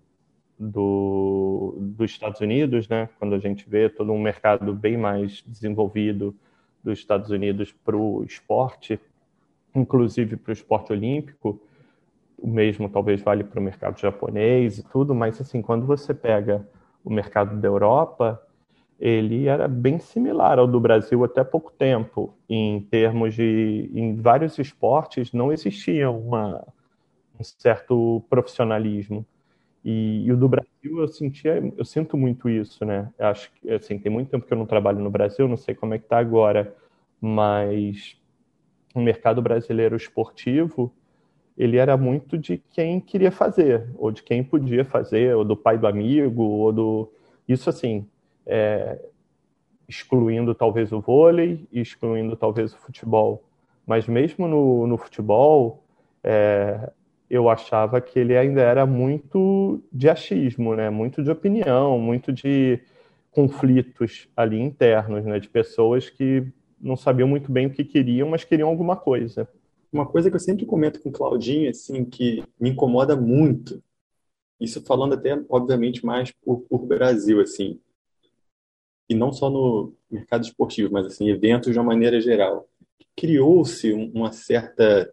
do, 0.58 1.76
dos 1.78 2.10
Estados 2.10 2.40
Unidos, 2.40 2.88
né? 2.88 3.08
Quando 3.18 3.34
a 3.34 3.38
gente 3.38 3.68
vê 3.68 3.88
todo 3.88 4.12
um 4.12 4.20
mercado 4.20 4.72
bem 4.72 4.96
mais 4.96 5.42
desenvolvido 5.46 6.34
dos 6.82 6.98
Estados 6.98 7.30
Unidos 7.30 7.72
para 7.84 7.96
o 7.96 8.22
esporte, 8.24 9.00
inclusive 9.74 10.36
para 10.36 10.50
o 10.50 10.52
esporte 10.52 10.92
olímpico, 10.92 11.60
o 12.38 12.46
mesmo 12.46 12.88
talvez 12.88 13.22
vale 13.22 13.42
para 13.42 13.58
o 13.58 13.62
mercado 13.62 13.98
japonês 13.98 14.78
e 14.78 14.82
tudo, 14.82 15.14
mas 15.14 15.40
assim, 15.40 15.62
quando 15.62 15.86
você 15.86 16.12
pega 16.12 16.66
o 17.04 17.10
mercado 17.10 17.58
da 17.58 17.68
Europa, 17.68 18.40
ele 18.98 19.46
era 19.48 19.66
bem 19.66 19.98
similar 19.98 20.58
ao 20.58 20.66
do 20.66 20.78
Brasil 20.78 21.24
até 21.24 21.42
pouco 21.42 21.72
tempo, 21.72 22.34
em 22.48 22.80
termos 22.80 23.34
de, 23.34 23.90
em 23.92 24.16
vários 24.16 24.58
esportes 24.58 25.32
não 25.32 25.52
existia 25.52 26.10
uma, 26.10 26.66
um 27.38 27.42
certo 27.42 28.22
profissionalismo. 28.28 29.26
E, 29.84 30.24
e, 30.26 30.32
o 30.32 30.36
do 30.36 30.48
Brasil 30.48 30.98
eu 30.98 31.06
sentia, 31.08 31.62
eu 31.76 31.84
sinto 31.84 32.16
muito 32.16 32.48
isso, 32.48 32.84
né? 32.84 33.12
Eu 33.18 33.26
acho 33.26 33.52
que 33.52 33.70
assim, 33.70 33.98
tem 33.98 34.10
muito 34.10 34.30
tempo 34.30 34.46
que 34.46 34.52
eu 34.52 34.56
não 34.58 34.66
trabalho 34.66 34.98
no 34.98 35.10
Brasil, 35.10 35.46
não 35.46 35.58
sei 35.58 35.74
como 35.74 35.92
é 35.92 35.98
que 35.98 36.04
está 36.04 36.18
agora, 36.18 36.74
mas 37.20 38.16
o 38.94 39.00
mercado 39.00 39.42
brasileiro 39.42 39.94
esportivo, 39.96 40.92
ele 41.56 41.76
era 41.76 41.96
muito 41.96 42.38
de 42.38 42.62
quem 42.72 42.98
queria 43.00 43.30
fazer, 43.30 43.88
ou 43.96 44.10
de 44.10 44.22
quem 44.22 44.42
podia 44.42 44.84
fazer, 44.84 45.36
ou 45.36 45.44
do 45.44 45.56
pai 45.56 45.76
do 45.76 45.86
amigo, 45.86 46.42
ou 46.42 46.72
do 46.72 47.12
isso 47.46 47.68
assim, 47.68 48.06
é, 48.46 48.98
excluindo 49.88 50.54
talvez 50.54 50.92
o 50.92 51.00
vôlei, 51.00 51.66
excluindo 51.70 52.36
talvez 52.36 52.72
o 52.72 52.78
futebol. 52.78 53.44
Mas 53.86 54.06
mesmo 54.06 54.48
no, 54.48 54.86
no 54.86 54.96
futebol, 54.96 55.84
é, 56.22 56.90
eu 57.28 57.48
achava 57.48 58.00
que 58.00 58.18
ele 58.18 58.36
ainda 58.36 58.60
era 58.60 58.86
muito 58.86 59.82
de 59.92 60.08
achismo, 60.08 60.74
né? 60.74 60.90
muito 60.90 61.22
de 61.22 61.30
opinião, 61.30 61.98
muito 61.98 62.32
de 62.32 62.80
conflitos 63.30 64.28
ali 64.36 64.60
internos, 64.60 65.24
né? 65.24 65.40
de 65.40 65.48
pessoas 65.48 66.08
que 66.08 66.46
não 66.80 66.96
sabiam 66.96 67.28
muito 67.28 67.50
bem 67.50 67.66
o 67.66 67.70
que 67.70 67.84
queriam, 67.84 68.28
mas 68.28 68.44
queriam 68.44 68.68
alguma 68.68 68.96
coisa. 68.96 69.48
Uma 69.92 70.06
coisa 70.06 70.28
que 70.28 70.36
eu 70.36 70.40
sempre 70.40 70.66
comento 70.66 71.00
com 71.00 71.08
o 71.08 71.12
Claudinho, 71.12 71.70
assim, 71.70 72.04
que 72.04 72.42
me 72.60 72.70
incomoda 72.70 73.16
muito, 73.16 73.82
isso 74.60 74.82
falando 74.84 75.14
até, 75.14 75.40
obviamente, 75.48 76.04
mais 76.04 76.30
por, 76.30 76.60
por 76.62 76.84
Brasil, 76.84 77.40
assim, 77.40 77.80
e 79.08 79.14
não 79.14 79.32
só 79.32 79.50
no 79.50 79.94
mercado 80.10 80.44
esportivo, 80.44 80.92
mas 80.92 81.06
assim, 81.06 81.28
eventos 81.28 81.72
de 81.72 81.78
uma 81.78 81.84
maneira 81.84 82.20
geral. 82.20 82.68
Criou-se 83.16 83.92
uma 83.92 84.32
certa 84.32 85.12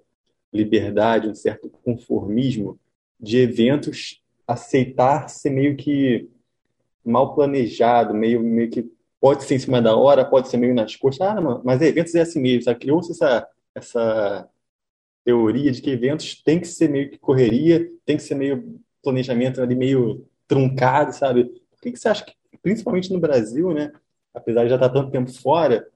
liberdade, 0.53 1.29
um 1.29 1.35
certo 1.35 1.69
conformismo 1.69 2.79
de 3.19 3.37
eventos 3.37 4.21
aceitar 4.47 5.29
ser 5.29 5.49
meio 5.49 5.75
que 5.77 6.29
mal 7.03 7.33
planejado, 7.33 8.13
meio, 8.13 8.41
meio 8.41 8.69
que 8.69 8.91
pode 9.19 9.43
ser 9.43 9.55
em 9.55 9.59
cima 9.59 9.81
da 9.81 9.95
hora, 9.95 10.25
pode 10.25 10.49
ser 10.49 10.57
meio 10.57 10.73
nas 10.73 10.95
costas. 10.95 11.27
Ah, 11.27 11.61
mas 11.63 11.81
eventos 11.81 12.15
é 12.15 12.21
assim 12.21 12.41
mesmo, 12.41 12.63
sabe? 12.63 12.79
Criou-se 12.79 13.11
essa, 13.11 13.47
essa 13.73 14.49
teoria 15.23 15.71
de 15.71 15.81
que 15.81 15.91
eventos 15.91 16.41
tem 16.43 16.59
que 16.59 16.67
ser 16.67 16.89
meio 16.89 17.09
que 17.09 17.17
correria, 17.17 17.89
tem 18.05 18.17
que 18.17 18.23
ser 18.23 18.35
meio 18.35 18.79
planejamento 19.03 19.61
ali 19.61 19.75
meio 19.75 20.27
truncado, 20.47 21.13
sabe? 21.13 21.45
Por 21.45 21.81
que, 21.81 21.91
que 21.91 21.99
você 21.99 22.09
acha 22.09 22.25
que 22.25 22.33
principalmente 22.61 23.11
no 23.11 23.19
Brasil, 23.19 23.73
né? 23.73 23.91
Apesar 24.33 24.63
de 24.63 24.69
já 24.69 24.75
estar 24.75 24.89
tanto 24.89 25.11
tempo 25.11 25.31
fora, 25.31 25.87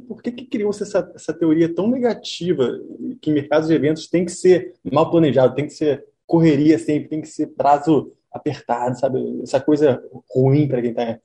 por 0.00 0.22
que, 0.22 0.32
que 0.32 0.46
criou-se 0.46 0.82
essa, 0.82 1.10
essa 1.14 1.32
teoria 1.32 1.72
tão 1.72 1.88
negativa 1.88 2.78
que 3.20 3.32
mercados 3.32 3.68
de 3.68 3.74
eventos 3.74 4.08
tem 4.08 4.24
que 4.24 4.32
ser 4.32 4.74
mal 4.90 5.10
planejado, 5.10 5.54
tem 5.54 5.66
que 5.66 5.72
ser 5.72 6.04
correria 6.26 6.78
sempre, 6.78 7.08
tem 7.08 7.20
que 7.20 7.28
ser 7.28 7.48
prazo 7.48 8.12
apertado, 8.32 8.98
sabe? 8.98 9.40
Essa 9.42 9.60
coisa 9.60 10.02
ruim 10.34 10.66
para 10.66 10.80
quem 10.80 10.90
está 10.90 11.18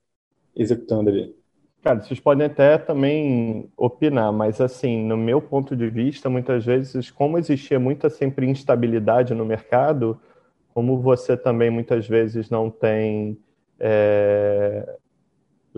executando 0.55 1.09
ali. 1.09 1.36
Cara, 1.82 2.01
vocês 2.01 2.20
podem 2.20 2.45
até 2.45 2.78
também 2.78 3.70
opinar, 3.78 4.34
mas 4.34 4.59
assim, 4.59 5.01
no 5.05 5.15
meu 5.15 5.41
ponto 5.41 5.76
de 5.76 5.89
vista, 5.89 6.30
muitas 6.30 6.65
vezes, 6.65 7.09
como 7.09 7.38
existia 7.38 7.80
muita 7.80 8.09
sempre 8.09 8.45
instabilidade 8.45 9.34
no 9.34 9.45
mercado, 9.45 10.20
como 10.74 10.99
você 10.99 11.38
também 11.38 11.70
muitas 11.70 12.07
vezes 12.07 12.49
não 12.49 12.70
tem 12.70 13.38
é, 13.80 14.97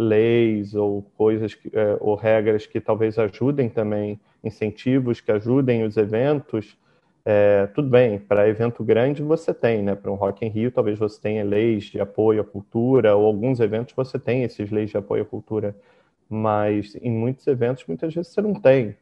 leis 0.01 0.75
ou 0.75 1.03
coisas 1.17 1.53
que, 1.53 1.69
é, 1.73 1.97
ou 1.99 2.15
regras 2.15 2.65
que 2.65 2.79
talvez 2.81 3.17
ajudem 3.19 3.69
também, 3.69 4.19
incentivos 4.43 5.21
que 5.21 5.31
ajudem 5.31 5.83
os 5.83 5.97
eventos. 5.97 6.77
É, 7.23 7.67
tudo 7.67 7.87
bem, 7.87 8.17
para 8.17 8.47
evento 8.47 8.83
grande 8.83 9.21
você 9.21 9.53
tem, 9.53 9.83
né? 9.83 9.95
Para 9.95 10.11
um 10.11 10.15
Rock 10.15 10.45
in 10.45 10.49
Rio 10.49 10.71
talvez 10.71 10.97
você 10.97 11.21
tenha 11.21 11.43
leis 11.43 11.85
de 11.85 11.99
apoio 11.99 12.41
à 12.41 12.43
cultura, 12.43 13.15
ou 13.15 13.25
alguns 13.25 13.59
eventos 13.59 13.93
você 13.95 14.17
tem 14.17 14.43
esses 14.43 14.71
leis 14.71 14.89
de 14.89 14.97
apoio 14.97 15.23
à 15.23 15.25
cultura, 15.25 15.75
mas 16.29 16.95
em 17.01 17.11
muitos 17.11 17.45
eventos 17.47 17.85
muitas 17.87 18.13
vezes 18.13 18.33
você 18.33 18.41
não 18.41 18.55
tem, 18.55 18.95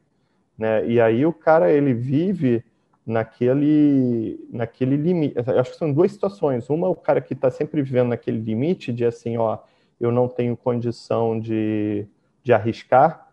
né? 0.58 0.86
E 0.86 1.00
aí 1.00 1.24
o 1.24 1.32
cara 1.32 1.72
ele 1.72 1.94
vive 1.94 2.62
naquele, 3.06 4.38
naquele 4.52 4.96
limite. 4.96 5.34
Acho 5.38 5.72
que 5.72 5.78
são 5.78 5.92
duas 5.92 6.12
situações. 6.12 6.68
Uma, 6.70 6.88
o 6.88 6.94
cara 6.94 7.20
que 7.20 7.34
está 7.34 7.50
sempre 7.50 7.82
vivendo 7.82 8.08
naquele 8.08 8.38
limite 8.38 8.92
de 8.92 9.04
assim, 9.04 9.36
ó, 9.36 9.58
eu 10.00 10.10
não 10.10 10.26
tenho 10.26 10.56
condição 10.56 11.38
de, 11.38 12.06
de 12.42 12.52
arriscar, 12.52 13.28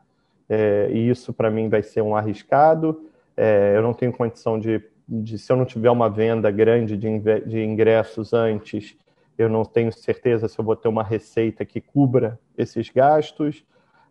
é, 0.50 0.90
e 0.92 1.10
isso 1.10 1.34
para 1.34 1.50
mim 1.50 1.70
vai 1.70 1.82
ser 1.82 2.02
um 2.02 2.16
arriscado. 2.16 3.06
É, 3.36 3.74
eu 3.76 3.82
não 3.82 3.94
tenho 3.94 4.12
condição 4.12 4.60
de, 4.60 4.82
de, 5.08 5.38
se 5.38 5.52
eu 5.52 5.58
não 5.58 5.66
tiver 5.66 5.90
uma 5.90 6.10
venda 6.10 6.50
grande 6.52 6.98
de, 6.98 7.20
de 7.46 7.64
ingressos 7.64 8.34
antes, 8.34 8.98
eu 9.38 9.48
não 9.48 9.64
tenho 9.64 9.92
certeza 9.92 10.48
se 10.48 10.58
eu 10.60 10.66
vou 10.66 10.76
ter 10.76 10.88
uma 10.88 11.04
receita 11.04 11.64
que 11.64 11.80
cubra 11.80 12.40
esses 12.58 12.90
gastos. 12.90 13.64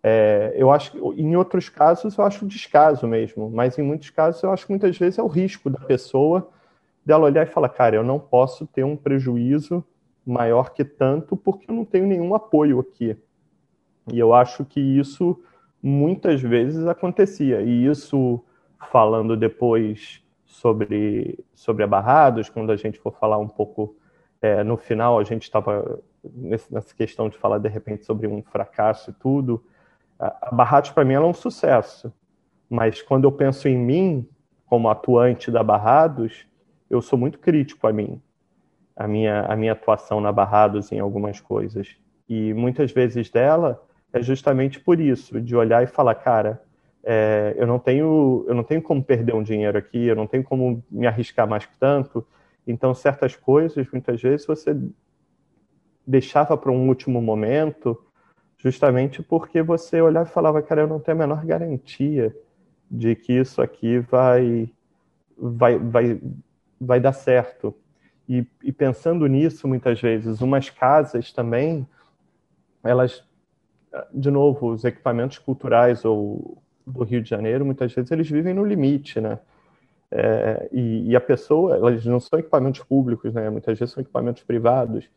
É, 0.03 0.55
eu 0.57 0.71
acho 0.71 0.93
que 0.93 0.99
em 0.99 1.35
outros 1.35 1.69
casos 1.69 2.17
eu 2.17 2.25
acho 2.25 2.47
descaso 2.47 3.09
mesmo, 3.09 3.51
mas 3.51 3.77
em 3.77 3.83
muitos 3.83 4.11
casos 4.11 4.43
eu 4.43 4.53
acho 4.53 4.65
que 4.65 4.73
muitas 4.73 4.97
vezes 4.97 5.19
é 5.19 5.23
o 5.23 5.27
risco 5.27 5.69
da 5.69 5.81
pessoa 5.81 6.49
dela 7.05 7.25
olhar 7.25 7.45
e 7.45 7.51
falar, 7.51 7.69
cara, 7.71 7.97
eu 7.97 8.05
não 8.05 8.19
posso 8.19 8.67
ter 8.67 8.85
um 8.85 8.97
prejuízo 8.97 9.85
maior 10.27 10.71
que 10.71 10.85
tanto 10.85 11.37
porque 11.37 11.71
eu 11.71 11.75
não 11.75 11.85
tenho 11.85 12.07
nenhum 12.07 12.35
apoio 12.35 12.81
aqui. 12.81 13.17
E 14.13 14.19
eu 14.19 14.35
acho 14.35 14.65
que 14.65 14.81
isso 14.81 15.41
muitas 15.83 16.41
vezes 16.41 16.87
acontecia. 16.87 17.63
E 17.63 17.87
isso 17.87 18.43
falando 18.91 19.37
depois 19.37 20.23
sobre 20.45 21.45
sobre 21.55 21.85
a 21.85 21.87
Barrados, 21.87 22.49
quando 22.49 22.73
a 22.73 22.77
gente 22.77 22.99
for 22.99 23.13
falar 23.13 23.39
um 23.39 23.49
pouco 23.49 23.97
é, 24.43 24.63
no 24.63 24.77
final, 24.77 25.19
a 25.19 25.25
gente 25.25 25.45
estava 25.45 26.01
nessa 26.25 26.95
questão 26.95 27.29
de 27.29 27.39
falar 27.39 27.59
de 27.59 27.69
repente 27.69 28.05
sobre 28.05 28.27
um 28.27 28.43
fracasso 28.43 29.11
e 29.11 29.15
tudo 29.15 29.63
a 30.19 30.51
Barrados 30.53 30.91
para 30.91 31.05
mim 31.05 31.15
é 31.15 31.21
um 31.21 31.35
sucesso, 31.35 32.13
mas 32.69 33.03
quando 33.03 33.25
eu 33.25 33.33
penso 33.33 33.69
em 33.69 33.77
mim 33.77 34.29
como 34.67 34.89
atuante 34.89 35.51
da 35.51 35.63
Barrados, 35.63 36.47
eu 36.89 37.01
sou 37.01 37.19
muito 37.19 37.39
crítico 37.39 37.87
a 37.87 37.93
mim, 37.93 38.21
a 38.97 39.07
minha 39.07 39.43
a 39.43 39.55
minha 39.57 39.73
atuação 39.73 40.21
na 40.21 40.33
Barrados 40.33 40.91
em 40.91 40.99
algumas 40.99 41.41
coisas 41.41 41.97
e 42.29 42.55
muitas 42.55 42.91
vezes 42.93 43.31
dela 43.31 43.83
é 44.13 44.23
justamente 44.23 44.81
por 44.81 45.01
isso 45.01 45.41
de 45.41 45.55
olhar 45.55 45.83
e 45.83 45.87
falar, 45.87 46.15
cara, 46.15 46.63
é, 47.05 47.55
eu 47.57 47.67
não 47.67 47.79
tenho 47.79 48.45
eu 48.49 48.55
não 48.55 48.65
tenho 48.65 48.83
como 48.83 49.03
perder 49.05 49.35
um 49.35 49.43
dinheiro 49.43 49.79
aqui, 49.79 50.07
eu 50.07 50.17
não 50.17 50.27
tenho 50.27 50.43
como 50.43 50.83
me 50.91 51.07
arriscar 51.07 51.47
mais 51.49 51.69
tanto. 51.79 52.27
Então, 52.67 52.93
certas 52.95 53.37
coisas, 53.37 53.87
muitas 53.93 54.21
vezes, 54.21 54.45
você 54.45 54.77
deixava 56.05 56.57
para 56.57 56.73
um 56.73 56.89
último 56.89 57.23
momento, 57.23 57.97
justamente 58.59 59.23
porque 59.23 59.63
você 59.63 60.01
olhava 60.01 60.29
e 60.29 60.33
falava, 60.33 60.61
cara, 60.63 60.83
eu 60.83 60.89
não 60.89 60.99
tenho 60.99 61.17
a 61.17 61.21
menor 61.21 61.45
garantia 61.45 62.35
de 62.91 63.15
que 63.15 63.33
isso 63.33 63.63
aqui 63.63 64.01
vai 64.01 64.69
vai 65.37 65.79
vai 65.79 66.21
vai 66.81 67.01
dar 67.01 67.13
certo. 67.13 67.75
E, 68.29 68.47
e 68.63 68.73
pensando 68.73 69.27
nisso, 69.27 69.69
muitas 69.69 70.01
vezes, 70.01 70.41
umas 70.41 70.69
casas 70.69 71.33
também, 71.33 71.87
elas, 72.83 73.23
de 74.13 74.31
novo, 74.31 74.73
os 74.73 74.85
equipamentos 74.85 75.39
culturais 75.39 76.05
ou 76.05 76.59
do 76.87 77.05
Rio 77.05 77.23
de 77.23 77.29
Janeiro, 77.29 77.65
muitas 77.65 77.93
vezes 77.93 78.11
eles 78.11 78.29
vivem 78.29 78.55
no 78.55 78.65
limite, 78.65 79.21
né? 79.21 79.39
É, 80.11 80.69
e, 80.73 81.11
e, 81.11 81.17
a 81.17 81.21
pessoa, 81.21 81.75
elas 81.75 82.05
não 82.05 82.21
são 82.21 82.39
equipamentos 82.39 82.81
públicos, 82.85 83.35
né? 83.35 83.51
Muitas 83.51 83.79
vezes 83.79 83.93
são 83.93 84.01
equipamentos 84.01 84.43
privados. 84.43 85.09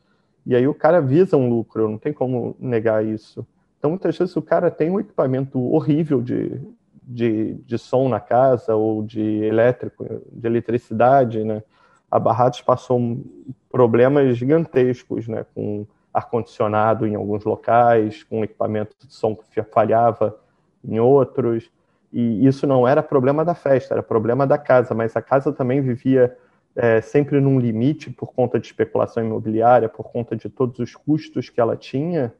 E 0.45 0.55
aí 0.55 0.67
o 0.67 0.73
cara 0.73 0.99
visa 0.99 1.37
um 1.37 1.47
lucro, 1.47 1.87
não 1.87 1.97
tem 1.97 2.11
como 2.11 2.55
negar 2.59 3.05
isso. 3.05 3.45
Então, 3.77 3.91
muitas 3.91 4.17
vezes 4.17 4.35
o 4.35 4.41
cara 4.41 4.71
tem 4.71 4.89
um 4.89 4.99
equipamento 4.99 5.59
horrível 5.59 6.21
de, 6.21 6.59
de, 7.03 7.53
de 7.53 7.77
som 7.77 8.09
na 8.09 8.19
casa 8.19 8.75
ou 8.75 9.03
de 9.03 9.21
elétrico, 9.21 10.05
de 10.31 10.47
eletricidade, 10.47 11.43
né? 11.43 11.63
A 12.09 12.19
Barrados 12.19 12.61
passou 12.61 13.23
problemas 13.71 14.37
gigantescos, 14.37 15.27
né? 15.27 15.45
Com 15.53 15.85
ar-condicionado 16.13 17.05
em 17.05 17.15
alguns 17.15 17.43
locais, 17.43 18.23
com 18.23 18.43
equipamento 18.43 18.95
de 18.99 19.13
som 19.13 19.35
que 19.35 19.61
falhava 19.63 20.35
em 20.83 20.99
outros. 20.99 21.69
E 22.11 22.45
isso 22.45 22.65
não 22.65 22.87
era 22.87 23.03
problema 23.03 23.45
da 23.45 23.53
festa, 23.53 23.93
era 23.93 24.03
problema 24.03 24.47
da 24.47 24.57
casa, 24.57 24.95
mas 24.95 25.15
a 25.15 25.21
casa 25.21 25.53
também 25.53 25.81
vivia 25.81 26.35
é, 26.75 27.01
sempre 27.01 27.39
num 27.39 27.59
limite 27.59 28.09
por 28.09 28.33
conta 28.33 28.59
de 28.59 28.65
especulação 28.65 29.23
imobiliária, 29.23 29.87
por 29.87 30.11
conta 30.11 30.35
de 30.35 30.49
todos 30.49 30.79
os 30.79 30.95
custos 30.95 31.49
que 31.49 31.61
ela 31.61 31.77
tinha, 31.77 32.33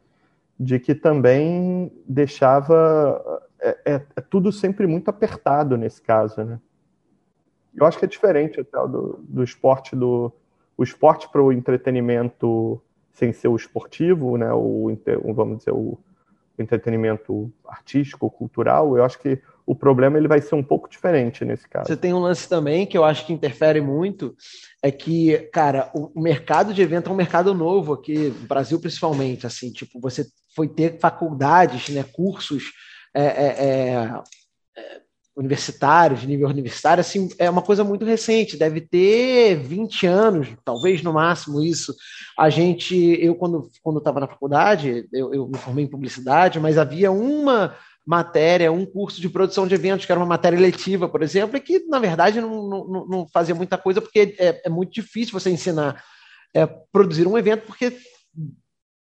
de 0.59 0.80
que 0.80 0.95
também 0.95 1.91
deixava 2.07 3.41
é, 3.59 3.78
é, 3.86 3.93
é 4.15 4.22
tudo 4.22 4.51
sempre 4.51 4.88
muito 4.88 5.09
apertado 5.09 5.78
nesse 5.78 6.01
caso, 6.01 6.43
né? 6.43 6.59
Eu 7.76 7.86
acho 7.86 7.97
que 7.97 8.05
é 8.05 8.07
diferente 8.07 8.59
até 8.59 8.78
do, 8.88 9.20
do 9.28 9.43
esporte 9.43 9.95
do 9.95 10.32
o 10.78 10.84
esporte 10.84 11.28
para 11.30 11.43
o 11.43 11.51
entretenimento 11.51 12.82
sem 13.11 13.34
ser 13.34 13.49
o 13.49 13.55
esportivo, 13.55 14.38
né? 14.38 14.51
O, 14.53 14.97
vamos 15.34 15.57
dizer 15.57 15.72
o 15.72 15.99
entretenimento 16.57 17.51
artístico, 17.67 18.30
cultural, 18.30 18.97
eu 18.97 19.03
acho 19.03 19.20
que 19.20 19.41
o 19.65 19.76
problema 19.76 20.17
ele 20.17 20.28
vai 20.28 20.41
ser 20.41 20.55
um 20.55 20.63
pouco 20.63 20.89
diferente 20.89 21.45
nesse 21.45 21.67
caso. 21.67 21.88
Você 21.88 21.95
tem 21.95 22.13
um 22.13 22.20
lance 22.20 22.47
também 22.49 22.86
que 22.86 22.97
eu 22.97 23.05
acho 23.05 23.26
que 23.26 23.34
interfere 23.34 23.80
muito, 23.82 24.36
é 24.82 24.91
que, 24.91 25.38
cara, 25.53 25.91
o 25.93 26.20
mercado 26.20 26.74
de 26.74 26.82
evento 26.82 27.09
é 27.09 27.13
um 27.13 27.15
mercado 27.15 27.53
novo 27.53 27.93
aqui 27.93 28.30
no 28.30 28.47
Brasil 28.47 28.80
principalmente, 28.80 29.45
assim, 29.45 29.72
tipo, 29.72 29.99
você 29.99 30.26
foi 30.55 30.67
ter 30.67 30.97
faculdades, 30.99 31.89
né, 31.89 32.03
cursos 32.11 32.72
é, 33.13 33.24
é, 33.24 34.22
é, 34.78 35.01
universitários, 35.39 36.21
de 36.21 36.27
nível 36.27 36.49
universitário, 36.49 36.99
assim, 36.99 37.29
é 37.39 37.49
uma 37.49 37.61
coisa 37.61 37.83
muito 37.83 38.03
recente, 38.03 38.57
deve 38.57 38.81
ter 38.81 39.55
20 39.55 40.05
anos, 40.05 40.49
talvez 40.65 41.01
no 41.01 41.13
máximo 41.13 41.63
isso. 41.63 41.95
A 42.37 42.49
gente, 42.49 42.95
eu 43.21 43.35
quando 43.35 43.69
quando 43.81 43.99
estava 43.99 44.19
na 44.19 44.27
faculdade, 44.27 45.07
eu, 45.13 45.33
eu 45.33 45.47
me 45.47 45.57
formei 45.57 45.85
em 45.85 45.89
publicidade, 45.89 46.59
mas 46.59 46.77
havia 46.77 47.09
uma 47.09 47.73
matéria, 48.05 48.71
um 48.71 48.85
curso 48.85 49.21
de 49.21 49.29
produção 49.29 49.65
de 49.65 49.75
eventos, 49.75 50.05
que 50.05 50.11
era 50.11 50.19
uma 50.19 50.27
matéria 50.27 50.57
eletiva, 50.57 51.07
por 51.07 51.23
exemplo, 51.23 51.55
e 51.55 51.61
que, 51.61 51.85
na 51.87 51.99
verdade, 51.99 52.41
não, 52.41 52.67
não, 52.67 53.07
não 53.07 53.27
fazia 53.31 53.55
muita 53.55 53.77
coisa, 53.77 54.01
porque 54.01 54.35
é, 54.37 54.61
é 54.65 54.69
muito 54.69 54.91
difícil 54.91 55.39
você 55.39 55.49
ensinar 55.49 56.03
é, 56.53 56.65
produzir 56.91 57.27
um 57.27 57.37
evento, 57.37 57.65
porque 57.65 57.97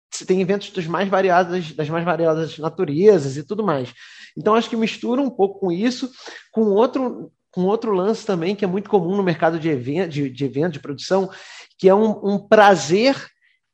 você 0.10 0.26
tem 0.26 0.42
eventos 0.42 0.70
dos 0.70 0.88
mais 0.88 1.10
variados, 1.10 1.74
das 1.74 1.90
mais 1.90 2.06
variadas 2.06 2.58
naturezas 2.58 3.38
e 3.38 3.44
tudo 3.44 3.64
mais. 3.64 3.94
Então, 4.38 4.56
acho 4.56 4.70
que 4.70 4.76
mistura 4.76 5.22
um 5.22 5.30
pouco 5.30 5.60
com 5.60 5.72
isso, 5.72 6.12
com 6.52 6.62
outro, 6.64 7.32
com 7.52 7.62
outro 7.62 7.94
lance 7.94 8.26
também, 8.26 8.56
que 8.56 8.66
é 8.66 8.68
muito 8.68 8.90
comum 8.90 9.16
no 9.16 9.24
mercado 9.24 9.60
de 9.60 9.70
evento, 9.70 10.10
de, 10.10 10.30
de, 10.30 10.46
evento, 10.46 10.74
de 10.74 10.80
produção, 10.80 11.30
que 11.78 11.88
é 11.88 11.96
um, 11.96 12.20
um 12.24 12.40
prazer 12.40 13.16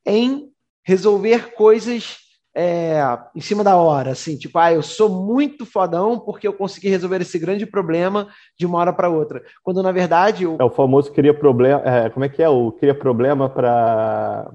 em 0.05 0.49
resolver 0.83 1.53
coisas 1.53 2.17
é, 2.55 3.01
em 3.35 3.39
cima 3.39 3.63
da 3.63 3.77
hora, 3.77 4.11
assim, 4.11 4.37
tipo, 4.37 4.57
ah, 4.59 4.73
eu 4.73 4.81
sou 4.81 5.09
muito 5.09 5.65
fodão 5.65 6.19
porque 6.19 6.47
eu 6.47 6.53
consegui 6.53 6.89
resolver 6.89 7.21
esse 7.21 7.39
grande 7.39 7.65
problema 7.65 8.27
de 8.59 8.65
uma 8.65 8.77
hora 8.77 8.91
para 8.91 9.09
outra. 9.09 9.41
Quando 9.63 9.81
na 9.81 9.91
verdade. 9.91 10.43
Eu... 10.43 10.57
É 10.59 10.63
o 10.63 10.69
famoso 10.69 11.11
cria 11.13 11.33
problema. 11.33 11.81
É, 11.85 12.09
como 12.09 12.25
é 12.25 12.29
que 12.29 12.43
é? 12.43 12.49
O 12.49 12.71
cria 12.73 12.93
problema 12.93 13.49
para 13.49 14.51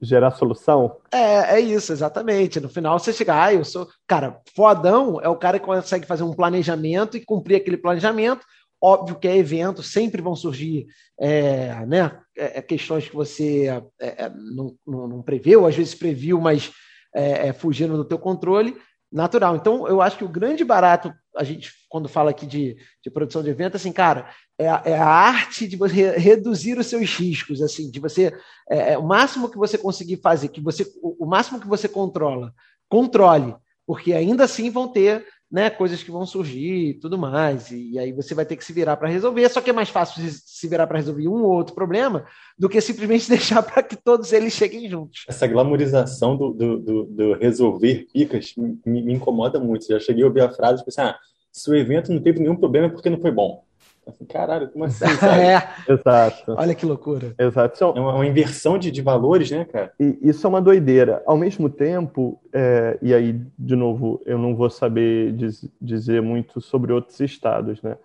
gerar 0.00 0.30
solução? 0.32 0.96
É, 1.12 1.56
é 1.56 1.60
isso, 1.60 1.92
exatamente. 1.92 2.60
No 2.60 2.68
final 2.68 2.98
você 2.98 3.12
chega, 3.12 3.42
ah, 3.42 3.52
eu 3.52 3.64
sou. 3.64 3.88
Cara, 4.06 4.40
fodão 4.54 5.20
é 5.20 5.28
o 5.28 5.36
cara 5.36 5.58
que 5.58 5.66
consegue 5.66 6.06
fazer 6.06 6.22
um 6.22 6.32
planejamento 6.32 7.16
e 7.16 7.24
cumprir 7.24 7.56
aquele 7.56 7.76
planejamento. 7.76 8.44
Óbvio 8.82 9.16
que 9.16 9.28
é 9.28 9.36
evento, 9.36 9.82
sempre 9.82 10.22
vão 10.22 10.34
surgir 10.34 10.86
é, 11.20 11.84
né, 11.84 12.18
é, 12.34 12.58
é 12.58 12.62
questões 12.62 13.06
que 13.06 13.14
você 13.14 13.68
é, 14.00 14.24
é, 14.24 14.30
não, 14.30 14.74
não, 14.86 15.06
não 15.06 15.22
preveu, 15.22 15.66
às 15.66 15.76
vezes 15.76 15.94
previu, 15.94 16.40
mas 16.40 16.72
é, 17.14 17.52
fugindo 17.52 17.94
do 17.96 18.06
teu 18.06 18.18
controle 18.18 18.74
natural. 19.12 19.56
Então, 19.56 19.88
eu 19.88 20.00
acho 20.00 20.16
que 20.16 20.24
o 20.24 20.28
grande 20.28 20.64
barato, 20.64 21.12
a 21.36 21.42
gente, 21.42 21.72
quando 21.88 22.08
fala 22.08 22.30
aqui 22.30 22.46
de, 22.46 22.76
de 23.02 23.10
produção 23.10 23.42
de 23.42 23.50
evento, 23.50 23.76
assim, 23.76 23.92
cara, 23.92 24.30
é 24.58 24.68
a, 24.68 24.82
é 24.84 24.98
a 24.98 25.06
arte 25.06 25.66
de 25.66 25.76
você 25.76 26.10
reduzir 26.16 26.78
os 26.78 26.86
seus 26.86 27.10
riscos, 27.14 27.60
assim, 27.62 27.90
de 27.90 27.98
você, 27.98 28.32
é, 28.70 28.92
é, 28.92 28.98
o 28.98 29.06
máximo 29.06 29.50
que 29.50 29.56
você 29.56 29.76
conseguir 29.76 30.18
fazer, 30.18 30.48
que 30.48 30.60
você, 30.60 30.86
o, 31.02 31.24
o 31.24 31.26
máximo 31.26 31.60
que 31.60 31.66
você 31.66 31.88
controla, 31.88 32.54
controle, 32.88 33.54
porque 33.86 34.12
ainda 34.12 34.44
assim 34.44 34.70
vão 34.70 34.86
ter 34.86 35.26
né, 35.50 35.68
coisas 35.68 36.02
que 36.02 36.10
vão 36.10 36.24
surgir 36.24 36.98
tudo 37.00 37.18
mais. 37.18 37.70
E, 37.70 37.92
e 37.92 37.98
aí 37.98 38.12
você 38.12 38.34
vai 38.34 38.46
ter 38.46 38.56
que 38.56 38.64
se 38.64 38.72
virar 38.72 38.96
para 38.96 39.08
resolver. 39.08 39.48
Só 39.48 39.60
que 39.60 39.70
é 39.70 39.72
mais 39.72 39.88
fácil 39.88 40.22
se 40.30 40.68
virar 40.68 40.86
para 40.86 40.98
resolver 40.98 41.26
um 41.26 41.42
ou 41.42 41.52
outro 41.52 41.74
problema 41.74 42.24
do 42.56 42.68
que 42.68 42.80
simplesmente 42.80 43.26
deixar 43.28 43.62
para 43.62 43.82
que 43.82 43.96
todos 43.96 44.32
eles 44.32 44.52
cheguem 44.52 44.88
juntos. 44.88 45.24
Essa 45.28 45.46
glamorização 45.46 46.36
do, 46.36 46.52
do, 46.52 46.78
do, 46.78 47.04
do 47.04 47.32
resolver 47.34 48.06
picas 48.12 48.54
me, 48.56 49.02
me, 49.02 49.12
incomoda 49.12 49.58
muito. 49.58 49.86
Já 49.86 49.98
cheguei 49.98 50.22
a 50.22 50.26
ouvir 50.26 50.42
a 50.42 50.50
frase, 50.50 50.78
tipo 50.78 50.90
assim, 50.90 51.00
ah, 51.00 51.18
se 51.50 51.68
o 51.68 51.74
evento 51.74 52.12
não 52.12 52.22
teve 52.22 52.38
nenhum 52.38 52.56
problema 52.56 52.86
é 52.86 52.90
porque 52.90 53.10
não 53.10 53.20
foi 53.20 53.32
bom. 53.32 53.64
Assim, 54.10 54.24
caralho, 54.24 54.68
como 54.68 54.84
assim? 54.84 55.04
é. 55.24 55.92
Exato. 55.92 56.54
Olha 56.56 56.74
que 56.74 56.84
loucura. 56.84 57.34
Exato. 57.38 57.84
É 57.84 58.00
uma, 58.00 58.14
uma 58.14 58.26
inversão 58.26 58.78
de, 58.78 58.90
de, 58.90 59.00
valores, 59.00 59.50
né, 59.50 59.64
cara? 59.64 59.92
E 59.98 60.18
isso 60.22 60.46
é 60.46 60.48
uma 60.50 60.60
doideira. 60.60 61.22
Ao 61.26 61.36
mesmo 61.36 61.68
tempo, 61.68 62.40
é, 62.52 62.98
e 63.00 63.14
aí, 63.14 63.40
de 63.58 63.76
novo, 63.76 64.20
eu 64.26 64.38
não 64.38 64.54
vou 64.54 64.68
saber 64.68 65.32
diz, 65.32 65.68
dizer 65.80 66.20
muito 66.20 66.60
sobre 66.60 66.92
outros 66.92 67.18
estados, 67.20 67.80
né? 67.82 67.96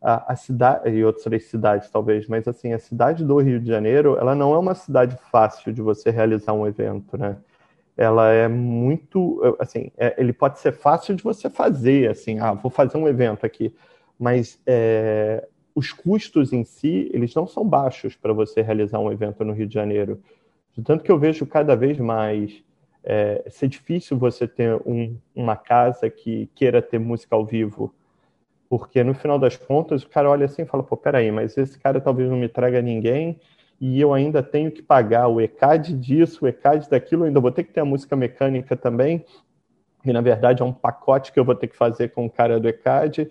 A, 0.00 0.32
a, 0.32 0.36
cidade, 0.36 0.90
e 0.90 1.04
outras 1.04 1.44
cidades 1.44 1.88
talvez, 1.88 2.26
mas 2.26 2.48
assim, 2.48 2.72
a 2.72 2.78
cidade 2.78 3.24
do 3.24 3.38
Rio 3.38 3.60
de 3.60 3.68
Janeiro, 3.68 4.16
ela 4.18 4.34
não 4.34 4.52
é 4.52 4.58
uma 4.58 4.74
cidade 4.74 5.16
fácil 5.30 5.72
de 5.72 5.80
você 5.80 6.10
realizar 6.10 6.52
um 6.52 6.66
evento, 6.66 7.16
né? 7.16 7.36
Ela 7.96 8.30
é 8.30 8.48
muito, 8.48 9.40
assim, 9.60 9.92
é, 9.96 10.14
ele 10.18 10.32
pode 10.32 10.58
ser 10.58 10.72
fácil 10.72 11.14
de 11.14 11.22
você 11.22 11.48
fazer, 11.48 12.10
assim, 12.10 12.40
ah, 12.40 12.52
vou 12.52 12.70
fazer 12.70 12.98
um 12.98 13.06
evento 13.06 13.46
aqui 13.46 13.72
mas 14.22 14.56
é, 14.64 15.46
os 15.74 15.92
custos 15.92 16.52
em 16.52 16.64
si, 16.64 17.10
eles 17.12 17.34
não 17.34 17.46
são 17.46 17.64
baixos 17.66 18.16
para 18.16 18.32
você 18.32 18.62
realizar 18.62 18.98
um 18.98 19.10
evento 19.10 19.44
no 19.44 19.52
Rio 19.52 19.66
de 19.66 19.74
Janeiro. 19.74 20.20
De 20.74 20.82
tanto 20.82 21.04
que 21.04 21.12
eu 21.12 21.18
vejo 21.18 21.46
cada 21.46 21.74
vez 21.74 21.98
mais 21.98 22.62
é, 23.04 23.44
ser 23.48 23.68
difícil 23.68 24.16
você 24.16 24.46
ter 24.46 24.74
um, 24.86 25.16
uma 25.34 25.56
casa 25.56 26.08
que 26.08 26.48
queira 26.54 26.80
ter 26.80 26.98
música 26.98 27.34
ao 27.34 27.44
vivo. 27.44 27.94
Porque 28.68 29.04
no 29.04 29.14
final 29.14 29.38
das 29.38 29.56
contas, 29.56 30.02
o 30.02 30.08
cara 30.08 30.30
olha 30.30 30.46
assim 30.46 30.62
e 30.62 30.66
fala, 30.66 30.82
pô, 30.82 30.96
peraí, 30.96 31.30
mas 31.30 31.56
esse 31.58 31.78
cara 31.78 32.00
talvez 32.00 32.30
não 32.30 32.38
me 32.38 32.48
traga 32.48 32.80
ninguém 32.80 33.38
e 33.82 34.00
eu 34.00 34.14
ainda 34.14 34.44
tenho 34.44 34.70
que 34.70 34.80
pagar 34.80 35.26
o 35.26 35.40
ECAD 35.40 35.92
disso, 35.94 36.44
o 36.44 36.48
ECAD 36.48 36.88
daquilo, 36.88 37.24
ainda 37.24 37.40
vou 37.40 37.50
ter 37.50 37.64
que 37.64 37.72
ter 37.72 37.80
a 37.80 37.84
música 37.84 38.14
mecânica 38.14 38.76
também, 38.76 39.24
e 40.04 40.12
na 40.12 40.20
verdade 40.20 40.62
é 40.62 40.64
um 40.64 40.72
pacote 40.72 41.32
que 41.32 41.40
eu 41.40 41.44
vou 41.44 41.56
ter 41.56 41.66
que 41.66 41.76
fazer 41.76 42.10
com 42.10 42.24
o 42.24 42.30
cara 42.30 42.60
do 42.60 42.68
ECAD, 42.68 43.28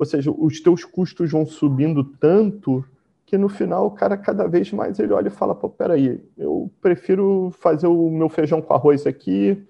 ou 0.00 0.06
seja, 0.06 0.30
os 0.30 0.62
teus 0.62 0.82
custos 0.82 1.30
vão 1.30 1.44
subindo 1.44 2.02
tanto 2.02 2.82
que 3.26 3.36
no 3.36 3.50
final 3.50 3.84
o 3.84 3.90
cara 3.90 4.16
cada 4.16 4.48
vez 4.48 4.72
mais 4.72 4.98
ele 4.98 5.12
olha 5.12 5.28
e 5.28 5.30
fala, 5.30 5.54
pô, 5.54 5.68
peraí, 5.68 6.24
eu 6.38 6.72
prefiro 6.80 7.50
fazer 7.60 7.86
o 7.86 8.08
meu 8.08 8.30
feijão 8.30 8.62
com 8.62 8.72
arroz 8.72 9.06
aqui, 9.06 9.62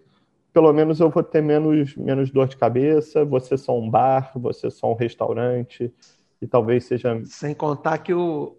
pelo 0.53 0.73
menos 0.73 1.01
eu 1.01 1.11
vou 1.11 1.25
ter 1.25 1.43
menos, 1.43 1.97
menos 1.97 2.31
dor 2.31 2.47
de 2.47 2.57
cabeça, 2.57 3.25
você 3.25 3.59
só 3.59 3.77
um 3.77 3.91
bar, 3.91 4.31
você 4.37 4.71
só 4.71 4.93
um 4.93 4.95
restaurante, 4.95 5.93
e 6.41 6.47
talvez 6.47 6.85
seja... 6.85 7.21
Sem 7.25 7.53
contar 7.53 7.99
que 7.99 8.15
o, 8.15 8.57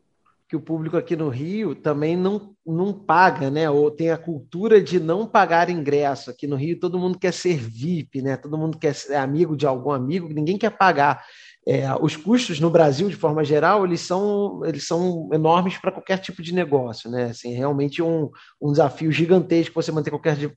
que 0.52 0.58
o 0.58 0.62
público 0.62 0.98
aqui 0.98 1.16
no 1.16 1.30
Rio 1.30 1.74
também 1.74 2.18
não, 2.18 2.54
não 2.66 2.92
paga, 2.92 3.50
né? 3.50 3.70
Ou 3.70 3.90
tem 3.90 4.12
a 4.12 4.18
cultura 4.18 4.82
de 4.82 5.00
não 5.00 5.26
pagar 5.26 5.70
ingresso. 5.70 6.30
Aqui 6.30 6.46
no 6.46 6.58
Rio 6.58 6.78
todo 6.78 7.00
mundo 7.00 7.18
quer 7.18 7.32
ser 7.32 7.56
VIP, 7.56 8.22
né? 8.22 8.36
Todo 8.36 8.58
mundo 8.58 8.78
quer 8.78 8.94
ser 8.94 9.16
amigo 9.16 9.56
de 9.56 9.66
algum 9.66 9.92
amigo, 9.92 10.28
ninguém 10.28 10.58
quer 10.58 10.72
pagar. 10.72 11.24
É, 11.68 11.86
os 12.02 12.16
custos 12.16 12.60
no 12.60 12.72
Brasil, 12.72 13.08
de 13.08 13.16
forma 13.16 13.44
geral, 13.44 13.86
eles 13.86 14.02
são, 14.02 14.66
eles 14.66 14.88
são 14.88 15.30
enormes 15.32 15.78
para 15.78 15.92
qualquer 15.92 16.18
tipo 16.18 16.42
de 16.42 16.54
negócio, 16.54 17.10
né? 17.10 17.26
Assim, 17.26 17.54
realmente 17.54 18.02
um, 18.02 18.32
um 18.60 18.72
desafio 18.72 19.12
gigantesco 19.12 19.76
você 19.76 19.92
manter 19.92 20.10
qualquer 20.10 20.36
de, 20.36 20.52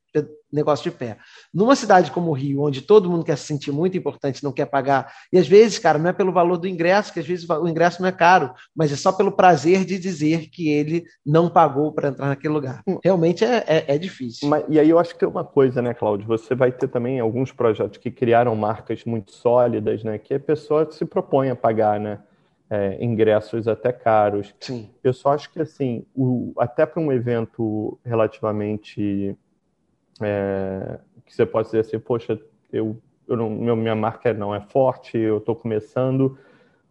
negócio 0.54 0.90
de 0.90 0.96
pé. 0.96 1.16
Numa 1.52 1.76
cidade 1.76 2.10
como 2.10 2.30
o 2.30 2.34
Rio, 2.34 2.62
onde 2.62 2.80
todo 2.80 3.10
mundo 3.10 3.24
quer 3.24 3.36
se 3.36 3.46
sentir 3.46 3.72
muito 3.72 3.96
importante, 3.96 4.44
não 4.44 4.52
quer 4.52 4.66
pagar, 4.66 5.12
e 5.32 5.38
às 5.38 5.48
vezes, 5.48 5.78
cara, 5.78 5.98
não 5.98 6.10
é 6.10 6.12
pelo 6.12 6.32
valor 6.32 6.56
do 6.56 6.68
ingresso, 6.68 7.12
que 7.12 7.20
às 7.20 7.26
vezes 7.26 7.48
o 7.48 7.68
ingresso 7.68 8.00
não 8.00 8.08
é 8.08 8.12
caro, 8.12 8.52
mas 8.74 8.92
é 8.92 8.96
só 8.96 9.12
pelo 9.12 9.32
prazer 9.32 9.84
de 9.84 9.98
dizer 9.98 10.48
que 10.48 10.68
ele 10.68 11.04
não 11.24 11.48
pagou 11.48 11.92
para 11.92 12.08
entrar 12.08 12.28
naquele 12.28 12.54
lugar. 12.54 12.82
Hum. 12.86 12.98
Realmente 13.02 13.44
é, 13.44 13.64
é, 13.66 13.94
é 13.94 13.98
difícil. 13.98 14.48
Mas, 14.48 14.64
e 14.68 14.78
aí 14.78 14.88
eu 14.88 14.98
acho 14.98 15.12
que 15.14 15.20
tem 15.20 15.28
uma 15.28 15.44
coisa, 15.44 15.82
né, 15.82 15.94
Cláudio? 15.94 16.26
Você 16.26 16.54
vai 16.54 16.70
ter 16.70 16.88
também 16.88 17.20
alguns 17.20 17.52
projetos 17.52 17.98
que 17.98 18.10
criaram 18.10 18.54
marcas 18.54 19.04
muito 19.04 19.32
sólidas, 19.32 20.04
né? 20.04 20.18
Que 20.18 20.34
a 20.34 20.40
pessoa 20.40 20.90
se 20.90 21.04
propõe 21.04 21.50
a 21.50 21.56
pagar, 21.56 21.98
né? 21.98 22.18
É, 22.70 23.02
ingressos 23.04 23.68
até 23.68 23.92
caros. 23.92 24.54
Sim. 24.58 24.88
Eu 25.02 25.12
só 25.12 25.34
acho 25.34 25.52
que 25.52 25.60
assim, 25.60 26.04
o, 26.14 26.52
até 26.58 26.86
para 26.86 27.00
um 27.00 27.12
evento 27.12 27.98
relativamente 28.04 29.36
é, 30.20 30.98
que 31.24 31.34
você 31.34 31.46
pode 31.46 31.68
dizer 31.68 31.80
assim, 31.80 31.98
poxa, 31.98 32.38
eu, 32.72 32.96
eu 33.26 33.36
não, 33.36 33.50
minha 33.76 33.94
marca 33.94 34.32
não 34.32 34.54
é 34.54 34.60
forte, 34.60 35.16
eu 35.16 35.38
estou 35.38 35.54
começando, 35.54 36.38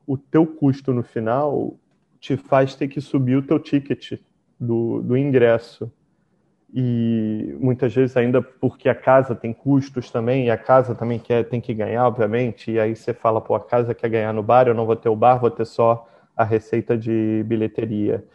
o 0.05 0.17
teu 0.17 0.45
custo 0.45 0.93
no 0.93 1.03
final 1.03 1.75
te 2.19 2.37
faz 2.37 2.75
ter 2.75 2.87
que 2.87 3.01
subir 3.01 3.35
o 3.35 3.41
teu 3.41 3.59
ticket 3.59 4.19
do, 4.59 5.01
do 5.01 5.17
ingresso 5.17 5.91
e 6.73 7.55
muitas 7.59 7.93
vezes 7.93 8.17
ainda 8.17 8.41
porque 8.41 8.89
a 8.89 8.95
casa 8.95 9.35
tem 9.35 9.53
custos 9.53 10.09
também, 10.09 10.47
e 10.47 10.49
a 10.49 10.57
casa 10.57 10.95
também 10.95 11.19
quer, 11.19 11.43
tem 11.43 11.61
que 11.61 11.71
ganhar, 11.71 12.07
obviamente, 12.07 12.71
e 12.71 12.79
aí 12.79 12.95
você 12.95 13.13
fala, 13.13 13.39
pô, 13.39 13.53
a 13.53 13.59
casa 13.59 13.93
quer 13.93 14.09
ganhar 14.09 14.33
no 14.33 14.41
bar, 14.41 14.67
eu 14.67 14.73
não 14.73 14.87
vou 14.87 14.95
ter 14.95 15.07
o 15.07 15.15
bar, 15.15 15.37
vou 15.37 15.51
ter 15.51 15.65
só 15.65 16.09
a 16.35 16.43
receita 16.43 16.97
de 16.97 17.43
bilheteria. 17.45 18.25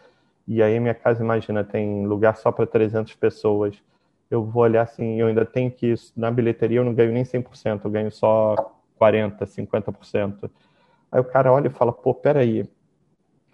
E 0.46 0.62
aí 0.62 0.78
minha 0.78 0.94
casa, 0.94 1.22
imagina, 1.22 1.64
tem 1.64 2.06
lugar 2.06 2.36
só 2.36 2.52
para 2.52 2.64
300 2.64 3.14
pessoas. 3.16 3.74
Eu 4.30 4.44
vou 4.44 4.62
olhar 4.62 4.82
assim, 4.82 5.20
eu 5.20 5.26
ainda 5.26 5.44
tenho 5.44 5.70
que, 5.70 5.94
na 6.16 6.30
bilheteria 6.30 6.78
eu 6.78 6.84
não 6.84 6.94
ganho 6.94 7.12
nem 7.12 7.24
100%, 7.24 7.84
eu 7.84 7.90
ganho 7.90 8.10
só 8.10 8.54
40%, 9.00 9.46
50%. 9.46 10.50
Aí 11.10 11.20
o 11.20 11.24
cara 11.24 11.52
olha 11.52 11.68
e 11.68 11.70
fala, 11.70 11.92
pô, 11.92 12.12
peraí, 12.12 12.68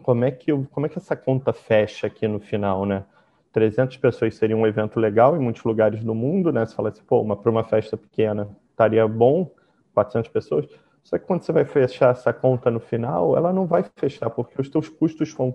como 0.03 0.25
é 0.25 0.31
que, 0.31 0.51
eu, 0.51 0.67
como 0.71 0.87
é 0.87 0.89
que 0.89 0.99
essa 0.99 1.15
conta 1.17 1.53
fecha 1.53 2.07
aqui 2.07 2.27
no 2.27 2.41
final, 2.41 2.85
né? 2.85 3.05
300 3.53 3.97
pessoas 3.99 4.35
seria 4.35 4.57
um 4.57 4.67
evento 4.67 4.99
legal 4.99 5.37
em 5.37 5.39
muitos 5.39 5.63
lugares 5.63 6.03
do 6.03 6.15
mundo, 6.15 6.53
né? 6.53 6.67
Você 6.67 6.75
fala 6.75 6.89
assim, 6.89 7.03
pô, 7.05 7.25
para 7.37 7.51
uma 7.51 7.63
festa 7.65 7.97
pequena 7.97 8.49
estaria 8.71 9.07
bom, 9.07 9.49
400 9.95 10.29
pessoas. 10.31 10.67
Só 11.05 11.17
que 11.19 11.25
quando 11.25 11.43
você 11.43 11.53
vai 11.53 11.65
fechar 11.65 12.11
essa 12.11 12.33
conta 12.33 12.71
no 12.71 12.81
final, 12.81 13.37
ela 13.37 13.53
não 13.53 13.67
vai 13.67 13.85
fechar, 13.97 14.29
porque 14.31 14.61
os 14.61 14.69
teus 14.69 14.89
custos 14.89 15.31
são 15.31 15.55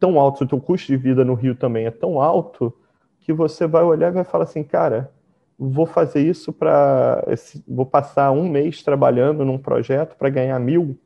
tão 0.00 0.18
altos, 0.18 0.40
o 0.40 0.46
teu 0.46 0.60
custo 0.60 0.86
de 0.86 0.96
vida 0.96 1.24
no 1.24 1.34
Rio 1.34 1.54
também 1.54 1.84
é 1.86 1.90
tão 1.90 2.20
alto, 2.22 2.72
que 3.28 3.32
você 3.34 3.66
vai 3.66 3.82
olhar 3.82 4.08
e 4.08 4.14
vai 4.14 4.24
falar 4.24 4.44
assim, 4.44 4.64
cara, 4.64 5.12
vou 5.58 5.84
fazer 5.84 6.22
isso 6.22 6.50
para. 6.50 7.22
Vou 7.68 7.84
passar 7.84 8.30
um 8.30 8.48
mês 8.48 8.82
trabalhando 8.82 9.44
num 9.44 9.58
projeto 9.58 10.16
para 10.16 10.30
ganhar 10.30 10.58
mil 10.58 10.98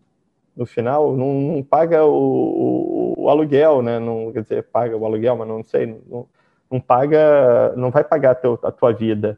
no 0.57 0.65
final, 0.65 1.16
não, 1.16 1.32
não 1.35 1.62
paga 1.65 2.05
o, 2.05 2.12
o, 2.12 3.24
o, 3.24 3.28
aluguel, 3.28 3.82
né? 3.82 3.99
Não, 3.99 4.31
quer 4.32 4.43
dizer, 4.43 4.62
paga 4.62 4.97
o 4.97 5.05
aluguel, 5.05 5.35
mas 5.35 5.49
não 5.49 5.65
sei, 5.65 6.01
não, 6.09 6.28
não 6.70 6.78
paga, 6.78 7.74
não 7.74 7.90
vai 7.90 8.05
pagar 8.05 8.32
a, 8.32 8.35
teu, 8.36 8.57
a 8.62 8.70
tua 8.70 8.93
vida. 8.93 9.36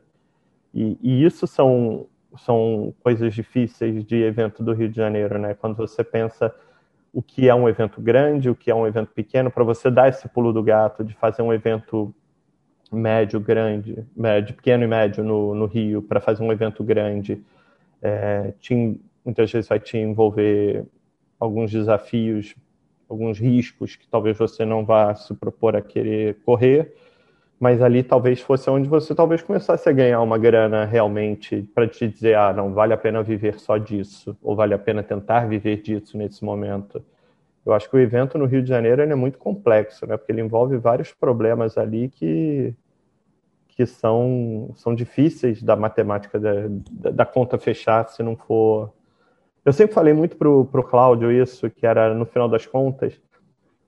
E, 0.75 0.99
e, 1.01 1.25
isso 1.25 1.47
são, 1.47 2.07
são 2.37 2.93
coisas 3.03 3.33
difíceis 3.33 4.05
de 4.05 4.17
evento 4.17 4.63
do 4.63 4.75
Rio 4.75 4.91
de 4.91 4.97
Janeiro, 4.97 5.39
né? 5.39 5.55
Quando 5.55 5.77
você 5.77 6.05
pensa 6.05 6.55
o 7.15 7.23
que 7.23 7.49
é 7.49 7.55
um 7.55 7.67
evento 7.67 7.99
grande, 8.03 8.51
o 8.51 8.55
que 8.55 8.71
é 8.71 8.75
um 8.75 8.87
evento 8.87 9.11
pequeno, 9.13 9.51
para 9.51 9.65
você 9.65 9.91
dar 9.91 10.09
esse 10.11 10.29
pulo 10.29 10.53
do 10.53 10.63
gato 10.63 11.03
de 11.03 11.15
fazer 11.15 11.41
um 11.41 11.53
evento 11.53 12.13
médio, 12.93 13.41
grande, 13.41 14.05
médio, 14.17 14.55
pequeno 14.55 14.85
e 14.85 14.87
médio 14.87 15.25
no, 15.25 15.55
no 15.55 15.67
Rio, 15.67 16.03
para 16.03 16.21
fazer 16.21 16.43
um 16.43 16.53
evento 16.53 16.83
grande, 16.85 17.43
é, 18.03 18.53
te, 18.61 19.01
muitas 19.25 19.51
vezes 19.51 19.69
vai 19.69 19.81
te 19.81 19.97
envolver 19.97 20.85
alguns 21.39 21.71
desafios, 21.71 22.55
alguns 23.09 23.39
riscos 23.39 23.97
que 23.97 24.07
talvez 24.09 24.37
você 24.37 24.65
não 24.65 24.85
vá 24.85 25.15
se 25.15 25.35
propor 25.35 25.77
a 25.77 25.83
querer 25.83 26.37
correr, 26.45 26.95
mas 27.59 27.81
ali 27.81 28.03
talvez 28.03 28.41
fosse 28.41 28.69
onde 28.69 28.89
você 28.89 29.15
talvez 29.15 29.41
começasse 29.43 29.89
a 29.89 29.93
ganhar 29.93 30.21
uma 30.21 30.37
grana 30.37 30.85
realmente 30.85 31.63
para 31.75 31.87
te 31.87 32.07
dizer, 32.09 32.37
ah, 32.37 32.53
não 32.53 32.75
vale 32.75 32.93
a 32.93 32.97
pena 32.97 33.23
viver 33.23 33.59
só 33.59 33.79
disso, 33.79 34.37
ou 34.43 34.55
vale 34.57 34.75
a 34.75 34.79
pena 34.79 35.03
tentar 35.03 35.47
viver 35.47 35.81
disso 35.81 36.19
nesse 36.19 36.45
momento. 36.45 37.03
Eu 37.65 37.73
acho 37.73 37.89
que 37.89 37.97
o 37.97 38.01
evento 38.01 38.37
no 38.37 38.47
Rio 38.47 38.63
de 38.63 38.69
Janeiro 38.69 39.03
é 39.03 39.15
muito 39.15 39.39
complexo, 39.39 40.07
né? 40.07 40.17
Porque 40.17 40.33
ele 40.33 40.43
envolve 40.43 40.77
vários 40.77 41.13
problemas 41.13 41.79
ali 41.79 42.09
que 42.09 42.75
que 43.69 43.87
são, 43.87 44.71
são 44.77 44.95
difíceis 44.95 45.61
da 45.61 45.75
matemática 45.75 46.39
da, 46.39 46.53
da, 47.11 47.27
conta 47.27 47.59
fechar 47.59 48.09
se 48.09 48.23
não 48.23 48.37
for 48.37 48.93
eu 49.65 49.73
sempre 49.73 49.95
falei 49.95 50.13
muito 50.13 50.37
pro, 50.37 50.67
pro 50.67 50.85
Cláudio 50.85 51.33
isso, 51.33 51.71
que 51.71 51.87
era, 51.87 52.13
no 52.13 52.27
final 52.27 52.49
das 52.49 52.67
contas, 52.67 53.19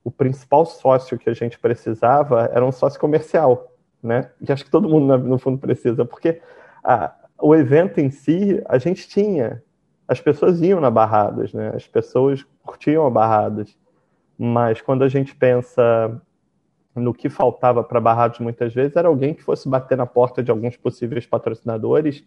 o 0.03 0.11
principal 0.11 0.65
sócio 0.65 1.19
que 1.19 1.29
a 1.29 1.35
gente 1.35 1.59
precisava 1.59 2.51
era 2.53 2.65
um 2.65 2.73
sócio 2.73 2.99
comercial, 2.99 3.75
né? 4.03 4.31
Que 4.45 4.53
acho 4.53 4.65
que 4.65 4.71
todo 4.71 4.89
mundo, 4.89 5.19
no 5.19 5.39
fundo, 5.39 5.59
precisa, 5.59 6.05
porque 6.05 6.41
a, 6.83 7.15
o 7.39 7.55
evento 7.55 7.99
em 7.99 8.11
si, 8.11 8.63
a 8.67 8.79
gente 8.79 9.07
tinha. 9.07 9.63
As 10.09 10.21
pessoas 10.21 10.61
iam 10.61 10.81
na 10.81 10.91
Barradas, 10.91 11.53
né? 11.53 11.73
As 11.75 11.87
pessoas 11.87 12.45
curtiam 12.63 13.07
a 13.07 13.11
Barradas. 13.11 13.77
Mas 14.39 14.81
quando 14.81 15.03
a 15.03 15.09
gente 15.09 15.35
pensa 15.35 16.21
no 16.95 17.13
que 17.13 17.29
faltava 17.29 17.83
para 17.83 18.01
Barrados 18.01 18.39
muitas 18.39 18.73
vezes, 18.73 18.97
era 18.97 19.09
alguém 19.09 19.35
que 19.35 19.43
fosse 19.43 19.69
bater 19.69 19.97
na 19.97 20.07
porta 20.07 20.43
de 20.43 20.51
alguns 20.51 20.77
possíveis 20.77 21.27
patrocinadores 21.27 22.25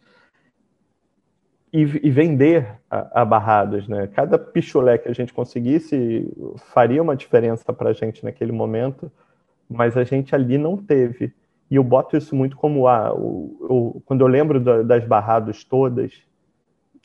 e, 1.72 1.82
e 1.82 2.10
vender 2.12 2.80
a, 2.90 3.22
a, 3.22 3.66
né? 3.88 4.08
Cada 4.08 4.38
pichulé 4.38 4.98
que 4.98 5.08
a 5.08 5.14
gente 5.14 5.34
conseguisse 5.34 6.28
faria 6.74 7.02
uma 7.02 7.16
diferença 7.16 7.72
para 7.72 7.90
a 7.90 7.94
gente 7.94 8.24
naquele 8.24 8.52
momento, 8.52 9.12
mas 9.70 9.96
a 9.96 10.04
gente 10.04 10.34
ali 10.34 10.58
não 10.58 10.78
teve. 10.78 11.34
E 11.70 11.76
eu 11.76 11.84
boto 11.84 12.18
isso 12.18 12.36
muito 12.36 12.58
como 12.58 12.88
ah, 12.88 13.14
o, 13.14 13.96
o, 13.96 14.02
quando 14.06 14.22
eu 14.22 14.28
lembro 14.28 14.60
da, 14.60 14.82
das 14.82 15.06
Barrados 15.06 15.64
todas, 15.64 16.12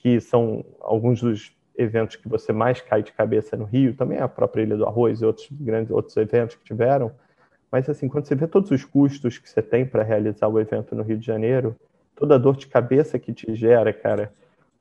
que 0.05 0.21
são 0.21 0.63
alguns 0.83 1.23
dos 1.23 1.57
eventos 1.75 2.15
que 2.15 2.29
você 2.29 2.53
mais 2.53 2.79
cai 2.83 3.03
de 3.03 3.11
cabeça 3.11 3.57
no 3.57 3.65
Rio, 3.65 3.97
também 3.97 4.19
a 4.19 4.29
própria 4.29 4.63
Ilha 4.63 4.77
do 4.77 4.85
Arroz 4.85 5.23
e 5.23 5.25
outros 5.25 5.49
grandes 5.51 5.91
outros 5.91 6.15
eventos 6.19 6.57
que 6.57 6.63
tiveram, 6.63 7.11
mas 7.73 7.89
assim, 7.89 8.07
quando 8.07 8.27
você 8.27 8.35
vê 8.35 8.47
todos 8.47 8.71
os 8.71 8.85
custos 8.85 9.39
que 9.39 9.49
você 9.49 9.63
tem 9.63 9.87
para 9.87 10.03
realizar 10.03 10.47
o 10.49 10.61
evento 10.61 10.95
no 10.95 11.03
Rio 11.03 11.17
de 11.17 11.27
Janeiro, 11.27 11.75
toda 12.15 12.35
a 12.35 12.39
dor 12.39 12.55
de 12.55 12.67
cabeça 12.67 13.19
que 13.19 13.33
te 13.33 13.55
gera, 13.55 13.95
cara, 13.95 14.31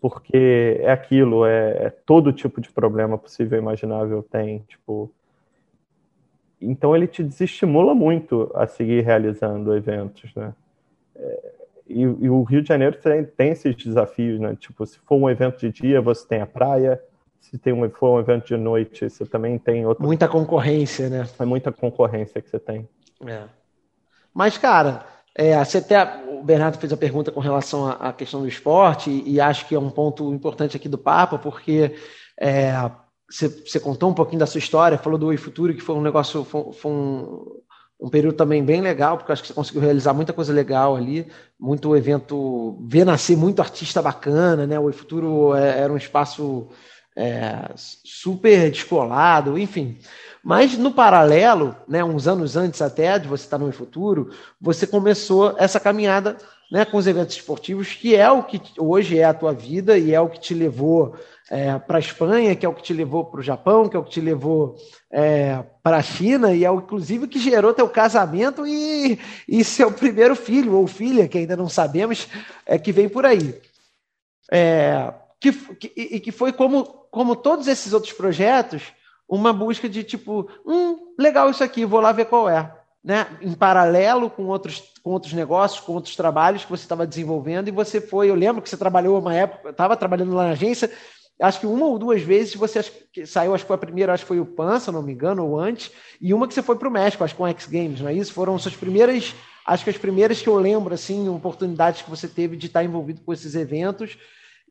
porque 0.02 0.82
é 0.82 0.92
aquilo, 0.92 1.46
é, 1.46 1.86
é, 1.86 1.90
todo 1.90 2.34
tipo 2.34 2.60
de 2.60 2.70
problema 2.70 3.18
possível 3.18 3.58
e 3.58 3.62
imaginável 3.62 4.22
tem, 4.22 4.60
tipo. 4.68 5.10
Então 6.60 6.94
ele 6.94 7.08
te 7.08 7.24
desestimula 7.24 7.96
muito 7.96 8.52
a 8.54 8.68
seguir 8.68 9.06
realizando 9.06 9.74
eventos, 9.74 10.36
né? 10.36 10.54
É, 11.16 11.63
e, 11.94 12.02
e, 12.02 12.30
o 12.30 12.44
Rio 12.44 12.62
de 12.62 12.68
Janeiro 12.68 12.98
tem, 12.98 13.24
tem, 13.24 13.52
esses 13.52 13.76
desafios, 13.76 14.40
né? 14.40 14.56
Tipo, 14.60 14.86
se 14.86 14.98
for 15.00 15.16
um 15.16 15.30
evento 15.30 15.60
de 15.60 15.72
dia, 15.72 16.02
você 16.02 16.28
tem 16.28 16.42
a 16.42 16.46
praia. 16.46 17.02
Se 17.40 17.58
tem 17.58 17.74
um, 17.74 17.90
for 17.90 18.18
um 18.18 18.20
evento 18.20 18.48
de 18.48 18.58
noite, 18.58 19.10
você 19.10 19.26
também 19.26 19.58
tem 19.58 19.86
outra. 19.86 20.06
Muita 20.06 20.28
concorrência, 20.28 21.10
né? 21.10 21.28
É 21.40 21.46
muita 21.46 21.72
concorrência 21.72 22.42
que 22.42 22.50
você 22.50 22.60
tem. 22.60 22.88
É. 23.26 23.44
Mas, 24.34 24.58
cara, 24.58 25.06
é, 25.36 25.64
você 25.64 25.80
até, 25.80 26.24
o 26.30 26.44
Bernardo 26.44 26.78
fez 26.78 26.94
a 26.94 26.98
pergunta 26.98 27.32
com 27.32 27.40
relação 27.40 27.88
à, 27.88 28.10
à 28.10 28.14
questão 28.14 28.42
do 28.42 28.48
esporte, 28.48 29.10
e, 29.10 29.34
e, 29.34 29.42
acho 29.42 29.68
que 29.68 29.76
é 29.76 29.80
um 29.80 29.90
ponto 29.90 30.32
importante 30.34 30.78
aqui 30.78 30.88
do 30.88 30.98
Papa, 30.98 31.38
porque 31.38 31.96
é, 32.40 32.74
você, 33.30 33.50
você, 33.50 33.80
contou 33.80 34.10
um 34.10 34.14
pouquinho 34.14 34.40
da 34.40 34.46
sua 34.46 34.60
história, 34.60 34.98
falou 34.98 35.18
do 35.18 35.28
Oi 35.28 35.38
Futuro, 35.38 35.74
que 35.74 35.82
foi 35.82 35.96
um 35.96 36.02
negócio, 36.02 36.44
foi, 36.44 36.72
foi 36.72 36.92
um, 36.92 37.62
um, 38.04 38.10
período 38.10 38.36
também 38.36 38.64
bem 38.64 38.82
legal, 38.82 39.18
porque 39.18 39.32
acho 39.32 39.42
que 39.42 39.48
você 39.48 39.54
conseguiu 39.54 39.82
realizar 39.82 40.14
muita 40.14 40.34
coisa 40.34 40.52
legal 40.52 40.96
ali, 40.96 41.28
muito 41.60 41.96
evento, 41.96 42.78
ver 42.88 43.06
nascer 43.06 43.38
muito 43.38 43.62
artista 43.62 44.02
bacana, 44.02 44.68
né? 44.68 44.80
O 44.80 44.92
Futuro 44.92 45.56
é, 45.56 45.80
era 45.80 45.94
um 45.94 45.98
espaço 45.98 46.68
é, 47.16 47.72
super 47.76 48.70
descolado, 48.70 49.58
enfim. 49.58 49.98
Mas 50.44 50.78
no 50.78 50.92
paralelo, 50.92 51.76
né, 51.88 52.04
uns 52.04 52.28
anos 52.28 52.58
antes 52.58 52.82
até 52.82 53.18
de 53.18 53.28
você 53.28 53.46
estar 53.46 53.58
no 53.58 53.72
futuro, 53.72 54.30
você 54.60 54.86
começou 54.86 55.56
essa 55.58 55.80
caminhada 55.80 56.36
né, 56.70 56.84
com 56.84 56.98
os 56.98 57.08
eventos 57.08 57.36
esportivos, 57.36 57.94
que 57.94 58.16
é 58.16 58.30
o 58.30 58.44
que 58.44 58.62
hoje 58.78 59.18
é 59.18 59.24
a 59.24 59.34
tua 59.34 59.54
vida 59.54 59.98
e 59.98 60.14
é 60.14 60.20
o 60.20 60.28
que 60.28 60.40
te 60.40 60.54
levou 60.54 61.16
é, 61.54 61.78
para 61.78 61.98
a 61.98 62.00
Espanha, 62.00 62.56
que 62.56 62.66
é 62.66 62.70
o 62.70 62.74
que 62.74 62.82
te 62.82 62.94
levou 62.94 63.26
para 63.26 63.40
o 63.40 63.44
Japão, 63.44 63.88
que 63.88 63.96
é 63.96 64.00
o 64.00 64.04
que 64.04 64.10
te 64.10 64.20
levou 64.20 64.76
é, 65.12 65.64
para 65.84 65.98
a 65.98 66.02
China, 66.02 66.52
e 66.52 66.66
é 66.66 66.72
o, 66.72 66.80
inclusive, 66.80 67.28
que 67.28 67.38
gerou 67.38 67.76
teu 67.76 67.88
casamento 67.88 68.66
e, 68.66 69.20
e 69.48 69.64
seu 69.64 69.92
primeiro 69.92 70.36
filho 70.36 70.74
ou 70.74 70.88
filha, 70.88 71.28
que 71.28 71.38
ainda 71.38 71.56
não 71.56 71.70
sabemos, 71.70 72.28
é 72.66 72.80
que 72.80 72.92
vem 72.92 73.08
por 73.08 73.24
aí. 73.24 73.54
É, 74.52 75.14
que, 75.40 75.52
que, 75.52 75.94
e 75.96 76.20
que 76.20 76.32
foi 76.32 76.52
como, 76.52 76.86
como 77.12 77.36
todos 77.36 77.68
esses 77.68 77.94
outros 77.94 78.14
projetos, 78.14 78.92
uma 79.30 79.54
busca 79.54 79.88
de 79.88 80.04
tipo, 80.04 80.50
hum, 80.66 81.14
legal 81.20 81.52
isso 81.52 81.64
aqui, 81.64 81.86
vou 81.86 82.00
lá 82.00 82.12
ver 82.12 82.26
qual 82.26 82.50
é. 82.50 82.74
Né? 83.04 83.28
Em 83.42 83.54
paralelo 83.54 84.28
com 84.28 84.46
outros, 84.46 84.82
com 85.04 85.12
outros 85.12 85.34
negócios, 85.34 85.82
com 85.82 85.94
outros 85.94 86.16
trabalhos 86.16 86.64
que 86.64 86.72
você 86.72 86.82
estava 86.82 87.06
desenvolvendo, 87.06 87.68
e 87.68 87.72
você 87.72 88.02
foi, 88.02 88.32
eu 88.32 88.36
lembro 88.36 88.60
que 88.60 88.70
você 88.70 88.78
trabalhou 88.78 89.20
uma 89.20 89.36
época, 89.36 89.70
estava 89.70 89.96
trabalhando 89.96 90.34
lá 90.34 90.46
na 90.46 90.52
agência, 90.52 90.90
acho 91.42 91.60
que 91.60 91.66
uma 91.66 91.86
ou 91.86 91.98
duas 91.98 92.22
vezes 92.22 92.56
você 92.56 92.82
saiu, 93.26 93.54
acho 93.54 93.64
que 93.64 93.68
foi 93.68 93.76
a 93.76 93.80
primeira, 93.80 94.14
acho 94.14 94.24
que 94.24 94.28
foi 94.28 94.40
o 94.40 94.46
Pan, 94.46 94.80
se 94.80 94.92
não 94.92 95.02
me 95.02 95.14
engano, 95.14 95.46
ou 95.46 95.60
antes, 95.60 95.92
e 96.22 96.34
uma 96.34 96.48
que 96.48 96.54
você 96.54 96.62
foi 96.62 96.76
para 96.76 96.88
o 96.88 96.92
México, 96.92 97.24
acho 97.24 97.34
que 97.34 97.38
com 97.38 97.48
X 97.48 97.68
Games, 97.68 98.02
não 98.02 98.10
é 98.10 98.14
isso? 98.14 98.34
Foram 98.34 98.58
suas 98.58 98.76
primeiras, 98.76 99.36
acho 99.66 99.84
que 99.84 99.90
as 99.90 99.98
primeiras 99.98 100.42
que 100.42 100.48
eu 100.48 100.56
lembro, 100.56 100.94
assim, 100.94 101.28
oportunidades 101.30 102.02
que 102.02 102.10
você 102.10 102.28
teve 102.28 102.56
de 102.56 102.68
estar 102.68 102.84
envolvido 102.84 103.22
com 103.22 103.34
esses 103.34 103.56
eventos 103.56 104.18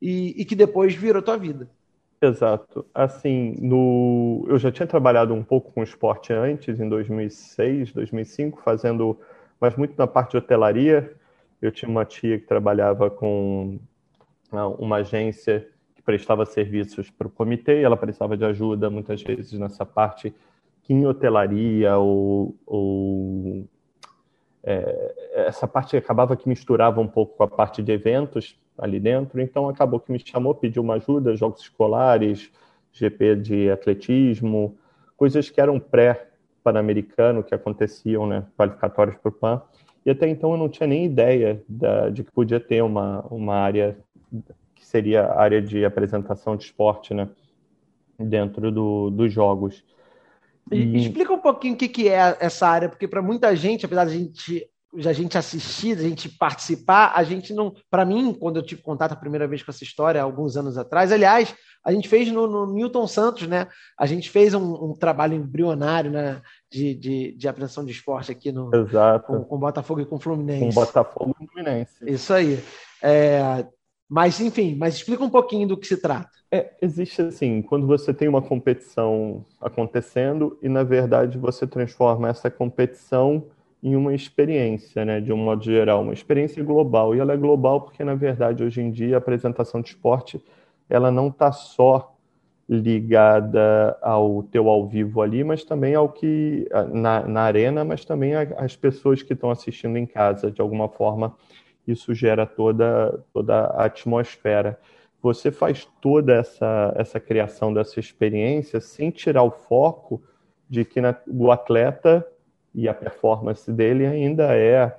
e, 0.01 0.41
e 0.41 0.45
que 0.45 0.55
depois 0.55 0.95
virou 0.95 1.23
tua 1.23 1.37
vida. 1.37 1.69
Exato. 2.21 2.87
Assim, 2.95 3.57
no... 3.61 4.47
eu 4.49 4.57
já 4.57 4.71
tinha 4.71 4.87
trabalhado 4.87 5.35
um 5.35 5.43
pouco 5.43 5.73
com 5.73 5.83
esporte 5.83 6.33
antes, 6.33 6.79
em 6.79 6.89
2006, 6.89 7.93
2005, 7.93 8.63
fazendo, 8.63 9.19
mas 9.61 9.75
muito 9.75 9.95
na 9.99 10.07
parte 10.07 10.33
de 10.33 10.37
hotelaria. 10.37 11.13
Eu 11.61 11.73
tinha 11.73 11.89
uma 11.89 12.05
tia 12.05 12.39
que 12.39 12.47
trabalhava 12.47 13.11
com 13.11 13.81
ah, 14.53 14.69
uma 14.69 14.97
agência 14.97 15.67
que 16.03 16.05
prestava 16.05 16.45
serviços 16.45 17.09
para 17.11 17.29
o 17.29 17.31
comitê 17.31 17.81
ela 17.81 17.97
precisava 17.97 18.37
de 18.37 18.45
ajuda 18.45 18.91
muitas 18.91 19.23
vezes 19.23 19.53
nessa 19.59 19.87
parte 19.87 20.35
que 20.83 20.93
em 20.93 21.07
hotelaria 21.07 21.97
ou, 21.97 22.57
ou 22.67 23.65
é, 24.65 25.15
essa 25.47 25.67
parte 25.67 25.97
acabava 25.97 26.37
que 26.37 26.49
misturava 26.49 27.01
um 27.01 27.07
pouco 27.07 27.37
com 27.37 27.45
a 27.45 27.49
parte 27.49 27.83
de 27.83 27.93
eventos 27.93 28.59
ali 28.77 28.99
dentro, 28.99 29.41
então 29.41 29.69
acabou 29.69 30.01
que 30.01 30.11
me 30.11 30.19
chamou, 30.19 30.55
pediu 30.55 30.83
uma 30.83 30.95
ajuda, 30.95 31.37
jogos 31.37 31.61
escolares, 31.61 32.51
GP 32.93 33.37
de 33.37 33.71
atletismo, 33.71 34.77
coisas 35.17 35.51
que 35.51 35.61
eram 35.61 35.79
pré-pan-americano, 35.79 37.43
que 37.43 37.55
aconteciam, 37.55 38.27
né, 38.27 38.45
qualificatórios 38.57 39.17
para 39.17 39.29
o 39.29 39.33
PAN, 39.33 39.63
e 40.05 40.11
até 40.11 40.29
então 40.29 40.53
eu 40.53 40.57
não 40.57 40.69
tinha 40.69 40.87
nem 40.87 41.05
ideia 41.05 41.63
da, 41.69 42.09
de 42.09 42.25
que 42.25 42.33
podia 42.33 42.59
ter 42.59 42.83
uma, 42.83 43.21
uma 43.31 43.55
área 43.55 43.97
seria 44.93 45.25
a 45.25 45.41
área 45.41 45.61
de 45.61 45.85
apresentação 45.85 46.55
de 46.55 46.65
esporte, 46.65 47.15
né? 47.15 47.29
Dentro 48.19 48.71
do, 48.71 49.11
dos 49.11 49.33
jogos. 49.33 49.83
E... 50.71 50.99
Explica 50.99 51.33
um 51.33 51.41
pouquinho 51.41 51.75
o 51.75 51.77
que, 51.77 51.89
que 51.89 52.09
é 52.09 52.37
essa 52.39 52.69
área, 52.69 52.89
porque 52.89 53.09
para 53.09 53.23
muita 53.23 53.57
gente, 53.57 53.87
apesar 53.87 54.05
de 54.05 54.13
a 54.13 54.19
gente 54.19 54.69
a 54.95 55.13
gente 55.15 55.39
assistir, 55.39 55.97
a 55.97 56.03
gente 56.03 56.29
participar, 56.29 57.13
a 57.17 57.23
gente 57.23 57.55
não. 57.55 57.75
Para 57.91 58.05
mim, 58.05 58.35
quando 58.39 58.59
eu 58.59 58.63
tive 58.63 58.83
contato 58.83 59.13
a 59.13 59.17
primeira 59.17 59.49
vez 59.49 59.63
com 59.63 59.71
essa 59.71 59.83
história, 59.83 60.21
alguns 60.21 60.55
anos 60.55 60.77
atrás, 60.77 61.11
aliás, 61.11 61.55
a 61.83 61.91
gente 61.91 62.07
fez 62.11 62.31
no, 62.31 62.47
no 62.47 62.67
Newton 62.67 63.07
Santos, 63.07 63.49
né? 63.49 63.69
A 63.99 64.05
gente 64.05 64.29
fez 64.29 64.53
um, 64.53 64.91
um 64.91 64.95
trabalho 64.95 65.33
embrionário 65.33 66.11
né? 66.11 66.43
de, 66.71 66.95
de, 66.95 67.33
de, 67.33 67.49
apreensão 67.49 67.87
de 67.87 67.91
esporte 67.91 68.31
aqui 68.31 68.53
no, 68.53 68.71
Exato. 68.75 69.27
Com, 69.27 69.45
com 69.45 69.59
Botafogo 69.59 70.03
e 70.03 70.05
com 70.05 70.21
Fluminense. 70.21 70.67
Com 70.67 70.75
Botafogo 70.75 71.35
e 71.41 71.47
Fluminense. 71.47 71.95
Isso 72.07 72.35
aí. 72.35 72.63
É, 73.03 73.67
mas, 74.13 74.39
enfim, 74.43 74.77
mas 74.77 74.97
explica 74.97 75.25
um 75.25 75.31
pouquinho 75.31 75.67
do 75.67 75.75
que 75.75 75.87
se 75.87 75.97
trata. 75.97 76.29
É, 76.51 76.73
existe 76.83 77.23
assim, 77.23 77.63
quando 77.63 77.87
você 77.87 78.13
tem 78.13 78.29
uma 78.29 78.43
competição 78.43 79.43
acontecendo 79.59 80.59
e, 80.63 80.69
na 80.69 80.83
verdade, 80.83 81.39
você 81.39 81.67
transforma 81.67 82.29
essa 82.29 82.51
competição 82.51 83.45
em 83.83 83.97
uma 83.97 84.15
experiência, 84.15 85.03
né, 85.03 85.19
de 85.19 85.33
um 85.33 85.39
modo 85.39 85.65
geral, 85.65 86.03
uma 86.03 86.13
experiência 86.13 86.63
global. 86.63 87.17
E 87.17 87.21
ela 87.21 87.33
é 87.33 87.37
global 87.39 87.81
porque, 87.81 88.05
na 88.05 88.15
verdade, 88.15 88.63
hoje 88.63 88.83
em 88.83 88.91
dia, 88.91 89.15
a 89.15 89.19
apresentação 89.19 89.81
de 89.81 89.89
esporte 89.89 90.45
ela 90.91 91.11
não 91.11 91.29
está 91.29 91.51
só 91.51 92.15
ligada 92.69 93.97
ao 94.03 94.43
teu 94.43 94.69
ao 94.69 94.87
vivo 94.87 95.23
ali, 95.23 95.43
mas 95.43 95.65
também 95.65 95.95
ao 95.95 96.11
que 96.11 96.69
na, 96.93 97.27
na 97.27 97.41
arena, 97.41 97.83
mas 97.83 98.05
também 98.05 98.35
às 98.35 98.77
pessoas 98.77 99.23
que 99.23 99.33
estão 99.33 99.51
assistindo 99.51 99.97
em 99.97 100.05
casa, 100.05 100.51
de 100.51 100.61
alguma 100.61 100.87
forma 100.87 101.35
isso 101.87 102.15
gera 102.15 102.47
toda, 102.47 103.23
toda 103.33 103.67
a 103.67 103.85
atmosfera. 103.85 104.79
Você 105.21 105.51
faz 105.51 105.89
toda 106.01 106.35
essa, 106.35 106.93
essa 106.97 107.21
criação 107.21 107.73
dessa 107.73 108.01
experiência 108.01 108.81
sem 108.81 109.11
tirar 109.11 109.43
o 109.43 109.51
foco 109.51 110.23
de 110.69 110.85
que 110.85 111.01
na, 111.01 111.15
o 111.27 111.51
atleta 111.51 112.27
e 112.75 112.89
a 112.89 112.95
performance 112.95 113.71
dele 113.71 114.07
ainda 114.07 114.57
é 114.57 114.99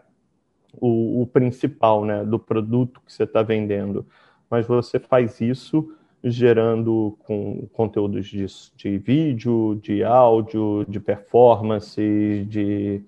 o, 0.79 1.21
o 1.21 1.27
principal 1.27 2.05
né, 2.05 2.23
do 2.23 2.39
produto 2.39 3.01
que 3.05 3.11
você 3.11 3.23
está 3.23 3.41
vendendo. 3.41 4.05
Mas 4.49 4.67
você 4.67 4.99
faz 4.99 5.41
isso 5.41 5.93
gerando 6.23 7.17
com 7.25 7.67
conteúdos 7.73 8.27
de, 8.27 8.45
de 8.75 8.97
vídeo, 8.97 9.79
de 9.81 10.03
áudio, 10.03 10.85
de 10.87 10.99
performance, 10.99 12.45
de 12.47 13.03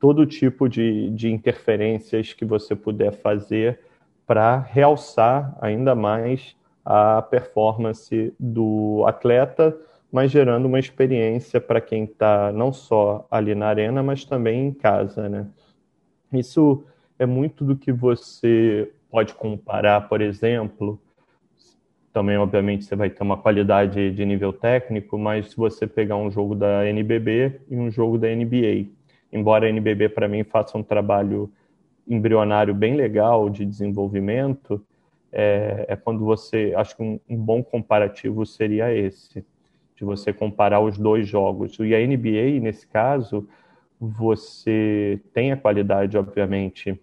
todo 0.00 0.26
tipo 0.26 0.68
de, 0.68 1.10
de 1.10 1.30
interferências 1.30 2.32
que 2.32 2.44
você 2.44 2.74
puder 2.74 3.12
fazer 3.12 3.80
para 4.26 4.58
realçar 4.58 5.56
ainda 5.60 5.94
mais 5.94 6.56
a 6.84 7.22
performance 7.22 8.32
do 8.38 9.04
atleta, 9.06 9.76
mas 10.10 10.30
gerando 10.30 10.66
uma 10.66 10.78
experiência 10.78 11.60
para 11.60 11.80
quem 11.80 12.04
está 12.04 12.52
não 12.52 12.72
só 12.72 13.26
ali 13.30 13.54
na 13.54 13.66
arena, 13.66 14.02
mas 14.02 14.24
também 14.24 14.68
em 14.68 14.72
casa, 14.72 15.28
né? 15.28 15.46
Isso 16.32 16.84
é 17.18 17.26
muito 17.26 17.64
do 17.64 17.76
que 17.76 17.92
você 17.92 18.90
pode 19.10 19.34
comparar, 19.34 20.08
por 20.08 20.20
exemplo. 20.20 21.00
Também, 22.12 22.36
obviamente, 22.36 22.84
você 22.84 22.96
vai 22.96 23.10
ter 23.10 23.22
uma 23.22 23.36
qualidade 23.36 24.10
de 24.10 24.24
nível 24.24 24.52
técnico, 24.52 25.18
mas 25.18 25.50
se 25.50 25.56
você 25.56 25.86
pegar 25.86 26.16
um 26.16 26.30
jogo 26.30 26.54
da 26.54 26.86
NBB 26.86 27.60
e 27.68 27.76
um 27.76 27.90
jogo 27.90 28.18
da 28.18 28.28
NBA, 28.28 28.86
embora 29.32 29.66
a 29.66 29.68
NBB 29.68 30.08
para 30.10 30.28
mim 30.28 30.44
faça 30.44 30.76
um 30.76 30.82
trabalho 30.82 31.50
embrionário 32.06 32.74
bem 32.74 32.96
legal 32.96 33.50
de 33.50 33.64
desenvolvimento, 33.64 34.84
é, 35.30 35.84
é 35.88 35.96
quando 35.96 36.24
você, 36.24 36.72
acho 36.76 36.96
que 36.96 37.02
um, 37.02 37.20
um, 37.28 37.36
bom 37.36 37.62
comparativo 37.62 38.46
seria 38.46 38.94
esse, 38.94 39.44
de 39.94 40.04
você 40.04 40.32
comparar 40.32 40.80
os 40.80 40.96
dois 40.96 41.28
jogos. 41.28 41.76
E 41.78 41.94
a 41.94 41.98
NBA, 41.98 42.60
nesse 42.60 42.86
caso, 42.86 43.46
você 44.00 45.20
tem 45.34 45.52
a 45.52 45.56
qualidade, 45.56 46.16
obviamente, 46.16 46.98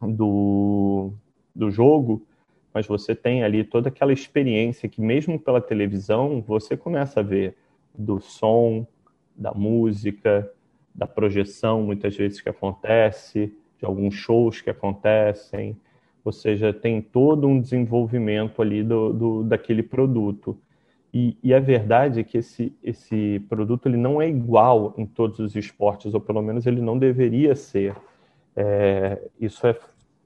do, 0.00 1.12
do 1.54 1.70
jogo, 1.70 2.26
mas 2.72 2.86
você 2.86 3.14
tem 3.14 3.42
ali 3.42 3.64
toda 3.64 3.88
aquela 3.88 4.12
experiência 4.12 4.88
que, 4.88 5.00
mesmo 5.00 5.38
pela 5.38 5.60
televisão, 5.60 6.40
você 6.40 6.76
começa 6.76 7.20
a 7.20 7.22
ver 7.22 7.56
do 7.94 8.20
som, 8.20 8.86
da 9.36 9.52
música, 9.52 10.50
da 11.00 11.06
projeção, 11.06 11.82
muitas 11.82 12.14
vezes, 12.14 12.42
que 12.42 12.48
acontece, 12.50 13.56
de 13.78 13.86
alguns 13.86 14.14
shows 14.14 14.60
que 14.60 14.68
acontecem, 14.68 15.74
ou 16.22 16.30
seja, 16.30 16.74
tem 16.74 17.00
todo 17.00 17.48
um 17.48 17.58
desenvolvimento 17.58 18.60
ali 18.60 18.82
do, 18.82 19.10
do 19.10 19.42
daquele 19.42 19.82
produto. 19.82 20.58
E, 21.12 21.38
e, 21.42 21.54
a 21.54 21.58
verdade 21.58 22.20
é 22.20 22.22
que 22.22 22.36
esse, 22.36 22.76
esse 22.84 23.40
produto 23.48 23.88
ele 23.88 23.96
não 23.96 24.20
é 24.20 24.28
igual 24.28 24.92
em 24.98 25.06
todos 25.06 25.38
os 25.38 25.56
esportes, 25.56 26.12
ou 26.12 26.20
pelo 26.20 26.42
menos 26.42 26.66
ele 26.66 26.82
não 26.82 26.98
deveria 26.98 27.56
ser. 27.56 27.96
É, 28.54 29.18
isso 29.40 29.66
é 29.66 29.74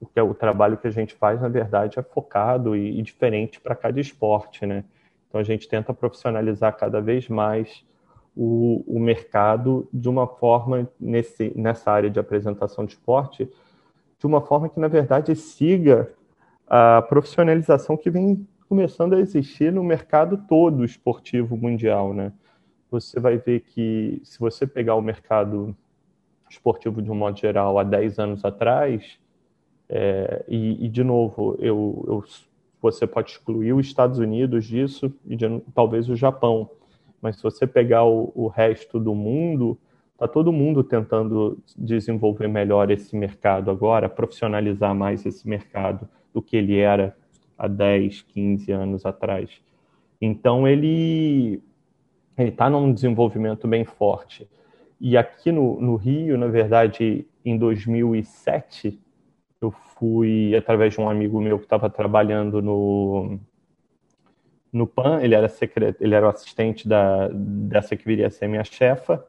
o 0.01 0.05
que 0.05 0.19
é 0.19 0.23
o 0.23 0.33
trabalho 0.33 0.75
que 0.75 0.87
a 0.87 0.91
gente 0.91 1.13
faz, 1.13 1.41
na 1.41 1.47
verdade, 1.47 1.97
é 1.97 2.03
focado 2.03 2.75
e, 2.75 2.99
e 2.99 3.01
diferente 3.01 3.61
para 3.61 3.77
cada 3.77 3.97
esporte, 4.01 4.65
né? 4.65 4.83
Então 5.29 5.39
a 5.39 5.43
gente 5.43 5.69
tenta 5.69 5.93
profissionalizar 5.93 6.75
cada 6.75 6.99
vez 6.99 7.29
mais 7.29 7.85
o, 8.35 8.83
o 8.85 8.99
mercado 8.99 9.87
de 9.93 10.09
uma 10.09 10.27
forma, 10.27 10.89
nesse, 10.99 11.53
nessa 11.55 11.91
área 11.91 12.09
de 12.09 12.19
apresentação 12.19 12.85
de 12.85 12.93
esporte, 12.93 13.49
de 14.19 14.25
uma 14.25 14.41
forma 14.41 14.67
que, 14.67 14.79
na 14.79 14.87
verdade, 14.87 15.35
siga 15.35 16.11
a 16.67 17.01
profissionalização 17.03 17.95
que 17.95 18.09
vem 18.09 18.45
começando 18.67 19.13
a 19.13 19.19
existir 19.19 19.71
no 19.71 19.83
mercado 19.83 20.37
todo 20.49 20.83
esportivo 20.83 21.55
mundial, 21.55 22.13
né? 22.13 22.33
Você 22.91 23.19
vai 23.19 23.37
ver 23.37 23.61
que, 23.61 24.21
se 24.23 24.39
você 24.39 24.65
pegar 24.65 24.95
o 24.95 25.01
mercado 25.01 25.75
esportivo 26.49 27.01
de 27.01 27.11
um 27.11 27.15
modo 27.15 27.37
geral 27.37 27.77
há 27.77 27.83
10 27.83 28.19
anos 28.19 28.45
atrás, 28.45 29.19
é, 29.87 30.43
e, 30.47 30.85
e, 30.85 30.89
de 30.89 31.03
novo, 31.03 31.55
eu, 31.59 32.03
eu, 32.07 32.23
você 32.81 33.05
pode 33.05 33.31
excluir 33.31 33.73
os 33.73 33.85
Estados 33.85 34.17
Unidos 34.17 34.65
disso 34.65 35.13
e 35.25 35.35
de, 35.35 35.45
talvez 35.73 36.09
o 36.09 36.15
Japão, 36.15 36.69
mas 37.25 37.37
se 37.37 37.43
você 37.43 37.67
pegar 37.67 38.05
o, 38.05 38.31
o 38.35 38.47
resto 38.47 38.99
do 38.99 39.13
mundo, 39.13 39.77
Está 40.15 40.29
todo 40.29 40.53
mundo 40.53 40.81
tentando 40.81 41.61
desenvolver 41.77 42.47
melhor 42.47 42.89
esse 42.89 43.17
mercado 43.17 43.69
agora, 43.69 44.07
profissionalizar 44.07 44.95
mais 44.95 45.25
esse 45.25 45.45
mercado 45.45 46.07
do 46.33 46.41
que 46.41 46.55
ele 46.55 46.77
era 46.77 47.13
há 47.57 47.67
10, 47.67 48.21
15 48.21 48.71
anos 48.71 49.05
atrás. 49.05 49.49
Então, 50.21 50.65
ele 50.65 51.61
está 52.37 52.69
num 52.69 52.93
desenvolvimento 52.93 53.67
bem 53.67 53.83
forte. 53.83 54.49
E 55.01 55.17
aqui 55.17 55.51
no, 55.51 55.81
no 55.81 55.97
Rio, 55.97 56.37
na 56.37 56.47
verdade, 56.47 57.27
em 57.43 57.57
2007, 57.57 58.97
eu 59.59 59.69
fui 59.69 60.55
através 60.55 60.93
de 60.93 61.01
um 61.01 61.09
amigo 61.09 61.41
meu 61.41 61.57
que 61.57 61.65
estava 61.65 61.89
trabalhando 61.89 62.61
no 62.61 63.37
no 64.75 64.85
PAN, 64.85 65.21
ele 65.21 65.33
era 65.33 65.47
secret... 65.47 65.95
ele 66.01 66.13
era 66.13 66.25
o 66.25 66.29
assistente 66.29 66.87
da 66.87 67.29
dessa 67.31 67.95
que 67.95 68.05
viria 68.05 68.27
a 68.27 68.29
ser 68.29 68.47
minha 68.47 68.63
chefa, 68.63 69.25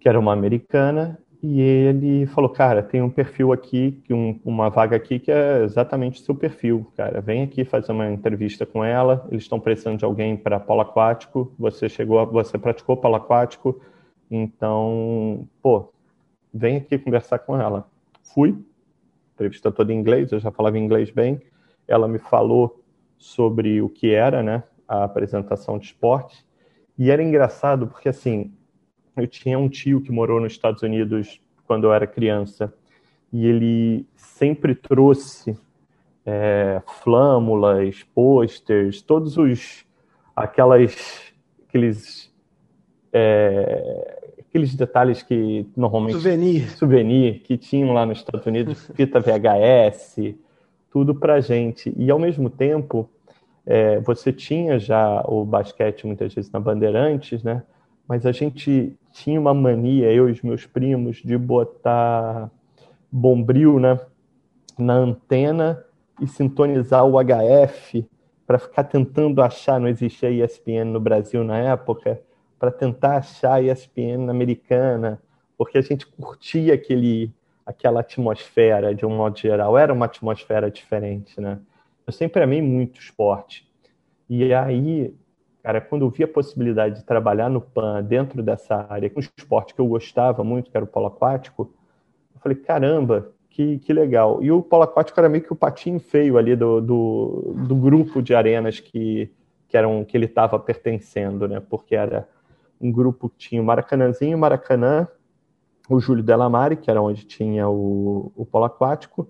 que 0.00 0.08
era 0.08 0.18
uma 0.18 0.32
americana, 0.32 1.18
e 1.42 1.60
ele 1.60 2.24
falou, 2.26 2.48
cara, 2.48 2.82
tem 2.82 3.02
um 3.02 3.10
perfil 3.10 3.52
aqui, 3.52 4.00
um, 4.08 4.38
uma 4.44 4.70
vaga 4.70 4.96
aqui 4.96 5.18
que 5.18 5.30
é 5.30 5.64
exatamente 5.64 6.20
o 6.20 6.24
seu 6.24 6.36
perfil, 6.36 6.86
cara. 6.96 7.20
Vem 7.20 7.42
aqui 7.42 7.64
fazer 7.64 7.90
uma 7.90 8.08
entrevista 8.08 8.64
com 8.64 8.84
ela. 8.84 9.26
Eles 9.28 9.42
estão 9.42 9.58
precisando 9.58 9.98
de 9.98 10.04
alguém 10.04 10.36
para 10.36 10.60
polo 10.60 10.82
aquático. 10.82 11.52
Você 11.58 11.88
chegou, 11.88 12.24
você 12.28 12.56
praticou 12.56 12.96
polo 12.96 13.16
aquático, 13.16 13.80
então, 14.30 15.46
pô, 15.60 15.92
vem 16.54 16.76
aqui 16.76 16.96
conversar 16.96 17.40
com 17.40 17.60
ela. 17.60 17.86
Fui, 18.22 18.56
entrevista 19.34 19.70
toda 19.70 19.92
em 19.92 19.98
inglês, 19.98 20.30
eu 20.30 20.38
já 20.38 20.52
falava 20.52 20.78
inglês 20.78 21.10
bem. 21.10 21.40
Ela 21.88 22.06
me 22.06 22.18
falou 22.18 22.81
sobre 23.22 23.80
o 23.80 23.88
que 23.88 24.12
era, 24.12 24.42
né, 24.42 24.64
a 24.86 25.04
apresentação 25.04 25.78
de 25.78 25.86
esporte. 25.86 26.44
E 26.98 27.10
era 27.10 27.22
engraçado 27.22 27.86
porque 27.86 28.08
assim, 28.08 28.52
eu 29.16 29.26
tinha 29.26 29.58
um 29.58 29.68
tio 29.68 30.00
que 30.00 30.10
morou 30.10 30.40
nos 30.40 30.52
Estados 30.52 30.82
Unidos 30.82 31.40
quando 31.66 31.84
eu 31.84 31.92
era 31.92 32.06
criança 32.06 32.74
e 33.32 33.46
ele 33.46 34.06
sempre 34.16 34.74
trouxe 34.74 35.56
é, 36.26 36.82
flâmulas, 37.02 38.02
posters, 38.14 39.00
todos 39.00 39.36
os 39.38 39.84
aquelas 40.34 41.32
aqueles 41.68 42.32
é, 43.12 44.34
aqueles 44.40 44.74
detalhes 44.74 45.22
que 45.22 45.66
normalmente 45.76 46.14
souvenir 46.14 46.70
souvenir 46.76 47.40
que 47.40 47.56
tinham 47.56 47.92
lá 47.92 48.04
nos 48.04 48.18
Estados 48.18 48.46
Unidos, 48.46 48.90
fita 48.94 49.20
VHS, 49.20 50.34
tudo 50.92 51.14
para 51.14 51.40
gente 51.40 51.92
e 51.96 52.10
ao 52.10 52.18
mesmo 52.18 52.50
tempo 52.50 53.08
é, 53.64 54.00
você 54.00 54.32
tinha 54.32 54.78
já 54.78 55.22
o 55.26 55.44
basquete 55.44 56.06
muitas 56.06 56.34
vezes 56.34 56.50
na 56.50 56.60
Bandeirantes, 56.60 57.42
né? 57.42 57.62
Mas 58.06 58.26
a 58.26 58.32
gente 58.32 58.96
tinha 59.12 59.40
uma 59.40 59.54
mania, 59.54 60.12
eu 60.12 60.28
e 60.28 60.32
os 60.32 60.42
meus 60.42 60.66
primos, 60.66 61.16
de 61.16 61.38
botar 61.38 62.50
bombril 63.10 63.78
né, 63.78 63.98
na 64.78 64.94
antena 64.94 65.84
e 66.20 66.26
sintonizar 66.26 67.04
o 67.06 67.14
HF 67.18 68.06
para 68.46 68.58
ficar 68.58 68.84
tentando 68.84 69.40
achar, 69.40 69.78
não 69.78 69.88
existia 69.88 70.30
ESPN 70.30 70.84
no 70.86 71.00
Brasil 71.00 71.44
na 71.44 71.58
época, 71.58 72.20
para 72.58 72.70
tentar 72.70 73.16
achar 73.18 73.62
ESPN 73.62 74.28
americana, 74.28 75.20
porque 75.56 75.78
a 75.78 75.82
gente 75.82 76.06
curtia 76.06 76.74
aquele, 76.74 77.32
aquela 77.64 78.00
atmosfera 78.00 78.94
de 78.94 79.06
um 79.06 79.16
modo 79.16 79.38
geral, 79.38 79.76
era 79.78 79.92
uma 79.92 80.06
atmosfera 80.06 80.70
diferente, 80.70 81.40
né? 81.40 81.58
Eu 82.06 82.12
sempre 82.12 82.42
amei 82.42 82.60
muito 82.60 83.00
esporte. 83.00 83.68
E 84.28 84.52
aí 84.52 85.14
Cara, 85.62 85.80
quando 85.80 86.04
eu 86.04 86.10
vi 86.10 86.24
a 86.24 86.28
possibilidade 86.28 86.96
de 86.96 87.04
trabalhar 87.04 87.48
no 87.48 87.60
PAN 87.60 88.02
dentro 88.02 88.42
dessa 88.42 88.84
área, 88.90 89.08
com 89.08 89.20
um 89.20 89.22
esporte 89.38 89.72
que 89.72 89.80
eu 89.80 89.86
gostava 89.86 90.42
muito, 90.42 90.68
que 90.68 90.76
era 90.76 90.84
o 90.84 90.88
polo 90.88 91.06
aquático, 91.06 91.72
eu 92.34 92.40
falei, 92.40 92.58
caramba, 92.58 93.30
que, 93.48 93.78
que 93.78 93.92
legal. 93.92 94.42
E 94.42 94.50
o 94.50 94.60
polo 94.60 94.82
aquático 94.82 95.20
era 95.20 95.28
meio 95.28 95.44
que 95.44 95.52
o 95.52 95.56
patinho 95.56 96.00
feio 96.00 96.36
ali 96.36 96.56
do, 96.56 96.80
do, 96.80 97.54
do 97.68 97.76
grupo 97.76 98.20
de 98.20 98.34
arenas 98.34 98.80
que, 98.80 99.30
que, 99.68 99.76
eram, 99.76 100.04
que 100.04 100.16
ele 100.16 100.24
estava 100.24 100.58
pertencendo, 100.58 101.46
né? 101.46 101.62
Porque 101.70 101.94
era 101.94 102.28
um 102.80 102.90
grupo 102.90 103.28
que 103.28 103.36
tinha 103.36 103.62
o 103.62 103.64
Maracanãzinho, 103.64 104.36
Maracanã, 104.36 105.06
o 105.88 106.00
Júlio 106.00 106.22
Delamare, 106.22 106.76
que 106.76 106.90
era 106.90 107.02
onde 107.02 107.24
tinha 107.24 107.68
o, 107.68 108.32
o 108.36 108.44
polo 108.44 108.64
aquático, 108.64 109.26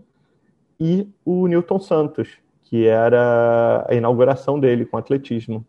e 0.78 1.08
o 1.24 1.46
Newton 1.46 1.78
Santos, 1.78 2.28
que 2.64 2.86
era 2.86 3.84
a 3.88 3.94
inauguração 3.94 4.58
dele 4.58 4.84
com 4.84 4.96
atletismo. 4.96 5.64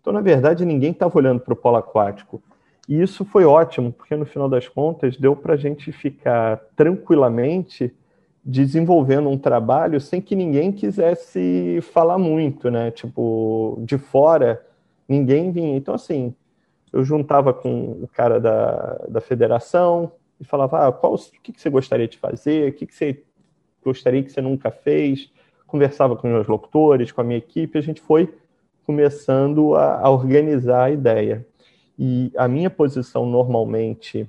Então, 0.00 0.12
na 0.12 0.20
verdade, 0.20 0.64
ninguém 0.64 0.90
estava 0.90 1.16
olhando 1.16 1.40
para 1.40 1.54
o 1.54 1.56
polo 1.56 1.76
aquático. 1.76 2.42
E 2.88 3.00
isso 3.00 3.24
foi 3.24 3.44
ótimo, 3.44 3.92
porque 3.92 4.14
no 4.14 4.26
final 4.26 4.48
das 4.48 4.68
contas 4.68 5.16
deu 5.16 5.34
para 5.34 5.54
a 5.54 5.56
gente 5.56 5.90
ficar 5.90 6.60
tranquilamente 6.76 7.92
desenvolvendo 8.44 9.30
um 9.30 9.38
trabalho 9.38 9.98
sem 10.00 10.20
que 10.20 10.36
ninguém 10.36 10.70
quisesse 10.70 11.80
falar 11.80 12.18
muito, 12.18 12.70
né? 12.70 12.90
Tipo, 12.90 13.78
de 13.80 13.96
fora, 13.96 14.62
ninguém 15.08 15.50
vinha. 15.50 15.76
Então, 15.76 15.94
assim, 15.94 16.34
eu 16.94 17.04
juntava 17.04 17.52
com 17.52 18.02
o 18.02 18.08
cara 18.08 18.38
da, 18.38 19.04
da 19.08 19.20
federação 19.20 20.12
e 20.40 20.44
falava, 20.44 20.86
ah, 20.86 20.92
qual, 20.92 21.14
o 21.14 21.18
que, 21.42 21.52
que 21.52 21.60
você 21.60 21.68
gostaria 21.68 22.06
de 22.06 22.16
fazer, 22.16 22.70
o 22.70 22.72
que, 22.72 22.86
que 22.86 22.94
você 22.94 23.20
gostaria 23.84 24.22
que 24.22 24.30
você 24.30 24.40
nunca 24.40 24.70
fez, 24.70 25.28
conversava 25.66 26.14
com 26.14 26.28
meus 26.28 26.46
locutores, 26.46 27.10
com 27.10 27.20
a 27.20 27.24
minha 27.24 27.38
equipe, 27.38 27.76
a 27.76 27.80
gente 27.80 28.00
foi 28.00 28.32
começando 28.86 29.74
a, 29.74 30.02
a 30.02 30.08
organizar 30.08 30.84
a 30.84 30.90
ideia. 30.92 31.44
E 31.98 32.30
a 32.36 32.46
minha 32.46 32.70
posição 32.70 33.26
normalmente, 33.26 34.28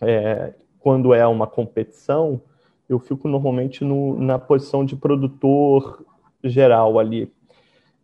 é, 0.00 0.54
quando 0.78 1.12
é 1.12 1.26
uma 1.26 1.46
competição, 1.48 2.40
eu 2.88 3.00
fico 3.00 3.26
normalmente 3.26 3.84
no, 3.84 4.16
na 4.16 4.38
posição 4.38 4.84
de 4.84 4.94
produtor 4.94 6.04
geral 6.44 7.00
ali. 7.00 7.32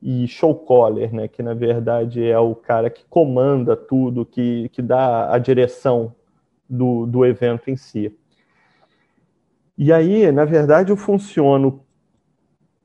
E 0.02 0.28
show 0.28 0.55
caller, 0.55 1.12
né, 1.12 1.27
que 1.27 1.43
na 1.43 1.55
verdade 1.55 2.24
é 2.24 2.39
o 2.39 2.55
cara 2.55 2.90
que 2.90 3.05
comanda 3.09 3.74
tudo, 3.74 4.27
que, 4.27 4.68
que 4.70 4.82
dá 4.82 5.32
a 5.32 5.39
direção 5.39 6.14
do, 6.68 7.06
do 7.06 7.24
evento 7.24 7.70
em 7.70 7.77
si. 7.77 8.14
E 9.78 9.93
aí, 9.93 10.31
na 10.32 10.44
verdade, 10.44 10.90
eu 10.90 10.97
funciono 10.97 11.82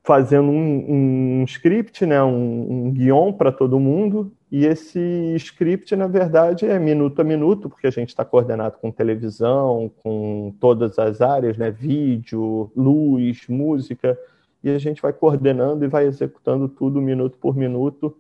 fazendo 0.03 0.49
um, 0.49 1.41
um 1.41 1.43
script, 1.43 2.05
né, 2.05 2.21
um, 2.23 2.88
um 2.88 2.91
guion 2.91 3.31
para 3.31 3.51
todo 3.51 3.79
mundo, 3.79 4.31
e 4.51 4.65
esse 4.65 4.99
script, 5.35 5.95
na 5.95 6.07
verdade, 6.07 6.65
é 6.65 6.77
minuto 6.79 7.21
a 7.21 7.23
minuto, 7.23 7.69
porque 7.69 7.88
a 7.88 7.91
gente 7.91 8.09
está 8.09 8.25
coordenado 8.25 8.77
com 8.79 8.91
televisão, 8.91 9.91
com 10.03 10.53
todas 10.59 10.97
as 10.97 11.21
áreas, 11.21 11.57
né, 11.57 11.71
vídeo, 11.71 12.71
luz, 12.75 13.47
música, 13.47 14.17
e 14.63 14.69
a 14.69 14.77
gente 14.77 15.01
vai 15.01 15.13
coordenando 15.13 15.83
e 15.83 15.88
vai 15.88 16.05
executando 16.05 16.67
tudo 16.67 17.01
minuto 17.01 17.38
por 17.38 17.55
minuto, 17.55 18.15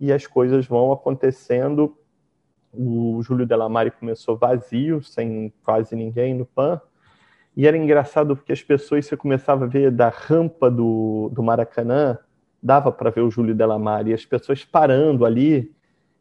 e 0.00 0.12
as 0.12 0.26
coisas 0.26 0.66
vão 0.66 0.92
acontecendo. 0.92 1.96
O 2.72 3.22
Júlio 3.22 3.46
Delamare 3.46 3.90
começou 3.90 4.36
vazio, 4.36 5.02
sem 5.02 5.52
quase 5.64 5.96
ninguém 5.96 6.34
no 6.34 6.44
PAN, 6.44 6.80
e 7.56 7.66
era 7.66 7.76
engraçado 7.76 8.36
porque 8.36 8.52
as 8.52 8.62
pessoas, 8.62 9.06
você 9.06 9.16
começava 9.16 9.64
a 9.64 9.68
ver 9.68 9.90
da 9.90 10.10
rampa 10.10 10.70
do, 10.70 11.30
do 11.32 11.42
Maracanã, 11.42 12.18
dava 12.62 12.92
para 12.92 13.10
ver 13.10 13.22
o 13.22 13.30
Júlio 13.30 13.54
Delamare, 13.54 14.10
e 14.10 14.14
as 14.14 14.26
pessoas 14.26 14.64
parando 14.64 15.24
ali 15.24 15.74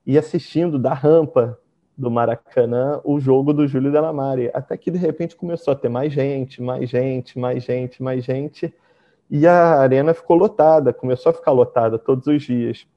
e 0.05 0.17
assistindo 0.17 0.79
da 0.79 0.93
rampa 0.93 1.59
do 1.97 2.11
Maracanã 2.11 3.01
o 3.03 3.19
jogo 3.19 3.53
do 3.53 3.67
Júlio 3.67 3.91
Delamare. 3.91 4.51
Até 4.53 4.77
que 4.77 4.91
de 4.91 4.97
repente 4.97 5.35
começou 5.35 5.73
a 5.73 5.75
ter 5.75 5.89
mais 5.89 6.13
gente, 6.13 6.61
mais 6.61 6.89
gente, 6.89 7.39
mais 7.39 7.63
gente, 7.63 8.03
mais 8.03 8.23
gente, 8.23 8.73
e 9.29 9.47
a 9.47 9.79
arena 9.79 10.13
ficou 10.13 10.35
lotada, 10.35 10.93
começou 10.93 11.31
a 11.31 11.33
ficar 11.33 11.51
lotada 11.51 11.97
todos 11.97 12.27
os 12.27 12.43
dias. 12.43 12.87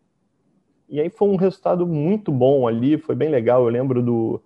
E 0.89 1.01
aí 1.01 1.11
foi 1.11 1.29
um 1.29 1.37
resultado 1.37 1.87
muito 1.87 2.33
bom 2.33 2.67
ali, 2.67 2.99
foi 2.99 3.15
bem 3.15 3.29
legal. 3.29 3.65
Eu 3.65 3.69
lembro 3.69 4.03
do, 4.03 4.43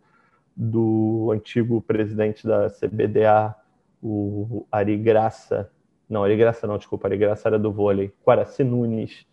do 0.56 1.30
antigo 1.32 1.80
presidente 1.80 2.46
da 2.46 2.68
CBDA, 2.70 3.54
o 4.02 4.66
Ari 4.70 4.96
Graça, 4.96 5.70
não, 6.08 6.24
Ari 6.24 6.36
Graça 6.36 6.66
não, 6.66 6.76
desculpa, 6.76 7.08
Ari 7.08 7.16
Graça 7.16 7.48
era 7.48 7.58
do 7.58 7.72
vôlei, 7.72 8.12
Quaraci 8.24 8.64
Nunes, 8.64 9.24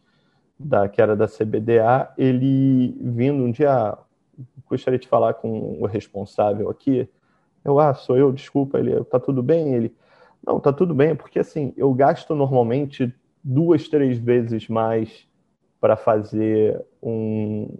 da, 0.57 0.87
que 0.87 1.01
era 1.01 1.15
da 1.15 1.27
CBDA, 1.27 2.13
ele 2.17 2.95
vindo 3.01 3.43
um 3.43 3.51
dia, 3.51 3.97
gostaria 4.67 4.99
de 4.99 5.07
falar 5.07 5.33
com 5.33 5.81
o 5.81 5.85
responsável 5.85 6.69
aqui, 6.69 7.09
eu, 7.65 7.79
ah, 7.79 7.93
sou 7.93 8.15
eu, 8.17 8.31
desculpa, 8.31 8.79
ele, 8.79 9.03
tá 9.05 9.19
tudo 9.19 9.43
bem? 9.43 9.73
Ele, 9.73 9.93
não, 10.45 10.59
tá 10.59 10.71
tudo 10.71 10.93
bem, 10.93 11.15
porque 11.15 11.39
assim, 11.39 11.73
eu 11.75 11.93
gasto 11.93 12.33
normalmente 12.33 13.13
duas, 13.43 13.87
três 13.87 14.17
vezes 14.17 14.67
mais 14.67 15.27
para 15.79 15.95
fazer 15.95 16.83
um, 17.01 17.77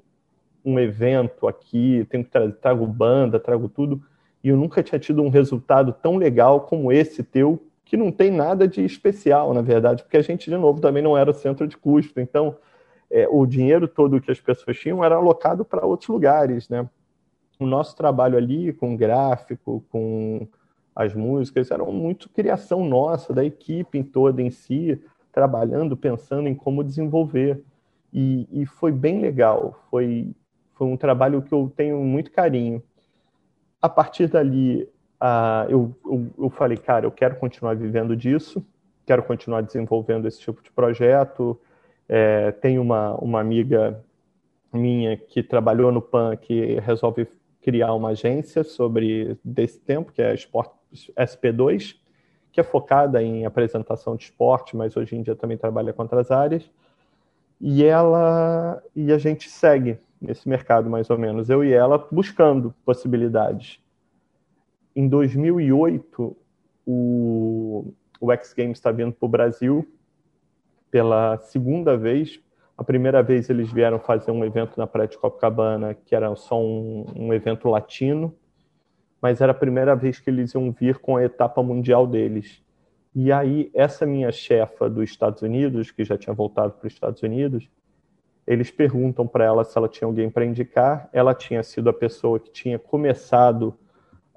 um 0.64 0.80
evento 0.80 1.48
aqui, 1.48 2.06
tenho 2.10 2.23
que 2.23 2.30
trazer, 2.30 2.53
trago 2.53 2.86
banda, 2.86 3.40
trago 3.40 3.68
tudo, 3.68 4.02
e 4.44 4.49
eu 4.49 4.57
nunca 4.57 4.81
tinha 4.84 4.99
tido 4.99 5.22
um 5.22 5.30
resultado 5.30 5.94
tão 5.94 6.18
legal 6.18 6.61
como 6.61 6.91
esse 6.91 7.23
teu, 7.23 7.61
que 7.84 7.98
não 7.98 8.11
tem 8.11 8.30
nada 8.30 8.68
de 8.68 8.86
especial, 8.86 9.53
na 9.53 9.61
verdade, 9.61 10.03
porque 10.03 10.18
a 10.18 10.22
gente, 10.22 10.49
de 10.49 10.56
novo, 10.56 10.80
também 10.80 11.02
não 11.02 11.18
era 11.18 11.31
o 11.31 11.34
centro 11.34 11.68
de 11.68 11.76
custo. 11.76 12.19
Então, 12.19 12.56
é, 13.10 13.27
o 13.27 13.45
dinheiro 13.48 13.88
todo 13.88 14.22
que 14.22 14.31
as 14.31 14.40
pessoas 14.40 14.77
tinham 14.77 15.03
era 15.03 15.15
alocado 15.15 15.65
para 15.65 15.86
outros 15.86 16.07
lugares, 16.07 16.69
né? 16.69 16.88
o 17.60 17.65
nosso 17.65 17.95
trabalho 17.95 18.38
ali 18.38 18.72
com 18.72 18.95
gráfico, 18.95 19.84
com 19.90 20.48
as 20.95 21.14
músicas, 21.14 21.72
era 21.72 21.84
muito 21.84 22.30
criação 22.30 22.84
nossa, 22.84 23.34
da 23.34 23.44
equipe 23.44 24.03
toda 24.03 24.41
em 24.41 24.49
si, 24.49 25.02
trabalhando, 25.32 25.95
pensando 25.95 26.48
em 26.48 26.56
como 26.56 26.84
desenvolver. 26.84 27.64
E, 28.11 28.48
e 28.52 28.66
foi 28.66 28.91
bem 28.91 29.22
legal, 29.22 29.80
foi, 29.90 30.34
foi 30.74 30.88
um 30.88 30.98
trabalho 30.98 31.41
que 31.41 31.53
eu 31.53 31.72
tenho 31.76 31.99
muito 31.99 32.32
carinho. 32.32 32.82
A 33.82 33.88
partir 33.88 34.28
dali, 34.28 34.90
eu, 35.70 35.95
eu, 36.06 36.28
eu 36.38 36.49
falei, 36.49 36.78
cara, 36.78 37.06
eu 37.06 37.11
quero 37.11 37.36
continuar 37.36 37.76
vivendo 37.76 38.16
disso, 38.16 38.66
quero 39.06 39.24
continuar 39.24 39.61
desenvolvendo 39.61 40.28
esse 40.28 40.40
tipo 40.40 40.61
de 40.61 40.72
projeto. 40.72 41.60
É, 42.07 42.52
tenho 42.52 42.82
uma, 42.82 43.16
uma 43.16 43.40
amiga 43.40 44.03
minha 44.74 45.16
que 45.16 45.41
trabalhou 45.41 45.91
no 45.91 46.02
PAN 46.02 46.36
que 46.36 46.80
resolve 46.80 47.28
criar 47.61 47.94
uma 47.94 48.10
agência 48.10 48.64
sobre 48.64 49.38
desse 49.44 49.80
tempo, 49.80 50.11
que 50.11 50.22
é 50.22 50.34
Sport 50.34 50.72
SP2, 50.94 51.95
que 52.52 52.60
é 52.60 52.64
focada 52.64 53.22
em 53.22 53.45
apresentação 53.45 54.16
de 54.16 54.26
esporte, 54.26 54.76
mas 54.76 54.98
hoje 54.98 55.16
em 55.16 55.22
dia 55.22 55.36
também 55.36 55.57
trabalha 55.57 55.94
com 55.94 56.02
outras 56.02 56.32
áreas. 56.32 56.70
E 57.61 57.84
ela 57.84 58.82
e 58.95 59.11
a 59.11 59.18
gente 59.18 59.49
segue 59.49 59.99
nesse 60.22 60.48
mercado 60.48 60.90
mais 60.90 61.10
ou 61.10 61.18
menos, 61.18 61.49
eu 61.49 61.64
e 61.64 61.72
ela 61.72 62.07
buscando 62.11 62.74
possibilidades. 62.86 63.80
Em 64.95 65.07
2008, 65.07 66.36
o, 66.86 67.94
o 68.20 68.32
X 68.34 68.53
Games 68.53 68.78
está 68.78 68.91
vindo 68.91 69.14
para 69.14 69.26
o 69.26 69.30
Brasil 69.30 69.88
pela 70.91 71.38
segunda 71.38 71.95
vez. 71.95 72.40
A 72.78 72.84
primeira 72.84 73.22
vez 73.22 73.49
eles 73.49 73.72
vieram 73.72 73.99
fazer 73.99 74.32
um 74.32 74.44
evento 74.44 74.78
na 74.78 74.88
Praia 74.88 75.07
de 75.07 75.18
Copacabana, 75.18 75.94
que 75.94 76.16
era 76.16 76.36
só 76.36 76.60
um, 76.60 77.06
um 77.16 77.34
evento 77.34 77.70
latino, 77.70 78.34
mas 79.22 79.41
era 79.41 79.52
a 79.52 79.56
primeira 79.56 79.96
vez 79.96 80.20
que 80.20 80.30
eles 80.30 80.54
iam 80.54 80.72
vir 80.72 81.00
com 81.00 81.18
a 81.18 81.24
etapa 81.24 81.62
mundial 81.62 82.08
deles. 82.08 82.64
E 83.14 83.32
aí, 83.32 83.70
essa 83.74 84.06
minha 84.06 84.32
chefa 84.32 84.90
dos 84.90 85.10
Estados 85.10 85.41
Unidos, 85.41 85.91
que 85.91 86.04
já 86.04 86.18
tinha 86.18 86.34
voltado 86.34 86.74
para 86.74 86.88
os 86.88 86.94
Estados 86.94 87.22
Unidos, 87.22 87.70
eles 88.46 88.72
perguntam 88.72 89.28
para 89.28 89.46
ela 89.46 89.64
se 89.64 89.78
ela 89.78 89.88
tinha 89.88 90.08
alguém 90.08 90.30
para 90.30 90.46
indicar. 90.46 91.10
Ela 91.12 91.34
tinha 91.34 91.62
sido 91.64 91.90
a 91.90 91.94
pessoa 91.94 92.40
que 92.40 92.52
tinha 92.52 92.80
começado 92.80 93.78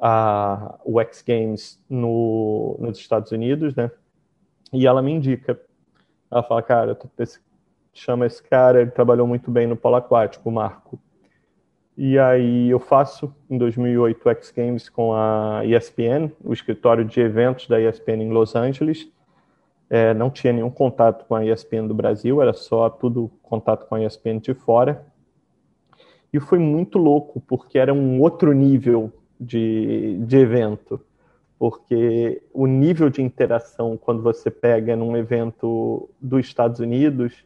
a, 0.00 0.78
o 0.84 1.00
X 1.00 1.22
Games 1.22 1.80
no, 1.88 2.76
nos 2.80 2.98
Estados 2.98 3.30
Unidos, 3.32 3.74
né? 3.74 3.90
E 4.72 4.86
ela 4.86 5.00
me 5.00 5.12
indica. 5.12 5.58
Ela 6.30 6.42
fala, 6.42 6.62
cara, 6.62 6.98
esse, 7.18 7.40
chama 7.92 8.26
esse 8.26 8.42
cara, 8.42 8.80
ele 8.80 8.90
trabalhou 8.90 9.26
muito 9.26 9.50
bem 9.50 9.66
no 9.66 9.76
polo 9.76 9.96
aquático, 9.96 10.48
o 10.48 10.52
Marco. 10.52 10.98
E 12.04 12.18
aí 12.18 12.68
eu 12.68 12.80
faço, 12.80 13.32
em 13.48 13.56
2008, 13.56 14.26
o 14.26 14.30
X 14.30 14.50
Games 14.50 14.88
com 14.88 15.14
a 15.14 15.62
ESPN, 15.64 16.32
o 16.44 16.52
escritório 16.52 17.04
de 17.04 17.20
eventos 17.20 17.68
da 17.68 17.80
ESPN 17.80 18.24
em 18.24 18.32
Los 18.32 18.56
Angeles. 18.56 19.08
É, 19.88 20.12
não 20.12 20.28
tinha 20.28 20.52
nenhum 20.52 20.68
contato 20.68 21.24
com 21.26 21.36
a 21.36 21.46
ESPN 21.46 21.86
do 21.86 21.94
Brasil, 21.94 22.42
era 22.42 22.52
só 22.52 22.90
tudo 22.90 23.30
contato 23.40 23.86
com 23.86 23.94
a 23.94 24.04
ESPN 24.04 24.40
de 24.40 24.52
fora. 24.52 25.06
E 26.32 26.40
foi 26.40 26.58
muito 26.58 26.98
louco, 26.98 27.40
porque 27.40 27.78
era 27.78 27.94
um 27.94 28.20
outro 28.20 28.52
nível 28.52 29.12
de, 29.38 30.18
de 30.26 30.36
evento. 30.38 31.00
Porque 31.56 32.42
o 32.52 32.66
nível 32.66 33.10
de 33.10 33.22
interação, 33.22 33.96
quando 33.96 34.20
você 34.24 34.50
pega 34.50 34.96
num 34.96 35.16
evento 35.16 36.10
dos 36.20 36.44
Estados 36.44 36.80
Unidos, 36.80 37.44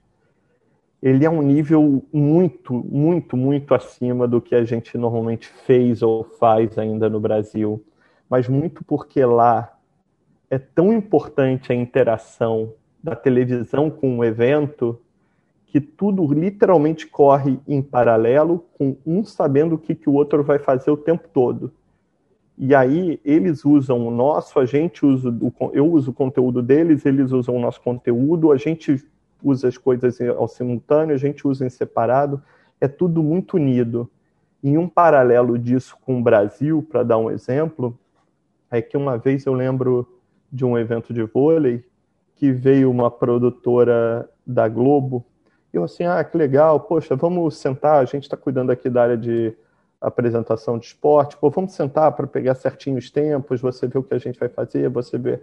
ele 1.03 1.25
é 1.25 1.31
um 1.31 1.43
nível 1.43 2.03
muito, 2.13 2.73
muito, 2.73 3.37
muito 3.37 3.75
acima 3.75 4.27
do 4.27 4.41
que 4.41 4.55
a 4.55 4.65
gente 4.65 4.97
normalmente 4.97 5.47
fez 5.47 6.03
ou 6.03 6.25
faz 6.25 6.79
ainda 6.79 7.09
no 7.09 7.21
Brasil. 7.21 7.85
Mas 8.29 8.49
muito 8.49 8.85
porque 8.85 9.25
lá 9.25 9.77
é 10.51 10.59
tão 10.59 10.93
importante 10.93 11.73
a 11.73 11.75
interação 11.75 12.73
da 13.03 13.15
televisão 13.15 13.91
com 13.91 14.19
o 14.19 14.25
evento 14.25 15.01
que 15.67 15.81
tudo 15.81 16.27
literalmente 16.33 17.07
corre 17.07 17.59
em 17.69 17.83
paralelo, 17.83 18.65
com 18.79 18.97
um 19.05 19.25
sabendo 19.25 19.75
o 19.75 19.79
que, 19.79 19.95
que 19.95 20.09
o 20.09 20.15
outro 20.15 20.43
vai 20.43 20.59
fazer 20.59 20.91
o 20.91 20.97
tempo 20.97 21.29
todo. 21.33 21.73
E 22.57 22.75
aí 22.75 23.21
eles 23.25 23.65
usam 23.65 24.07
o 24.07 24.11
nosso, 24.11 24.59
a 24.59 24.65
gente 24.65 25.05
usa, 25.05 25.29
o, 25.29 25.53
eu 25.75 25.87
uso 25.87 26.11
o 26.11 26.15
conteúdo 26.15 26.63
deles, 26.63 27.05
eles 27.05 27.31
usam 27.31 27.55
o 27.55 27.61
nosso 27.61 27.83
conteúdo, 27.83 28.51
a 28.51 28.57
gente 28.57 29.05
usa 29.43 29.69
as 29.69 29.77
coisas 29.79 30.21
ao 30.21 30.49
simultâneo, 30.49 31.15
a 31.15 31.19
gente 31.19 31.47
usa 31.47 31.65
em 31.67 31.71
separado, 31.71 32.43
é 32.81 32.89
tudo 32.89 33.23
muito 33.23 33.57
unido. 33.57 34.11
Em 34.63 34.77
um 34.77 34.89
paralelo 34.89 35.59
disso 35.59 35.97
com 36.05 36.19
o 36.19 36.23
Brasil, 36.23 36.87
para 36.91 37.03
dar 37.03 37.19
um 37.19 37.31
exemplo, 37.31 37.99
é 38.71 38.83
que 38.83 38.97
uma 38.97 39.17
vez 39.17 39.47
eu 39.47 39.55
lembro 39.55 40.07
de 40.51 40.65
um 40.65 40.77
evento 40.77 41.13
de 41.13 41.23
vôlei 41.23 41.85
que 42.35 42.53
veio 42.53 42.91
uma 42.91 43.11
produtora 43.11 44.29
da 44.47 44.69
Globo. 44.69 45.25
Eu 45.73 45.85
assim, 45.85 46.05
ah, 46.05 46.23
que 46.23 46.37
legal, 46.37 46.81
poxa, 46.81 47.17
vamos 47.17 47.57
sentar, 47.57 48.01
a 48.01 48.05
gente 48.05 48.25
está 48.25 48.37
cuidando 48.37 48.71
aqui 48.71 48.89
da 48.89 49.03
área 49.03 49.17
de 49.17 49.55
apresentação 50.01 50.79
de 50.79 50.87
esporte, 50.87 51.37
pô, 51.37 51.51
vamos 51.51 51.73
sentar 51.73 52.13
para 52.13 52.27
pegar 52.27 52.55
certinho 52.55 52.99
os 52.99 53.11
tempos, 53.11 53.61
você 53.61 53.87
vê 53.87 53.99
o 53.99 54.03
que 54.03 54.15
a 54.15 54.19
gente 54.19 54.39
vai 54.39 54.49
fazer, 54.49 54.89
você 54.89 55.19
vê, 55.19 55.43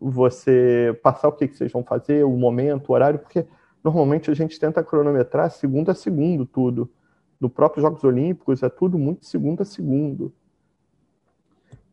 você 0.00 0.98
passar 1.02 1.28
o 1.28 1.32
que, 1.32 1.46
que 1.46 1.56
vocês 1.56 1.70
vão 1.70 1.84
fazer, 1.84 2.24
o 2.24 2.30
momento, 2.30 2.88
o 2.88 2.92
horário, 2.92 3.18
porque 3.18 3.44
normalmente 3.84 4.30
a 4.30 4.34
gente 4.34 4.58
tenta 4.58 4.82
cronometrar 4.82 5.50
segundo 5.50 5.90
a 5.90 5.94
segundo 5.94 6.46
tudo. 6.46 6.90
No 7.38 7.50
próprio 7.50 7.82
Jogos 7.82 8.02
Olímpicos 8.04 8.62
é 8.62 8.68
tudo 8.68 8.98
muito 8.98 9.26
segundo 9.26 9.62
a 9.62 9.64
segundo. 9.64 10.32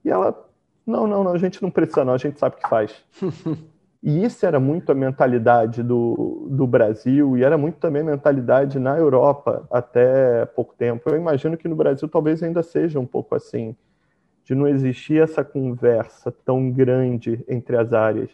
E 0.03 0.09
ela, 0.09 0.47
não, 0.85 1.05
não, 1.05 1.23
não, 1.23 1.33
a 1.33 1.37
gente 1.37 1.61
não 1.61 1.69
precisa 1.69 2.05
não, 2.05 2.13
a 2.13 2.17
gente 2.17 2.39
sabe 2.39 2.55
o 2.55 2.59
que 2.59 2.69
faz. 2.69 3.03
E 4.01 4.23
isso 4.23 4.45
era 4.45 4.59
muito 4.59 4.91
a 4.91 4.95
mentalidade 4.95 5.81
do, 5.81 6.47
do 6.49 6.67
Brasil 6.67 7.35
e 7.35 7.43
era 7.43 7.57
muito 7.57 7.77
também 7.79 8.03
a 8.03 8.05
mentalidade 8.05 8.79
na 8.79 8.97
Europa 8.97 9.67
até 9.71 10.45
pouco 10.45 10.75
tempo. 10.75 11.09
Eu 11.09 11.17
imagino 11.17 11.57
que 11.57 11.67
no 11.67 11.75
Brasil 11.75 12.07
talvez 12.07 12.43
ainda 12.43 12.61
seja 12.61 12.99
um 12.99 13.05
pouco 13.05 13.35
assim, 13.35 13.75
de 14.47 14.55
não 14.55 14.65
existir 14.65 15.21
essa 15.21 15.43
conversa 15.43 16.31
tão 16.31 16.71
grande 16.71 17.43
entre 17.49 17.75
as 17.75 17.91
áreas. 17.91 18.29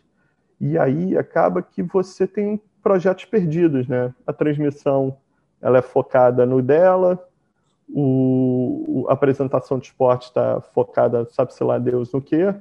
E 0.61 0.77
aí 0.77 1.17
acaba 1.17 1.63
que 1.63 1.81
você 1.81 2.27
tem 2.27 2.61
projetos 2.83 3.25
perdidos, 3.25 3.87
né? 3.87 4.13
A 4.25 4.31
transmissão 4.31 5.17
ela 5.59 5.79
é 5.79 5.81
focada 5.81 6.45
no 6.45 6.61
dela, 6.61 7.19
o, 7.89 9.07
a 9.09 9.13
apresentação 9.13 9.79
de 9.79 9.87
esporte 9.87 10.25
está 10.25 10.61
focada, 10.61 11.25
sabe-se 11.31 11.63
lá 11.63 11.79
Deus 11.79 12.13
no 12.13 12.21
quê, 12.21 12.53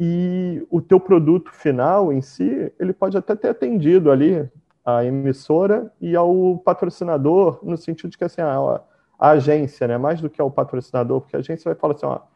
e 0.00 0.66
o 0.68 0.80
teu 0.82 0.98
produto 0.98 1.52
final 1.52 2.12
em 2.12 2.20
si, 2.20 2.72
ele 2.80 2.92
pode 2.92 3.16
até 3.16 3.36
ter 3.36 3.50
atendido 3.50 4.10
ali 4.10 4.50
a 4.84 5.04
emissora 5.04 5.92
e 6.00 6.16
ao 6.16 6.58
patrocinador, 6.58 7.60
no 7.62 7.76
sentido 7.76 8.10
de 8.10 8.18
que 8.18 8.24
assim, 8.24 8.40
a, 8.40 8.80
a 9.18 9.30
agência, 9.30 9.86
né, 9.86 9.96
mais 9.98 10.20
do 10.20 10.28
que 10.28 10.40
ao 10.40 10.50
patrocinador, 10.50 11.20
porque 11.20 11.36
a 11.36 11.38
agência 11.38 11.70
vai 11.70 11.78
falar 11.78 11.94
assim, 11.94 12.06
ó, 12.06 12.29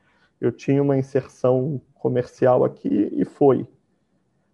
eu 0.44 0.52
tinha 0.52 0.82
uma 0.82 0.96
inserção 0.96 1.80
comercial 1.94 2.64
aqui 2.64 3.08
e 3.12 3.24
foi. 3.24 3.66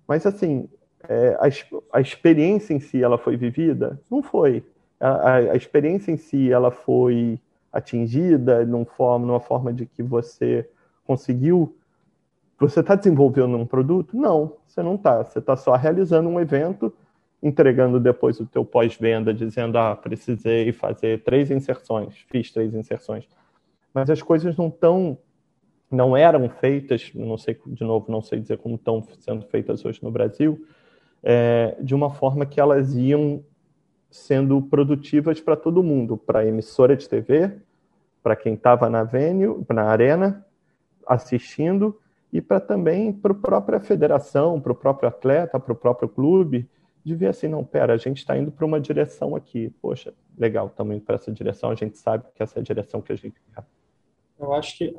Mas 0.07 0.27
assim, 0.27 0.69
é, 1.09 1.37
a, 1.41 1.99
a 1.99 2.01
experiência 2.01 2.75
em 2.75 2.81
si, 2.81 3.03
ela 3.03 3.19
foi 3.19 3.37
vivida? 3.37 4.01
Não 4.11 4.23
foi. 4.23 4.65
A, 4.99 5.35
a, 5.35 5.57
experiência 5.57 6.12
em 6.12 6.17
si, 6.17 6.53
ela 6.53 6.71
foi 6.71 7.41
atingida 7.73 8.65
num 8.65 8.85
forma, 8.85 9.27
numa 9.27 9.41
forma 9.41 9.73
de 9.73 9.87
que 9.87 10.03
você 10.03 10.69
conseguiu 11.05 11.75
você 12.61 12.81
está 12.81 12.95
desenvolvendo 12.95 13.57
um 13.57 13.65
produto? 13.65 14.15
Não, 14.15 14.59
você 14.67 14.83
não 14.83 14.97
está. 14.97 15.25
Você 15.25 15.39
está 15.39 15.57
só 15.57 15.75
realizando 15.77 16.29
um 16.29 16.39
evento, 16.39 16.93
entregando 17.43 17.99
depois 17.99 18.39
o 18.39 18.45
teu 18.45 18.67
pós-venda, 18.67 19.33
dizendo, 19.33 19.79
ah, 19.79 19.97
precisei 19.97 20.71
fazer 20.71 21.23
três 21.23 21.51
inserções, 21.51 22.15
fiz 22.29 22.53
três 22.53 22.75
inserções. 22.75 23.27
Mas 23.95 24.11
as 24.11 24.21
coisas 24.21 24.59
não 24.59 24.69
estão, 24.69 25.17
não 25.91 26.17
eram 26.17 26.49
feitas, 26.49 27.11
não 27.15 27.37
sei, 27.37 27.59
de 27.67 27.83
novo, 27.83 28.11
não 28.11 28.23
sei 28.23 28.41
dizer 28.41 28.59
como 28.59 28.77
estão 28.77 29.03
sendo 29.19 29.45
feitas 29.47 29.85
hoje 29.85 30.03
no 30.03 30.11
Brasil, 30.11 30.65
é, 31.23 31.77
de 31.81 31.95
uma 31.95 32.11
forma 32.11 32.47
que 32.47 32.61
elas 32.61 32.95
iam 32.95 33.45
sendo 34.11 34.62
produtivas 34.62 35.41
para 35.41 35.57
todo 35.57 35.83
mundo, 35.83 36.17
para 36.17 36.41
a 36.41 36.47
emissora 36.47 36.97
de 36.97 37.09
TV, 37.09 37.59
para 38.23 38.37
quem 38.37 38.55
estava 38.55 38.89
na 38.89 39.03
venue, 39.03 39.65
na 39.69 39.85
arena, 39.85 40.47
assistindo, 41.07 41.99
e 42.33 42.41
para 42.41 42.61
também 42.61 43.12
para 43.12 43.33
a 43.33 43.35
própria 43.35 43.81
federação, 43.81 44.61
para 44.61 44.73
o 44.73 44.75
próprio 44.75 45.09
atleta, 45.09 45.59
para 45.59 45.73
o 45.73 45.77
próprio 45.77 46.09
clube, 46.09 46.69
de 47.03 47.15
ver 47.15 47.29
assim, 47.29 47.49
não, 47.49 47.65
pera, 47.65 47.95
a 47.95 47.97
gente 47.97 48.19
está 48.19 48.37
indo 48.37 48.53
para 48.53 48.65
uma 48.65 48.81
direção 48.81 49.35
aqui. 49.35 49.73
Poxa, 49.81 50.12
legal, 50.39 50.67
estamos 50.69 50.95
indo 50.95 51.05
para 51.05 51.17
essa 51.17 51.33
direção, 51.33 51.71
a 51.71 51.75
gente 51.75 51.99
sabe 51.99 52.25
que 52.35 52.43
essa 52.43 52.59
é 52.59 52.61
a 52.61 52.65
direção 52.65 53.01
que 53.01 53.12
a 53.12 53.17
gente 53.17 53.41
quer. 53.53 53.65
Eu 54.39 54.53
acho 54.53 54.77
que, 54.79 54.95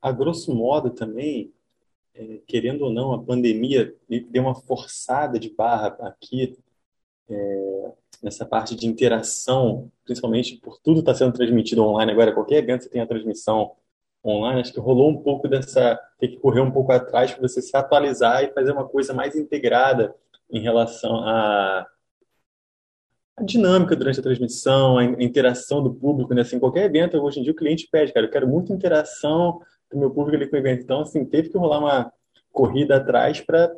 a 0.00 0.12
grosso 0.12 0.54
modo 0.54 0.90
também, 0.90 1.52
é, 2.14 2.40
querendo 2.46 2.82
ou 2.82 2.92
não, 2.92 3.12
a 3.12 3.22
pandemia 3.22 3.94
deu 4.30 4.42
uma 4.42 4.54
forçada 4.54 5.38
de 5.38 5.50
barra 5.50 5.96
aqui 6.00 6.56
é, 7.28 7.92
nessa 8.22 8.44
parte 8.44 8.74
de 8.74 8.86
interação, 8.86 9.90
principalmente 10.04 10.56
por 10.56 10.78
tudo 10.80 11.00
estar 11.00 11.12
tá 11.12 11.18
sendo 11.18 11.32
transmitido 11.32 11.84
online 11.84 12.12
agora, 12.12 12.32
qualquer 12.32 12.58
evento 12.58 12.84
você 12.84 12.90
tem 12.90 13.00
a 13.00 13.06
transmissão 13.06 13.72
online, 14.24 14.60
acho 14.60 14.72
que 14.72 14.80
rolou 14.80 15.10
um 15.10 15.22
pouco 15.22 15.48
dessa, 15.48 15.98
ter 16.18 16.28
que 16.28 16.36
correr 16.38 16.60
um 16.60 16.70
pouco 16.70 16.92
atrás 16.92 17.32
para 17.32 17.46
você 17.46 17.62
se 17.62 17.76
atualizar 17.76 18.42
e 18.42 18.52
fazer 18.52 18.72
uma 18.72 18.86
coisa 18.86 19.14
mais 19.14 19.36
integrada 19.36 20.14
em 20.50 20.60
relação 20.60 21.16
à, 21.16 21.86
à 23.36 23.42
dinâmica 23.42 23.94
durante 23.94 24.18
a 24.18 24.22
transmissão, 24.22 24.98
a 24.98 25.04
interação 25.04 25.82
do 25.82 25.94
público, 25.94 26.34
né? 26.34 26.42
Assim, 26.42 26.58
qualquer 26.58 26.86
evento, 26.86 27.18
hoje 27.18 27.40
em 27.40 27.42
dia 27.42 27.52
o 27.52 27.56
cliente 27.56 27.88
pede, 27.90 28.12
cara, 28.12 28.26
eu 28.26 28.30
quero 28.30 28.48
muita 28.48 28.72
interação 28.72 29.60
do 29.90 29.98
meu 29.98 30.10
público 30.10 30.36
ali 30.36 30.50
com 30.50 30.56
o 30.56 30.58
evento. 30.58 30.82
Então, 30.82 31.00
assim, 31.00 31.24
teve 31.24 31.48
que 31.48 31.58
rolar 31.58 31.78
uma 31.78 32.12
corrida 32.52 32.96
atrás 32.96 33.40
para 33.40 33.74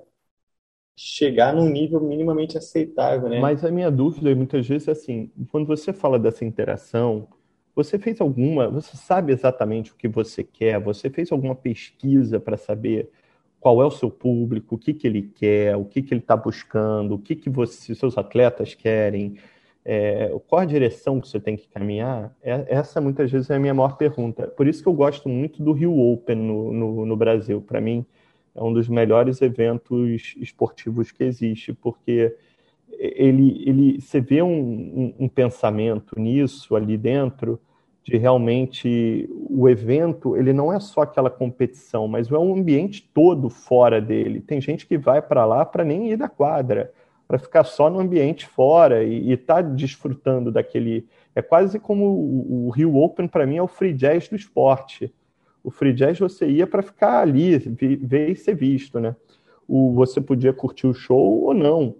chegar 0.96 1.54
num 1.54 1.68
nível 1.68 2.00
minimamente 2.00 2.58
aceitável, 2.58 3.28
né? 3.28 3.40
Mas 3.40 3.64
a 3.64 3.70
minha 3.70 3.90
dúvida 3.90 4.34
muitas 4.34 4.66
vezes 4.66 4.88
é 4.88 4.92
assim, 4.92 5.30
quando 5.50 5.66
você 5.66 5.92
fala 5.92 6.18
dessa 6.18 6.44
interação, 6.44 7.26
você 7.74 7.98
fez 7.98 8.20
alguma, 8.20 8.68
você 8.68 8.96
sabe 8.96 9.32
exatamente 9.32 9.92
o 9.92 9.94
que 9.94 10.08
você 10.08 10.44
quer, 10.44 10.78
você 10.78 11.08
fez 11.08 11.32
alguma 11.32 11.54
pesquisa 11.54 12.38
para 12.38 12.56
saber 12.56 13.08
qual 13.58 13.80
é 13.82 13.86
o 13.86 13.90
seu 13.90 14.10
público, 14.10 14.74
o 14.74 14.78
que, 14.78 14.92
que 14.92 15.06
ele 15.06 15.22
quer, 15.22 15.76
o 15.76 15.84
que, 15.84 16.02
que 16.02 16.12
ele 16.12 16.20
está 16.20 16.36
buscando, 16.36 17.14
o 17.14 17.18
que, 17.18 17.36
que 17.36 17.48
você, 17.48 17.94
seus 17.94 18.18
atletas 18.18 18.74
querem, 18.74 19.36
é, 19.84 20.34
qual 20.46 20.60
a 20.60 20.64
direção 20.64 21.20
que 21.20 21.28
você 21.28 21.40
tem 21.40 21.56
que 21.56 21.68
caminhar? 21.68 22.34
É, 22.42 22.66
essa 22.68 23.00
muitas 23.00 23.30
vezes 23.30 23.48
é 23.50 23.56
a 23.56 23.58
minha 23.58 23.74
maior 23.74 23.96
pergunta. 23.96 24.46
Por 24.46 24.66
isso 24.66 24.82
que 24.82 24.88
eu 24.88 24.92
gosto 24.92 25.28
muito 25.28 25.62
do 25.62 25.72
Rio 25.72 25.98
Open 25.98 26.36
no, 26.36 26.72
no, 26.72 27.06
no 27.06 27.16
Brasil. 27.16 27.60
Para 27.62 27.80
mim, 27.80 28.04
é 28.54 28.62
um 28.62 28.72
dos 28.72 28.88
melhores 28.88 29.40
eventos 29.40 30.34
esportivos 30.38 31.10
que 31.10 31.24
existe, 31.24 31.72
porque 31.72 32.36
ele, 32.98 33.62
ele 33.66 34.00
você 34.00 34.20
vê 34.20 34.42
um, 34.42 34.50
um, 34.50 35.14
um 35.20 35.28
pensamento 35.28 36.18
nisso 36.18 36.76
ali 36.76 36.98
dentro 36.98 37.58
de 38.02 38.16
realmente 38.16 39.28
o 39.48 39.68
evento 39.68 40.36
ele 40.36 40.52
não 40.52 40.72
é 40.72 40.80
só 40.80 41.02
aquela 41.02 41.30
competição, 41.30 42.08
mas 42.08 42.30
é 42.30 42.38
um 42.38 42.54
ambiente 42.54 43.08
todo 43.14 43.48
fora 43.48 44.00
dele. 44.00 44.40
Tem 44.40 44.60
gente 44.60 44.86
que 44.86 44.98
vai 44.98 45.20
para 45.22 45.44
lá 45.44 45.64
para 45.64 45.84
nem 45.84 46.10
ir 46.10 46.16
da 46.16 46.28
quadra, 46.28 46.92
para 47.30 47.38
ficar 47.38 47.62
só 47.62 47.88
no 47.88 48.00
ambiente 48.00 48.44
fora 48.44 49.04
e 49.04 49.30
estar 49.30 49.62
tá 49.62 49.62
desfrutando 49.62 50.50
daquele. 50.50 51.06
É 51.32 51.40
quase 51.40 51.78
como 51.78 52.04
o, 52.06 52.66
o 52.66 52.70
Rio 52.70 52.96
Open 52.96 53.28
para 53.28 53.46
mim 53.46 53.56
é 53.56 53.62
o 53.62 53.68
free 53.68 53.92
jazz 53.92 54.28
do 54.28 54.34
esporte. 54.34 55.14
O 55.62 55.70
free 55.70 55.92
jazz 55.92 56.18
você 56.18 56.48
ia 56.48 56.66
para 56.66 56.82
ficar 56.82 57.20
ali, 57.20 57.56
ver 57.56 58.30
e 58.30 58.34
ser 58.34 58.56
visto, 58.56 58.98
né? 58.98 59.14
O, 59.68 59.92
você 59.92 60.20
podia 60.20 60.52
curtir 60.52 60.88
o 60.88 60.92
show 60.92 61.44
ou 61.44 61.54
não. 61.54 61.94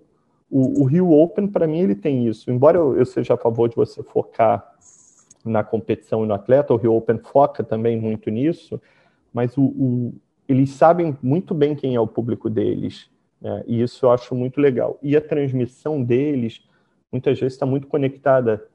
O, 0.51 0.83
o 0.83 0.85
Rio 0.85 1.13
Open, 1.13 1.47
para 1.47 1.65
mim, 1.65 1.79
ele 1.79 1.95
tem 1.95 2.27
isso. 2.27 2.51
Embora 2.51 2.79
eu, 2.79 2.97
eu, 2.97 3.07
seja 3.07 3.35
a 3.35 3.39
favor 3.39 3.69
de 3.69 3.77
você 3.77 4.03
focar 4.03 4.69
na 5.45 5.63
competição 5.63 6.25
e 6.25 6.27
no 6.27 6.35
atleta, 6.35 6.75
o 6.75 6.77
Rio 6.77 6.95
Open 6.95 7.19
foca 7.19 7.63
também 7.63 7.97
muito 7.97 8.31
nisso, 8.33 8.83
mas 9.33 9.57
o, 9.57 9.63
o 9.63 10.15
eles 10.49 10.71
sabem 10.71 11.17
muito 11.23 11.55
bem 11.55 11.77
quem 11.77 11.95
é 11.95 12.01
o 12.01 12.09
público 12.09 12.51
deles. 12.51 13.09
Né? 13.41 13.65
E 13.67 13.83
isso 13.83 14.07
eu 14.07 14.11
acho 14.11 14.35
muito 14.35 14.61
legal. 14.61 14.99
E 15.03 15.17
a 15.17 15.21
transmissão 15.21 16.03
deles, 16.03 16.61
muitas 17.11 17.39
vezes, 17.39 17.55
está 17.55 17.67
muito 17.67 17.87
conectada 17.87 18.67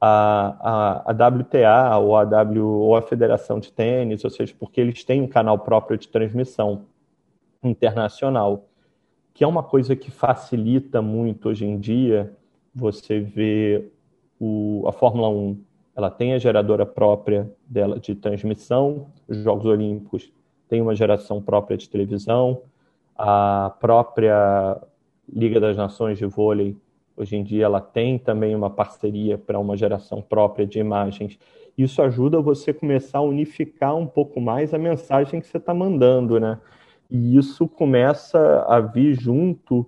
a, 0.00 1.04
a, 1.06 1.12
a 1.12 1.28
WTA 1.28 1.98
ou 1.98 2.16
a, 2.16 2.24
w, 2.24 2.60
ou 2.60 2.96
a 2.96 3.02
Federação 3.02 3.60
de 3.60 3.72
Tênis, 3.72 4.24
ou 4.24 4.30
seja, 4.30 4.54
porque 4.58 4.80
eles 4.80 5.04
têm 5.04 5.20
um 5.20 5.28
canal 5.28 5.58
próprio 5.58 5.98
de 5.98 6.08
transmissão 6.08 6.86
internacional, 7.62 8.66
que 9.34 9.44
é 9.44 9.46
uma 9.46 9.62
coisa 9.62 9.94
que 9.94 10.10
facilita 10.10 11.02
muito 11.02 11.48
hoje 11.48 11.66
em 11.66 11.78
dia 11.78 12.34
você 12.74 13.20
vê 13.20 13.90
o, 14.38 14.84
a 14.86 14.92
Fórmula 14.92 15.28
1, 15.28 15.60
ela 15.96 16.10
tem 16.10 16.32
a 16.32 16.38
geradora 16.38 16.86
própria 16.86 17.50
dela 17.66 17.98
de 17.98 18.14
transmissão, 18.14 19.08
os 19.28 19.38
Jogos 19.38 19.66
Olímpicos 19.66 20.32
tem 20.68 20.80
uma 20.80 20.94
geração 20.94 21.42
própria 21.42 21.76
de 21.76 21.88
televisão, 21.88 22.62
a 23.22 23.76
própria 23.78 24.80
Liga 25.32 25.60
das 25.60 25.76
Nações 25.76 26.18
de 26.18 26.26
Vôlei 26.26 26.76
Hoje 27.20 27.36
em 27.36 27.44
dia 27.44 27.66
ela 27.66 27.82
tem 27.82 28.18
também 28.18 28.56
uma 28.56 28.70
parceria 28.70 29.36
para 29.36 29.58
uma 29.58 29.76
geração 29.76 30.22
própria 30.22 30.66
de 30.66 30.78
imagens. 30.78 31.38
Isso 31.76 32.00
ajuda 32.00 32.40
você 32.40 32.72
começar 32.72 33.18
a 33.18 33.22
unificar 33.22 33.94
um 33.94 34.06
pouco 34.06 34.40
mais 34.40 34.72
a 34.72 34.78
mensagem 34.78 35.38
que 35.38 35.46
você 35.46 35.58
está 35.58 35.74
mandando, 35.74 36.40
né? 36.40 36.58
E 37.10 37.36
isso 37.36 37.68
começa 37.68 38.64
a 38.66 38.80
vir 38.80 39.12
junto 39.12 39.86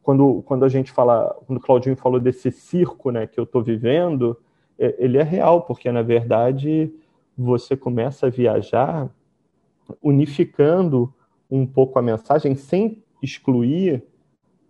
quando, 0.00 0.40
quando 0.42 0.64
a 0.64 0.68
gente 0.68 0.92
fala, 0.92 1.36
quando 1.44 1.58
o 1.58 1.60
Claudinho 1.60 1.96
falou 1.96 2.20
desse 2.20 2.52
circo, 2.52 3.10
né, 3.10 3.26
que 3.26 3.40
eu 3.40 3.42
estou 3.42 3.60
vivendo, 3.60 4.38
ele 4.78 5.18
é 5.18 5.24
real, 5.24 5.62
porque 5.62 5.90
na 5.90 6.02
verdade 6.02 6.94
você 7.36 7.76
começa 7.76 8.28
a 8.28 8.30
viajar 8.30 9.10
unificando 10.00 11.12
um 11.50 11.66
pouco 11.66 11.98
a 11.98 12.02
mensagem 12.02 12.54
sem 12.54 13.02
excluir 13.22 14.02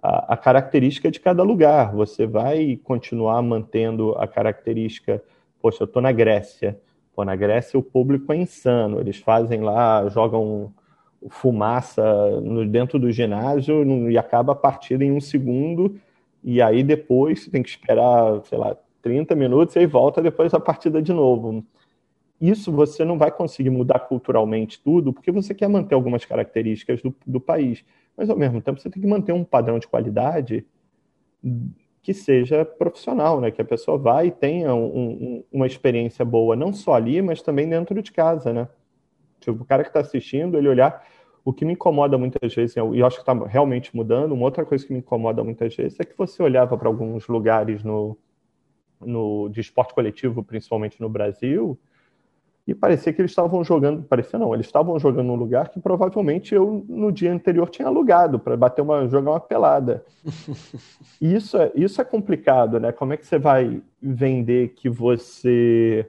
a, 0.02 0.34
a, 0.34 0.36
característica 0.36 1.10
de 1.10 1.20
cada 1.20 1.42
lugar. 1.42 1.94
Você 1.94 2.26
vai 2.26 2.78
continuar 2.82 3.42
mantendo 3.42 4.14
a 4.16 4.26
característica. 4.26 5.22
Poxa, 5.60 5.82
eu 5.82 5.86
estou 5.86 6.00
na 6.00 6.12
Grécia. 6.12 6.80
Pô, 7.14 7.24
na 7.24 7.34
Grécia 7.34 7.78
o 7.78 7.82
público 7.82 8.32
é 8.32 8.36
insano. 8.36 9.00
Eles 9.00 9.18
fazem 9.18 9.60
lá, 9.60 10.08
jogam 10.08 10.72
fumaça 11.30 12.40
no, 12.40 12.64
dentro 12.64 12.98
do 12.98 13.10
ginásio 13.10 14.08
e 14.08 14.16
acaba 14.16 14.52
a 14.52 14.56
partida 14.56 15.04
em 15.04 15.12
um 15.12 15.20
segundo. 15.20 15.98
E 16.44 16.62
aí 16.62 16.82
depois 16.82 17.42
você 17.42 17.50
tem 17.50 17.62
que 17.62 17.68
esperar, 17.68 18.40
sei 18.44 18.56
lá, 18.56 18.76
30 19.02 19.34
minutos 19.34 19.74
e 19.74 19.80
aí 19.80 19.86
volta 19.86 20.22
depois 20.22 20.54
a 20.54 20.60
partida 20.60 21.02
de 21.02 21.12
novo. 21.12 21.64
Isso 22.40 22.70
você 22.70 23.04
não 23.04 23.18
vai 23.18 23.30
conseguir 23.30 23.70
mudar 23.70 24.00
culturalmente 24.00 24.80
tudo, 24.82 25.12
porque 25.12 25.30
você 25.30 25.54
quer 25.54 25.68
manter 25.68 25.94
algumas 25.94 26.24
características 26.24 27.02
do, 27.02 27.14
do 27.26 27.40
país 27.40 27.84
mas 28.18 28.28
ao 28.28 28.36
mesmo 28.36 28.60
tempo 28.60 28.80
você 28.80 28.90
tem 28.90 29.00
que 29.00 29.08
manter 29.08 29.32
um 29.32 29.44
padrão 29.44 29.78
de 29.78 29.86
qualidade 29.86 30.66
que 32.02 32.12
seja 32.12 32.64
profissional, 32.64 33.40
né? 33.40 33.52
Que 33.52 33.62
a 33.62 33.64
pessoa 33.64 33.96
vá 33.96 34.24
e 34.24 34.32
tenha 34.32 34.74
um, 34.74 34.86
um, 34.86 35.44
uma 35.52 35.68
experiência 35.68 36.24
boa, 36.24 36.56
não 36.56 36.72
só 36.72 36.94
ali, 36.94 37.22
mas 37.22 37.40
também 37.42 37.68
dentro 37.68 38.02
de 38.02 38.10
casa, 38.10 38.52
né? 38.52 38.68
Tipo, 39.38 39.62
o 39.62 39.64
cara 39.64 39.84
que 39.84 39.90
está 39.90 40.00
assistindo, 40.00 40.58
ele 40.58 40.68
olhar. 40.68 41.06
O 41.44 41.52
que 41.52 41.64
me 41.64 41.74
incomoda 41.74 42.18
muitas 42.18 42.52
vezes, 42.52 42.76
e 42.76 42.80
eu 42.80 43.06
acho 43.06 43.16
que 43.16 43.22
está 43.22 43.32
realmente 43.46 43.94
mudando, 43.96 44.32
uma 44.32 44.44
outra 44.44 44.66
coisa 44.66 44.84
que 44.84 44.92
me 44.92 44.98
incomoda 44.98 45.42
muitas 45.42 45.74
vezes 45.74 45.98
é 45.98 46.04
que 46.04 46.18
você 46.18 46.42
olhava 46.42 46.76
para 46.76 46.88
alguns 46.88 47.26
lugares 47.28 47.82
no, 47.84 48.18
no, 49.00 49.48
de 49.48 49.60
esporte 49.60 49.94
coletivo, 49.94 50.42
principalmente 50.42 51.00
no 51.00 51.08
Brasil, 51.08 51.78
e 52.68 52.74
parecia 52.74 53.14
que 53.14 53.22
eles 53.22 53.30
estavam 53.30 53.64
jogando, 53.64 54.02
parecia 54.02 54.38
não, 54.38 54.52
eles 54.52 54.66
estavam 54.66 54.98
jogando 54.98 55.28
num 55.28 55.36
lugar 55.36 55.70
que 55.70 55.80
provavelmente 55.80 56.54
eu 56.54 56.84
no 56.86 57.10
dia 57.10 57.32
anterior 57.32 57.70
tinha 57.70 57.88
alugado 57.88 58.38
para 58.38 58.58
bater 58.58 58.82
uma 58.82 59.08
jogar 59.08 59.30
uma 59.30 59.40
pelada. 59.40 60.04
E 61.20 61.34
isso 61.34 61.56
é, 61.56 61.72
isso 61.74 62.00
é 62.00 62.04
complicado, 62.04 62.78
né? 62.78 62.92
Como 62.92 63.14
é 63.14 63.16
que 63.16 63.26
você 63.26 63.38
vai 63.38 63.82
vender 64.00 64.74
que 64.76 64.88
você 64.88 66.06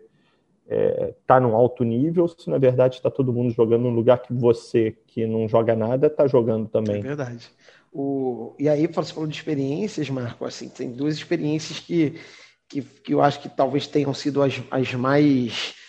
está 0.65 0.75
é, 0.75 1.15
tá 1.25 1.39
num 1.39 1.55
alto 1.55 1.83
nível 1.83 2.27
se 2.27 2.47
na 2.49 2.57
verdade 2.57 2.97
está 2.97 3.09
todo 3.09 3.33
mundo 3.33 3.51
jogando 3.51 3.83
num 3.83 3.95
lugar 3.95 4.21
que 4.21 4.33
você 4.33 4.95
que 5.07 5.25
não 5.25 5.47
joga 5.47 5.77
nada 5.77 6.07
está 6.07 6.27
jogando 6.27 6.67
também? 6.67 6.97
É 6.97 7.01
verdade. 7.01 7.49
O... 7.91 8.53
E 8.59 8.67
aí 8.67 8.85
você 8.85 9.13
falou 9.13 9.27
de 9.27 9.35
experiências, 9.35 10.09
Marco, 10.09 10.43
assim, 10.43 10.67
tem 10.67 10.91
duas 10.91 11.15
experiências 11.15 11.79
que, 11.79 12.19
que, 12.67 12.81
que 12.81 13.13
eu 13.13 13.21
acho 13.21 13.39
que 13.39 13.47
talvez 13.47 13.87
tenham 13.87 14.13
sido 14.13 14.43
as, 14.43 14.61
as 14.69 14.93
mais 14.93 15.79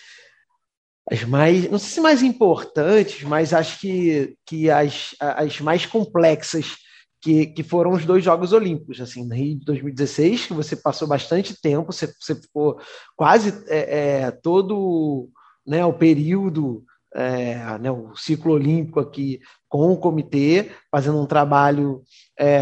as 1.08 1.24
mais, 1.24 1.70
não 1.70 1.78
sei 1.78 1.88
se 1.88 2.00
mais 2.00 2.22
importantes, 2.22 3.22
mas 3.22 3.52
acho 3.52 3.80
que, 3.80 4.36
que 4.46 4.70
as, 4.70 5.14
as 5.20 5.60
mais 5.60 5.86
complexas 5.86 6.76
que, 7.20 7.46
que 7.46 7.62
foram 7.62 7.92
os 7.92 8.06
dois 8.06 8.24
Jogos 8.24 8.52
Olímpicos, 8.52 9.00
assim, 9.00 9.26
no 9.26 9.34
Rio 9.34 9.58
de 9.58 9.64
2016, 9.64 10.46
que 10.46 10.54
você 10.54 10.74
passou 10.74 11.06
bastante 11.06 11.60
tempo, 11.60 11.92
você, 11.92 12.12
você 12.18 12.34
ficou 12.34 12.80
quase 13.16 13.52
é, 13.68 14.22
é, 14.22 14.30
todo 14.30 15.28
né, 15.66 15.84
o 15.84 15.92
período, 15.92 16.84
é, 17.14 17.78
né, 17.78 17.90
o 17.90 18.16
ciclo 18.16 18.52
olímpico 18.52 19.00
aqui 19.00 19.40
com 19.68 19.92
o 19.92 19.98
comitê, 19.98 20.70
fazendo 20.90 21.20
um 21.20 21.26
trabalho 21.26 22.02
é, 22.38 22.60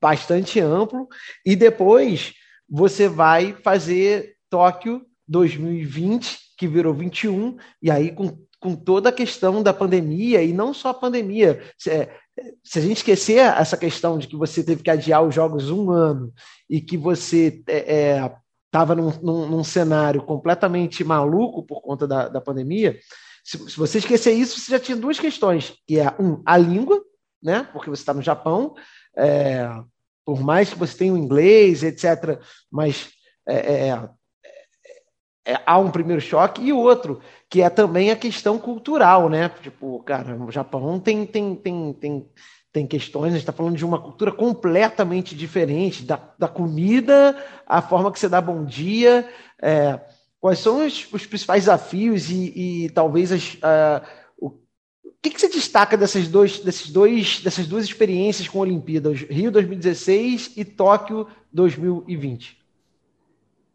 bastante 0.00 0.60
amplo, 0.60 1.08
e 1.44 1.56
depois 1.56 2.34
você 2.68 3.08
vai 3.08 3.52
fazer 3.62 4.36
Tóquio 4.48 5.04
2020, 5.26 6.38
que 6.56 6.66
virou 6.66 6.94
21, 6.94 7.56
e 7.82 7.90
aí 7.90 8.12
com, 8.12 8.38
com 8.58 8.74
toda 8.74 9.10
a 9.10 9.12
questão 9.12 9.62
da 9.62 9.74
pandemia, 9.74 10.42
e 10.42 10.52
não 10.52 10.72
só 10.72 10.88
a 10.88 10.94
pandemia. 10.94 11.62
Se, 11.78 11.90
é, 11.90 12.16
se 12.64 12.78
a 12.78 12.82
gente 12.82 12.98
esquecer 12.98 13.38
essa 13.38 13.76
questão 13.76 14.18
de 14.18 14.26
que 14.26 14.36
você 14.36 14.62
teve 14.62 14.82
que 14.82 14.90
adiar 14.90 15.22
os 15.22 15.34
jogos 15.34 15.70
um 15.70 15.90
ano 15.90 16.32
e 16.68 16.80
que 16.80 16.96
você 16.96 17.62
estava 18.66 18.94
é, 18.94 18.98
é 18.98 19.00
num, 19.00 19.10
num, 19.22 19.48
num, 19.48 19.64
cenário 19.64 20.22
completamente 20.22 21.04
maluco 21.04 21.62
por 21.62 21.80
conta 21.80 22.06
da, 22.06 22.28
da 22.28 22.40
pandemia, 22.40 22.98
se, 23.44 23.58
se, 23.70 23.76
você 23.76 23.98
esquecer 23.98 24.32
isso, 24.32 24.58
você 24.58 24.72
já 24.72 24.80
tinha 24.80 24.96
duas 24.96 25.20
questões, 25.20 25.74
que 25.86 26.00
é, 26.00 26.08
um, 26.20 26.42
a 26.44 26.56
língua, 26.56 27.00
né, 27.42 27.68
porque 27.72 27.88
você 27.88 28.02
está 28.02 28.12
no 28.12 28.22
Japão, 28.22 28.74
é, 29.16 29.68
por 30.24 30.42
mais 30.42 30.70
que 30.70 30.78
você 30.78 30.96
tenha 30.96 31.14
o 31.14 31.18
inglês, 31.18 31.84
etc., 31.84 32.40
mas 32.70 33.10
é, 33.48 33.88
é, 33.88 34.08
é, 35.46 35.60
há 35.64 35.78
um 35.78 35.92
primeiro 35.92 36.20
choque, 36.20 36.60
e 36.60 36.72
outro, 36.72 37.20
que 37.48 37.62
é 37.62 37.70
também 37.70 38.10
a 38.10 38.16
questão 38.16 38.58
cultural, 38.58 39.28
né? 39.28 39.48
Tipo, 39.62 40.02
cara, 40.02 40.34
o 40.34 40.50
Japão 40.50 40.98
tem, 40.98 41.24
tem, 41.24 41.54
tem, 41.54 41.92
tem, 41.92 42.26
tem 42.72 42.86
questões, 42.86 43.28
a 43.28 43.30
gente 43.30 43.40
está 43.42 43.52
falando 43.52 43.76
de 43.76 43.84
uma 43.84 44.00
cultura 44.00 44.32
completamente 44.32 45.36
diferente, 45.36 46.02
da, 46.02 46.18
da 46.36 46.48
comida, 46.48 47.36
a 47.64 47.80
forma 47.80 48.10
que 48.10 48.18
você 48.18 48.28
dá 48.28 48.40
bom 48.40 48.64
dia, 48.64 49.28
é, 49.62 50.00
quais 50.40 50.58
são 50.58 50.84
os, 50.84 51.06
os, 51.12 51.24
principais 51.24 51.62
desafios 51.62 52.28
e, 52.28 52.84
e 52.84 52.90
talvez 52.90 53.30
as, 53.30 53.54
uh, 53.54 54.04
o, 54.36 54.48
o 54.48 55.12
que, 55.22 55.30
que 55.30 55.40
você 55.40 55.48
destaca 55.48 55.96
dessas, 55.96 56.26
dois, 56.26 56.58
desses 56.58 56.90
dois, 56.90 57.40
dessas 57.40 57.68
duas 57.68 57.84
experiências 57.84 58.48
com 58.48 58.58
a 58.58 58.62
Olimpíada, 58.62 59.12
Rio 59.12 59.52
2016 59.52 60.54
e 60.56 60.64
Tóquio 60.64 61.28
2020? 61.52 62.65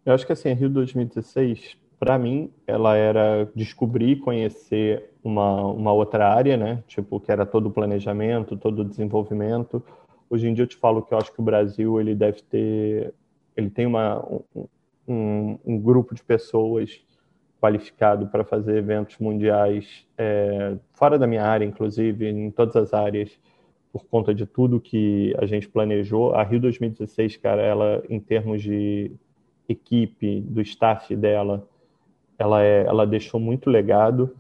Eu 0.06 0.14
acho 0.14 0.26
que 0.26 0.34
assim, 0.34 0.52
Rio 0.54 0.70
2016, 0.70 1.78
para 2.00 2.18
mim, 2.18 2.52
ela 2.66 2.96
era 2.96 3.50
descobrir, 3.56 4.18
conhecer 4.18 5.12
uma, 5.24 5.64
uma 5.68 5.94
outra 5.94 6.28
área, 6.28 6.58
né? 6.58 6.84
Tipo, 6.88 7.20
que 7.20 7.32
era 7.32 7.46
todo 7.46 7.68
o 7.68 7.72
planejamento, 7.72 8.58
todo 8.58 8.80
o 8.80 8.86
desenvolvimento. 8.86 9.84
Hoje 10.30 10.48
em 10.48 10.54
dia 10.54 10.64
eu 10.64 10.68
te 10.68 10.76
falo 10.76 11.04
que 11.04 11.14
eu 11.14 11.18
acho 11.20 11.32
que 11.32 11.40
o 11.40 11.44
Brasil, 11.44 12.00
ele 12.00 12.16
deve 12.16 12.42
ter, 12.42 13.14
ele 13.56 13.70
tem 13.70 13.86
uma, 13.86 14.26
um, 15.08 15.60
um 15.64 15.80
grupo 15.80 16.16
de 16.16 16.24
pessoas 16.24 17.00
qualificado 17.60 18.26
para 18.28 18.44
fazer 18.44 18.78
eventos 18.78 19.20
mundiais 19.20 20.08
é, 20.18 20.78
fora 20.94 21.20
da 21.20 21.28
minha 21.28 21.44
área, 21.44 21.64
inclusive, 21.64 22.28
em 22.28 22.50
todas 22.50 22.76
as 22.76 22.92
áreas, 22.92 23.30
por 23.94 24.06
conta 24.06 24.34
de 24.34 24.48
tudo 24.48 24.82
que 24.82 25.36
a 25.38 25.46
gente 25.46 25.70
planejou. 25.70 26.34
A 26.34 26.44
Rio 26.44 26.60
2016, 26.60 27.38
cara, 27.38 27.62
ela, 27.62 28.04
em 28.10 28.20
termos 28.20 28.64
de 28.64 29.12
equipe, 29.72 30.42
do 30.42 30.62
staff 30.62 31.16
dela, 31.16 31.68
ela, 32.38 32.64
é, 32.64 32.86
ela 32.86 33.06
deixou 33.06 33.40
muito 33.40 33.70
legado 33.70 34.36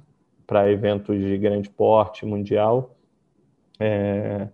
para 0.45 0.69
eventos 0.71 1.17
de 1.17 1.37
grande 1.37 1.69
porte 1.69 2.25
mundial. 2.25 2.95
É, 3.79 4.47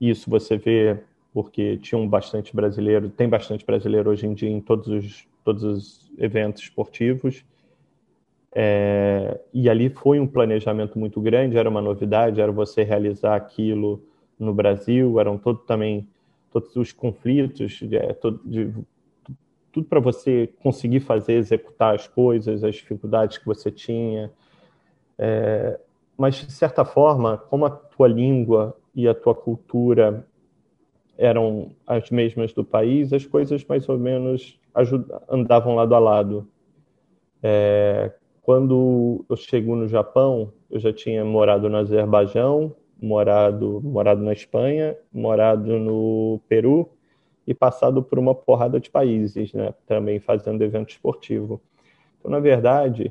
isso 0.00 0.30
você 0.30 0.56
vê 0.56 0.98
porque 1.32 1.76
tinham 1.76 2.08
bastante 2.08 2.54
brasileiro, 2.54 3.10
tem 3.10 3.28
bastante 3.28 3.64
brasileiro 3.64 4.10
hoje 4.10 4.26
em 4.26 4.34
dia 4.34 4.48
em 4.48 4.60
todos 4.60 4.88
os, 4.88 5.28
todos 5.44 5.62
os 5.62 6.10
eventos 6.18 6.62
esportivos. 6.62 7.44
É, 8.54 9.38
e 9.52 9.68
ali 9.68 9.90
foi 9.90 10.18
um 10.18 10.26
planejamento 10.26 10.98
muito 10.98 11.20
grande, 11.20 11.56
era 11.56 11.68
uma 11.68 11.82
novidade, 11.82 12.40
era 12.40 12.50
você 12.50 12.82
realizar 12.82 13.36
aquilo 13.36 14.02
no 14.38 14.54
Brasil, 14.54 15.20
eram 15.20 15.36
todo, 15.36 15.58
também 15.60 16.08
todos 16.50 16.74
os 16.76 16.92
conflitos, 16.92 17.72
de, 17.72 17.96
é, 17.96 18.16
de, 18.44 18.72
tudo 19.72 19.86
para 19.86 20.00
você 20.00 20.48
conseguir 20.62 21.00
fazer, 21.00 21.34
executar 21.34 21.94
as 21.94 22.06
coisas, 22.06 22.64
as 22.64 22.74
dificuldades 22.74 23.38
que 23.38 23.46
você 23.46 23.70
tinha. 23.70 24.30
É, 25.18 25.78
mas, 26.16 26.36
de 26.36 26.52
certa 26.52 26.84
forma, 26.84 27.38
como 27.38 27.66
a 27.66 27.70
tua 27.70 28.08
língua 28.08 28.76
e 28.94 29.06
a 29.06 29.14
tua 29.14 29.34
cultura 29.34 30.26
eram 31.16 31.70
as 31.86 32.10
mesmas 32.10 32.52
do 32.52 32.64
país, 32.64 33.12
as 33.12 33.26
coisas 33.26 33.64
mais 33.64 33.88
ou 33.88 33.98
menos 33.98 34.58
andavam 35.28 35.74
lado 35.74 35.94
a 35.94 35.98
lado. 35.98 36.48
É, 37.42 38.12
quando 38.42 39.24
eu 39.28 39.36
chego 39.36 39.76
no 39.76 39.88
Japão, 39.88 40.52
eu 40.70 40.78
já 40.78 40.92
tinha 40.92 41.24
morado 41.24 41.68
no 41.68 41.76
Azerbaijão, 41.76 42.74
morado, 43.00 43.80
morado 43.82 44.22
na 44.22 44.32
Espanha, 44.32 44.96
morado 45.12 45.78
no 45.78 46.40
Peru 46.48 46.88
e 47.48 47.54
passado 47.54 48.02
por 48.02 48.18
uma 48.18 48.34
porrada 48.34 48.78
de 48.78 48.90
países, 48.90 49.54
né? 49.54 49.72
Também 49.86 50.20
fazendo 50.20 50.62
evento 50.62 50.90
esportivo. 50.90 51.58
Então, 52.18 52.30
na 52.30 52.38
verdade, 52.40 53.10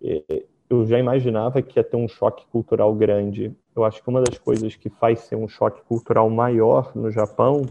é, 0.00 0.44
eu 0.70 0.86
já 0.86 1.00
imaginava 1.00 1.60
que 1.60 1.76
ia 1.76 1.82
ter 1.82 1.96
um 1.96 2.06
choque 2.06 2.46
cultural 2.46 2.94
grande. 2.94 3.52
Eu 3.74 3.82
acho 3.82 4.00
que 4.00 4.08
uma 4.08 4.22
das 4.22 4.38
coisas 4.38 4.76
que 4.76 4.88
faz 4.88 5.18
ser 5.22 5.34
um 5.34 5.48
choque 5.48 5.82
cultural 5.82 6.30
maior 6.30 6.92
no 6.94 7.10
Japão 7.10 7.62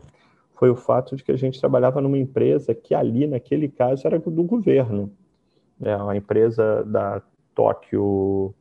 foi 0.56 0.70
o 0.70 0.76
fato 0.76 1.16
de 1.16 1.24
que 1.24 1.32
a 1.32 1.38
gente 1.38 1.62
trabalhava 1.62 2.02
numa 2.02 2.18
empresa 2.18 2.76
que 2.76 2.94
ali, 2.94 3.26
naquele 3.26 3.70
caso, 3.70 4.06
era 4.06 4.20
do 4.20 4.44
governo. 4.44 5.10
É, 5.82 5.94
a 5.94 6.14
empresa 6.14 6.84
da 6.84 7.22
Tóquio 7.54 8.54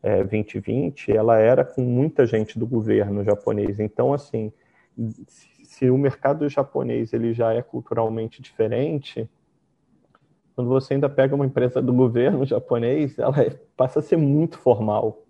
é, 0.00 0.18
2020, 0.22 1.10
ela 1.10 1.40
era 1.40 1.64
com 1.64 1.82
muita 1.82 2.24
gente 2.24 2.56
do 2.56 2.68
governo 2.68 3.24
japonês. 3.24 3.80
Então, 3.80 4.14
assim, 4.14 4.52
se 5.78 5.88
o 5.88 5.96
mercado 5.96 6.48
japonês 6.48 7.12
ele 7.12 7.32
já 7.32 7.54
é 7.54 7.62
culturalmente 7.62 8.42
diferente, 8.42 9.30
quando 10.56 10.68
você 10.68 10.94
ainda 10.94 11.08
pega 11.08 11.36
uma 11.36 11.46
empresa 11.46 11.80
do 11.80 11.94
governo 11.94 12.44
japonês, 12.44 13.16
ela 13.16 13.40
é, 13.40 13.50
passa 13.76 14.00
a 14.00 14.02
ser 14.02 14.16
muito 14.16 14.58
formal 14.58 15.22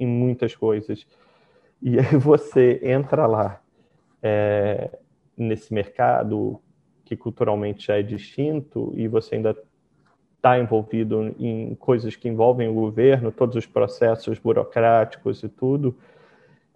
em 0.00 0.06
muitas 0.06 0.56
coisas. 0.56 1.06
E 1.82 1.98
aí 2.00 2.16
você 2.16 2.80
entra 2.82 3.26
lá 3.26 3.60
é, 4.22 4.98
nesse 5.36 5.74
mercado 5.74 6.58
que 7.04 7.14
culturalmente 7.14 7.88
já 7.88 7.98
é 7.98 8.02
distinto 8.02 8.94
e 8.96 9.06
você 9.06 9.34
ainda 9.34 9.54
está 10.36 10.58
envolvido 10.58 11.36
em 11.38 11.74
coisas 11.74 12.16
que 12.16 12.30
envolvem 12.30 12.66
o 12.66 12.72
governo, 12.72 13.30
todos 13.30 13.56
os 13.56 13.66
processos 13.66 14.38
burocráticos 14.38 15.42
e 15.42 15.50
tudo, 15.50 15.94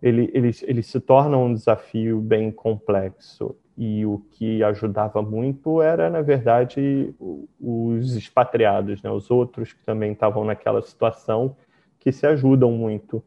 ele, 0.02 0.30
ele, 0.34 0.50
ele 0.62 0.82
se 0.82 1.00
torna 1.00 1.36
um 1.36 1.52
desafio 1.52 2.20
bem 2.20 2.50
complexo. 2.50 3.56
E 3.76 4.06
o 4.06 4.18
que 4.30 4.62
ajudava 4.62 5.20
muito 5.20 5.82
era, 5.82 6.08
na 6.08 6.22
verdade, 6.22 7.14
os 7.60 8.16
expatriados, 8.16 9.02
né? 9.02 9.10
os 9.10 9.30
outros 9.30 9.74
que 9.74 9.84
também 9.84 10.12
estavam 10.12 10.44
naquela 10.44 10.80
situação, 10.80 11.54
que 11.98 12.10
se 12.10 12.26
ajudam 12.26 12.70
muito. 12.70 13.22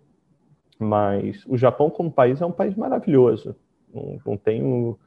Mas 0.80 1.46
o 1.46 1.58
Japão, 1.58 1.90
como 1.90 2.12
país, 2.12 2.42
é 2.42 2.46
um 2.46 2.52
país 2.52 2.76
maravilhoso. 2.76 3.56
Não, 3.94 4.20
não 4.26 4.38
tenho 4.38 4.98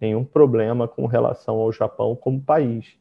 nenhum 0.00 0.24
problema 0.24 0.88
com 0.88 1.06
relação 1.06 1.56
ao 1.56 1.70
Japão 1.70 2.16
como 2.16 2.40
país. 2.40 2.98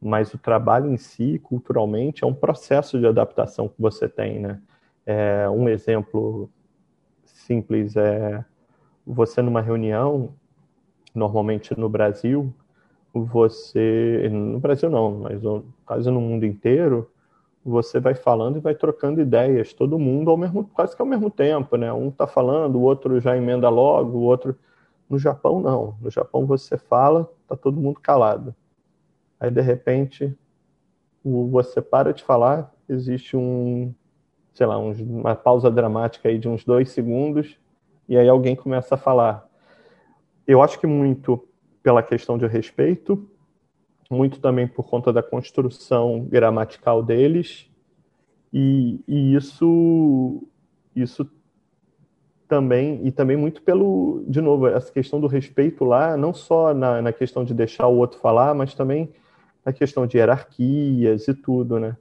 Mas 0.00 0.34
o 0.34 0.38
trabalho 0.38 0.90
em 0.90 0.96
si, 0.96 1.38
culturalmente, 1.38 2.24
é 2.24 2.26
um 2.26 2.34
processo 2.34 2.98
de 2.98 3.06
adaptação 3.06 3.68
que 3.68 3.80
você 3.80 4.08
tem. 4.08 4.40
Né? 4.40 4.60
É, 5.06 5.48
um 5.48 5.68
exemplo 5.68 6.50
simples 7.50 7.96
é 7.96 8.44
você 9.04 9.42
numa 9.42 9.60
reunião, 9.60 10.32
normalmente 11.12 11.76
no 11.76 11.88
Brasil, 11.88 12.54
você 13.12 14.28
no 14.30 14.60
Brasil 14.60 14.88
não, 14.88 15.18
mas 15.18 15.42
quase 15.84 16.08
no 16.08 16.20
mundo 16.20 16.46
inteiro, 16.46 17.10
você 17.64 17.98
vai 17.98 18.14
falando 18.14 18.58
e 18.58 18.60
vai 18.60 18.72
trocando 18.72 19.20
ideias, 19.20 19.72
todo 19.72 19.98
mundo 19.98 20.30
ao 20.30 20.36
mesmo 20.36 20.64
quase 20.72 20.94
que 20.94 21.02
ao 21.02 21.08
mesmo 21.08 21.28
tempo, 21.28 21.76
né? 21.76 21.92
Um 21.92 22.08
está 22.08 22.24
falando, 22.24 22.76
o 22.76 22.82
outro 22.82 23.20
já 23.20 23.36
emenda 23.36 23.68
logo, 23.68 24.18
o 24.18 24.22
outro 24.22 24.56
no 25.08 25.18
Japão 25.18 25.60
não. 25.60 25.96
No 26.00 26.08
Japão 26.08 26.46
você 26.46 26.78
fala, 26.78 27.28
tá 27.48 27.56
todo 27.56 27.80
mundo 27.80 27.98
calado. 27.98 28.54
Aí 29.40 29.50
de 29.50 29.60
repente 29.60 30.38
você 31.24 31.82
para 31.82 32.14
de 32.14 32.22
falar, 32.22 32.72
existe 32.88 33.36
um 33.36 33.92
sei 34.52 34.66
lá, 34.66 34.78
uns, 34.78 35.00
uma 35.00 35.34
pausa 35.34 35.70
dramática 35.70 36.28
aí 36.28 36.38
de 36.38 36.48
uns 36.48 36.64
dois 36.64 36.90
segundos, 36.90 37.58
e 38.08 38.16
aí 38.16 38.28
alguém 38.28 38.56
começa 38.56 38.94
a 38.94 38.98
falar. 38.98 39.48
Eu 40.46 40.62
acho 40.62 40.78
que 40.78 40.86
muito 40.86 41.46
pela 41.82 42.02
questão 42.02 42.36
de 42.36 42.46
respeito, 42.46 43.28
muito 44.10 44.40
também 44.40 44.66
por 44.66 44.88
conta 44.88 45.12
da 45.12 45.22
construção 45.22 46.26
gramatical 46.28 47.02
deles, 47.02 47.70
e, 48.52 49.00
e 49.06 49.34
isso, 49.34 50.42
isso 50.94 51.30
também, 52.48 53.00
e 53.06 53.12
também 53.12 53.36
muito 53.36 53.62
pelo, 53.62 54.24
de 54.26 54.40
novo, 54.40 54.66
essa 54.66 54.92
questão 54.92 55.20
do 55.20 55.28
respeito 55.28 55.84
lá, 55.84 56.16
não 56.16 56.34
só 56.34 56.74
na, 56.74 57.00
na 57.00 57.12
questão 57.12 57.44
de 57.44 57.54
deixar 57.54 57.86
o 57.86 57.96
outro 57.96 58.18
falar, 58.18 58.52
mas 58.54 58.74
também 58.74 59.12
na 59.64 59.72
questão 59.72 60.04
de 60.04 60.18
hierarquias 60.18 61.28
e 61.28 61.34
tudo, 61.34 61.78
né? 61.78 61.96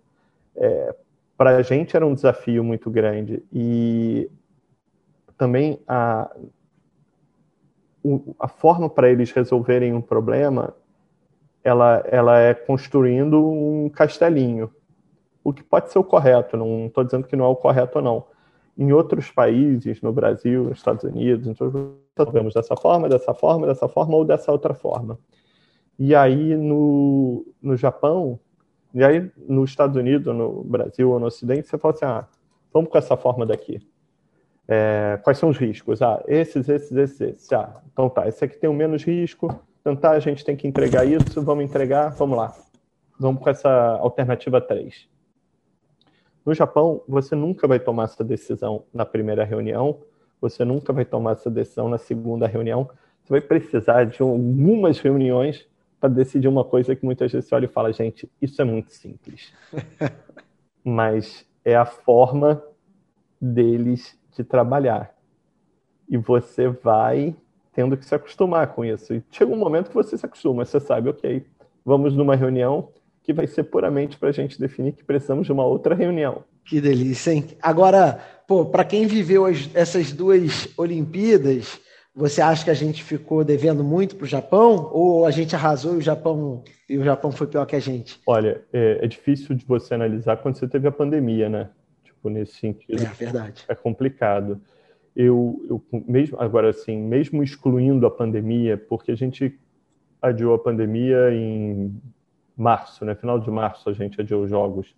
É, 0.55 0.95
para 1.39 1.55
a 1.55 1.61
gente 1.61 1.95
era 1.95 2.05
um 2.05 2.13
desafio 2.13 2.61
muito 2.65 2.91
grande. 2.91 3.41
E 3.49 4.29
também 5.37 5.79
a, 5.87 6.29
a 8.37 8.47
forma 8.49 8.89
para 8.89 9.09
eles 9.09 9.31
resolverem 9.31 9.93
um 9.93 10.01
problema 10.01 10.75
ela, 11.63 12.03
ela 12.07 12.37
é 12.39 12.53
construindo 12.53 13.41
um 13.41 13.87
castelinho. 13.87 14.69
O 15.41 15.53
que 15.53 15.63
pode 15.63 15.89
ser 15.89 15.99
o 15.99 16.03
correto, 16.03 16.57
não 16.57 16.87
estou 16.87 17.05
dizendo 17.05 17.25
que 17.25 17.37
não 17.37 17.45
é 17.45 17.47
o 17.47 17.55
correto 17.55 18.01
não. 18.01 18.25
Em 18.77 18.91
outros 18.91 19.31
países, 19.31 20.01
no 20.01 20.11
Brasil, 20.11 20.65
nos 20.65 20.79
Estados 20.79 21.05
Unidos, 21.05 21.47
nós 21.57 22.31
vemos 22.33 22.53
dessa 22.53 22.75
forma, 22.75 23.07
dessa 23.07 23.33
forma, 23.33 23.65
dessa 23.65 23.87
forma 23.87 24.13
ou 24.17 24.25
dessa 24.25 24.51
outra 24.51 24.73
forma. 24.73 25.17
E 25.97 26.13
aí, 26.13 26.57
no, 26.57 27.45
no 27.61 27.77
Japão, 27.77 28.37
e 28.93 29.03
aí, 29.03 29.31
nos 29.47 29.69
Estados 29.69 29.95
Unidos, 29.95 30.35
no 30.35 30.63
Brasil 30.63 31.11
ou 31.11 31.19
no 31.19 31.27
Ocidente, 31.27 31.67
você 31.67 31.77
fala 31.77 31.93
assim: 31.93 32.05
ah, 32.05 32.27
vamos 32.73 32.89
com 32.89 32.97
essa 32.97 33.15
forma 33.15 33.45
daqui. 33.45 33.79
É, 34.67 35.19
quais 35.23 35.37
são 35.37 35.49
os 35.49 35.57
riscos? 35.57 36.01
Ah, 36.01 36.23
esses, 36.27 36.67
esses, 36.67 36.91
esses, 36.91 37.21
esses. 37.21 37.53
Ah, 37.53 37.81
então 37.91 38.09
tá, 38.09 38.27
esse 38.27 38.43
aqui 38.43 38.57
tem 38.57 38.69
o 38.69 38.73
menos 38.73 39.03
risco, 39.03 39.53
então 39.81 39.95
tá, 39.95 40.11
a 40.11 40.19
gente 40.19 40.43
tem 40.43 40.55
que 40.55 40.67
entregar 40.67 41.05
isso, 41.05 41.41
vamos 41.41 41.63
entregar, 41.63 42.09
vamos 42.09 42.37
lá. 42.37 42.53
Vamos 43.19 43.43
com 43.43 43.49
essa 43.49 43.69
alternativa 43.99 44.61
3. 44.61 45.09
No 46.45 46.53
Japão, 46.53 47.01
você 47.07 47.35
nunca 47.35 47.67
vai 47.67 47.79
tomar 47.79 48.05
essa 48.05 48.23
decisão 48.23 48.83
na 48.93 49.05
primeira 49.05 49.43
reunião, 49.43 49.99
você 50.39 50.63
nunca 50.63 50.93
vai 50.93 51.03
tomar 51.05 51.33
essa 51.33 51.49
decisão 51.49 51.89
na 51.89 51.97
segunda 51.97 52.47
reunião, 52.47 52.89
você 53.21 53.33
vai 53.33 53.41
precisar 53.41 54.05
de 54.05 54.21
algumas 54.21 54.99
reuniões 54.99 55.67
para 55.99 56.09
decidir 56.09 56.47
uma 56.47 56.63
coisa 56.63 56.95
que 56.95 57.03
muitas 57.03 57.31
vezes 57.31 57.47
você 57.47 57.55
olha 57.55 57.65
e 57.65 57.69
fala, 57.69 57.91
gente, 57.91 58.29
isso 58.41 58.61
é 58.61 58.65
muito 58.65 58.93
simples. 58.93 59.51
Mas 60.83 61.45
é 61.63 61.75
a 61.75 61.85
forma 61.85 62.63
deles 63.39 64.17
de 64.35 64.43
trabalhar. 64.43 65.13
E 66.09 66.17
você 66.17 66.69
vai 66.69 67.35
tendo 67.73 67.95
que 67.95 68.05
se 68.05 68.15
acostumar 68.15 68.67
com 68.73 68.83
isso. 68.83 69.13
E 69.13 69.23
chega 69.31 69.51
um 69.51 69.57
momento 69.57 69.89
que 69.89 69.95
você 69.95 70.17
se 70.17 70.25
acostuma, 70.25 70.65
você 70.65 70.79
sabe, 70.79 71.09
ok, 71.09 71.45
vamos 71.85 72.15
numa 72.15 72.35
reunião 72.35 72.89
que 73.23 73.33
vai 73.33 73.45
ser 73.45 73.63
puramente 73.63 74.17
para 74.17 74.29
a 74.29 74.31
gente 74.31 74.59
definir 74.59 74.93
que 74.93 75.03
precisamos 75.03 75.45
de 75.45 75.51
uma 75.51 75.63
outra 75.63 75.93
reunião. 75.93 76.43
Que 76.65 76.81
delícia, 76.81 77.31
hein? 77.31 77.45
Agora, 77.61 78.19
pô, 78.47 78.65
para 78.65 78.83
quem 78.83 79.05
viveu 79.05 79.45
as, 79.45 79.69
essas 79.73 80.11
duas 80.11 80.67
Olimpíadas, 80.77 81.79
você 82.19 82.41
acha 82.41 82.65
que 82.65 82.69
a 82.69 82.73
gente 82.73 83.01
ficou 83.01 83.45
devendo 83.45 83.81
muito 83.81 84.17
para 84.17 84.25
o 84.25 84.27
Japão? 84.27 84.89
Ou 84.91 85.25
a 85.25 85.31
gente 85.31 85.55
arrasou 85.55 85.95
e 85.95 85.97
o 85.99 86.01
Japão, 86.01 86.65
e 86.89 86.97
o 86.97 87.03
Japão 87.03 87.31
foi 87.31 87.47
pior 87.47 87.65
que 87.65 87.77
a 87.77 87.79
gente? 87.79 88.19
Olha, 88.27 88.61
é, 88.73 88.99
é 89.01 89.07
difícil 89.07 89.55
de 89.55 89.65
você 89.65 89.93
analisar 89.93 90.35
quando 90.35 90.57
você 90.57 90.67
teve 90.67 90.85
a 90.85 90.91
pandemia, 90.91 91.47
né? 91.47 91.69
Tipo, 92.03 92.29
nesse 92.29 92.55
sentido. 92.55 93.01
É 93.01 93.05
verdade. 93.05 93.63
É 93.69 93.73
complicado. 93.73 94.59
Eu, 95.15 95.65
eu 95.69 95.81
mesmo 96.05 96.37
agora 96.41 96.69
assim, 96.69 96.97
mesmo 96.97 97.41
excluindo 97.41 98.05
a 98.05 98.11
pandemia, 98.11 98.77
porque 98.77 99.13
a 99.13 99.15
gente 99.15 99.57
adiou 100.21 100.53
a 100.53 100.59
pandemia 100.59 101.33
em 101.33 102.01
março, 102.55 103.05
né? 103.05 103.15
Final 103.15 103.39
de 103.39 103.49
março 103.49 103.89
a 103.89 103.93
gente 103.93 104.19
adiou 104.19 104.43
os 104.43 104.49
jogos. 104.49 104.93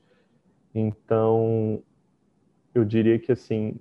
Então, 0.73 1.83
eu 2.73 2.83
diria 2.83 3.19
que 3.19 3.31
assim, 3.31 3.75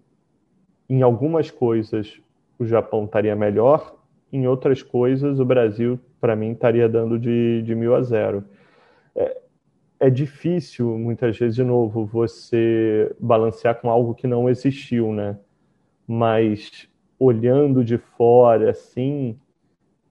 em 0.91 1.01
algumas 1.01 1.51
coisas 1.51 2.21
o 2.61 2.67
Japão 2.67 3.05
estaria 3.05 3.35
melhor, 3.35 3.97
em 4.33 4.47
outras 4.47 4.83
coisas 4.83 5.41
o 5.41 5.45
Brasil, 5.45 5.99
para 6.21 6.37
mim, 6.37 6.53
estaria 6.53 6.89
dando 6.89 7.19
de, 7.19 7.63
de 7.63 7.75
mil 7.75 7.95
a 7.95 8.03
zero. 8.03 8.45
É, 9.17 9.41
é 9.99 10.11
difícil, 10.11 10.99
muitas 10.99 11.39
vezes, 11.39 11.55
de 11.57 11.65
novo, 11.65 12.05
você 12.05 13.15
balancear 13.19 13.81
com 13.81 13.91
algo 13.91 14.15
que 14.15 14.27
não 14.27 14.49
existiu, 14.49 15.13
né? 15.13 15.39
Mas 16.07 16.89
olhando 17.19 17.83
de 17.83 17.97
fora, 17.97 18.71
assim, 18.71 19.39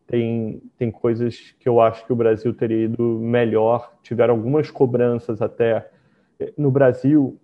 tem, 0.07 0.61
tem 0.77 0.89
coisas 0.89 1.55
que 1.59 1.69
eu 1.69 1.79
acho 1.79 2.05
que 2.05 2.11
o 2.11 2.15
Brasil 2.15 2.53
teria 2.53 2.85
ido 2.85 3.03
melhor. 3.19 3.93
Tiveram 4.01 4.33
algumas 4.33 4.71
cobranças 4.71 5.41
até. 5.41 5.89
No 6.57 6.71
Brasil, 6.71 7.39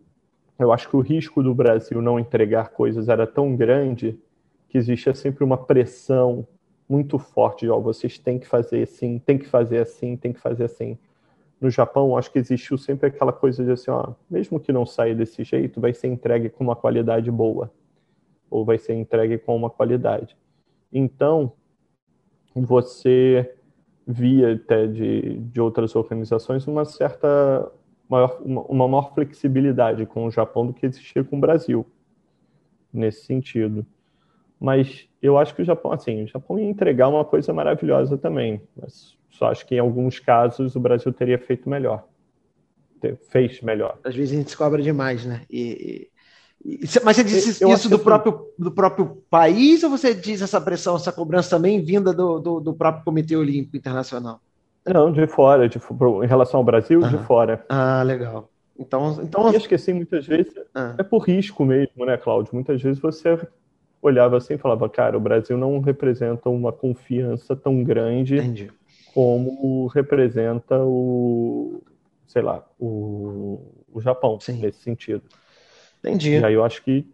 eu 0.58 0.72
acho 0.72 0.90
que 0.90 0.96
o 0.96 1.02
risco 1.02 1.44
do 1.44 1.54
Brasil 1.54 2.02
não 2.02 2.20
entregar 2.20 2.70
coisas 2.70 3.08
era 3.08 3.28
tão 3.28 3.56
grande 3.56 4.20
que 4.76 4.80
existia 4.80 5.16
sempre 5.16 5.42
uma 5.42 5.56
pressão 5.56 6.46
muito 6.90 7.18
forte 7.18 7.62
de, 7.62 7.72
ó, 7.72 7.80
vocês 7.80 8.20
têm 8.20 8.38
que 8.38 8.46
fazer 8.46 8.84
assim, 8.84 9.18
tem 9.20 9.38
que 9.38 9.48
fazer 9.48 9.78
assim, 9.78 10.18
tem 10.18 10.34
que 10.34 10.40
fazer 10.42 10.66
assim. 10.66 10.98
No 11.62 11.70
Japão, 11.70 12.18
acho 12.18 12.30
que 12.30 12.40
existiu 12.40 12.78
sempre 12.78 13.08
aquela 13.08 13.32
coisa 13.32 13.64
de 13.64 13.72
assim, 13.72 13.90
ó, 13.90 14.14
mesmo 14.30 14.60
que 14.60 14.74
não 14.74 14.86
saia 14.86 15.16
desse 15.16 15.46
jeito, 15.46 15.80
vai 15.80 15.94
ser 15.94 16.08
entregue 16.08 16.50
com 16.50 16.62
uma 16.62 16.76
qualidade 16.76 17.32
boa. 17.32 17.72
Ou 18.50 18.66
vai 18.66 18.78
ser 18.78 18.96
entregue 18.96 19.38
com 19.38 19.56
uma 19.56 19.70
qualidade. 19.70 20.36
Então, 20.92 21.54
você 22.54 23.56
via 24.06 24.56
até 24.56 24.88
de, 24.88 25.38
de 25.38 25.62
outras 25.62 25.96
organizações 25.96 26.68
uma 26.68 26.84
certa 26.84 27.72
maior, 28.10 28.42
uma, 28.44 28.62
uma 28.64 28.88
maior 28.90 29.14
flexibilidade 29.14 30.06
com 30.06 30.26
o 30.26 30.32
Japão 30.32 30.68
do 30.68 30.74
que 30.74 30.86
existia 30.86 31.24
com 31.24 31.38
o 31.38 31.40
Brasil 31.40 31.86
nesse 32.92 33.24
sentido. 33.26 33.86
Mas 34.66 35.08
eu 35.22 35.38
acho 35.38 35.54
que 35.54 35.62
o 35.62 35.66
Japão, 35.66 35.92
assim, 35.92 36.24
o 36.24 36.28
Japão 36.28 36.58
ia 36.58 36.68
entregar 36.68 37.08
uma 37.08 37.24
coisa 37.24 37.54
maravilhosa 37.54 38.18
também. 38.18 38.60
Mas 38.76 39.16
só 39.30 39.52
acho 39.52 39.64
que 39.64 39.76
em 39.76 39.80
alguns 39.80 40.18
casos 40.18 40.76
o 40.76 40.80
Brasil 40.80 41.14
teria 41.14 41.38
feito 41.38 41.70
melhor. 41.70 42.04
Fez 43.30 43.62
melhor. 43.62 44.00
Às 44.04 44.16
vezes 44.16 44.34
a 44.34 44.38
gente 44.38 44.50
se 44.50 44.58
cobra 44.58 44.82
demais, 44.82 45.24
né? 45.24 45.44
E, 45.52 46.10
mas 47.04 47.18
você 47.18 47.64
eu 47.64 47.72
isso 47.72 47.88
do, 47.88 47.98
assim, 47.98 48.04
próprio, 48.04 48.48
do 48.58 48.72
próprio 48.72 49.24
país 49.30 49.84
ou 49.84 49.92
você 49.92 50.16
diz 50.16 50.42
essa 50.42 50.60
pressão, 50.60 50.96
essa 50.96 51.12
cobrança 51.12 51.52
também 51.52 51.80
vinda 51.84 52.12
do, 52.12 52.40
do, 52.40 52.60
do 52.60 52.74
próprio 52.74 53.04
Comitê 53.04 53.36
Olímpico 53.36 53.78
Internacional? 53.78 54.40
Não, 54.84 55.12
de 55.12 55.28
fora, 55.28 55.70
de, 55.70 55.78
em 55.78 56.28
relação 56.28 56.60
ao 56.60 56.64
Brasil, 56.64 57.02
de 57.02 57.20
fora. 57.20 57.64
Ah, 57.70 58.02
legal. 58.02 58.50
Então, 58.80 59.20
então... 59.22 59.54
E 59.54 59.58
acho 59.58 59.70
que 59.70 59.76
assim, 59.76 59.94
muitas 59.94 60.26
vezes 60.26 60.56
ah. 60.74 60.96
é 60.98 61.04
por 61.04 61.20
risco 61.20 61.64
mesmo, 61.64 62.04
né, 62.04 62.18
Cláudio? 62.18 62.56
Muitas 62.56 62.82
vezes 62.82 63.00
você 63.00 63.38
olhava 64.08 64.38
assim 64.38 64.54
e 64.54 64.58
falava, 64.58 64.88
cara, 64.90 65.18
o 65.18 65.22
Brasil 65.22 65.58
não 65.58 65.80
representa 65.80 66.50
uma 66.50 66.72
confiança 66.72 67.56
tão 67.56 67.84
grande 67.84 68.38
Entendi. 68.38 68.72
como 69.14 69.88
representa 69.88 70.78
o, 70.80 71.82
sei 72.28 72.42
lá, 72.42 72.64
o, 72.80 73.62
o 73.92 74.02
Japão, 74.02 74.40
Sim. 74.40 74.60
nesse 74.60 74.80
sentido. 74.80 75.24
Entendi. 76.00 76.32
E 76.38 76.44
aí 76.44 76.54
eu 76.54 76.64
acho 76.64 76.84
que 76.84 77.08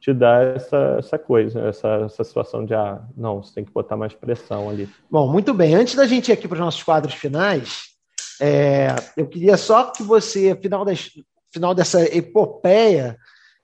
te 0.00 0.12
dá 0.12 0.42
essa, 0.42 0.96
essa 0.98 1.18
coisa, 1.18 1.60
essa, 1.60 1.88
essa 2.06 2.22
situação 2.22 2.64
de, 2.64 2.72
ah, 2.72 3.02
não, 3.16 3.42
você 3.42 3.54
tem 3.54 3.64
que 3.64 3.72
botar 3.72 3.96
mais 3.96 4.14
pressão 4.14 4.70
ali. 4.70 4.88
Bom, 5.10 5.30
muito 5.30 5.52
bem. 5.52 5.74
Antes 5.74 5.96
da 5.96 6.06
gente 6.06 6.28
ir 6.28 6.32
aqui 6.32 6.46
para 6.46 6.54
os 6.54 6.60
nossos 6.60 6.82
quadros 6.82 7.14
finais, 7.14 7.88
é, 8.40 8.94
eu 9.16 9.26
queria 9.26 9.56
só 9.56 9.90
que 9.90 10.04
você, 10.04 10.54
final, 10.54 10.84
das, 10.84 11.10
final 11.52 11.74
dessa 11.74 12.04
epopeia, 12.16 13.18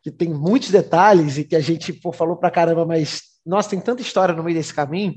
que 0.05 0.11
tem 0.11 0.29
muitos 0.29 0.71
detalhes 0.71 1.39
e 1.39 1.45
que 1.45 1.57
a 1.57 1.61
gente 1.61 1.91
pô, 1.91 2.13
falou 2.13 2.37
para 2.37 2.51
caramba, 2.51 2.85
mas, 2.85 3.23
nossa, 3.45 3.71
tem 3.71 3.81
tanta 3.81 4.03
história 4.03 4.35
no 4.35 4.45
meio 4.45 4.55
desse 4.55 4.75
caminho, 4.75 5.15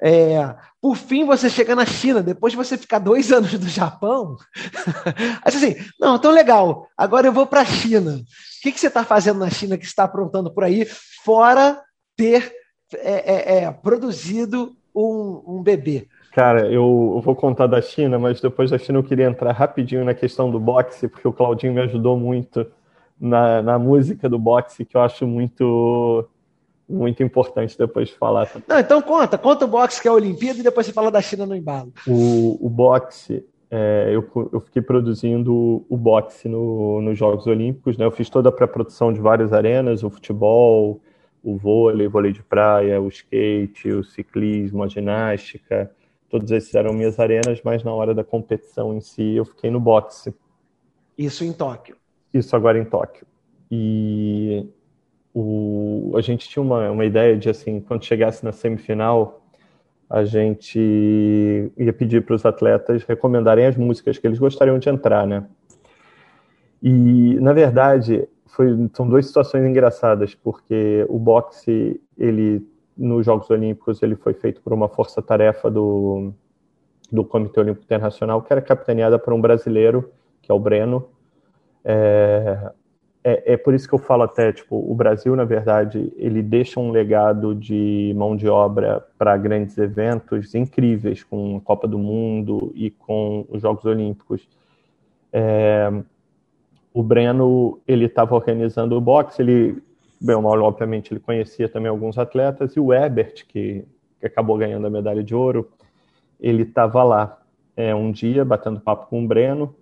é, 0.00 0.54
por 0.80 0.96
fim, 0.96 1.26
você 1.26 1.50
chega 1.50 1.74
na 1.74 1.84
China, 1.84 2.22
depois 2.22 2.52
de 2.52 2.56
você 2.56 2.78
ficar 2.78 3.00
dois 3.00 3.30
anos 3.32 3.52
no 3.52 3.68
Japão, 3.68 4.36
aí 5.44 5.52
assim, 5.52 5.74
não, 5.98 6.16
tão 6.16 6.30
legal, 6.30 6.86
agora 6.96 7.26
eu 7.26 7.32
vou 7.32 7.44
para 7.44 7.62
a 7.62 7.66
China. 7.66 8.12
O 8.12 8.62
que, 8.62 8.70
que 8.70 8.78
você 8.78 8.86
está 8.86 9.04
fazendo 9.04 9.40
na 9.40 9.50
China 9.50 9.76
que 9.76 9.84
está 9.84 10.04
aprontando 10.04 10.54
por 10.54 10.62
aí, 10.62 10.86
fora 11.24 11.82
ter 12.16 12.54
é, 12.94 13.32
é, 13.34 13.64
é, 13.64 13.72
produzido 13.72 14.76
um, 14.94 15.42
um 15.44 15.62
bebê? 15.62 16.06
Cara, 16.32 16.66
eu, 16.66 17.14
eu, 17.16 17.20
vou 17.20 17.34
contar 17.34 17.66
da 17.66 17.82
China, 17.82 18.16
mas 18.16 18.40
depois 18.40 18.70
da 18.70 18.78
China 18.78 19.00
eu 19.00 19.02
queria 19.02 19.26
entrar 19.26 19.50
rapidinho 19.50 20.04
na 20.04 20.14
questão 20.14 20.52
do 20.52 20.60
boxe, 20.60 21.08
porque 21.08 21.26
o 21.26 21.32
Claudinho 21.32 21.74
me 21.74 21.80
ajudou 21.80 22.16
muito 22.16 22.64
na, 23.20 23.62
na 23.62 23.78
música 23.78 24.28
do 24.28 24.38
boxe, 24.38 24.84
que 24.84 24.96
eu 24.96 25.00
acho 25.00 25.26
muito 25.26 26.28
muito 26.88 27.22
importante 27.22 27.78
depois 27.78 28.08
de 28.08 28.16
falar. 28.16 28.50
Não, 28.66 28.78
então 28.78 29.00
conta, 29.00 29.38
conta 29.38 29.64
o 29.64 29.68
boxe 29.68 30.02
que 30.02 30.08
é 30.08 30.10
a 30.10 30.14
Olimpíada 30.14 30.58
e 30.58 30.62
depois 30.62 30.86
você 30.86 30.92
fala 30.92 31.08
da 31.08 31.22
China 31.22 31.46
no 31.46 31.54
embalo. 31.54 31.92
O, 32.04 32.66
o 32.66 32.68
boxe, 32.68 33.46
é, 33.70 34.10
eu, 34.12 34.28
eu 34.52 34.60
fiquei 34.60 34.82
produzindo 34.82 35.84
o 35.88 35.96
boxe 35.96 36.48
no, 36.48 37.00
nos 37.00 37.16
Jogos 37.16 37.46
Olímpicos, 37.46 37.96
né? 37.96 38.04
Eu 38.04 38.10
fiz 38.10 38.28
toda 38.28 38.48
a 38.48 38.52
pré-produção 38.52 39.12
de 39.12 39.20
várias 39.20 39.52
arenas, 39.52 40.02
o 40.02 40.10
futebol, 40.10 41.00
o 41.44 41.56
vôlei, 41.56 42.08
o 42.08 42.10
vôlei 42.10 42.32
de 42.32 42.42
praia, 42.42 43.00
o 43.00 43.06
skate, 43.06 43.88
o 43.92 44.02
ciclismo, 44.02 44.82
a 44.82 44.88
ginástica, 44.88 45.90
todos 46.28 46.50
esses 46.50 46.74
eram 46.74 46.92
minhas 46.92 47.20
arenas, 47.20 47.60
mas 47.64 47.84
na 47.84 47.92
hora 47.92 48.12
da 48.12 48.24
competição 48.24 48.94
em 48.94 49.00
si 49.00 49.36
eu 49.36 49.44
fiquei 49.44 49.70
no 49.70 49.78
boxe. 49.78 50.34
Isso 51.16 51.44
em 51.44 51.52
Tóquio. 51.52 51.99
Isso 52.32 52.54
agora 52.54 52.78
em 52.78 52.84
Tóquio. 52.84 53.26
E 53.70 54.66
o, 55.34 56.12
a 56.16 56.20
gente 56.20 56.48
tinha 56.48 56.62
uma, 56.62 56.90
uma 56.90 57.04
ideia 57.04 57.36
de 57.36 57.48
assim, 57.48 57.80
quando 57.80 58.04
chegasse 58.04 58.44
na 58.44 58.52
semifinal, 58.52 59.40
a 60.08 60.24
gente 60.24 61.72
ia 61.76 61.92
pedir 61.92 62.24
para 62.24 62.34
os 62.34 62.44
atletas 62.44 63.04
recomendarem 63.04 63.66
as 63.66 63.76
músicas 63.76 64.18
que 64.18 64.26
eles 64.26 64.40
gostariam 64.40 64.78
de 64.78 64.88
entrar, 64.88 65.24
né? 65.24 65.46
E 66.82 67.38
na 67.40 67.52
verdade 67.52 68.28
foi, 68.46 68.68
são 68.92 69.08
duas 69.08 69.26
situações 69.26 69.64
engraçadas 69.64 70.34
porque 70.34 71.06
o 71.08 71.18
boxe 71.18 72.00
ele 72.18 72.66
nos 72.96 73.24
Jogos 73.24 73.48
Olímpicos 73.50 74.02
ele 74.02 74.16
foi 74.16 74.34
feito 74.34 74.60
por 74.60 74.72
uma 74.72 74.88
força-tarefa 74.88 75.70
do 75.70 76.32
do 77.12 77.24
Comitê 77.24 77.60
Olímpico 77.60 77.84
Internacional 77.84 78.42
que 78.42 78.52
era 78.52 78.60
capitaneada 78.60 79.18
por 79.18 79.32
um 79.32 79.40
brasileiro 79.40 80.10
que 80.42 80.50
é 80.50 80.54
o 80.54 80.58
Breno. 80.58 81.08
É, 81.84 82.70
é, 83.22 83.52
é, 83.52 83.56
por 83.56 83.74
isso 83.74 83.86
que 83.86 83.94
eu 83.94 83.98
falo 83.98 84.22
até, 84.22 84.52
tipo, 84.52 84.76
o 84.76 84.94
Brasil, 84.94 85.36
na 85.36 85.44
verdade, 85.44 86.12
ele 86.16 86.42
deixa 86.42 86.80
um 86.80 86.90
legado 86.90 87.54
de 87.54 88.14
mão 88.16 88.34
de 88.34 88.48
obra 88.48 89.06
para 89.18 89.36
grandes 89.36 89.76
eventos 89.76 90.54
incríveis, 90.54 91.22
com 91.22 91.58
a 91.58 91.60
Copa 91.60 91.86
do 91.86 91.98
Mundo 91.98 92.72
e 92.74 92.90
com 92.90 93.46
os 93.50 93.60
Jogos 93.60 93.84
Olímpicos. 93.84 94.48
É, 95.32 95.92
o 96.94 97.02
Breno, 97.02 97.78
ele 97.86 98.06
estava 98.06 98.34
organizando 98.34 98.96
o 98.96 99.00
boxe, 99.00 99.42
ele 99.42 99.82
bem 100.20 100.40
mal, 100.40 100.60
obviamente, 100.62 101.12
ele 101.12 101.20
conhecia 101.20 101.68
também 101.68 101.88
alguns 101.88 102.18
atletas, 102.18 102.74
e 102.74 102.80
o 102.80 102.92
Ebert, 102.92 103.46
que, 103.46 103.84
que 104.18 104.26
acabou 104.26 104.58
ganhando 104.58 104.86
a 104.86 104.90
medalha 104.90 105.22
de 105.22 105.34
ouro, 105.34 105.68
ele 106.38 106.62
estava 106.62 107.02
lá 107.02 107.38
é, 107.76 107.94
um 107.94 108.10
dia 108.12 108.44
batendo 108.44 108.80
papo 108.80 109.06
com 109.08 109.24
o 109.24 109.26
Breno, 109.26 109.74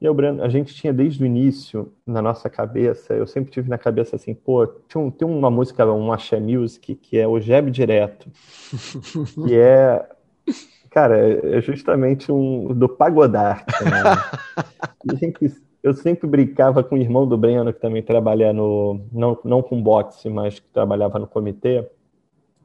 e 0.00 0.08
o 0.08 0.14
Breno, 0.14 0.42
a 0.42 0.48
gente 0.48 0.74
tinha 0.74 0.92
desde 0.92 1.22
o 1.22 1.26
início 1.26 1.90
na 2.06 2.20
nossa 2.20 2.50
cabeça, 2.50 3.14
eu 3.14 3.26
sempre 3.26 3.50
tive 3.50 3.70
na 3.70 3.78
cabeça 3.78 4.16
assim, 4.16 4.34
pô, 4.34 4.66
tem, 4.66 5.00
um, 5.00 5.10
tem 5.10 5.26
uma 5.26 5.50
música, 5.50 5.86
um 5.90 6.12
axé 6.12 6.38
music, 6.38 6.94
que 6.94 7.18
é 7.18 7.26
o 7.26 7.40
Jeb 7.40 7.70
Direto, 7.70 8.28
que 9.46 9.54
é, 9.54 10.06
cara, 10.90 11.16
é 11.18 11.60
justamente 11.62 12.30
um 12.30 12.74
do 12.74 12.88
pagodarte, 12.88 13.72
né? 13.84 15.16
gente, 15.18 15.56
eu 15.82 15.94
sempre 15.94 16.28
brincava 16.28 16.82
com 16.82 16.94
o 16.94 16.98
irmão 16.98 17.26
do 17.26 17.38
Breno, 17.38 17.72
que 17.72 17.80
também 17.80 18.02
trabalha 18.02 18.52
no, 18.52 19.00
não, 19.10 19.38
não 19.42 19.62
com 19.62 19.80
boxe, 19.82 20.28
mas 20.28 20.60
que 20.60 20.68
trabalhava 20.68 21.18
no 21.18 21.26
comitê, 21.26 21.88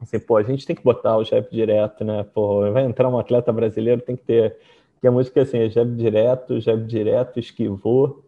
assim, 0.02 0.18
pô, 0.18 0.36
a 0.36 0.42
gente 0.42 0.66
tem 0.66 0.76
que 0.76 0.84
botar 0.84 1.16
o 1.16 1.24
Jeb 1.24 1.46
Direto, 1.50 2.04
né, 2.04 2.26
pô, 2.34 2.70
vai 2.72 2.84
entrar 2.84 3.08
um 3.08 3.18
atleta 3.18 3.50
brasileiro, 3.50 4.02
tem 4.02 4.16
que 4.16 4.24
ter 4.24 4.54
que 5.02 5.08
a 5.08 5.10
música 5.10 5.40
é 5.40 5.42
assim, 5.42 5.58
é 5.58 5.68
jab 5.68 5.92
direto, 5.96 6.60
jab 6.60 6.84
direto, 6.86 7.40
esquivou, 7.40 8.24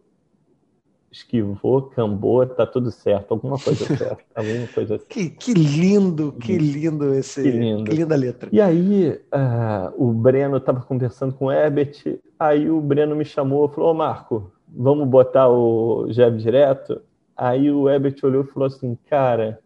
esquivou, 1.09 1.83
cambou, 1.83 2.45
tá 2.45 2.65
tudo 2.67 2.91
certo, 2.91 3.31
alguma 3.31 3.57
coisa 3.57 3.85
certa, 3.95 4.25
alguma 4.35 4.67
coisa 4.67 4.95
assim. 4.95 5.05
Que, 5.07 5.29
que 5.29 5.53
lindo, 5.53 6.33
que 6.33 6.57
lindo 6.57 7.13
esse, 7.13 7.41
que, 7.41 7.49
lindo. 7.49 7.85
que 7.85 7.95
linda 7.95 8.17
letra. 8.17 8.49
E 8.51 8.59
aí 8.59 9.11
uh, 9.11 9.93
o 9.95 10.11
Breno 10.11 10.57
estava 10.57 10.81
conversando 10.81 11.33
com 11.33 11.45
o 11.45 11.51
Herbert, 11.51 12.19
aí 12.37 12.69
o 12.69 12.81
Breno 12.81 13.15
me 13.15 13.23
chamou, 13.23 13.69
falou, 13.69 13.91
ô 13.91 13.93
Marco, 13.93 14.51
vamos 14.67 15.07
botar 15.07 15.47
o 15.47 16.11
jab 16.11 16.37
direto? 16.37 17.01
Aí 17.37 17.71
o 17.71 17.89
Herbert 17.89 18.17
olhou 18.21 18.43
e 18.43 18.47
falou 18.47 18.67
assim, 18.67 18.97
cara, 19.09 19.61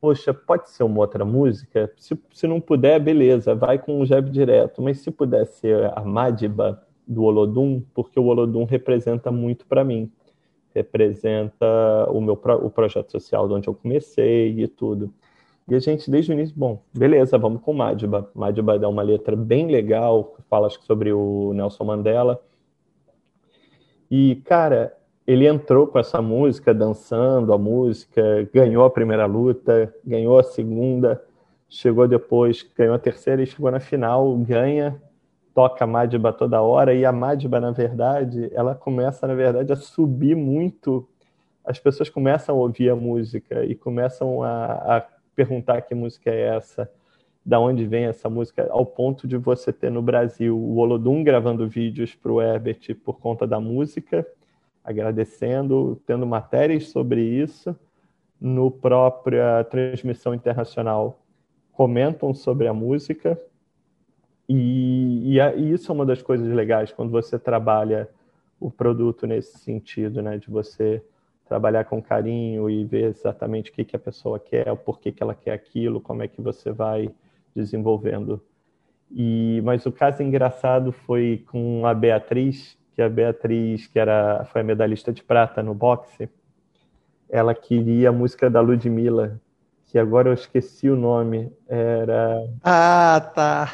poxa, 0.00 0.32
pode 0.32 0.70
ser 0.70 0.84
uma 0.84 1.00
outra 1.00 1.24
música? 1.24 1.92
Se, 1.96 2.18
se 2.32 2.46
não 2.46 2.60
puder, 2.60 3.00
beleza, 3.00 3.54
vai 3.54 3.78
com 3.78 4.00
o 4.00 4.06
Jeb 4.06 4.30
direto. 4.30 4.82
Mas 4.82 4.98
se 5.00 5.10
puder 5.10 5.46
ser 5.46 5.92
a 5.96 6.02
Madiba 6.04 6.82
do 7.06 7.24
Olodum, 7.24 7.82
porque 7.94 8.18
o 8.20 8.26
Olodum 8.26 8.64
representa 8.64 9.30
muito 9.30 9.66
para 9.66 9.84
mim. 9.84 10.10
Representa 10.74 11.66
o 12.10 12.20
meu 12.20 12.34
o 12.34 12.70
projeto 12.70 13.10
social 13.10 13.48
de 13.48 13.54
onde 13.54 13.68
eu 13.68 13.74
comecei 13.74 14.60
e 14.60 14.68
tudo. 14.68 15.12
E 15.68 15.74
a 15.74 15.78
gente, 15.78 16.10
desde 16.10 16.32
o 16.32 16.34
início, 16.34 16.54
bom, 16.56 16.82
beleza, 16.96 17.36
vamos 17.36 17.60
com 17.62 17.72
Madiba. 17.72 18.30
Madiba 18.34 18.78
dá 18.78 18.88
uma 18.88 19.02
letra 19.02 19.36
bem 19.36 19.66
legal, 19.66 20.36
fala 20.48 20.66
acho 20.66 20.80
que 20.80 20.86
sobre 20.86 21.12
o 21.12 21.52
Nelson 21.54 21.84
Mandela. 21.84 22.42
E, 24.10 24.36
cara, 24.46 24.97
ele 25.28 25.46
entrou 25.46 25.86
com 25.86 25.98
essa 25.98 26.22
música, 26.22 26.72
dançando 26.72 27.52
a 27.52 27.58
música, 27.58 28.48
ganhou 28.50 28.82
a 28.86 28.90
primeira 28.90 29.26
luta, 29.26 29.94
ganhou 30.02 30.38
a 30.38 30.42
segunda, 30.42 31.22
chegou 31.68 32.08
depois, 32.08 32.66
ganhou 32.74 32.94
a 32.94 32.98
terceira 32.98 33.42
e 33.42 33.46
chegou 33.46 33.70
na 33.70 33.78
final, 33.78 34.34
ganha, 34.38 34.98
toca 35.54 35.84
a 35.84 35.86
Madiba 35.86 36.32
toda 36.32 36.62
hora, 36.62 36.94
e 36.94 37.04
a 37.04 37.12
Madiba, 37.12 37.60
na 37.60 37.70
verdade, 37.70 38.50
ela 38.54 38.74
começa, 38.74 39.26
na 39.26 39.34
verdade, 39.34 39.70
a 39.70 39.76
subir 39.76 40.34
muito. 40.34 41.06
As 41.62 41.78
pessoas 41.78 42.08
começam 42.08 42.54
a 42.54 42.58
ouvir 42.58 42.88
a 42.88 42.96
música 42.96 43.66
e 43.66 43.74
começam 43.74 44.42
a, 44.42 44.96
a 44.96 45.06
perguntar 45.36 45.82
que 45.82 45.94
música 45.94 46.30
é 46.30 46.56
essa, 46.56 46.90
da 47.44 47.60
onde 47.60 47.84
vem 47.84 48.06
essa 48.06 48.30
música, 48.30 48.66
ao 48.70 48.86
ponto 48.86 49.28
de 49.28 49.36
você 49.36 49.74
ter 49.74 49.90
no 49.90 50.00
Brasil 50.00 50.56
o 50.56 50.78
Olodum 50.78 51.22
gravando 51.22 51.68
vídeos 51.68 52.14
para 52.14 52.32
o 52.32 52.40
Herbert 52.40 52.94
por 53.04 53.20
conta 53.20 53.46
da 53.46 53.60
música, 53.60 54.26
agradecendo, 54.88 56.00
tendo 56.06 56.26
matérias 56.26 56.88
sobre 56.88 57.20
isso 57.20 57.76
no 58.40 58.70
própria 58.70 59.62
transmissão 59.64 60.32
internacional. 60.32 61.20
Comentam 61.72 62.32
sobre 62.32 62.66
a 62.66 62.72
música. 62.72 63.38
E, 64.48 65.36
e, 65.36 65.38
e, 65.38 65.72
isso 65.72 65.92
é 65.92 65.94
uma 65.94 66.06
das 66.06 66.22
coisas 66.22 66.48
legais 66.48 66.90
quando 66.90 67.10
você 67.10 67.38
trabalha 67.38 68.08
o 68.58 68.70
produto 68.70 69.26
nesse 69.26 69.58
sentido, 69.58 70.22
né, 70.22 70.38
de 70.38 70.48
você 70.50 71.02
trabalhar 71.46 71.84
com 71.84 72.02
carinho 72.02 72.68
e 72.70 72.82
ver 72.82 73.10
exatamente 73.10 73.70
o 73.70 73.74
que, 73.74 73.84
que 73.84 73.94
a 73.94 73.98
pessoa 73.98 74.40
quer, 74.40 74.72
o 74.72 74.76
porquê 74.76 75.12
que 75.12 75.22
ela 75.22 75.34
quer 75.34 75.52
aquilo, 75.52 76.00
como 76.00 76.22
é 76.22 76.28
que 76.28 76.40
você 76.40 76.72
vai 76.72 77.10
desenvolvendo. 77.54 78.40
E 79.10 79.60
mas 79.64 79.84
o 79.84 79.92
caso 79.92 80.22
engraçado 80.22 80.92
foi 80.92 81.44
com 81.50 81.86
a 81.86 81.92
Beatriz, 81.92 82.77
que 82.98 83.02
a 83.02 83.08
Beatriz, 83.08 83.86
que 83.86 83.96
era, 83.96 84.44
foi 84.50 84.60
a 84.60 84.64
medalhista 84.64 85.12
de 85.12 85.22
prata 85.22 85.62
no 85.62 85.72
boxe, 85.72 86.28
ela 87.30 87.54
queria 87.54 88.08
a 88.08 88.12
música 88.12 88.50
da 88.50 88.60
Ludmilla, 88.60 89.40
que 89.86 89.96
agora 89.96 90.30
eu 90.30 90.34
esqueci 90.34 90.90
o 90.90 90.96
nome. 90.96 91.52
Era. 91.68 92.44
Ah, 92.60 93.30
tá. 93.32 93.72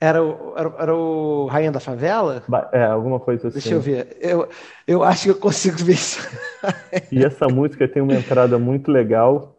Era 0.00 0.24
o, 0.24 0.54
era, 0.56 0.74
era 0.78 0.94
o 0.96 1.44
Rainha 1.44 1.70
da 1.70 1.80
Favela? 1.80 2.42
É, 2.72 2.84
alguma 2.84 3.20
coisa 3.20 3.48
assim. 3.48 3.58
Deixa 3.58 3.74
eu 3.74 3.80
ver. 3.80 4.16
Eu, 4.22 4.48
eu 4.86 5.04
acho 5.04 5.24
que 5.24 5.30
eu 5.32 5.36
consigo 5.38 5.76
ver 5.76 5.92
isso. 5.92 6.26
e 7.12 7.22
essa 7.22 7.46
música 7.48 7.86
tem 7.86 8.00
uma 8.00 8.14
entrada 8.14 8.58
muito 8.58 8.90
legal. 8.90 9.54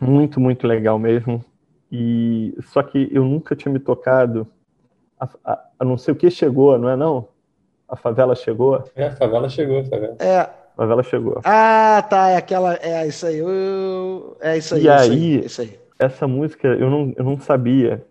Muito, 0.00 0.38
muito 0.38 0.64
legal 0.64 0.96
mesmo. 0.96 1.44
E 1.90 2.56
só 2.68 2.84
que 2.84 3.08
eu 3.10 3.24
nunca 3.24 3.56
tinha 3.56 3.72
me 3.72 3.80
tocado. 3.80 4.46
A, 5.18 5.28
a, 5.44 5.64
a 5.80 5.84
não 5.84 5.98
sei 5.98 6.14
o 6.14 6.16
que 6.16 6.30
chegou, 6.30 6.78
não 6.78 6.88
é 6.88 6.94
não? 6.94 7.31
A 7.92 7.96
favela 7.96 8.34
chegou? 8.34 8.82
É, 8.96 9.08
a 9.08 9.12
favela 9.12 9.50
chegou, 9.50 9.80
a 9.80 9.84
favela. 9.84 10.16
É. 10.18 10.38
A 10.38 10.74
favela 10.74 11.02
chegou. 11.02 11.40
Ah, 11.44 12.02
tá, 12.08 12.30
é 12.30 12.36
aquela, 12.36 12.74
é 12.76 13.06
isso 13.06 13.26
aí. 13.26 13.36
Eu, 13.36 14.34
é 14.40 14.56
isso 14.56 14.74
aí. 14.74 14.84
E 14.84 14.88
aí, 14.88 15.44
isso 15.44 15.60
aí, 15.60 15.78
essa 15.98 16.26
música 16.26 16.68
eu 16.68 16.88
não, 16.88 17.12
eu 17.14 17.22
não 17.22 17.38
sabia 17.38 18.02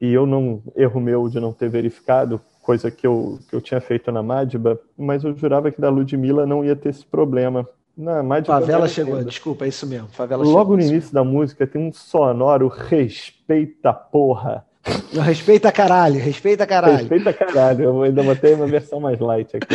e 0.00 0.12
eu 0.12 0.26
não 0.26 0.62
erro 0.76 1.00
meu 1.00 1.28
de 1.28 1.40
não 1.40 1.52
ter 1.52 1.68
verificado 1.68 2.40
coisa 2.62 2.88
que 2.88 3.04
eu, 3.04 3.40
que 3.50 3.56
eu 3.56 3.60
tinha 3.60 3.80
feito 3.80 4.12
na 4.12 4.22
Madiba, 4.22 4.78
mas 4.96 5.24
eu 5.24 5.34
jurava 5.34 5.72
que 5.72 5.80
da 5.80 5.88
Ludmilla 5.88 6.46
não 6.46 6.64
ia 6.64 6.76
ter 6.76 6.90
esse 6.90 7.04
problema. 7.04 7.68
Na 7.96 8.22
Madiba 8.22 8.60
Favela 8.60 8.86
chegou, 8.86 9.24
desculpa, 9.24 9.64
é 9.64 9.68
isso 9.68 9.88
mesmo. 9.88 10.06
Favela 10.08 10.44
Logo 10.44 10.72
chegou, 10.72 10.76
no 10.76 10.82
início 10.82 11.12
da 11.12 11.24
música 11.24 11.66
tem 11.66 11.80
um 11.80 11.92
sonoro 11.92 12.68
respeita 12.68 13.92
porra. 13.92 14.64
Respeita 15.12 15.70
caralho, 15.70 16.20
respeita 16.20 16.66
caralho. 16.66 16.96
Respeita 16.98 17.32
caralho, 17.32 17.84
eu 17.84 18.02
ainda 18.02 18.22
botei 18.22 18.54
uma 18.54 18.66
versão 18.66 19.00
mais 19.00 19.18
light 19.20 19.56
aqui. 19.56 19.66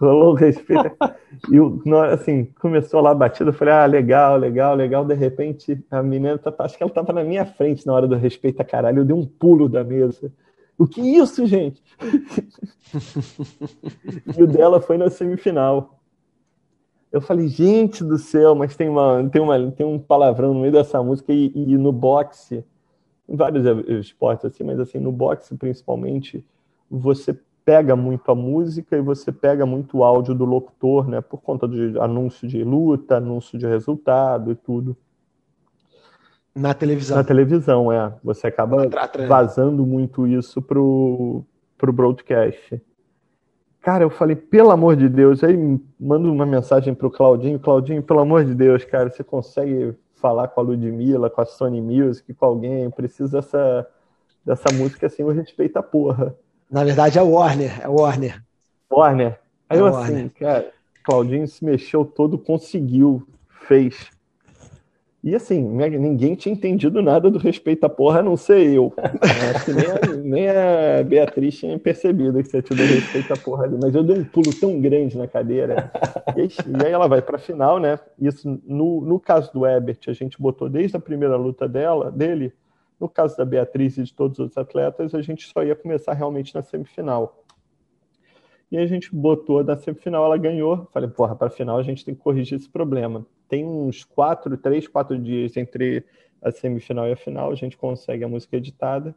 Rolou 0.00 0.34
respeita. 0.34 0.94
E 1.50 1.58
assim, 2.12 2.44
começou 2.60 3.00
lá 3.00 3.10
a 3.10 3.14
batida, 3.14 3.50
eu 3.50 3.54
falei, 3.54 3.74
ah, 3.74 3.86
legal, 3.86 4.36
legal, 4.36 4.74
legal. 4.74 5.04
De 5.04 5.14
repente, 5.14 5.82
a 5.90 6.02
menina, 6.02 6.36
tá, 6.38 6.52
acho 6.58 6.76
que 6.76 6.82
ela 6.82 6.92
tava 6.92 7.12
na 7.12 7.22
minha 7.22 7.46
frente 7.46 7.86
na 7.86 7.92
hora 7.92 8.08
do 8.08 8.16
respeita 8.16 8.64
caralho, 8.64 9.00
eu 9.00 9.04
dei 9.04 9.16
um 9.16 9.26
pulo 9.26 9.68
da 9.68 9.84
mesa. 9.84 10.32
O 10.76 10.86
que 10.86 11.00
é 11.00 11.22
isso, 11.22 11.46
gente? 11.46 11.80
e 14.36 14.42
o 14.42 14.46
dela 14.46 14.80
foi 14.80 14.98
na 14.98 15.08
semifinal. 15.08 16.00
Eu 17.12 17.20
falei, 17.20 17.46
gente 17.46 18.02
do 18.02 18.18
céu, 18.18 18.56
mas 18.56 18.74
tem, 18.76 18.88
uma, 18.88 19.28
tem, 19.30 19.40
uma, 19.40 19.70
tem 19.70 19.86
um 19.86 20.00
palavrão 20.00 20.52
no 20.52 20.60
meio 20.60 20.72
dessa 20.72 21.00
música 21.00 21.32
e, 21.32 21.52
e 21.54 21.78
no 21.78 21.92
boxe 21.92 22.64
em 23.28 23.36
vários 23.36 23.64
esportes 24.06 24.44
assim, 24.44 24.64
mas 24.64 24.78
assim 24.78 24.98
no 24.98 25.10
boxe 25.10 25.56
principalmente 25.56 26.44
você 26.90 27.36
pega 27.64 27.96
muito 27.96 28.30
a 28.30 28.34
música 28.34 28.96
e 28.96 29.00
você 29.00 29.32
pega 29.32 29.64
muito 29.64 29.98
o 29.98 30.04
áudio 30.04 30.34
do 30.34 30.44
locutor, 30.44 31.08
né, 31.08 31.20
por 31.20 31.40
conta 31.40 31.66
de 31.66 31.98
anúncio 31.98 32.46
de 32.46 32.62
luta, 32.62 33.16
anúncio 33.16 33.58
de 33.58 33.66
resultado 33.66 34.52
e 34.52 34.54
tudo. 34.54 34.96
Na 36.54 36.72
televisão. 36.72 37.16
Na 37.16 37.24
televisão, 37.24 37.90
é. 37.90 38.12
Você 38.22 38.46
acaba 38.46 38.88
vazando 39.26 39.84
muito 39.84 40.26
isso 40.26 40.62
pro, 40.62 41.42
pro 41.76 41.92
broadcast. 41.92 42.80
Cara, 43.80 44.04
eu 44.04 44.10
falei, 44.10 44.36
pelo 44.36 44.70
amor 44.70 44.94
de 44.94 45.08
Deus, 45.08 45.42
aí 45.42 45.56
mando 45.98 46.32
uma 46.32 46.46
mensagem 46.46 46.94
pro 46.94 47.10
Claudinho, 47.10 47.58
Claudinho, 47.58 48.02
pelo 48.02 48.20
amor 48.20 48.44
de 48.44 48.54
Deus, 48.54 48.84
cara, 48.84 49.10
você 49.10 49.24
consegue 49.24 49.94
falar 50.24 50.48
com 50.48 50.58
a 50.58 50.64
Ludmilla, 50.64 51.28
com 51.28 51.42
a 51.42 51.44
Sony 51.44 51.82
Music, 51.82 52.32
com 52.32 52.46
alguém, 52.46 52.90
precisa 52.90 53.42
dessa, 53.42 53.86
dessa 54.42 54.72
música 54.72 55.06
assim, 55.06 55.20
eu 55.20 55.28
respeito 55.28 55.76
a 55.76 55.82
porra. 55.82 56.34
Na 56.70 56.82
verdade 56.82 57.18
é 57.18 57.22
Warner, 57.22 57.78
é 57.82 57.86
Warner. 57.86 58.42
Warner. 58.90 59.38
Aí 59.68 59.76
é 59.76 59.80
eu 59.82 59.84
Warner. 59.84 60.16
assim, 60.16 60.28
cara, 60.30 60.72
Claudinho 61.02 61.46
se 61.46 61.62
mexeu 61.62 62.06
todo, 62.06 62.38
conseguiu, 62.38 63.28
fez. 63.68 64.10
E 65.24 65.34
assim, 65.34 65.62
ninguém 65.62 66.34
tinha 66.34 66.52
entendido 66.52 67.00
nada 67.00 67.30
do 67.30 67.38
respeito 67.38 67.82
à 67.84 67.88
porra, 67.88 68.20
a 68.20 68.22
não 68.22 68.36
ser 68.36 68.74
eu. 68.74 68.92
Acho 69.54 69.64
que 69.64 69.72
nem 69.72 69.86
a, 69.86 70.22
nem 70.22 70.48
a 70.50 71.02
Beatriz 71.02 71.56
tinha 71.56 71.78
percebido 71.78 72.42
que 72.42 72.50
tinha 72.50 72.60
tido 72.60 72.82
respeito 72.82 73.32
à 73.32 73.36
porra 73.38 73.64
ali. 73.64 73.78
Mas 73.80 73.94
eu 73.94 74.04
dei 74.04 74.18
um 74.18 74.24
pulo 74.24 74.52
tão 74.52 74.78
grande 74.78 75.16
na 75.16 75.26
cadeira. 75.26 75.90
E 76.36 76.42
aí, 76.42 76.92
ela 76.92 77.08
vai 77.08 77.22
para 77.22 77.36
a 77.36 77.38
final, 77.38 77.80
né? 77.80 77.98
Isso, 78.20 78.60
no, 78.66 79.00
no 79.00 79.18
caso 79.18 79.50
do 79.50 79.66
Ebert, 79.66 80.00
a 80.08 80.12
gente 80.12 80.38
botou 80.38 80.68
desde 80.68 80.98
a 80.98 81.00
primeira 81.00 81.36
luta 81.36 81.66
dela, 81.66 82.10
dele. 82.10 82.52
No 83.00 83.08
caso 83.08 83.34
da 83.34 83.46
Beatriz 83.46 83.96
e 83.96 84.02
de 84.02 84.12
todos 84.12 84.38
os 84.38 84.40
outros 84.40 84.58
atletas, 84.58 85.14
a 85.14 85.22
gente 85.22 85.50
só 85.50 85.64
ia 85.64 85.74
começar 85.74 86.12
realmente 86.12 86.54
na 86.54 86.60
semifinal. 86.60 87.43
E 88.74 88.76
a 88.76 88.86
gente 88.86 89.14
botou 89.14 89.62
na 89.62 89.76
semifinal, 89.76 90.24
ela 90.24 90.36
ganhou. 90.36 90.88
Falei, 90.92 91.08
porra, 91.08 91.36
para 91.36 91.48
final 91.48 91.78
a 91.78 91.82
gente 91.84 92.04
tem 92.04 92.12
que 92.12 92.20
corrigir 92.20 92.58
esse 92.58 92.68
problema. 92.68 93.24
Tem 93.48 93.64
uns 93.64 94.02
quatro, 94.02 94.56
três, 94.56 94.88
quatro 94.88 95.16
dias 95.16 95.56
entre 95.56 96.04
a 96.42 96.50
semifinal 96.50 97.06
e 97.06 97.12
a 97.12 97.16
final, 97.16 97.52
a 97.52 97.54
gente 97.54 97.76
consegue 97.76 98.24
a 98.24 98.28
música 98.28 98.56
editada. 98.56 99.14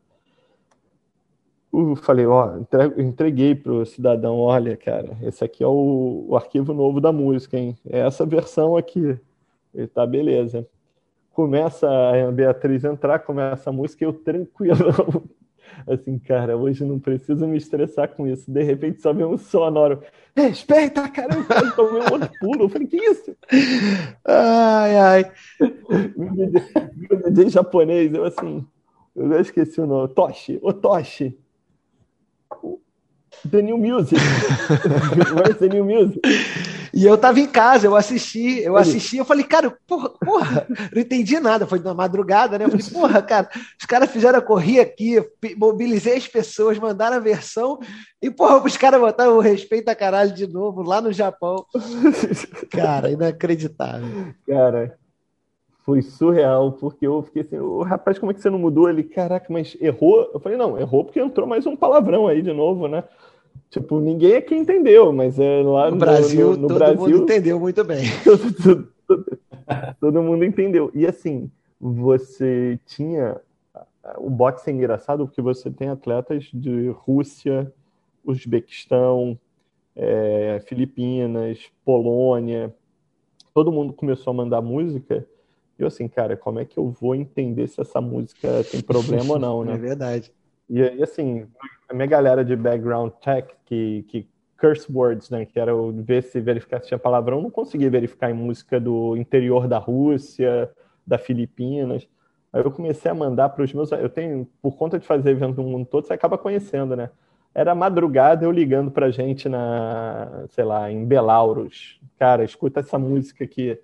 Eu 1.73 1.95
falei, 1.95 2.27
ó, 2.27 2.59
entreguei 2.99 3.55
pro 3.55 3.83
cidadão, 3.83 4.37
olha, 4.37 4.77
cara, 4.77 5.17
esse 5.23 5.43
aqui 5.43 5.63
é 5.63 5.67
o, 5.67 6.27
o 6.29 6.35
arquivo 6.35 6.71
novo 6.71 7.01
da 7.01 7.11
música, 7.11 7.57
hein? 7.57 7.75
É 7.89 8.01
essa 8.01 8.27
versão 8.27 8.77
aqui. 8.77 9.19
Ele 9.73 9.87
tá, 9.87 10.05
beleza. 10.05 10.67
Começa 11.31 11.89
a 11.89 12.31
Beatriz 12.31 12.83
entrar, 12.83 13.17
começa 13.21 13.71
a 13.71 13.73
música, 13.73 14.05
eu 14.05 14.13
tranquilão. 14.13 15.23
Assim, 15.87 16.17
cara, 16.19 16.57
hoje 16.57 16.83
não 16.83 16.99
preciso 16.99 17.47
me 17.47 17.57
estressar 17.57 18.09
com 18.09 18.27
isso. 18.27 18.51
De 18.51 18.63
repente 18.63 19.01
só 19.01 19.13
vem 19.13 19.25
um 19.25 19.37
sonoro. 19.37 20.01
Respeita, 20.35 21.07
caramba, 21.09 21.45
eu 21.63 21.75
tomei 21.75 22.01
um 22.01 22.13
outro 22.13 22.29
pulo. 22.39 22.63
Eu 22.63 22.69
falei, 22.69 22.87
que 22.87 22.97
isso? 22.97 23.35
Ai, 24.25 24.95
ai. 24.97 25.31
Meu 26.17 27.31
DJ 27.31 27.49
japonês, 27.49 28.13
eu 28.13 28.23
assim, 28.23 28.65
eu 29.15 29.39
esqueci 29.39 29.81
o 29.81 29.87
nome. 29.87 30.13
Toshi, 30.13 30.59
o 30.61 30.71
Toshi. 30.73 31.37
The 33.49 33.61
New 33.61 33.77
Music. 33.77 34.17
Where's 35.35 35.57
the 35.59 35.69
New 35.69 35.85
Music? 35.85 36.19
E 36.97 37.05
eu 37.05 37.15
tava 37.15 37.39
em 37.39 37.45
casa, 37.45 37.85
eu 37.85 37.95
assisti, 37.95 38.59
eu 38.63 38.75
assisti, 38.75 39.17
eu 39.17 39.25
falei, 39.25 39.43
cara, 39.43 39.77
porra, 39.85 40.09
porra, 40.09 40.67
não 40.91 40.99
entendi 40.99 41.39
nada, 41.39 41.67
foi 41.67 41.77
na 41.77 41.93
madrugada, 41.93 42.57
né? 42.57 42.65
Eu 42.65 42.71
falei, 42.71 42.85
porra, 42.91 43.21
cara, 43.21 43.47
os 43.79 43.85
caras 43.85 44.09
fizeram 44.09 44.39
a 44.39 44.41
correr 44.41 44.79
aqui, 44.79 45.23
mobilizei 45.55 46.17
as 46.17 46.27
pessoas, 46.27 46.79
mandaram 46.79 47.17
a 47.17 47.19
versão, 47.19 47.77
e, 48.19 48.31
porra, 48.31 48.65
os 48.65 48.75
caras 48.75 48.99
botaram 48.99 49.37
o 49.37 49.39
respeito 49.39 49.89
a 49.89 49.95
caralho 49.95 50.33
de 50.33 50.47
novo 50.47 50.81
lá 50.81 50.99
no 50.99 51.13
Japão. 51.13 51.63
Cara, 52.71 53.11
inacreditável. 53.11 54.33
Cara, 54.47 54.97
foi 55.85 56.01
surreal, 56.01 56.71
porque 56.71 57.05
eu 57.05 57.21
fiquei 57.21 57.43
assim, 57.43 57.59
o 57.59 57.83
rapaz, 57.83 58.17
como 58.17 58.31
é 58.31 58.33
que 58.33 58.41
você 58.41 58.49
não 58.49 58.57
mudou? 58.57 58.89
Ele, 58.89 59.03
caraca, 59.03 59.45
mas 59.49 59.77
errou? 59.79 60.31
Eu 60.33 60.39
falei, 60.39 60.57
não, 60.57 60.79
errou 60.79 61.05
porque 61.05 61.19
entrou 61.19 61.45
mais 61.45 61.67
um 61.67 61.75
palavrão 61.75 62.27
aí 62.27 62.41
de 62.41 62.51
novo, 62.51 62.87
né? 62.87 63.03
Tipo, 63.69 63.99
ninguém 63.99 64.35
aqui 64.35 64.55
entendeu, 64.55 65.11
mas 65.11 65.39
é 65.39 65.61
lá 65.63 65.91
no, 65.91 65.97
Brasil, 65.97 66.51
no, 66.51 66.57
no 66.57 66.67
todo 66.67 66.77
Brasil, 66.77 66.99
mundo 66.99 67.17
entendeu 67.23 67.59
muito 67.59 67.83
bem. 67.83 68.03
Todo, 68.23 68.53
todo, 68.63 68.93
todo, 69.07 69.37
todo, 69.99 70.23
mundo 70.23 70.43
entendeu. 70.43 70.91
E 70.93 71.05
assim, 71.05 71.51
você 71.79 72.79
tinha 72.85 73.39
o 74.17 74.29
boxe 74.29 74.69
é 74.69 74.73
engraçado 74.73 75.25
porque 75.27 75.41
você 75.41 75.69
tem 75.69 75.89
atletas 75.89 76.49
de 76.53 76.89
Rússia, 76.89 77.71
Uzbequistão, 78.23 79.37
é, 79.95 80.61
Filipinas, 80.65 81.59
Polônia. 81.83 82.73
Todo 83.53 83.71
mundo 83.71 83.91
começou 83.91 84.31
a 84.31 84.35
mandar 84.35 84.61
música. 84.61 85.27
E 85.77 85.81
eu 85.81 85.87
assim, 85.87 86.07
cara, 86.07 86.37
como 86.37 86.59
é 86.59 86.65
que 86.65 86.77
eu 86.77 86.89
vou 86.89 87.15
entender 87.15 87.67
se 87.67 87.81
essa 87.81 87.99
música 87.99 88.63
tem 88.71 88.81
problema 88.81 89.33
ou 89.33 89.39
não, 89.39 89.63
né? 89.65 89.73
É 89.75 89.77
verdade. 89.77 90.31
E, 90.69 91.01
assim, 91.01 91.47
a 91.89 91.93
minha 91.93 92.07
galera 92.07 92.43
de 92.43 92.55
background 92.55 93.11
tech, 93.23 93.53
que, 93.65 94.03
que 94.07 94.27
curse 94.59 94.91
words, 94.91 95.29
né, 95.29 95.45
que 95.45 95.59
era 95.59 95.71
ver 95.93 96.23
se 96.23 96.39
verificar 96.39 96.81
se 96.81 96.87
tinha 96.87 96.97
palavrão, 96.97 97.41
não 97.41 97.51
conseguia 97.51 97.89
verificar 97.89 98.29
em 98.29 98.33
música 98.33 98.79
do 98.79 99.15
interior 99.15 99.67
da 99.67 99.77
Rússia, 99.77 100.69
da 101.05 101.17
Filipinas. 101.17 102.07
Aí 102.51 102.61
eu 102.61 102.71
comecei 102.71 103.09
a 103.09 103.13
mandar 103.13 103.49
para 103.49 103.63
os 103.63 103.73
meus. 103.73 103.91
Eu 103.91 104.09
tenho, 104.09 104.47
por 104.61 104.75
conta 104.75 104.99
de 104.99 105.05
fazer 105.05 105.31
evento 105.31 105.61
no 105.61 105.69
mundo 105.69 105.85
todo, 105.85 106.05
você 106.05 106.13
acaba 106.13 106.37
conhecendo, 106.37 106.95
né? 106.95 107.09
Era 107.53 107.73
madrugada 107.73 108.45
eu 108.45 108.51
ligando 108.51 108.91
pra 108.91 109.09
gente 109.09 109.49
na, 109.49 110.45
sei 110.49 110.63
lá, 110.63 110.91
em 110.91 111.05
Belauros. 111.05 111.99
Cara, 112.19 112.43
escuta 112.43 112.81
essa 112.81 112.97
música 112.99 113.43
aqui. 113.43 113.79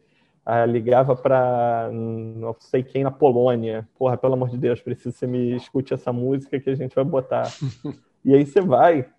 Ah, 0.46 0.66
ligava 0.66 1.16
para 1.16 1.90
não 1.94 2.54
sei 2.60 2.84
quem 2.84 3.04
na 3.04 3.12
Polônia. 3.12 3.88
Porra, 3.98 4.18
pelo 4.18 4.34
amor 4.34 4.50
de 4.50 4.58
Deus, 4.58 4.82
preciso 4.82 5.14
que 5.14 5.20
você 5.20 5.28
me 5.28 5.56
escute 5.56 5.94
essa 5.94 6.12
música 6.12 6.60
que 6.60 6.70
a 6.70 6.76
gente 6.76 6.94
vai 6.94 7.06
botar. 7.06 7.44
e 8.26 8.34
aí 8.36 8.46
você 8.46 8.60
vai. 8.60 9.10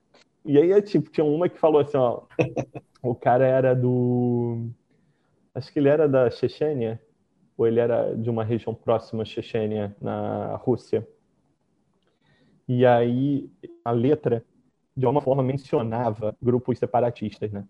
E 0.45 0.59
aí, 0.59 0.73
é 0.73 0.83
tipo, 0.83 1.11
tinha 1.11 1.25
uma 1.25 1.49
que 1.49 1.59
falou 1.59 1.81
assim, 1.81 1.97
ó. 1.97 2.23
o 3.03 3.15
cara 3.15 3.47
era 3.47 3.75
do. 3.75 4.69
Acho 5.55 5.73
que 5.73 5.79
ele 5.79 5.89
era 5.89 6.07
da 6.07 6.31
Chechênia, 6.31 7.01
ou 7.57 7.67
ele 7.67 7.81
era 7.81 8.15
de 8.15 8.29
uma 8.29 8.45
região 8.45 8.75
próxima 8.75 9.23
à 9.23 9.27
Chechênia, 9.27 9.97
na 10.03 10.57
Rússia. 10.57 11.09
E 12.69 12.85
aí 12.85 13.51
a 13.83 13.93
letra, 13.93 14.45
de 14.95 15.07
alguma 15.07 15.23
forma, 15.23 15.43
mencionava 15.43 16.37
grupos 16.43 16.79
separatistas, 16.79 17.51
né? 17.51 17.65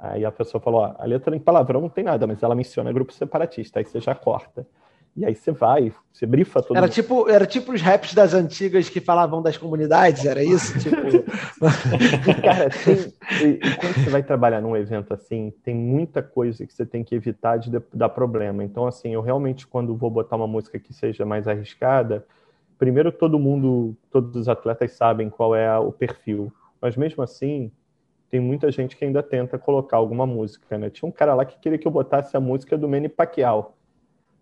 Aí 0.00 0.24
a 0.24 0.30
pessoa 0.30 0.60
falou: 0.60 0.80
ó, 0.80 0.94
a 0.98 1.04
letra 1.04 1.34
em 1.34 1.40
palavrão 1.40 1.80
não 1.80 1.88
tem 1.88 2.04
nada, 2.04 2.26
mas 2.26 2.42
ela 2.42 2.54
menciona 2.54 2.92
grupo 2.92 3.12
separatista. 3.12 3.80
Aí 3.80 3.84
você 3.84 4.00
já 4.00 4.14
corta. 4.14 4.66
E 5.16 5.24
aí 5.24 5.34
você 5.34 5.50
vai, 5.50 5.92
você 6.12 6.24
brifa 6.26 6.62
todo 6.62 6.76
era 6.76 6.86
mundo. 6.86 6.94
Tipo, 6.94 7.28
era 7.28 7.44
tipo 7.44 7.72
os 7.72 7.82
raps 7.82 8.14
das 8.14 8.34
antigas 8.34 8.88
que 8.88 9.00
falavam 9.00 9.42
das 9.42 9.56
comunidades, 9.56 10.24
era 10.24 10.44
isso? 10.44 10.72
tipo... 10.78 10.94
Cara, 12.40 12.70
tem, 12.70 13.12
e, 13.42 13.48
e, 13.54 13.76
quando 13.76 13.94
você 13.94 14.10
vai 14.10 14.22
trabalhar 14.22 14.60
num 14.60 14.76
evento 14.76 15.12
assim, 15.12 15.52
tem 15.64 15.74
muita 15.74 16.22
coisa 16.22 16.64
que 16.64 16.72
você 16.72 16.86
tem 16.86 17.02
que 17.02 17.16
evitar 17.16 17.56
de 17.56 17.68
dar 17.92 18.08
problema. 18.10 18.62
Então, 18.62 18.86
assim, 18.86 19.12
eu 19.12 19.20
realmente, 19.20 19.66
quando 19.66 19.96
vou 19.96 20.08
botar 20.08 20.36
uma 20.36 20.46
música 20.46 20.78
que 20.78 20.94
seja 20.94 21.26
mais 21.26 21.48
arriscada, 21.48 22.24
primeiro 22.78 23.10
todo 23.10 23.40
mundo, 23.40 23.96
todos 24.12 24.36
os 24.36 24.48
atletas 24.48 24.92
sabem 24.92 25.28
qual 25.28 25.52
é 25.52 25.76
o 25.76 25.90
perfil. 25.90 26.52
Mas 26.80 26.96
mesmo 26.96 27.24
assim, 27.24 27.72
tem 28.30 28.40
muita 28.40 28.70
gente 28.70 28.96
que 28.96 29.04
ainda 29.04 29.22
tenta 29.22 29.58
colocar 29.58 29.96
alguma 29.96 30.26
música, 30.26 30.76
né? 30.76 30.90
Tinha 30.90 31.08
um 31.08 31.12
cara 31.12 31.34
lá 31.34 31.44
que 31.44 31.58
queria 31.58 31.78
que 31.78 31.86
eu 31.86 31.92
botasse 31.92 32.36
a 32.36 32.40
música 32.40 32.76
do 32.76 32.88
Manny 32.88 33.08
Pacquiao. 33.08 33.74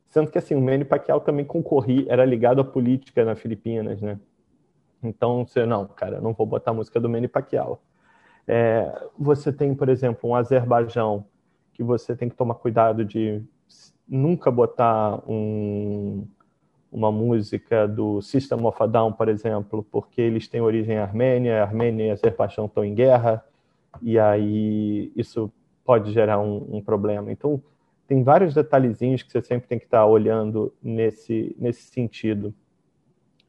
Sendo 0.08 0.30
que, 0.30 0.38
assim, 0.38 0.54
o 0.54 0.60
Manny 0.60 0.84
Pacquiao 0.84 1.20
também 1.20 1.44
concorria, 1.44 2.06
era 2.08 2.24
ligado 2.24 2.60
à 2.60 2.64
política 2.64 3.24
na 3.24 3.36
Filipinas, 3.36 4.00
né? 4.00 4.18
Então, 5.02 5.46
você, 5.46 5.64
não, 5.66 5.86
cara, 5.86 6.20
não 6.20 6.32
vou 6.32 6.46
botar 6.46 6.72
a 6.72 6.74
música 6.74 6.98
do 6.98 7.08
Manny 7.08 7.28
Pacquiao. 7.28 7.80
É, 8.46 9.08
você 9.18 9.52
tem, 9.52 9.74
por 9.74 9.88
exemplo, 9.88 10.30
um 10.30 10.34
Azerbaijão 10.34 11.24
que 11.72 11.82
você 11.82 12.16
tem 12.16 12.28
que 12.28 12.36
tomar 12.36 12.54
cuidado 12.54 13.04
de 13.04 13.42
nunca 14.08 14.50
botar 14.50 15.20
um, 15.28 16.26
uma 16.90 17.12
música 17.12 17.86
do 17.86 18.22
System 18.22 18.64
of 18.64 18.82
a 18.82 18.86
Down, 18.86 19.12
por 19.12 19.28
exemplo, 19.28 19.86
porque 19.90 20.20
eles 20.20 20.48
têm 20.48 20.60
origem 20.60 20.96
armênia, 20.96 21.62
Armênia 21.62 22.06
e 22.06 22.10
Azerbaijão 22.10 22.66
estão 22.66 22.84
em 22.84 22.94
guerra, 22.94 23.44
e 24.02 24.18
aí 24.18 25.12
isso 25.16 25.52
pode 25.84 26.12
gerar 26.12 26.40
um, 26.40 26.76
um, 26.76 26.82
problema. 26.82 27.30
Então, 27.30 27.62
tem 28.06 28.22
vários 28.22 28.54
detalhezinhos 28.54 29.22
que 29.22 29.30
você 29.30 29.40
sempre 29.40 29.68
tem 29.68 29.78
que 29.78 29.84
estar 29.84 30.04
olhando 30.06 30.72
nesse, 30.82 31.54
nesse 31.58 31.82
sentido. 31.82 32.54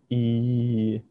E, 0.09 1.01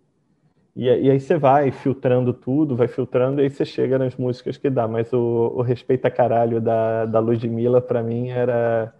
e, 0.74 0.84
e, 0.84 1.10
aí 1.10 1.20
você 1.20 1.36
vai 1.36 1.70
filtrando 1.70 2.32
tudo, 2.32 2.76
vai 2.76 2.88
filtrando, 2.88 3.40
e 3.40 3.44
aí 3.44 3.50
você 3.50 3.64
chega 3.64 3.98
nas 3.98 4.16
músicas 4.16 4.56
que 4.56 4.70
dá. 4.70 4.86
Mas 4.86 5.12
o, 5.12 5.52
o 5.56 5.62
Respeita 5.62 6.10
Caralho 6.10 6.60
da, 6.60 7.06
da 7.06 7.18
Ludmilla, 7.18 7.80
para 7.80 8.02
mim, 8.02 8.28
era 8.28 8.94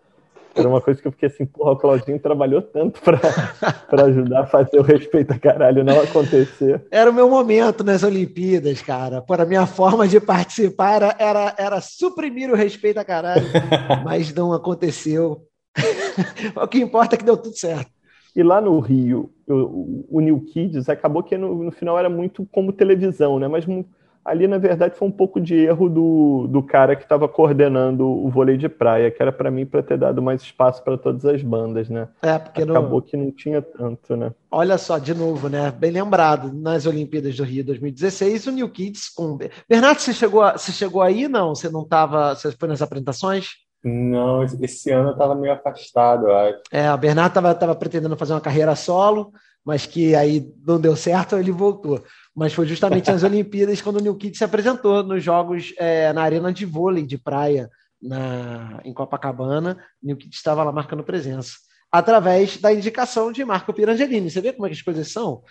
era 0.61 0.69
uma 0.69 0.81
coisa 0.81 1.01
que 1.01 1.07
eu 1.07 1.13
fiquei 1.13 1.29
assim, 1.29 1.47
porra, 1.47 1.73
o 1.73 1.77
Claudinho 1.77 2.19
trabalhou 2.19 2.63
tanto 2.63 3.01
para 3.03 4.05
ajudar 4.05 4.41
a 4.41 4.47
fazer 4.47 4.79
o 4.79 4.83
respeito 4.83 5.33
a 5.33 5.39
caralho 5.39 5.85
não 5.85 6.01
acontecer. 6.01 6.85
Era 6.91 7.11
o 7.11 7.15
meu 7.15 7.29
momento 7.29 7.85
nas 7.85 8.03
Olimpíadas, 8.03 8.81
cara. 8.83 9.21
Para 9.21 9.43
a 9.43 9.47
minha 9.47 9.67
forma 9.67 10.07
de 10.09 10.21
participar 10.21 10.97
era, 10.97 11.17
era, 11.19 11.55
era 11.59 11.81
suprimir 11.81 12.51
o 12.51 12.57
respeito 12.57 12.99
a 12.99 13.05
caralho, 13.05 13.47
mas 14.05 14.33
não 14.35 14.53
aconteceu. 14.53 15.43
o 16.57 16.67
que 16.67 16.79
importa 16.79 17.15
é 17.15 17.19
que 17.19 17.25
deu 17.25 17.37
tudo 17.37 17.57
certo. 17.57 17.91
E 18.35 18.43
lá 18.43 18.61
no 18.61 18.79
Rio, 18.81 19.31
o, 19.49 20.05
o 20.11 20.21
New 20.21 20.41
Kids 20.41 20.89
acabou 20.89 21.23
que 21.23 21.39
no, 21.39 21.65
no 21.65 21.73
final 21.73 21.99
era 21.99 22.09
muito 22.09 22.47
como 22.53 22.73
televisão, 22.73 23.39
né? 23.39 23.49
Mas 23.49 23.65
ali 24.27 24.49
na 24.49 24.59
verdade 24.59 24.97
foi 24.97 25.07
um 25.07 25.13
pouco 25.13 25.41
de 25.41 25.55
erro 25.55 25.89
do, 25.89 26.49
do 26.49 26.63
cara 26.63 26.97
que 26.97 27.05
estava 27.05 27.29
coordenando 27.29 28.05
o 28.07 28.29
vôlei 28.29 28.57
de 28.57 28.69
praia, 28.69 29.11
que 29.11 29.23
era 29.23 29.31
para 29.31 29.51
mim 29.51 29.65
para 29.65 29.83
ter 29.83 29.97
dado 29.97 30.21
mais 30.21 30.43
espaço 30.43 30.83
para 30.83 30.99
todas 30.99 31.25
as 31.25 31.43
bandas, 31.43 31.89
né? 31.89 32.09
É, 32.21 32.37
porque 32.37 32.63
acabou 32.63 33.01
que 33.01 33.17
não 33.17 33.31
tinha 33.31 33.63
tanto, 33.63 34.17
né? 34.17 34.33
Olha 34.51 34.77
só, 34.77 34.99
de 34.99 35.15
novo, 35.15 35.49
né? 35.49 35.71
Bem 35.71 35.93
lembrado, 35.93 36.53
nas 36.53 36.87
Olimpíadas 36.87 37.37
do 37.37 37.45
Rio 37.45 37.65
2016, 37.65 38.49
o 38.49 38.51
New 38.51 38.69
Kids 38.69 39.09
com 39.09 39.39
Bernardo, 39.69 40.01
você 40.01 40.13
chegou, 40.13 40.43
a, 40.43 40.59
você 40.59 40.73
chegou 40.73 41.03
aí 41.03 41.29
não? 41.29 41.55
Você 41.55 41.69
não 41.69 41.83
estava, 41.83 42.35
você 42.35 42.51
foi 42.51 42.69
nas 42.69 42.83
apresentações? 42.83 43.51
Não, 43.85 44.43
esse 44.43 44.91
ano 44.91 45.11
eu 45.11 45.13
estava 45.13 45.35
meio 45.37 45.55
afastado, 45.55 46.27
eu 46.27 46.37
acho. 46.37 46.59
É, 46.73 46.93
o 46.93 46.99
Bernardo 46.99 47.29
estava 47.29 47.55
tava 47.55 47.75
pretendendo 47.77 48.17
fazer 48.17 48.33
uma 48.33 48.41
carreira 48.41 48.75
solo, 48.75 49.33
mas 49.65 49.87
que 49.87 50.15
aí 50.15 50.45
não 50.67 50.81
deu 50.81 50.97
certo, 50.97 51.37
ele 51.37 51.53
voltou 51.53 52.03
mas 52.37 52.53
foi 52.53 52.67
justamente 52.67 53.11
nas 53.11 53.23
Olimpíadas 53.25 53.81
quando 53.81 53.97
o 53.97 54.03
New 54.03 54.15
Kid 54.15 54.37
se 54.37 54.45
apresentou 54.45 55.03
nos 55.03 55.25
jogos 55.25 55.73
é, 55.79 56.13
na 56.13 56.23
arena 56.23 56.53
de 56.53 56.67
vôlei 56.67 57.07
de 57.07 57.17
praia 57.17 57.71
na, 58.01 58.79
em 58.85 58.93
Copacabana. 58.93 59.79
O 60.03 60.07
New 60.07 60.17
Kid 60.17 60.35
estava 60.35 60.63
lá 60.63 60.71
marcando 60.71 61.03
presença, 61.03 61.55
através 61.91 62.59
da 62.59 62.73
indicação 62.73 63.33
de 63.33 63.43
Marco 63.43 63.73
Pirangelini. 63.73 64.31
Você 64.31 64.43
vê 64.43 64.53
como 64.53 64.67
é 64.67 64.69
que 64.69 64.77
as 64.77 64.83
coisas 64.83 65.11
são? 65.11 65.43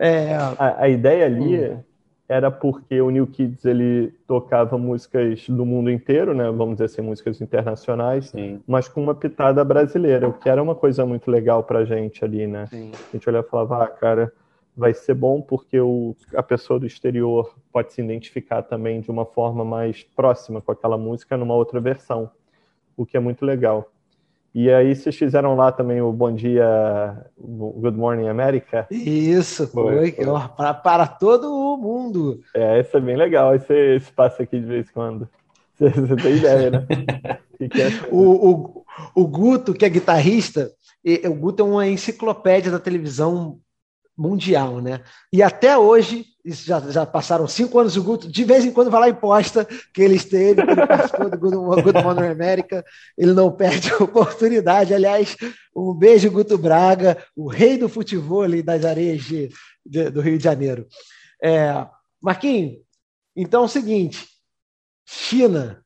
É... 0.00 0.34
A, 0.34 0.76
a, 0.84 0.88
ideia 0.88 1.26
ali 1.26 1.60
hum. 1.60 1.80
era 2.26 2.50
porque 2.50 3.00
o 3.02 3.10
New 3.10 3.26
Kids 3.26 3.64
ele 3.66 4.12
tocava 4.26 4.78
músicas 4.78 5.46
do 5.46 5.66
mundo 5.66 5.90
inteiro, 5.90 6.34
né? 6.34 6.50
Vamos 6.50 6.76
dizer 6.76 6.86
assim, 6.86 7.02
músicas 7.02 7.40
internacionais, 7.40 8.30
Sim. 8.30 8.60
mas 8.66 8.88
com 8.88 9.02
uma 9.02 9.14
pitada 9.14 9.62
brasileira, 9.62 10.26
o 10.26 10.32
que 10.32 10.48
era 10.48 10.62
uma 10.62 10.74
coisa 10.74 11.04
muito 11.04 11.30
legal 11.30 11.62
pra 11.62 11.84
gente 11.84 12.24
ali, 12.24 12.46
né? 12.46 12.66
Sim. 12.66 12.90
A 12.92 13.12
gente 13.16 13.28
olhava 13.28 13.46
e 13.46 13.50
falava, 13.50 13.84
ah, 13.84 13.88
cara, 13.88 14.32
vai 14.76 14.92
ser 14.92 15.14
bom 15.14 15.40
porque 15.40 15.78
o, 15.80 16.16
a 16.34 16.42
pessoa 16.42 16.80
do 16.80 16.86
exterior 16.86 17.54
pode 17.72 17.92
se 17.92 18.02
identificar 18.02 18.62
também 18.62 19.00
de 19.00 19.10
uma 19.10 19.24
forma 19.24 19.64
mais 19.64 20.02
próxima 20.02 20.60
com 20.60 20.72
aquela 20.72 20.98
música 20.98 21.36
numa 21.36 21.54
outra 21.54 21.80
versão, 21.80 22.30
o 22.96 23.06
que 23.06 23.16
é 23.16 23.20
muito 23.20 23.44
legal. 23.44 23.90
E 24.54 24.70
aí 24.70 24.94
vocês 24.94 25.16
fizeram 25.16 25.56
lá 25.56 25.72
também 25.72 26.00
o 26.00 26.12
Bom 26.12 26.32
Dia, 26.32 27.26
Good 27.36 27.98
Morning 27.98 28.28
América? 28.28 28.86
Isso, 28.88 29.66
foi, 29.66 30.12
foi. 30.12 30.24
Para, 30.56 30.74
para 30.74 31.06
todo 31.08 31.52
o 31.52 31.76
mundo. 31.76 32.40
É, 32.54 32.80
isso 32.80 32.96
é 32.96 33.00
bem 33.00 33.16
legal, 33.16 33.54
esse, 33.54 33.74
esse 33.96 34.12
passa 34.12 34.44
aqui 34.44 34.60
de 34.60 34.66
vez 34.66 34.88
em 34.88 34.92
quando. 34.92 35.28
Você, 35.74 35.88
você 35.88 36.14
tem 36.14 36.36
ideia, 36.36 36.70
né? 36.70 36.86
que 37.58 37.82
é 37.82 37.88
o, 38.08 38.52
o, 38.52 38.84
o 39.12 39.26
Guto, 39.26 39.74
que 39.74 39.84
é 39.84 39.88
guitarrista, 39.88 40.70
e, 41.04 41.26
o 41.26 41.34
Guto 41.34 41.64
é 41.64 41.66
uma 41.66 41.88
enciclopédia 41.88 42.70
da 42.70 42.78
televisão 42.78 43.58
mundial, 44.16 44.80
né? 44.80 45.00
E 45.32 45.42
até 45.42 45.76
hoje, 45.76 46.24
já, 46.44 46.78
já 46.80 47.06
passaram 47.06 47.48
cinco 47.48 47.78
anos, 47.78 47.96
o 47.96 48.02
Guto 48.02 48.30
de 48.30 48.44
vez 48.44 48.64
em 48.64 48.70
quando 48.70 48.90
vai 48.90 49.00
lá 49.00 49.08
e 49.08 49.14
posta 49.14 49.66
que 49.92 50.02
ele 50.02 50.14
esteve, 50.14 50.62
que 50.62 50.70
ele 50.70 50.86
participou 50.86 51.30
do 51.30 51.38
Good, 51.38 51.82
Good 51.82 52.02
Morning 52.02 52.28
América, 52.28 52.84
ele 53.16 53.32
não 53.32 53.50
perde 53.50 53.90
a 53.92 53.96
oportunidade. 54.02 54.94
Aliás, 54.94 55.36
um 55.74 55.92
beijo, 55.92 56.30
Guto 56.30 56.56
Braga, 56.56 57.18
o 57.34 57.48
rei 57.48 57.76
do 57.76 57.88
futebol 57.88 58.44
das 58.62 58.84
areias 58.84 59.22
de, 59.24 59.50
de, 59.84 60.10
do 60.10 60.20
Rio 60.20 60.38
de 60.38 60.44
Janeiro. 60.44 60.86
É, 61.42 61.86
Marquinhos, 62.22 62.78
então 63.36 63.62
é 63.62 63.64
o 63.64 63.68
seguinte, 63.68 64.28
China, 65.04 65.84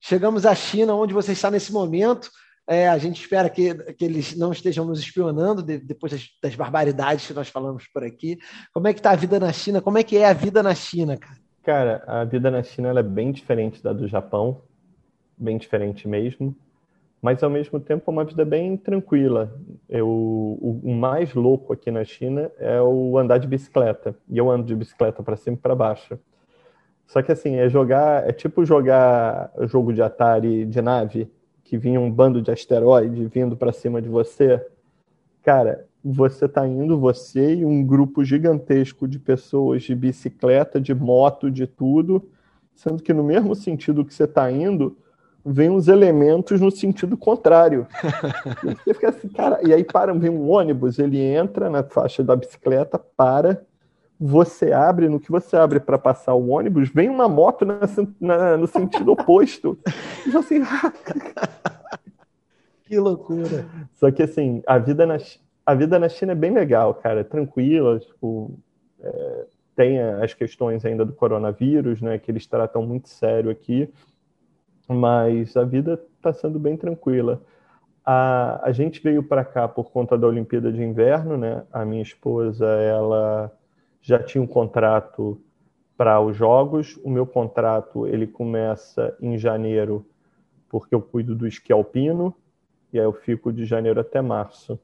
chegamos 0.00 0.44
à 0.44 0.54
China, 0.54 0.94
onde 0.94 1.14
você 1.14 1.32
está 1.32 1.50
nesse 1.50 1.72
momento, 1.72 2.30
é, 2.68 2.86
a 2.86 2.98
gente 2.98 3.18
espera 3.18 3.48
que, 3.48 3.74
que 3.94 4.04
eles 4.04 4.36
não 4.36 4.52
estejam 4.52 4.84
nos 4.84 5.00
espionando 5.00 5.62
de, 5.62 5.78
depois 5.78 6.12
das, 6.12 6.28
das, 6.42 6.54
barbaridades 6.54 7.26
que 7.26 7.32
nós 7.32 7.48
falamos 7.48 7.86
por 7.88 8.04
aqui. 8.04 8.38
Como 8.74 8.86
é 8.86 8.92
que 8.92 9.00
está 9.00 9.12
a 9.12 9.16
vida 9.16 9.40
na 9.40 9.50
China? 9.50 9.80
Como 9.80 9.96
é 9.96 10.02
que 10.02 10.18
é 10.18 10.28
a 10.28 10.34
vida 10.34 10.62
na 10.62 10.74
China, 10.74 11.16
cara? 11.16 11.38
Cara, 11.62 12.04
a 12.06 12.24
vida 12.24 12.50
na 12.50 12.62
China 12.62 12.90
é 12.90 13.02
bem 13.02 13.32
diferente 13.32 13.82
da 13.82 13.94
do 13.94 14.06
Japão, 14.06 14.60
bem 15.36 15.56
diferente 15.56 16.06
mesmo, 16.06 16.54
mas 17.22 17.42
ao 17.42 17.48
mesmo 17.48 17.80
tempo 17.80 18.10
é 18.10 18.12
uma 18.12 18.24
vida 18.24 18.44
bem 18.44 18.76
tranquila. 18.76 19.50
Eu, 19.88 20.06
o, 20.06 20.80
o 20.84 20.94
mais 20.94 21.32
louco 21.32 21.72
aqui 21.72 21.90
na 21.90 22.04
China 22.04 22.50
é 22.58 22.82
o 22.82 23.16
andar 23.16 23.38
de 23.38 23.48
bicicleta, 23.48 24.14
e 24.28 24.36
eu 24.36 24.50
ando 24.50 24.66
de 24.66 24.76
bicicleta 24.76 25.22
para 25.22 25.36
cima 25.36 25.56
e 25.56 25.60
para 25.60 25.74
baixo. 25.74 26.18
Só 27.06 27.22
que 27.22 27.32
assim, 27.32 27.56
é 27.56 27.66
jogar, 27.70 28.28
é 28.28 28.32
tipo 28.32 28.62
jogar 28.66 29.50
jogo 29.62 29.90
de 29.94 30.02
Atari 30.02 30.66
de 30.66 30.82
nave, 30.82 31.30
que 31.68 31.76
vinha 31.76 32.00
um 32.00 32.10
bando 32.10 32.40
de 32.40 32.50
asteroide 32.50 33.26
vindo 33.26 33.54
para 33.54 33.74
cima 33.74 34.00
de 34.00 34.08
você, 34.08 34.64
cara, 35.42 35.84
você 36.02 36.46
está 36.46 36.66
indo, 36.66 36.98
você 36.98 37.56
e 37.56 37.64
um 37.64 37.84
grupo 37.84 38.24
gigantesco 38.24 39.06
de 39.06 39.18
pessoas 39.18 39.82
de 39.82 39.94
bicicleta, 39.94 40.80
de 40.80 40.94
moto, 40.94 41.50
de 41.50 41.66
tudo, 41.66 42.26
sendo 42.74 43.02
que 43.02 43.12
no 43.12 43.22
mesmo 43.22 43.54
sentido 43.54 44.02
que 44.02 44.14
você 44.14 44.24
está 44.24 44.50
indo, 44.50 44.96
vem 45.44 45.68
uns 45.68 45.88
elementos 45.88 46.58
no 46.58 46.70
sentido 46.70 47.18
contrário. 47.18 47.86
e 48.64 48.74
você 48.74 48.94
fica 48.94 49.10
assim, 49.10 49.28
cara, 49.28 49.60
e 49.62 49.74
aí 49.74 49.84
para, 49.84 50.14
vem 50.14 50.30
um 50.30 50.48
ônibus, 50.48 50.98
ele 50.98 51.20
entra 51.20 51.68
na 51.68 51.82
faixa 51.82 52.24
da 52.24 52.34
bicicleta, 52.34 52.98
para, 52.98 53.62
você 54.20 54.72
abre, 54.72 55.08
no 55.08 55.20
que 55.20 55.30
você 55.30 55.56
abre 55.56 55.78
para 55.78 55.96
passar 55.96 56.34
o 56.34 56.48
ônibus, 56.48 56.88
vem 56.88 57.08
uma 57.08 57.28
moto 57.28 57.64
na, 57.64 57.78
na, 58.20 58.56
no 58.56 58.66
sentido 58.66 59.12
oposto. 59.12 59.78
E 60.26 60.30
você, 60.30 60.60
que 62.88 62.98
loucura. 62.98 63.66
Só 63.94 64.10
que 64.10 64.22
assim, 64.22 64.62
a 64.66 64.78
vida 64.78 65.06
na, 65.06 65.18
a 65.66 65.74
vida 65.74 65.98
na 65.98 66.08
China 66.08 66.32
é 66.32 66.34
bem 66.34 66.52
legal, 66.52 66.94
cara, 66.94 67.20
é 67.20 67.24
tranquila, 67.24 67.98
tipo, 67.98 68.58
é, 69.00 69.46
tem 69.76 70.00
as 70.00 70.34
questões 70.34 70.84
ainda 70.84 71.04
do 71.04 71.12
coronavírus, 71.12 72.00
né, 72.00 72.18
que 72.18 72.30
eles 72.30 72.46
tratam 72.46 72.82
muito 72.82 73.08
sério 73.08 73.50
aqui, 73.50 73.92
mas 74.88 75.56
a 75.56 75.64
vida 75.64 76.02
está 76.16 76.32
sendo 76.32 76.58
bem 76.58 76.76
tranquila. 76.76 77.42
A, 78.04 78.66
a 78.66 78.72
gente 78.72 79.02
veio 79.02 79.22
para 79.22 79.44
cá 79.44 79.68
por 79.68 79.90
conta 79.90 80.16
da 80.16 80.26
Olimpíada 80.26 80.72
de 80.72 80.82
Inverno, 80.82 81.36
né? 81.36 81.62
A 81.70 81.84
minha 81.84 82.00
esposa, 82.00 82.64
ela 82.66 83.52
já 84.00 84.18
tinha 84.22 84.40
um 84.40 84.46
contrato 84.46 85.38
para 85.94 86.18
os 86.18 86.34
jogos. 86.34 86.98
O 87.04 87.10
meu 87.10 87.26
contrato 87.26 88.06
ele 88.06 88.26
começa 88.26 89.14
em 89.20 89.36
janeiro, 89.36 90.06
porque 90.70 90.94
eu 90.94 91.02
cuido 91.02 91.34
do 91.34 91.46
esqui 91.46 91.70
alpino, 91.70 92.34
e 92.92 92.98
aí 92.98 93.04
eu 93.04 93.12
fico 93.12 93.52
de 93.52 93.64
janeiro 93.64 94.00
até 94.00 94.20
março. 94.20 94.78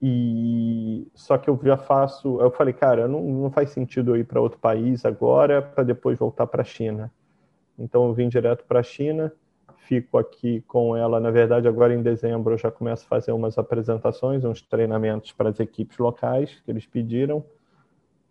E 0.00 1.06
só 1.14 1.36
que 1.36 1.50
eu 1.50 1.58
já 1.62 1.76
faço, 1.76 2.40
eu 2.40 2.50
falei, 2.50 2.72
cara, 2.72 3.08
não, 3.08 3.22
não 3.22 3.50
faz 3.50 3.70
sentido 3.70 4.12
eu 4.12 4.20
ir 4.20 4.24
para 4.24 4.40
outro 4.40 4.58
país 4.58 5.04
agora 5.04 5.60
para 5.60 5.82
depois 5.82 6.18
voltar 6.18 6.46
para 6.46 6.62
a 6.62 6.64
China. 6.64 7.10
Então 7.78 8.06
eu 8.06 8.14
vim 8.14 8.28
direto 8.28 8.64
para 8.64 8.80
a 8.80 8.82
China, 8.82 9.32
fico 9.76 10.18
aqui 10.18 10.62
com 10.68 10.96
ela. 10.96 11.18
Na 11.18 11.30
verdade, 11.30 11.66
agora 11.66 11.94
em 11.94 12.02
dezembro 12.02 12.54
eu 12.54 12.58
já 12.58 12.70
começo 12.70 13.04
a 13.04 13.08
fazer 13.08 13.32
umas 13.32 13.58
apresentações, 13.58 14.44
uns 14.44 14.62
treinamentos 14.62 15.32
para 15.32 15.48
as 15.48 15.58
equipes 15.58 15.98
locais 15.98 16.60
que 16.64 16.70
eles 16.70 16.86
pediram. 16.86 17.44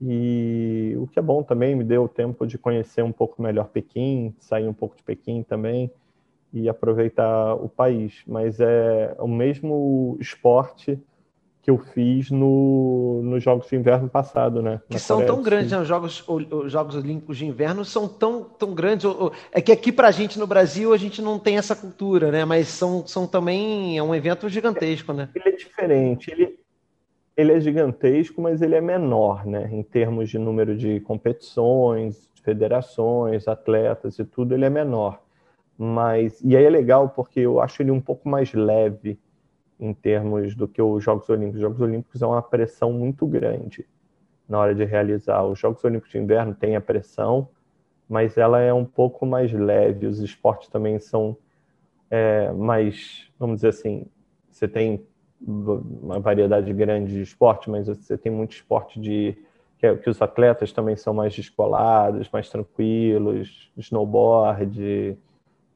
E 0.01 0.95
o 0.97 1.07
que 1.07 1.19
é 1.19 1.21
bom 1.21 1.41
também, 1.43 1.75
me 1.75 1.83
deu 1.83 2.07
tempo 2.07 2.45
de 2.45 2.57
conhecer 2.57 3.03
um 3.03 3.11
pouco 3.11 3.41
melhor 3.41 3.67
Pequim, 3.69 4.33
sair 4.39 4.67
um 4.67 4.73
pouco 4.73 4.95
de 4.95 5.03
Pequim 5.03 5.43
também 5.43 5.91
e 6.53 6.69
aproveitar 6.69 7.55
o 7.55 7.69
país. 7.69 8.21
Mas 8.25 8.59
é 8.59 9.15
o 9.19 9.27
mesmo 9.27 10.17
esporte 10.19 10.99
que 11.67 11.71
eu 11.71 11.77
fiz 11.77 12.31
no, 12.31 13.21
nos 13.23 13.43
Jogos 13.43 13.67
de 13.67 13.75
Inverno 13.75 14.07
passado, 14.07 14.61
né? 14.61 14.79
Que 14.89 14.97
são 14.97 15.25
tão 15.25 15.43
grandes, 15.43 15.71
né? 15.71 15.81
Os 15.81 15.87
Jogos, 15.87 16.23
os 16.25 16.71
Jogos 16.71 16.95
Olímpicos 16.95 17.37
de 17.37 17.45
Inverno 17.45 17.83
são 17.83 18.07
tão, 18.07 18.41
tão 18.41 18.73
grandes. 18.73 19.05
É 19.51 19.59
que 19.59 19.73
aqui 19.73 19.91
pra 19.91 20.09
gente 20.09 20.39
no 20.39 20.47
Brasil 20.47 20.93
a 20.93 20.97
gente 20.97 21.21
não 21.21 21.37
tem 21.37 21.57
essa 21.57 21.75
cultura, 21.75 22.31
né? 22.31 22.45
Mas 22.45 22.69
são, 22.69 23.05
são 23.05 23.27
também 23.27 23.97
é 23.97 24.01
um 24.01 24.15
evento 24.15 24.47
gigantesco, 24.47 25.11
né? 25.11 25.27
Ele 25.35 25.49
é 25.49 25.51
diferente. 25.51 26.31
Ele, 26.31 26.57
ele 27.35 27.51
é 27.51 27.59
gigantesco, 27.59 28.41
mas 28.41 28.61
ele 28.61 28.75
é 28.75 28.81
menor, 28.81 29.45
né? 29.45 29.69
Em 29.69 29.83
termos 29.83 30.29
de 30.29 30.39
número 30.39 30.73
de 30.73 31.01
competições, 31.01 32.29
federações, 32.43 33.45
atletas 33.45 34.17
e 34.19 34.23
tudo, 34.23 34.53
ele 34.53 34.63
é 34.63 34.69
menor. 34.69 35.21
Mas 35.77 36.41
e 36.43 36.57
aí 36.57 36.63
é 36.63 36.69
legal 36.69 37.09
porque 37.09 37.41
eu 37.41 37.59
acho 37.61 37.81
ele 37.81 37.91
um 37.91 38.01
pouco 38.01 38.27
mais 38.27 38.53
leve 38.53 39.19
em 39.79 39.93
termos 39.93 40.55
do 40.55 40.67
que 40.67 40.81
os 40.81 41.03
Jogos 41.03 41.29
Olímpicos. 41.29 41.57
Os 41.57 41.61
Jogos 41.61 41.81
Olímpicos 41.81 42.21
é 42.21 42.25
uma 42.25 42.41
pressão 42.41 42.91
muito 42.91 43.27
grande 43.27 43.85
na 44.49 44.59
hora 44.59 44.73
de 44.73 44.83
realizar. 44.83 45.43
Os 45.43 45.59
Jogos 45.59 45.83
Olímpicos 45.83 46.11
de 46.11 46.17
Inverno 46.17 46.55
têm 46.55 46.75
a 46.75 46.81
pressão, 46.81 47.49
mas 48.09 48.37
ela 48.37 48.59
é 48.59 48.73
um 48.73 48.85
pouco 48.85 49.25
mais 49.25 49.51
leve. 49.51 50.07
Os 50.07 50.19
esportes 50.19 50.69
também 50.69 50.97
são 50.99 51.37
é, 52.09 52.51
mais, 52.53 53.29
vamos 53.37 53.57
dizer 53.57 53.69
assim, 53.69 54.05
você 54.49 54.67
tem 54.67 55.05
uma 55.39 56.19
variedade 56.19 56.73
grande 56.73 57.13
de 57.13 57.21
esporte, 57.21 57.69
mas 57.69 57.87
você 57.87 58.17
tem 58.17 58.31
muito 58.31 58.53
esporte 58.53 58.99
de 58.99 59.37
que, 59.77 59.85
é, 59.85 59.95
que 59.95 60.09
os 60.09 60.19
atletas 60.19 60.71
também 60.71 60.95
são 60.95 61.13
mais 61.13 61.35
descolados, 61.35 62.29
mais 62.31 62.49
tranquilos, 62.49 63.71
snowboard, 63.77 65.15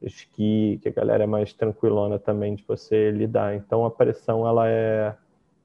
esqui, 0.02 0.78
que 0.82 0.88
a 0.88 0.92
galera 0.92 1.24
é 1.24 1.26
mais 1.26 1.52
tranquilona 1.52 2.18
também 2.18 2.54
de 2.54 2.64
você 2.66 3.10
lidar. 3.10 3.54
Então 3.54 3.84
a 3.84 3.90
pressão 3.90 4.46
ela 4.46 4.68
é 4.68 5.14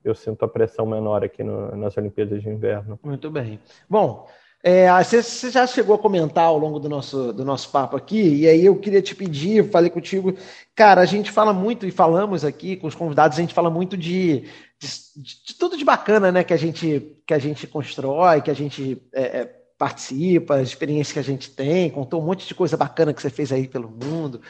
eu 0.04 0.16
sinto 0.16 0.46
a 0.46 0.48
pressão 0.48 0.86
menor 0.86 1.24
aqui 1.24 1.44
no, 1.44 1.76
nas 1.76 1.98
Olimpíadas 1.98 2.42
de 2.42 2.50
Inverno. 2.50 2.98
Muito 3.04 3.30
bem. 3.30 3.60
Bom, 3.90 4.26
é, 4.64 4.88
você, 5.04 5.52
já 5.52 5.68
chegou 5.68 5.96
a 5.96 6.00
comentar 6.00 6.46
ao 6.46 6.58
longo 6.58 6.80
do 6.80 6.90
nosso, 6.90 7.32
do 7.32 7.46
nosso 7.46 7.70
papo 7.72 7.96
aqui, 7.96 8.42
e 8.42 8.48
aí 8.48 8.66
eu 8.66 8.78
queria 8.80 9.02
te 9.02 9.16
pedir, 9.16 9.70
falei 9.70 9.90
contigo, 9.90 10.36
cara, 10.76 11.02
a 11.02 11.06
gente 11.06 11.32
fala 11.32 11.54
muito 11.54 11.86
e 11.86 11.92
falamos 11.92 12.44
aqui 12.44 12.76
com 12.76 12.88
os 12.88 12.96
convidados, 12.96 13.38
a 13.38 13.42
gente 13.42 13.54
fala 13.54 13.70
muito 13.70 13.96
de, 13.96 14.46
de, 14.80 14.88
de 15.16 15.58
tudo 15.58 15.78
de 15.78 15.86
bacana, 15.86 16.32
né, 16.32 16.44
que 16.44 16.54
a 16.54 16.58
gente, 16.58 17.16
que 17.26 17.34
a 17.34 17.40
gente 17.40 17.68
constrói, 17.68 18.42
que 18.42 18.50
a 18.52 18.56
gente 18.56 19.02
é, 19.14 19.22
é, 19.22 19.57
participa, 19.78 20.56
as 20.56 20.70
experiências 20.70 21.14
que 21.14 21.20
a 21.20 21.24
gente 21.24 21.52
tem, 21.52 21.90
contou 21.90 22.22
um 22.22 22.26
monte 22.26 22.48
de 22.48 22.56
coisa 22.56 22.76
bacana 22.76 23.14
que 23.14 23.22
você 23.22 23.30
fez 23.30 23.52
aí 23.52 23.68
pelo 23.68 23.90
mundo. 23.90 24.42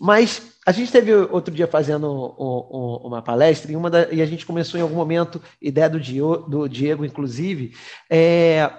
Mas 0.00 0.42
a 0.66 0.72
gente 0.72 0.90
teve 0.90 1.14
outro 1.14 1.54
dia 1.54 1.66
fazendo 1.66 2.10
uma 3.02 3.22
palestra 3.22 3.70
e, 3.72 3.76
uma 3.76 3.88
da, 3.88 4.12
e 4.12 4.20
a 4.20 4.26
gente 4.26 4.44
começou 4.44 4.78
em 4.78 4.82
algum 4.82 4.96
momento, 4.96 5.40
ideia 5.62 5.88
do 5.88 6.00
Diego, 6.00 6.38
do 6.38 6.68
Diego 6.68 7.04
inclusive, 7.04 7.74
é, 8.10 8.70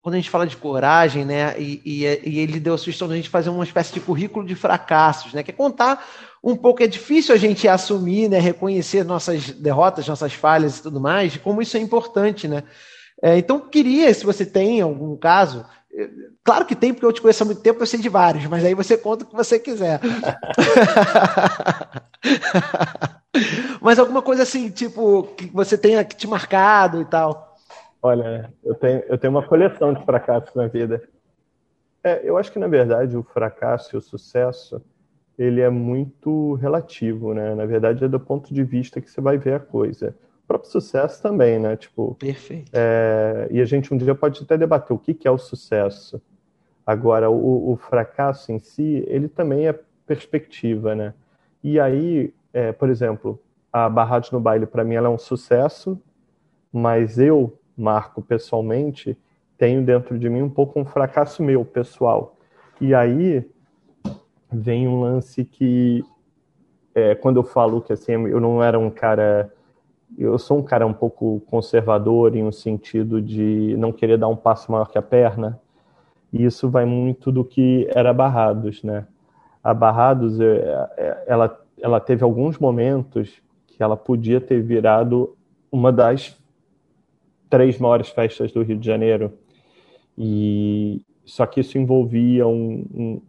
quando 0.00 0.14
a 0.14 0.18
gente 0.18 0.30
fala 0.30 0.46
de 0.46 0.56
coragem, 0.56 1.24
né, 1.24 1.54
e, 1.58 1.82
e, 1.84 2.30
e, 2.30 2.38
ele 2.38 2.58
deu 2.58 2.74
a 2.74 2.78
sugestão 2.78 3.06
de 3.08 3.14
a 3.14 3.16
gente 3.16 3.28
fazer 3.28 3.50
uma 3.50 3.64
espécie 3.64 3.92
de 3.92 4.00
currículo 4.00 4.46
de 4.46 4.54
fracassos, 4.54 5.34
né, 5.34 5.42
que 5.42 5.50
é 5.50 5.54
contar 5.54 6.06
um 6.42 6.56
pouco, 6.56 6.82
é 6.82 6.86
difícil 6.86 7.34
a 7.34 7.38
gente 7.38 7.68
assumir, 7.68 8.28
né, 8.30 8.38
reconhecer 8.38 9.04
nossas 9.04 9.50
derrotas, 9.50 10.08
nossas 10.08 10.32
falhas 10.32 10.78
e 10.78 10.82
tudo 10.82 11.00
mais, 11.00 11.36
como 11.36 11.60
isso 11.60 11.76
é 11.76 11.80
importante, 11.80 12.48
né. 12.48 12.62
É, 13.22 13.36
então, 13.36 13.60
queria, 13.60 14.12
se 14.14 14.24
você 14.24 14.46
tem 14.46 14.80
algum 14.80 15.14
caso, 15.16 15.66
Claro 16.42 16.64
que 16.64 16.74
tem, 16.74 16.92
porque 16.92 17.04
eu 17.04 17.12
te 17.12 17.20
conheço 17.20 17.42
há 17.42 17.46
muito 17.46 17.60
tempo, 17.60 17.82
eu 17.82 17.86
sei 17.86 18.00
de 18.00 18.08
vários, 18.08 18.46
mas 18.46 18.64
aí 18.64 18.74
você 18.74 18.96
conta 18.96 19.24
o 19.24 19.26
que 19.26 19.34
você 19.34 19.58
quiser. 19.58 20.00
mas 23.80 23.98
alguma 23.98 24.22
coisa 24.22 24.44
assim, 24.44 24.70
tipo, 24.70 25.24
que 25.36 25.46
você 25.46 25.76
tenha 25.76 26.04
te 26.04 26.26
marcado 26.26 27.00
e 27.00 27.04
tal. 27.04 27.56
Olha, 28.02 28.52
eu 28.64 28.74
tenho, 28.74 29.02
eu 29.08 29.18
tenho 29.18 29.32
uma 29.32 29.46
coleção 29.46 29.92
de 29.92 30.02
fracassos 30.04 30.54
na 30.54 30.68
vida. 30.68 31.02
É, 32.02 32.22
eu 32.24 32.38
acho 32.38 32.50
que, 32.50 32.58
na 32.58 32.68
verdade, 32.68 33.16
o 33.16 33.22
fracasso 33.22 33.94
e 33.94 33.98
o 33.98 34.00
sucesso, 34.00 34.82
ele 35.38 35.60
é 35.60 35.68
muito 35.68 36.54
relativo, 36.54 37.34
né? 37.34 37.54
Na 37.54 37.66
verdade, 37.66 38.04
é 38.04 38.08
do 38.08 38.18
ponto 38.18 38.54
de 38.54 38.64
vista 38.64 39.00
que 39.00 39.10
você 39.10 39.20
vai 39.20 39.36
ver 39.36 39.54
a 39.54 39.60
coisa. 39.60 40.16
O 40.50 40.58
próprio 40.58 40.72
sucesso 40.72 41.22
também, 41.22 41.60
né? 41.60 41.76
Tipo, 41.76 42.16
Perfeito. 42.16 42.72
É, 42.74 43.46
e 43.52 43.60
a 43.60 43.64
gente 43.64 43.94
um 43.94 43.96
dia 43.96 44.16
pode 44.16 44.42
até 44.42 44.58
debater 44.58 44.92
o 44.92 44.98
que, 44.98 45.14
que 45.14 45.28
é 45.28 45.30
o 45.30 45.38
sucesso. 45.38 46.20
Agora, 46.84 47.30
o, 47.30 47.70
o, 47.70 47.76
fracasso 47.76 48.50
em 48.50 48.58
si, 48.58 49.04
ele 49.06 49.28
também 49.28 49.68
é 49.68 49.78
perspectiva, 50.04 50.92
né? 50.92 51.14
E 51.62 51.78
aí, 51.78 52.34
é, 52.52 52.72
por 52.72 52.90
exemplo, 52.90 53.40
a 53.72 53.88
Barrados 53.88 54.32
no 54.32 54.40
Baile, 54.40 54.66
para 54.66 54.82
mim, 54.82 54.94
ela 54.94 55.06
é 55.06 55.10
um 55.10 55.18
sucesso, 55.18 55.96
mas 56.72 57.16
eu, 57.16 57.56
Marco, 57.76 58.20
pessoalmente, 58.20 59.16
tenho 59.56 59.84
dentro 59.84 60.18
de 60.18 60.28
mim 60.28 60.42
um 60.42 60.50
pouco 60.50 60.80
um 60.80 60.84
fracasso 60.84 61.44
meu, 61.44 61.64
pessoal. 61.64 62.36
E 62.80 62.92
aí 62.92 63.48
vem 64.50 64.88
um 64.88 65.00
lance 65.00 65.44
que, 65.44 66.04
é, 66.92 67.14
quando 67.14 67.36
eu 67.36 67.44
falo 67.44 67.80
que 67.80 67.92
assim, 67.92 68.12
eu 68.12 68.40
não 68.40 68.60
era 68.60 68.76
um 68.78 68.90
cara. 68.90 69.52
Eu 70.18 70.38
sou 70.38 70.58
um 70.58 70.62
cara 70.62 70.86
um 70.86 70.92
pouco 70.92 71.40
conservador 71.46 72.36
em 72.36 72.44
um 72.44 72.52
sentido 72.52 73.22
de 73.22 73.74
não 73.78 73.92
querer 73.92 74.18
dar 74.18 74.28
um 74.28 74.36
passo 74.36 74.70
maior 74.70 74.90
que 74.90 74.98
a 74.98 75.02
perna. 75.02 75.58
E 76.32 76.44
isso 76.44 76.68
vai 76.68 76.84
muito 76.84 77.32
do 77.32 77.44
que 77.44 77.88
era 77.94 78.12
Barrados, 78.12 78.82
né? 78.82 79.06
A 79.62 79.74
Barrados, 79.74 80.40
é, 80.40 80.88
é, 80.96 81.24
ela, 81.26 81.60
ela 81.80 82.00
teve 82.00 82.24
alguns 82.24 82.58
momentos 82.58 83.42
que 83.66 83.82
ela 83.82 83.96
podia 83.96 84.40
ter 84.40 84.62
virado 84.62 85.36
uma 85.70 85.92
das 85.92 86.36
três 87.48 87.78
maiores 87.78 88.08
festas 88.08 88.52
do 88.52 88.62
Rio 88.62 88.78
de 88.78 88.86
Janeiro. 88.86 89.32
E 90.16 91.02
só 91.24 91.46
que 91.46 91.60
isso 91.60 91.78
envolvia 91.78 92.46
um, 92.46 92.84
um, 92.94 93.22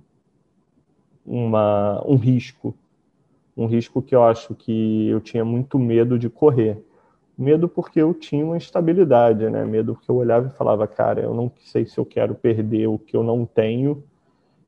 uma, 1.26 2.04
um 2.06 2.16
risco, 2.16 2.76
um 3.56 3.66
risco 3.66 4.02
que 4.02 4.16
eu 4.16 4.24
acho 4.24 4.56
que 4.56 5.08
eu 5.10 5.20
tinha 5.20 5.44
muito 5.44 5.78
medo 5.78 6.18
de 6.18 6.30
correr. 6.30 6.84
Medo 7.38 7.68
porque 7.68 8.02
eu 8.02 8.14
tinha 8.14 8.46
uma 8.46 8.58
instabilidade, 8.58 9.50
né? 9.50 9.66
Medo 9.66 9.96
porque 9.96 10.10
eu 10.10 10.16
olhava 10.16 10.48
e 10.48 10.58
falava, 10.58 10.88
cara, 10.88 11.22
eu 11.22 11.34
não 11.34 11.52
sei 11.60 11.86
se 11.86 11.98
eu 11.98 12.06
quero 12.06 12.36
perder 12.36 12.88
o 12.88 13.00
que 13.00 13.16
eu 13.16 13.24
não 13.24 13.46
tenho. 13.46 14.04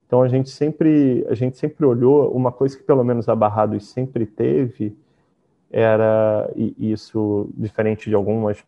Então 0.07 0.21
a 0.21 0.27
gente 0.27 0.49
sempre, 0.49 1.25
a 1.29 1.33
gente 1.33 1.57
sempre 1.57 1.85
olhou 1.85 2.31
uma 2.31 2.51
coisa 2.51 2.77
que 2.77 2.83
pelo 2.83 3.03
menos 3.03 3.27
a 3.29 3.35
Barrados 3.35 3.87
sempre 3.89 4.25
teve 4.25 4.95
era 5.71 6.51
e 6.55 6.91
isso 6.91 7.49
diferente 7.57 8.07
de 8.07 8.15
algumas 8.15 8.63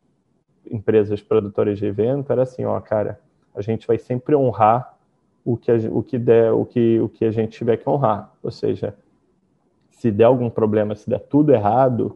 empresas 0.70 1.22
produtoras 1.22 1.78
de 1.78 1.86
evento 1.86 2.32
era 2.32 2.42
assim, 2.42 2.66
ó, 2.66 2.80
cara, 2.80 3.20
a 3.54 3.62
gente 3.62 3.86
vai 3.86 4.00
sempre 4.00 4.36
honrar 4.36 4.98
o 5.44 5.56
que 5.56 5.72
a, 5.72 5.76
o 5.92 6.02
que 6.02 6.18
der, 6.18 6.52
o 6.52 6.66
que 6.66 7.00
o 7.00 7.08
que 7.08 7.26
a 7.26 7.32
gente 7.32 7.56
tiver 7.56 7.78
que 7.78 7.88
honrar. 7.88 8.34
Ou 8.42 8.50
seja, 8.50 8.96
se 10.06 10.12
der 10.12 10.26
algum 10.26 10.52
problema, 10.52 10.94
se 10.94 11.10
der 11.10 11.20
tudo 11.20 11.52
errado, 11.52 12.16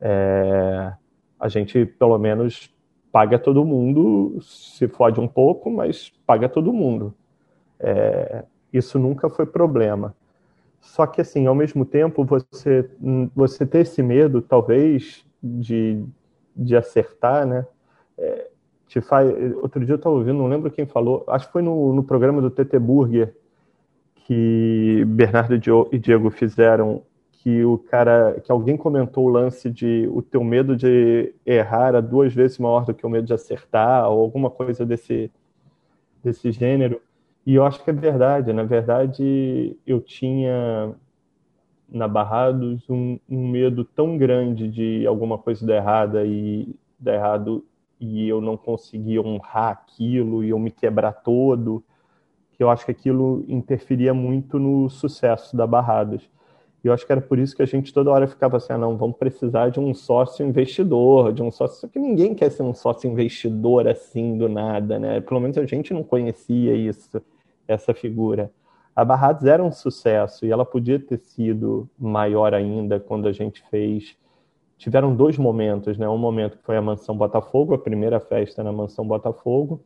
é, 0.00 0.92
a 1.38 1.48
gente 1.48 1.86
pelo 1.86 2.18
menos 2.18 2.74
paga 3.12 3.38
todo 3.38 3.64
mundo, 3.64 4.36
se 4.42 4.88
fode 4.88 5.20
um 5.20 5.28
pouco, 5.28 5.70
mas 5.70 6.12
paga 6.26 6.48
todo 6.48 6.72
mundo. 6.72 7.14
É, 7.78 8.42
isso 8.72 8.98
nunca 8.98 9.30
foi 9.30 9.46
problema. 9.46 10.12
Só 10.80 11.06
que 11.06 11.20
assim, 11.20 11.46
ao 11.46 11.54
mesmo 11.54 11.84
tempo, 11.84 12.24
você 12.24 12.90
você 13.32 13.64
ter 13.64 13.82
esse 13.82 14.02
medo, 14.02 14.42
talvez, 14.42 15.24
de, 15.40 16.02
de 16.56 16.74
acertar, 16.74 17.46
né? 17.46 17.64
É, 18.18 18.48
te 18.88 19.00
faz. 19.00 19.30
Outro 19.62 19.84
dia 19.84 19.92
eu 19.92 19.98
estava 19.98 20.16
ouvindo, 20.16 20.38
não 20.38 20.48
lembro 20.48 20.68
quem 20.68 20.84
falou, 20.84 21.24
acho 21.28 21.46
que 21.46 21.52
foi 21.52 21.62
no, 21.62 21.92
no 21.92 22.02
programa 22.02 22.42
do 22.42 22.50
TT 22.50 22.76
Burger 22.80 23.36
que 24.16 25.04
Bernardo 25.06 25.54
e 25.92 25.98
Diego 25.98 26.30
fizeram 26.30 27.02
que 27.42 27.64
o 27.64 27.78
cara, 27.78 28.38
que 28.44 28.52
alguém 28.52 28.76
comentou 28.76 29.24
o 29.24 29.28
lance 29.28 29.70
de 29.70 30.06
o 30.12 30.20
teu 30.20 30.44
medo 30.44 30.76
de 30.76 31.34
errar 31.44 31.94
é 31.94 32.02
duas 32.02 32.34
vezes 32.34 32.58
maior 32.58 32.84
do 32.84 32.92
que 32.92 33.06
o 33.06 33.08
medo 33.08 33.26
de 33.26 33.32
acertar 33.32 34.10
ou 34.10 34.20
alguma 34.20 34.50
coisa 34.50 34.84
desse 34.84 35.30
desse 36.22 36.52
gênero. 36.52 37.00
E 37.46 37.54
eu 37.54 37.64
acho 37.64 37.82
que 37.82 37.88
é 37.88 37.92
verdade. 37.94 38.52
Na 38.52 38.64
verdade, 38.64 39.74
eu 39.86 40.00
tinha 40.00 40.94
na 41.88 42.06
Barrados 42.06 42.88
um, 42.90 43.18
um 43.28 43.48
medo 43.48 43.84
tão 43.84 44.18
grande 44.18 44.68
de 44.68 45.06
alguma 45.06 45.38
coisa 45.38 45.66
dar 45.66 45.76
errada 45.76 46.26
e 46.26 46.76
dar 46.98 47.14
errado 47.14 47.64
e 47.98 48.28
eu 48.28 48.40
não 48.40 48.56
conseguia 48.56 49.22
honrar 49.22 49.70
aquilo 49.70 50.44
e 50.44 50.50
eu 50.50 50.58
me 50.58 50.70
quebrar 50.70 51.12
todo, 51.12 51.82
que 52.52 52.62
eu 52.62 52.70
acho 52.70 52.84
que 52.84 52.90
aquilo 52.90 53.44
interferia 53.48 54.12
muito 54.12 54.58
no 54.58 54.90
sucesso 54.90 55.56
da 55.56 55.66
Barradas. 55.66 56.28
E 56.82 56.88
eu 56.88 56.92
acho 56.92 57.04
que 57.04 57.12
era 57.12 57.20
por 57.20 57.38
isso 57.38 57.54
que 57.54 57.62
a 57.62 57.66
gente 57.66 57.92
toda 57.92 58.10
hora 58.10 58.26
ficava 58.26 58.56
assim, 58.56 58.72
ah, 58.72 58.78
não, 58.78 58.96
vamos 58.96 59.16
precisar 59.16 59.70
de 59.70 59.78
um 59.78 59.92
sócio 59.92 60.46
investidor, 60.46 61.32
de 61.32 61.42
um 61.42 61.50
sócio, 61.50 61.80
só 61.80 61.88
que 61.88 61.98
ninguém 61.98 62.34
quer 62.34 62.50
ser 62.50 62.62
um 62.62 62.72
sócio 62.72 63.10
investidor 63.10 63.86
assim 63.86 64.38
do 64.38 64.48
nada, 64.48 64.98
né? 64.98 65.20
Pelo 65.20 65.40
menos 65.40 65.58
a 65.58 65.66
gente 65.66 65.92
não 65.92 66.02
conhecia 66.02 66.74
isso, 66.74 67.22
essa 67.68 67.92
figura. 67.92 68.50
A 68.96 69.04
Barrados 69.04 69.44
era 69.44 69.62
um 69.62 69.70
sucesso 69.70 70.46
e 70.46 70.50
ela 70.50 70.64
podia 70.64 70.98
ter 70.98 71.18
sido 71.18 71.88
maior 71.98 72.54
ainda 72.54 72.98
quando 72.98 73.28
a 73.28 73.32
gente 73.32 73.62
fez 73.70 74.18
tiveram 74.80 75.14
dois 75.14 75.36
momentos, 75.36 75.98
né? 75.98 76.08
Um 76.08 76.16
momento 76.16 76.56
que 76.56 76.64
foi 76.64 76.74
a 76.74 76.80
Mansão 76.80 77.14
Botafogo, 77.14 77.74
a 77.74 77.78
primeira 77.78 78.18
festa 78.18 78.64
na 78.64 78.72
Mansão 78.72 79.06
Botafogo, 79.06 79.84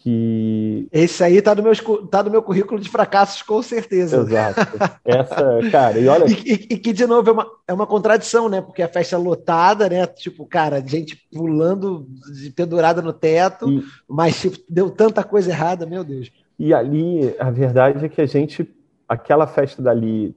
que 0.00 0.88
esse 0.92 1.24
aí 1.24 1.42
tá 1.42 1.54
no 1.54 1.62
meu 1.62 1.72
tá 2.06 2.22
no 2.22 2.30
meu 2.30 2.40
currículo 2.42 2.80
de 2.80 2.88
fracassos 2.88 3.42
com 3.42 3.60
certeza. 3.60 4.18
Exato. 4.18 4.60
Essa, 5.04 5.70
cara, 5.70 5.98
e 5.98 6.06
olha 6.08 6.24
e, 6.26 6.32
e, 6.32 6.52
e, 6.74 6.78
que 6.78 6.92
de 6.92 7.04
novo 7.04 7.28
é 7.28 7.32
uma, 7.32 7.46
é 7.66 7.72
uma 7.72 7.86
contradição, 7.86 8.48
né? 8.48 8.60
Porque 8.60 8.80
a 8.80 8.88
festa 8.88 9.16
é 9.16 9.18
lotada, 9.18 9.88
né? 9.88 10.06
Tipo, 10.06 10.46
cara, 10.46 10.80
gente 10.86 11.16
pulando 11.32 12.06
de 12.32 12.50
pendurada 12.50 13.02
no 13.02 13.12
teto, 13.12 13.68
e... 13.70 13.82
mas 14.08 14.40
tipo, 14.40 14.58
deu 14.68 14.88
tanta 14.88 15.24
coisa 15.24 15.50
errada, 15.50 15.84
meu 15.84 16.04
Deus. 16.04 16.30
E 16.58 16.72
ali, 16.72 17.34
a 17.38 17.50
verdade 17.50 18.04
é 18.04 18.08
que 18.08 18.20
a 18.20 18.26
gente 18.26 18.68
aquela 19.08 19.46
festa 19.46 19.82
dali 19.82 20.36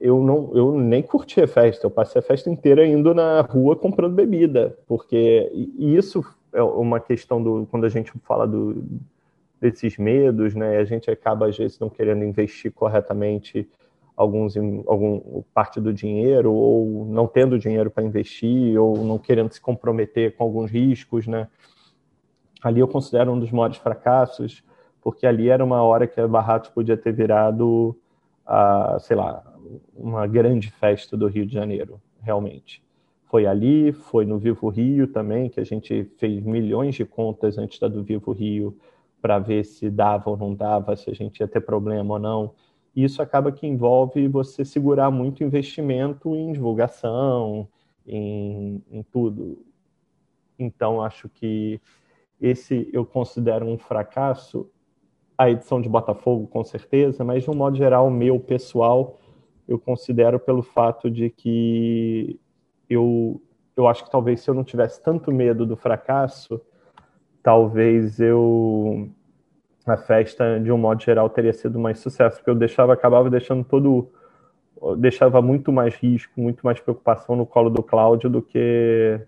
eu 0.00 0.22
não 0.22 0.50
eu 0.54 0.78
nem 0.78 1.02
curti 1.02 1.40
a 1.40 1.46
festa, 1.46 1.86
eu 1.86 1.90
passei 1.90 2.20
a 2.20 2.24
festa 2.24 2.50
inteira 2.50 2.86
indo 2.86 3.14
na 3.14 3.42
rua 3.42 3.76
comprando 3.76 4.14
bebida, 4.14 4.76
porque 4.88 5.50
isso 5.78 6.24
é 6.52 6.62
uma 6.62 7.00
questão 7.00 7.42
do 7.42 7.66
quando 7.70 7.84
a 7.84 7.88
gente 7.88 8.12
fala 8.24 8.46
do, 8.46 8.84
desses 9.60 9.96
medos, 9.96 10.54
né? 10.54 10.78
A 10.78 10.84
gente 10.84 11.10
acaba 11.10 11.48
às 11.48 11.56
vezes 11.56 11.78
não 11.78 11.88
querendo 11.88 12.24
investir 12.24 12.72
corretamente 12.72 13.68
alguns 14.16 14.56
algum 14.56 15.42
parte 15.54 15.80
do 15.80 15.92
dinheiro 15.92 16.52
ou 16.52 17.06
não 17.06 17.26
tendo 17.26 17.58
dinheiro 17.58 17.90
para 17.90 18.04
investir 18.04 18.78
ou 18.78 19.04
não 19.04 19.18
querendo 19.18 19.52
se 19.52 19.60
comprometer 19.60 20.36
com 20.36 20.44
alguns 20.44 20.70
riscos, 20.70 21.26
né? 21.26 21.48
Ali 22.62 22.80
eu 22.80 22.88
considero 22.88 23.32
um 23.32 23.38
dos 23.38 23.50
maiores 23.50 23.76
fracassos, 23.78 24.62
porque 25.00 25.26
ali 25.26 25.48
era 25.48 25.64
uma 25.64 25.82
hora 25.82 26.06
que 26.06 26.20
a 26.20 26.28
Barratos 26.28 26.70
podia 26.70 26.96
ter 26.96 27.12
virado 27.12 27.96
a, 28.46 28.98
sei 29.00 29.16
lá, 29.16 29.42
uma 29.94 30.26
grande 30.26 30.70
festa 30.70 31.16
do 31.16 31.26
Rio 31.26 31.46
de 31.46 31.52
Janeiro, 31.52 32.00
realmente. 32.20 32.82
Foi 33.32 33.46
ali, 33.46 33.92
foi 33.92 34.26
no 34.26 34.38
Vivo 34.38 34.68
Rio 34.68 35.06
também, 35.06 35.48
que 35.48 35.58
a 35.58 35.64
gente 35.64 36.04
fez 36.18 36.44
milhões 36.44 36.94
de 36.94 37.06
contas 37.06 37.56
antes 37.56 37.78
da 37.78 37.88
do 37.88 38.02
Vivo 38.02 38.30
Rio 38.30 38.76
para 39.22 39.38
ver 39.38 39.64
se 39.64 39.88
dava 39.88 40.28
ou 40.28 40.36
não 40.36 40.54
dava, 40.54 40.94
se 40.96 41.08
a 41.08 41.14
gente 41.14 41.40
ia 41.40 41.48
ter 41.48 41.62
problema 41.62 42.12
ou 42.12 42.20
não. 42.20 42.52
E 42.94 43.02
isso 43.02 43.22
acaba 43.22 43.50
que 43.50 43.66
envolve 43.66 44.28
você 44.28 44.66
segurar 44.66 45.10
muito 45.10 45.42
investimento 45.42 46.36
em 46.36 46.52
divulgação, 46.52 47.66
em, 48.06 48.84
em 48.90 49.02
tudo. 49.02 49.64
Então, 50.58 51.00
acho 51.00 51.26
que 51.30 51.80
esse 52.38 52.90
eu 52.92 53.06
considero 53.06 53.64
um 53.64 53.78
fracasso. 53.78 54.70
A 55.38 55.50
edição 55.50 55.80
de 55.80 55.88
Botafogo, 55.88 56.46
com 56.48 56.62
certeza, 56.62 57.24
mas 57.24 57.44
de 57.44 57.50
um 57.50 57.54
modo 57.54 57.78
geral, 57.78 58.10
meu 58.10 58.38
pessoal, 58.38 59.18
eu 59.66 59.78
considero 59.78 60.38
pelo 60.38 60.62
fato 60.62 61.10
de 61.10 61.30
que 61.30 62.38
eu, 62.88 63.40
eu 63.76 63.86
acho 63.88 64.04
que 64.04 64.10
talvez 64.10 64.40
se 64.40 64.50
eu 64.50 64.54
não 64.54 64.64
tivesse 64.64 65.02
tanto 65.02 65.32
medo 65.32 65.66
do 65.66 65.76
fracasso, 65.76 66.60
talvez 67.42 68.20
eu 68.20 69.10
a 69.84 69.96
festa 69.96 70.60
de 70.60 70.70
um 70.70 70.78
modo 70.78 71.02
geral 71.02 71.28
teria 71.28 71.52
sido 71.52 71.78
mais 71.78 71.98
sucesso, 71.98 72.36
porque 72.36 72.50
eu 72.50 72.54
deixava 72.54 72.92
acabava 72.92 73.28
deixando 73.28 73.64
todo 73.64 74.08
deixava 74.98 75.40
muito 75.40 75.72
mais 75.72 75.94
risco, 75.94 76.40
muito 76.40 76.64
mais 76.64 76.80
preocupação 76.80 77.36
no 77.36 77.46
colo 77.46 77.70
do 77.70 77.82
Cláudio 77.82 78.28
do 78.28 78.42
que 78.42 79.20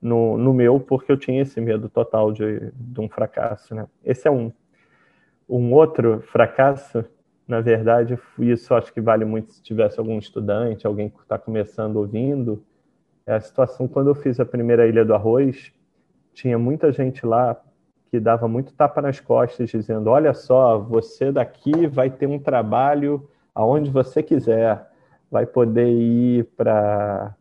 no, 0.00 0.38
no 0.38 0.52
meu, 0.52 0.78
porque 0.78 1.10
eu 1.10 1.16
tinha 1.16 1.42
esse 1.42 1.60
medo 1.60 1.88
total 1.88 2.32
de, 2.32 2.72
de 2.72 3.00
um 3.00 3.08
fracasso. 3.08 3.74
Né? 3.74 3.86
Esse 4.04 4.28
é 4.28 4.30
um. 4.30 4.52
Um 5.48 5.72
outro 5.72 6.20
fracasso, 6.30 7.04
na 7.48 7.62
verdade, 7.62 8.18
isso 8.38 8.74
acho 8.74 8.92
que 8.92 9.00
vale 9.00 9.24
muito 9.24 9.54
se 9.54 9.62
tivesse 9.62 9.98
algum 9.98 10.18
estudante, 10.18 10.86
alguém 10.86 11.08
que 11.08 11.18
está 11.22 11.38
começando 11.38 11.96
ouvindo, 11.96 12.62
é 13.26 13.34
a 13.34 13.40
situação 13.40 13.88
quando 13.88 14.08
eu 14.08 14.14
fiz 14.14 14.38
a 14.38 14.44
primeira 14.44 14.86
Ilha 14.86 15.02
do 15.02 15.14
Arroz, 15.14 15.72
tinha 16.34 16.58
muita 16.58 16.92
gente 16.92 17.24
lá 17.24 17.58
que 18.10 18.20
dava 18.20 18.46
muito 18.46 18.74
tapa 18.74 19.00
nas 19.00 19.18
costas, 19.18 19.70
dizendo: 19.70 20.10
Olha 20.10 20.34
só, 20.34 20.78
você 20.78 21.32
daqui 21.32 21.86
vai 21.86 22.10
ter 22.10 22.26
um 22.26 22.38
trabalho 22.38 23.26
aonde 23.54 23.90
você 23.90 24.22
quiser, 24.22 24.86
vai 25.30 25.46
poder 25.46 25.88
ir 25.88 26.44
para 26.54 27.34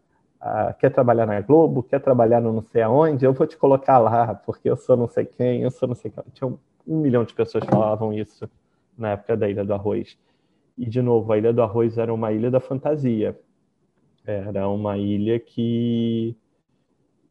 quer 0.80 0.90
trabalhar 0.90 1.26
na 1.26 1.42
Globo, 1.42 1.84
quer 1.84 2.00
trabalhar 2.00 2.40
no 2.40 2.54
não 2.54 2.62
sei 2.62 2.82
aonde, 2.82 3.26
eu 3.26 3.34
vou 3.34 3.46
te 3.46 3.58
colocar 3.58 3.98
lá, 3.98 4.34
porque 4.34 4.70
eu 4.70 4.78
sou 4.78 4.96
não 4.96 5.08
sei 5.08 5.26
quem, 5.26 5.64
eu 5.64 5.72
sou 5.72 5.88
não 5.88 5.96
sei 5.96 6.12
quem. 6.12 6.24
Tinha 6.32 6.48
um, 6.48 6.58
um 6.88 7.02
milhão 7.02 7.26
de 7.26 7.34
pessoas 7.34 7.66
que 7.66 7.70
falavam 7.70 8.14
isso 8.14 8.50
na 8.98 9.12
época 9.12 9.38
da 9.38 9.50
Ilha 9.50 9.64
do 9.64 9.74
Arroz. 9.74 10.18
E, 10.78 10.86
de 10.86 11.02
novo, 11.02 11.32
a 11.32 11.38
Ilha 11.38 11.54
do 11.54 11.62
Arroz 11.62 11.98
era 11.98 12.14
uma 12.14 12.32
ilha 12.32 12.52
da 12.52 12.60
fantasia. 12.60 13.40
Era 14.26 14.68
uma 14.68 14.98
ilha 14.98 15.40
que 15.40 16.36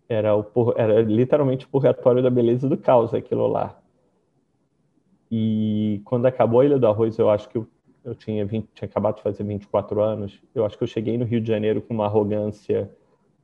era, 0.08 0.36
o, 0.36 0.44
era 0.76 1.02
literalmente 1.02 1.66
o 1.66 1.68
purgatório 1.68 2.22
da 2.22 2.30
beleza 2.30 2.68
do 2.68 2.76
caos, 2.76 3.12
aquilo 3.12 3.46
lá. 3.46 3.78
E 5.30 6.00
quando 6.04 6.26
acabou 6.26 6.60
a 6.60 6.64
Ilha 6.64 6.78
do 6.78 6.86
Arroz, 6.86 7.18
eu 7.18 7.28
acho 7.28 7.48
que 7.48 7.58
eu 7.58 7.66
eu 8.06 8.14
tinha, 8.14 8.46
20, 8.46 8.68
tinha 8.72 8.88
acabado 8.88 9.16
de 9.16 9.22
fazer 9.22 9.42
24 9.42 10.00
anos, 10.00 10.40
eu 10.54 10.64
acho 10.64 10.78
que 10.78 10.84
eu 10.84 10.86
cheguei 10.86 11.18
no 11.18 11.24
Rio 11.24 11.40
de 11.40 11.48
Janeiro 11.48 11.82
com 11.82 11.92
uma 11.92 12.04
arrogância 12.04 12.88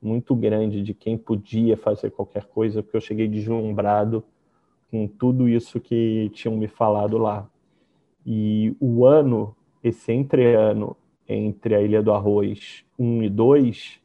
muito 0.01 0.37
grande 0.37 0.83
de 0.83 0.95
quem 0.95 1.19
podia 1.19 1.77
fazer 1.77 2.13
qualquer 2.13 2.45
coisa, 2.45 2.81
porque 2.81 2.97
eu 2.97 3.01
cheguei 3.01 3.27
deslumbrado 3.27 4.23
com 4.89 5.09
tudo 5.09 5.49
isso 5.49 5.81
que 5.81 6.31
tinham 6.33 6.57
me 6.57 6.69
falado 6.69 7.19
lá. 7.19 7.51
E 8.25 8.75
o 8.81 9.05
ano, 9.05 9.55
esse 9.83 10.13
entreano 10.13 10.97
entre 11.29 11.75
a 11.75 11.81
Ilha 11.81 12.03
do 12.03 12.13
Arroz 12.13 12.85
1 12.99 13.23
e 13.25 13.29
2, 13.29 14.01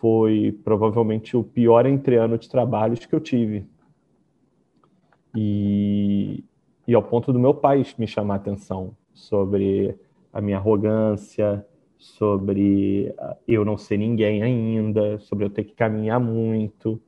foi 0.00 0.58
provavelmente 0.64 1.36
o 1.36 1.42
pior 1.42 1.86
entreano 1.86 2.36
de 2.38 2.48
trabalhos 2.48 3.04
que 3.06 3.14
eu 3.14 3.20
tive. 3.20 3.66
E, 5.34 6.44
e 6.86 6.94
ao 6.94 7.02
ponto 7.02 7.32
do 7.32 7.38
meu 7.38 7.54
pai 7.54 7.84
me 7.98 8.06
chamar 8.06 8.34
a 8.34 8.36
atenção 8.36 8.96
sobre 9.12 9.96
a 10.32 10.40
minha 10.40 10.58
arrogância, 10.58 11.64
sobre 11.98 13.14
ah, 13.18 13.36
eu 13.48 13.64
não 13.64 13.76
ser 13.76 13.96
ninguém 13.96 14.42
ainda, 14.42 15.18
sobre 15.18 15.44
eu 15.44 15.50
ter 15.50 15.64
que 15.64 15.74
caminhar 15.74 16.20
muito. 16.20 17.00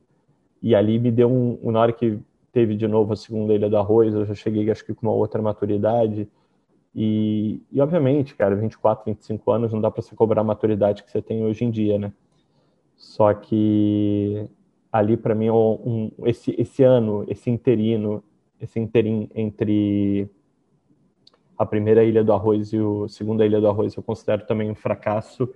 E 0.61 0.75
ali 0.75 0.99
me 0.99 1.11
deu 1.11 1.31
um, 1.31 1.71
na 1.71 1.79
hora 1.79 1.93
que 1.93 2.19
teve 2.51 2.75
de 2.75 2.87
novo 2.87 3.13
a 3.13 3.15
segunda 3.15 3.53
Ilha 3.53 3.69
do 3.69 3.77
Arroz, 3.77 4.13
eu 4.13 4.25
já 4.25 4.33
cheguei 4.33 4.69
acho 4.69 4.85
que 4.85 4.93
com 4.93 5.07
uma 5.07 5.15
outra 5.15 5.41
maturidade. 5.41 6.27
E, 6.95 7.61
e 7.71 7.79
obviamente, 7.79 8.35
cara, 8.35 8.55
24, 8.55 9.05
25 9.05 9.51
anos 9.51 9.73
não 9.73 9.81
dá 9.81 9.91
para 9.91 10.01
você 10.01 10.15
cobrar 10.15 10.41
a 10.41 10.43
maturidade 10.43 11.03
que 11.03 11.11
você 11.11 11.21
tem 11.21 11.43
hoje 11.43 11.63
em 11.63 11.71
dia, 11.71 11.97
né? 11.97 12.11
Só 12.97 13.33
que 13.33 14.49
ali 14.91 15.15
para 15.15 15.35
mim 15.35 15.49
um, 15.49 16.11
esse 16.25 16.53
esse 16.57 16.83
ano, 16.83 17.23
esse 17.27 17.49
interino, 17.49 18.23
esse 18.59 18.79
interim 18.79 19.29
entre 19.35 20.29
a 21.57 21.65
primeira 21.65 22.03
Ilha 22.03 22.23
do 22.23 22.33
Arroz 22.33 22.73
e 22.73 22.77
a 22.77 23.07
segunda 23.07 23.45
Ilha 23.45 23.61
do 23.61 23.67
Arroz 23.67 23.95
eu 23.95 24.03
considero 24.03 24.45
também 24.45 24.71
um 24.71 24.75
fracasso 24.75 25.47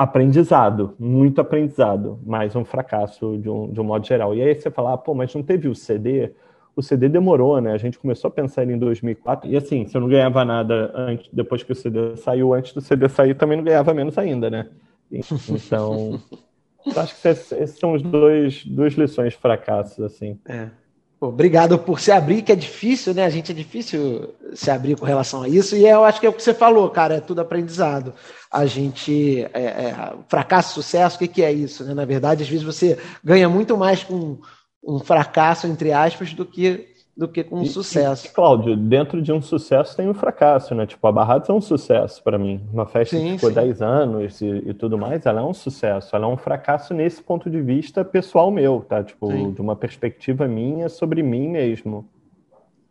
aprendizado, 0.00 0.94
muito 0.98 1.42
aprendizado, 1.42 2.18
mas 2.24 2.56
um 2.56 2.64
fracasso 2.64 3.36
de 3.36 3.50
um, 3.50 3.70
de 3.70 3.78
um 3.82 3.84
modo 3.84 4.06
geral. 4.06 4.34
E 4.34 4.40
aí 4.40 4.54
você 4.54 4.70
fala, 4.70 4.94
ah, 4.94 4.96
pô, 4.96 5.12
mas 5.12 5.34
não 5.34 5.42
teve 5.42 5.68
o 5.68 5.74
CD? 5.74 6.32
O 6.74 6.82
CD 6.82 7.06
demorou, 7.06 7.60
né? 7.60 7.72
A 7.72 7.76
gente 7.76 7.98
começou 7.98 8.28
a 8.28 8.30
pensar 8.30 8.64
em 8.64 8.78
2004 8.78 9.50
e 9.50 9.58
assim, 9.58 9.86
se 9.86 9.94
eu 9.94 10.00
não 10.00 10.08
ganhava 10.08 10.42
nada 10.42 10.90
antes, 10.94 11.28
depois 11.30 11.62
que 11.62 11.72
o 11.72 11.74
CD 11.74 12.16
saiu, 12.16 12.54
antes 12.54 12.72
do 12.72 12.80
CD 12.80 13.10
sair 13.10 13.34
também 13.34 13.58
não 13.58 13.64
ganhava 13.64 13.92
menos 13.92 14.16
ainda, 14.16 14.48
né? 14.48 14.70
Então, 15.12 16.18
acho 16.96 17.20
que 17.20 17.28
esses 17.28 17.78
são 17.78 17.92
os 17.92 18.00
dois 18.00 18.64
duas 18.64 18.94
lições 18.94 19.34
fracassos 19.34 20.02
assim. 20.02 20.38
É 20.48 20.70
obrigado 21.20 21.78
por 21.78 22.00
se 22.00 22.10
abrir, 22.10 22.42
que 22.42 22.50
é 22.50 22.56
difícil, 22.56 23.12
né? 23.12 23.24
A 23.24 23.30
gente 23.30 23.52
é 23.52 23.54
difícil 23.54 24.34
se 24.54 24.70
abrir 24.70 24.96
com 24.96 25.04
relação 25.04 25.42
a 25.42 25.48
isso, 25.48 25.76
e 25.76 25.86
eu 25.86 26.04
acho 26.04 26.18
que 26.18 26.26
é 26.26 26.30
o 26.30 26.32
que 26.32 26.42
você 26.42 26.54
falou, 26.54 26.88
cara, 26.88 27.16
é 27.16 27.20
tudo 27.20 27.40
aprendizado. 27.40 28.14
A 28.50 28.64
gente, 28.64 29.46
é, 29.52 29.62
é, 29.62 30.12
fracasso, 30.28 30.74
sucesso, 30.74 31.16
o 31.16 31.18
que, 31.18 31.28
que 31.28 31.42
é 31.42 31.52
isso? 31.52 31.84
Né? 31.84 31.94
Na 31.94 32.04
verdade, 32.04 32.42
às 32.42 32.48
vezes 32.48 32.64
você 32.64 32.98
ganha 33.22 33.48
muito 33.48 33.76
mais 33.76 34.02
com 34.02 34.38
um 34.82 34.98
fracasso, 34.98 35.66
entre 35.66 35.92
aspas, 35.92 36.32
do 36.32 36.46
que 36.46 36.88
do 37.16 37.28
que 37.28 37.44
com 37.44 37.60
um 37.60 37.66
sucesso. 37.66 38.26
E, 38.26 38.30
Cláudio, 38.30 38.76
dentro 38.76 39.20
de 39.20 39.32
um 39.32 39.42
sucesso 39.42 39.96
tem 39.96 40.08
um 40.08 40.14
fracasso, 40.14 40.74
né? 40.74 40.86
Tipo, 40.86 41.06
a 41.06 41.12
Barrados 41.12 41.48
é 41.48 41.52
um 41.52 41.60
sucesso 41.60 42.22
para 42.22 42.38
mim. 42.38 42.60
Uma 42.72 42.86
festa 42.86 43.16
sim, 43.16 43.24
que 43.24 43.34
ficou 43.34 43.50
sim. 43.50 43.54
10 43.56 43.82
anos 43.82 44.40
e, 44.40 44.46
e, 44.46 44.74
tudo 44.74 44.96
mais, 44.96 45.26
ela 45.26 45.40
é 45.40 45.44
um 45.44 45.54
sucesso. 45.54 46.14
Ela 46.14 46.26
é 46.26 46.28
um 46.28 46.36
fracasso 46.36 46.94
nesse 46.94 47.22
ponto 47.22 47.50
de 47.50 47.60
vista 47.60 48.04
pessoal 48.04 48.50
meu, 48.50 48.84
tá? 48.88 49.02
Tipo, 49.02 49.30
sim. 49.30 49.52
de 49.52 49.60
uma 49.60 49.76
perspectiva 49.76 50.46
minha 50.48 50.88
sobre 50.88 51.22
mim 51.22 51.48
mesmo. 51.48 52.08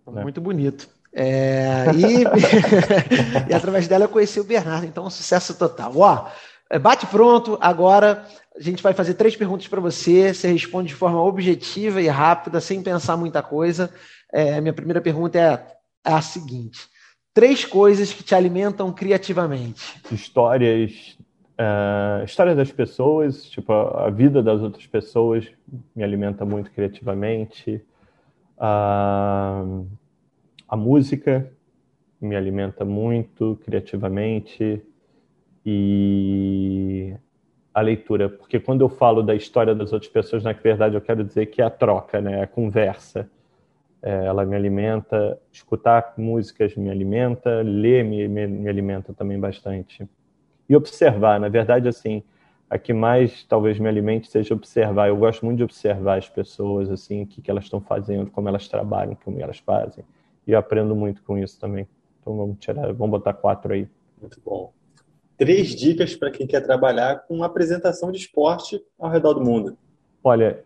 Né? 0.07 0.23
Muito 0.23 0.41
bonito. 0.41 0.87
É, 1.11 1.85
e, 1.95 3.49
e 3.49 3.53
através 3.53 3.87
dela 3.87 4.05
eu 4.05 4.09
conheci 4.09 4.39
o 4.39 4.43
Bernardo, 4.43 4.85
então 4.85 5.05
um 5.05 5.09
sucesso 5.09 5.55
total. 5.55 5.91
Ó, 5.95 6.27
é, 6.27 6.31
bate 6.77 7.07
pronto, 7.07 7.57
agora 7.59 8.27
a 8.55 8.61
gente 8.61 8.83
vai 8.83 8.93
fazer 8.93 9.15
três 9.15 9.35
perguntas 9.35 9.67
para 9.67 9.79
você, 9.79 10.33
você 10.33 10.51
responde 10.51 10.89
de 10.89 10.95
forma 10.95 11.23
objetiva 11.23 12.01
e 12.01 12.07
rápida, 12.07 12.59
sem 12.59 12.83
pensar 12.83 13.17
muita 13.17 13.41
coisa. 13.41 13.89
É, 14.31 14.61
minha 14.61 14.73
primeira 14.73 15.01
pergunta 15.01 15.39
é 15.39 15.65
a 16.03 16.21
seguinte: 16.21 16.87
três 17.33 17.65
coisas 17.65 18.13
que 18.13 18.21
te 18.21 18.35
alimentam 18.35 18.91
criativamente. 18.91 19.99
Histórias, 20.11 21.17
uh, 21.57 22.23
histórias 22.25 22.57
das 22.57 22.71
pessoas, 22.71 23.45
tipo 23.45 23.71
a, 23.71 24.07
a, 24.07 24.09
vida 24.09 24.43
das 24.43 24.61
outras 24.61 24.85
pessoas 24.85 25.47
me 25.95 26.03
alimenta 26.03 26.45
muito 26.45 26.69
criativamente. 26.71 27.81
Uh, 28.57 29.87
a 30.67 30.75
música 30.75 31.49
me 32.19 32.35
alimenta 32.35 32.83
muito 32.83 33.57
criativamente 33.63 34.83
e 35.65 37.15
a 37.73 37.81
leitura, 37.81 38.29
porque 38.29 38.59
quando 38.59 38.81
eu 38.81 38.89
falo 38.89 39.21
da 39.21 39.35
história 39.35 39.75
das 39.75 39.93
outras 39.93 40.11
pessoas, 40.11 40.43
na 40.43 40.53
verdade 40.53 40.95
eu 40.95 41.01
quero 41.01 41.23
dizer 41.23 41.47
que 41.47 41.61
é 41.61 41.65
a 41.65 41.69
troca, 41.69 42.21
né, 42.21 42.41
a 42.41 42.47
conversa. 42.47 43.29
É, 44.01 44.25
ela 44.25 44.45
me 44.45 44.55
alimenta, 44.55 45.37
escutar 45.51 46.13
músicas 46.17 46.75
me 46.75 46.89
alimenta, 46.89 47.61
ler 47.61 48.03
me, 48.05 48.27
me, 48.29 48.47
me, 48.47 48.69
alimenta 48.69 49.13
também 49.13 49.37
bastante. 49.37 50.07
E 50.69 50.75
observar, 50.75 51.39
na 51.39 51.49
verdade, 51.49 51.87
assim, 51.87 52.23
a 52.69 52.77
que 52.77 52.93
mais 52.93 53.43
talvez 53.43 53.77
me 53.77 53.89
alimente 53.89 54.29
seja 54.29 54.53
observar. 54.53 55.09
Eu 55.09 55.17
gosto 55.17 55.45
muito 55.45 55.57
de 55.57 55.63
observar 55.63 56.17
as 56.17 56.29
pessoas, 56.29 56.89
assim, 56.89 57.23
o 57.23 57.27
que, 57.27 57.41
que 57.41 57.51
elas 57.51 57.65
estão 57.65 57.81
fazendo, 57.81 58.31
como 58.31 58.47
elas 58.47 58.69
trabalham, 58.69 59.17
como 59.23 59.41
elas 59.41 59.59
fazem. 59.59 60.05
E 60.47 60.51
eu 60.53 60.59
aprendo 60.59 60.95
muito 60.95 61.21
com 61.23 61.37
isso 61.37 61.59
também. 61.59 61.85
Então 62.21 62.37
vamos 62.37 62.57
tirar, 62.59 62.93
vamos 62.93 63.11
botar 63.11 63.33
quatro 63.33 63.73
aí. 63.73 63.87
Muito 64.21 64.39
bom 64.45 64.78
três 65.39 65.73
dicas 65.73 66.17
para 66.17 66.29
quem 66.29 66.45
quer 66.45 66.59
trabalhar 66.59 67.23
com 67.25 67.41
apresentação 67.43 68.11
de 68.11 68.17
esporte 68.17 68.79
ao 68.99 69.09
redor 69.09 69.33
do 69.33 69.41
mundo? 69.41 69.77
Olha, 70.21 70.65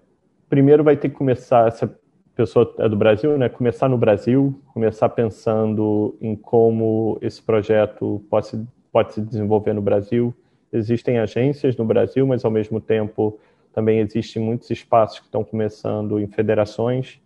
primeiro 0.49 0.83
vai 0.83 0.97
ter 0.97 1.09
que 1.09 1.15
começar, 1.15 1.67
essa 1.67 1.95
pessoa 2.35 2.73
é 2.79 2.89
do 2.89 2.95
Brasil, 2.95 3.37
né? 3.37 3.47
Começar 3.47 3.87
no 3.87 3.99
Brasil, 3.99 4.59
começar 4.73 5.09
pensando 5.09 6.17
em 6.19 6.35
como 6.35 7.19
esse 7.21 7.39
projeto 7.39 8.25
pode 8.27 8.47
se, 8.47 8.67
pode 8.91 9.13
se 9.13 9.21
desenvolver 9.21 9.73
no 9.73 9.81
Brasil. 9.81 10.33
Existem 10.71 11.19
agências 11.19 11.77
no 11.77 11.85
Brasil, 11.85 12.25
mas 12.25 12.43
ao 12.43 12.49
mesmo 12.49 12.81
tempo 12.81 13.39
também 13.71 13.99
existem 13.99 14.41
muitos 14.41 14.71
espaços 14.71 15.19
que 15.19 15.25
estão 15.25 15.43
começando 15.43 16.19
em 16.19 16.25
federações. 16.25 17.21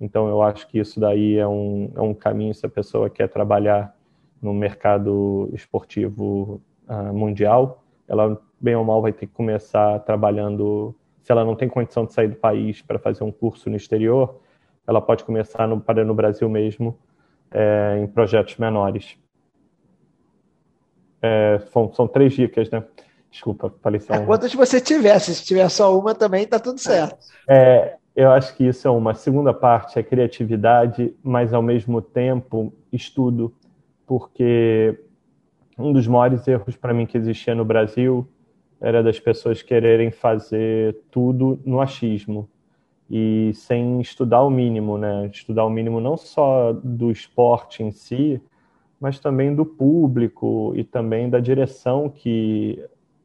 Então 0.00 0.28
eu 0.28 0.40
acho 0.40 0.66
que 0.68 0.78
isso 0.78 0.98
daí 0.98 1.36
é 1.36 1.46
um, 1.46 1.90
é 1.94 2.00
um 2.00 2.14
caminho 2.14 2.54
se 2.54 2.64
a 2.64 2.70
pessoa 2.70 3.10
quer 3.10 3.28
trabalhar 3.28 3.94
no 4.40 4.54
mercado 4.54 5.50
esportivo 5.52 6.62
uh, 6.88 7.12
mundial, 7.12 7.82
ela 8.08 8.40
bem 8.60 8.74
ou 8.74 8.84
mal 8.84 9.02
vai 9.02 9.12
ter 9.12 9.26
que 9.26 9.32
começar 9.32 9.98
trabalhando. 10.00 10.94
Se 11.22 11.32
ela 11.32 11.44
não 11.44 11.56
tem 11.56 11.68
condição 11.68 12.04
de 12.04 12.12
sair 12.12 12.28
do 12.28 12.36
país 12.36 12.82
para 12.82 12.98
fazer 12.98 13.24
um 13.24 13.32
curso 13.32 13.68
no 13.68 13.76
exterior, 13.76 14.40
ela 14.86 15.00
pode 15.00 15.24
começar 15.24 15.66
no, 15.66 15.80
para 15.80 16.04
no 16.04 16.14
Brasil 16.14 16.48
mesmo, 16.48 16.96
é, 17.50 17.98
em 18.00 18.06
projetos 18.06 18.56
menores. 18.56 19.18
É, 21.20 21.58
são, 21.72 21.92
são 21.92 22.06
três 22.06 22.32
dicas, 22.32 22.70
né? 22.70 22.84
Desculpa, 23.30 23.74
falei 23.82 24.00
só 24.00 24.14
uma. 24.14 24.24
Quantas 24.24 24.54
você 24.54 24.80
tiver, 24.80 25.18
se 25.18 25.44
tiver 25.44 25.68
só 25.68 25.98
uma 25.98 26.14
também, 26.14 26.46
tá 26.46 26.58
tudo 26.58 26.78
certo. 26.78 27.18
É, 27.48 27.96
eu 28.14 28.30
acho 28.30 28.56
que 28.56 28.64
isso 28.64 28.86
é 28.86 28.90
uma. 28.90 29.10
A 29.10 29.14
segunda 29.14 29.52
parte 29.52 29.98
é 29.98 30.02
criatividade, 30.02 31.14
mas 31.22 31.52
ao 31.52 31.60
mesmo 31.60 32.00
tempo 32.00 32.72
estudo, 32.92 33.54
porque 34.06 34.98
um 35.78 35.92
dos 35.92 36.06
maiores 36.06 36.46
erros 36.48 36.76
para 36.76 36.94
mim 36.94 37.06
que 37.06 37.16
existia 37.16 37.54
no 37.54 37.64
Brasil 37.64 38.26
era 38.80 39.02
das 39.02 39.18
pessoas 39.18 39.62
quererem 39.62 40.10
fazer 40.10 40.96
tudo 41.10 41.58
no 41.64 41.80
achismo 41.80 42.48
e 43.10 43.52
sem 43.54 44.00
estudar 44.00 44.42
o 44.42 44.50
mínimo, 44.50 44.98
né? 44.98 45.26
Estudar 45.32 45.64
o 45.64 45.70
mínimo 45.70 46.00
não 46.00 46.16
só 46.16 46.72
do 46.72 47.10
esporte 47.10 47.82
em 47.82 47.90
si, 47.90 48.40
mas 49.00 49.18
também 49.18 49.54
do 49.54 49.64
público 49.64 50.72
e 50.74 50.82
também 50.82 51.30
da 51.30 51.38
direção 51.38 52.08
que 52.08 52.82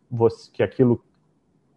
você, 0.10 0.52
que 0.52 0.62
aquilo, 0.62 1.04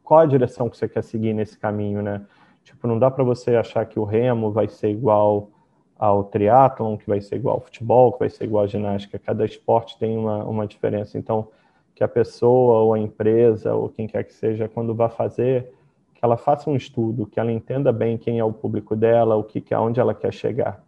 qual 0.03 0.21
a 0.21 0.27
direção 0.27 0.69
que 0.69 0.77
você 0.77 0.89
quer 0.89 1.03
seguir 1.03 1.33
nesse 1.33 1.59
caminho, 1.59 2.03
né? 2.03 2.27
Tipo, 2.63 2.87
não 2.87 2.99
dá 2.99 3.11
para 3.11 3.25
você 3.25 3.57
achar 3.57 3.87
que 3.87 3.99
o 3.99 4.05
remo 4.05 4.51
vai 4.51 4.69
ser 4.69 4.91
igual 4.91 5.51
ao 5.99 6.25
triatlon, 6.25 6.97
que 6.97 7.07
vai 7.07 7.21
ser 7.21 7.37
igual 7.37 7.57
ao 7.57 7.61
futebol, 7.61 8.13
que 8.13 8.21
vai 8.21 8.31
ser 8.31 8.45
igual 8.45 8.65
à 8.65 8.67
ginástica. 8.67 9.19
Cada 9.19 9.45
esporte 9.45 9.99
tem 9.99 10.17
uma, 10.17 10.45
uma 10.45 10.67
diferença. 10.67 11.17
Então, 11.17 11.49
que 11.95 12.03
a 12.03 12.09
pessoa 12.09 12.81
ou 12.81 12.95
a 12.95 12.99
empresa 12.99 13.75
ou 13.75 13.89
quem 13.89 14.07
quer 14.07 14.25
que 14.25 14.35
seja, 14.35 14.69
quando 14.69 14.95
vai 14.95 15.09
fazer, 15.09 15.73
que 16.15 16.21
ela 16.23 16.37
faça 16.37 16.69
um 16.69 16.77
estudo, 16.77 17.27
que 17.27 17.39
ela 17.39 17.53
entenda 17.53 17.93
bem 17.93 18.19
quem 18.19 18.39
é 18.39 18.45
o 18.45 18.53
público 18.53 18.97
dela, 18.97 19.37
o 19.37 19.45
que, 19.45 19.63
aonde 19.73 20.01
ela 20.01 20.15
quer 20.15 20.33
chegar. 20.33 20.83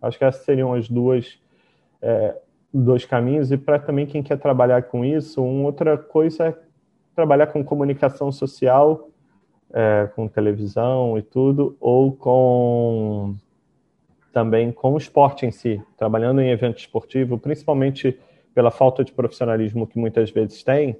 Acho 0.00 0.18
que 0.18 0.24
essas 0.24 0.44
seriam 0.44 0.74
as 0.74 0.88
duas 0.88 1.38
é, 2.00 2.36
dois 2.72 3.04
caminhos 3.04 3.52
e 3.52 3.56
para 3.56 3.78
também 3.78 4.06
quem 4.06 4.22
quer 4.22 4.38
trabalhar 4.38 4.82
com 4.84 5.04
isso, 5.04 5.42
uma 5.42 5.66
outra 5.66 5.96
coisa 5.96 6.48
é 6.48 6.58
trabalhar 7.14 7.46
com 7.48 7.62
comunicação 7.62 8.32
social, 8.32 9.10
é, 9.72 10.10
com 10.14 10.26
televisão 10.26 11.18
e 11.18 11.22
tudo, 11.22 11.76
ou 11.78 12.12
com 12.12 13.36
também 14.32 14.72
com 14.72 14.94
o 14.94 14.98
esporte 14.98 15.46
em 15.46 15.50
si, 15.50 15.80
trabalhando 15.96 16.40
em 16.40 16.50
evento 16.50 16.78
esportivo, 16.78 17.38
principalmente 17.38 18.18
pela 18.54 18.70
falta 18.70 19.04
de 19.04 19.12
profissionalismo 19.12 19.86
que 19.86 19.98
muitas 19.98 20.30
vezes 20.30 20.62
tem, 20.62 20.96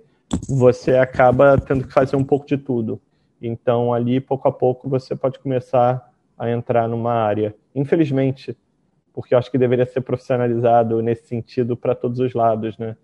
você 0.49 0.97
acaba 0.97 1.59
tendo 1.59 1.87
que 1.87 1.93
fazer 1.93 2.17
um 2.17 2.25
pouco 2.25 2.47
de 2.47 2.57
tudo. 2.57 3.01
Então, 3.41 3.93
ali, 3.93 4.21
pouco 4.21 4.49
a 4.49 4.53
pouco, 4.53 4.89
você 4.89 5.17
pode 5.17 5.39
começar 5.39 6.11
a 6.39 6.51
entrar 6.51 6.89
numa 6.89 7.13
área. 7.13 7.55
Infelizmente, 7.75 8.57
porque 9.13 9.35
eu 9.35 9.39
acho 9.39 9.51
que 9.51 9.59
deveria 9.59 9.85
ser 9.85 10.01
profissionalizado 10.01 11.03
nesse 11.03 11.27
sentido 11.27 11.77
para 11.77 11.95
todos 11.95 12.21
os 12.21 12.33
lados, 12.33 12.79
né? 12.79 12.97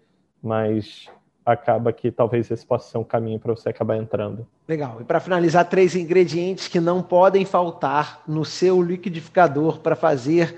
Mas 0.42 1.10
acaba 1.52 1.92
que 1.94 2.10
talvez 2.10 2.50
esse 2.50 2.64
possa 2.64 2.90
ser 2.90 2.98
um 2.98 3.04
caminho 3.04 3.40
para 3.40 3.54
você 3.54 3.70
acabar 3.70 3.96
entrando. 3.96 4.46
Legal. 4.68 5.00
E 5.00 5.04
para 5.04 5.18
finalizar, 5.18 5.66
três 5.66 5.96
ingredientes 5.96 6.68
que 6.68 6.78
não 6.78 7.02
podem 7.02 7.46
faltar 7.46 8.22
no 8.28 8.44
seu 8.44 8.82
liquidificador 8.82 9.80
para 9.80 9.96
fazer 9.96 10.54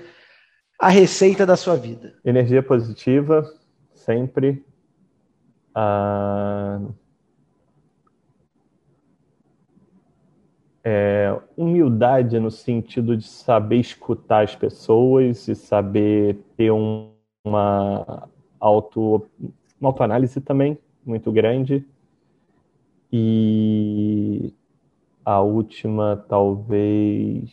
a 0.77 0.89
receita 0.89 1.45
da 1.45 1.55
sua 1.55 1.77
vida. 1.77 2.15
Energia 2.25 2.61
positiva, 2.61 3.49
sempre. 3.93 4.65
Ah, 5.73 6.81
é, 10.83 11.33
humildade 11.55 12.37
no 12.37 12.51
sentido 12.51 13.15
de 13.15 13.25
saber 13.25 13.77
escutar 13.77 14.43
as 14.43 14.55
pessoas 14.55 15.47
e 15.47 15.55
saber 15.55 16.37
ter 16.57 16.71
um, 16.71 17.13
uma 17.45 18.27
auto 18.59 19.25
uma 19.81 19.89
autoanálise 19.89 20.39
também 20.39 20.77
muito 21.03 21.31
grande 21.31 21.83
e 23.11 24.53
a 25.25 25.41
última 25.41 26.23
talvez 26.29 27.49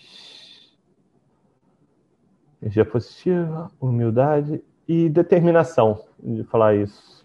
energia 2.60 2.84
positiva, 2.84 3.70
humildade 3.80 4.62
e 4.86 5.09
determinação 5.09 6.05
de 6.22 6.44
falar 6.44 6.76
isso 6.76 7.24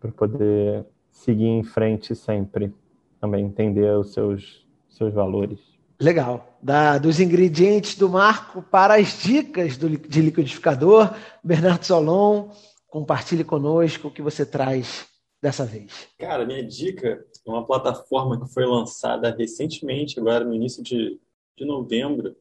para 0.00 0.10
poder 0.10 0.84
seguir 1.10 1.46
em 1.46 1.62
frente 1.62 2.14
sempre, 2.14 2.74
também 3.20 3.44
entender 3.44 3.96
os 3.96 4.12
seus 4.12 4.66
seus 4.88 5.14
valores. 5.14 5.58
Legal. 6.00 6.58
Da, 6.62 6.98
dos 6.98 7.20
ingredientes 7.20 7.94
do 7.94 8.08
Marco 8.08 8.62
para 8.62 8.94
as 8.94 9.22
dicas 9.22 9.76
do, 9.76 9.88
de 9.88 10.20
liquidificador, 10.20 11.14
Bernardo 11.42 11.84
Solon, 11.84 12.48
compartilhe 12.90 13.44
conosco 13.44 14.08
o 14.08 14.10
que 14.10 14.20
você 14.20 14.44
traz 14.44 15.08
dessa 15.40 15.64
vez. 15.64 16.08
Cara, 16.18 16.44
minha 16.44 16.62
dica 16.62 17.24
é 17.46 17.50
uma 17.50 17.64
plataforma 17.64 18.38
que 18.38 18.52
foi 18.52 18.66
lançada 18.66 19.30
recentemente, 19.30 20.18
agora 20.18 20.44
no 20.44 20.54
início 20.54 20.82
de, 20.82 21.18
de 21.56 21.64
novembro, 21.64 22.36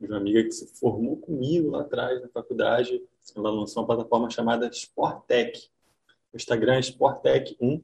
de 0.00 0.06
uma 0.06 0.16
amiga 0.16 0.42
que 0.42 0.50
se 0.50 0.66
formou 0.78 1.16
comigo 1.16 1.70
lá 1.70 1.82
atrás 1.82 2.20
na 2.20 2.28
faculdade. 2.28 3.00
Ela 3.36 3.50
lançou 3.50 3.82
uma 3.82 3.86
plataforma 3.86 4.28
chamada 4.28 4.68
Sportec. 4.68 5.68
O 6.32 6.36
Instagram 6.36 6.74
é 6.74 6.80
Sportec1, 6.80 7.82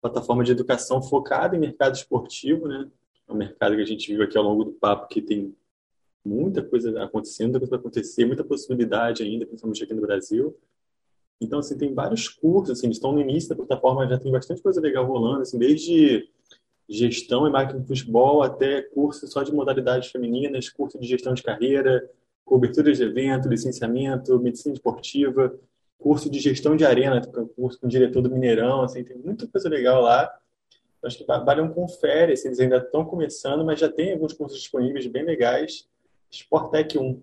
plataforma 0.00 0.42
de 0.42 0.52
educação 0.52 1.02
focada 1.02 1.54
em 1.56 1.60
mercado 1.60 1.94
esportivo, 1.94 2.66
né? 2.66 2.90
É 3.26 3.32
um 3.32 3.36
mercado 3.36 3.76
que 3.76 3.82
a 3.82 3.86
gente 3.86 4.10
viu 4.10 4.22
aqui 4.22 4.38
ao 4.38 4.44
longo 4.44 4.64
do 4.64 4.72
papo 4.72 5.08
que 5.08 5.20
tem 5.20 5.54
muita 6.24 6.62
coisa 6.62 7.02
acontecendo, 7.02 7.50
muita 7.50 7.60
coisa 7.60 7.76
acontecer, 7.76 8.24
muita 8.24 8.42
possibilidade 8.42 9.22
ainda, 9.22 9.44
principalmente 9.44 9.84
aqui 9.84 9.94
no 9.94 10.00
Brasil. 10.00 10.56
Então, 11.40 11.60
assim, 11.60 11.78
tem 11.78 11.94
vários 11.94 12.28
cursos, 12.28 12.78
assim, 12.78 12.90
estão 12.90 13.12
no 13.12 13.20
início 13.20 13.48
da 13.48 13.56
plataforma, 13.56 14.08
já 14.08 14.18
tem 14.18 14.32
bastante 14.32 14.60
coisa 14.60 14.80
legal 14.80 15.06
rolando, 15.06 15.42
assim, 15.42 15.58
desde 15.58 16.28
gestão 16.88 17.46
e 17.46 17.50
marketing 17.50 17.82
de 17.82 17.86
futebol 17.86 18.42
até 18.42 18.82
curso 18.82 19.26
só 19.28 19.42
de 19.42 19.52
modalidades 19.52 20.10
femininas, 20.10 20.68
curso 20.70 20.98
de 20.98 21.06
gestão 21.06 21.34
de 21.34 21.42
carreira, 21.42 22.08
cobertura 22.44 22.92
de 22.92 23.02
evento, 23.02 23.48
licenciamento, 23.48 24.38
medicina 24.40 24.74
esportiva, 24.74 25.54
curso 25.98 26.30
de 26.30 26.40
gestão 26.40 26.74
de 26.76 26.84
arena, 26.84 27.20
curso 27.54 27.78
com 27.78 27.86
o 27.86 27.90
diretor 27.90 28.22
do 28.22 28.30
Mineirão, 28.30 28.82
assim, 28.82 29.04
tem 29.04 29.18
muita 29.18 29.46
coisa 29.46 29.68
legal 29.68 30.00
lá. 30.02 30.32
Acho 31.02 31.18
que 31.18 31.24
vale 31.24 31.60
um 31.60 31.68
confere, 31.68 32.32
assim, 32.32 32.48
eles 32.48 32.58
ainda 32.58 32.78
estão 32.78 33.04
começando, 33.04 33.64
mas 33.64 33.78
já 33.78 33.88
tem 33.88 34.12
alguns 34.12 34.32
cursos 34.32 34.58
disponíveis 34.58 35.06
bem 35.06 35.24
legais. 35.24 35.86
Sportec 36.30 36.98
1, 36.98 37.20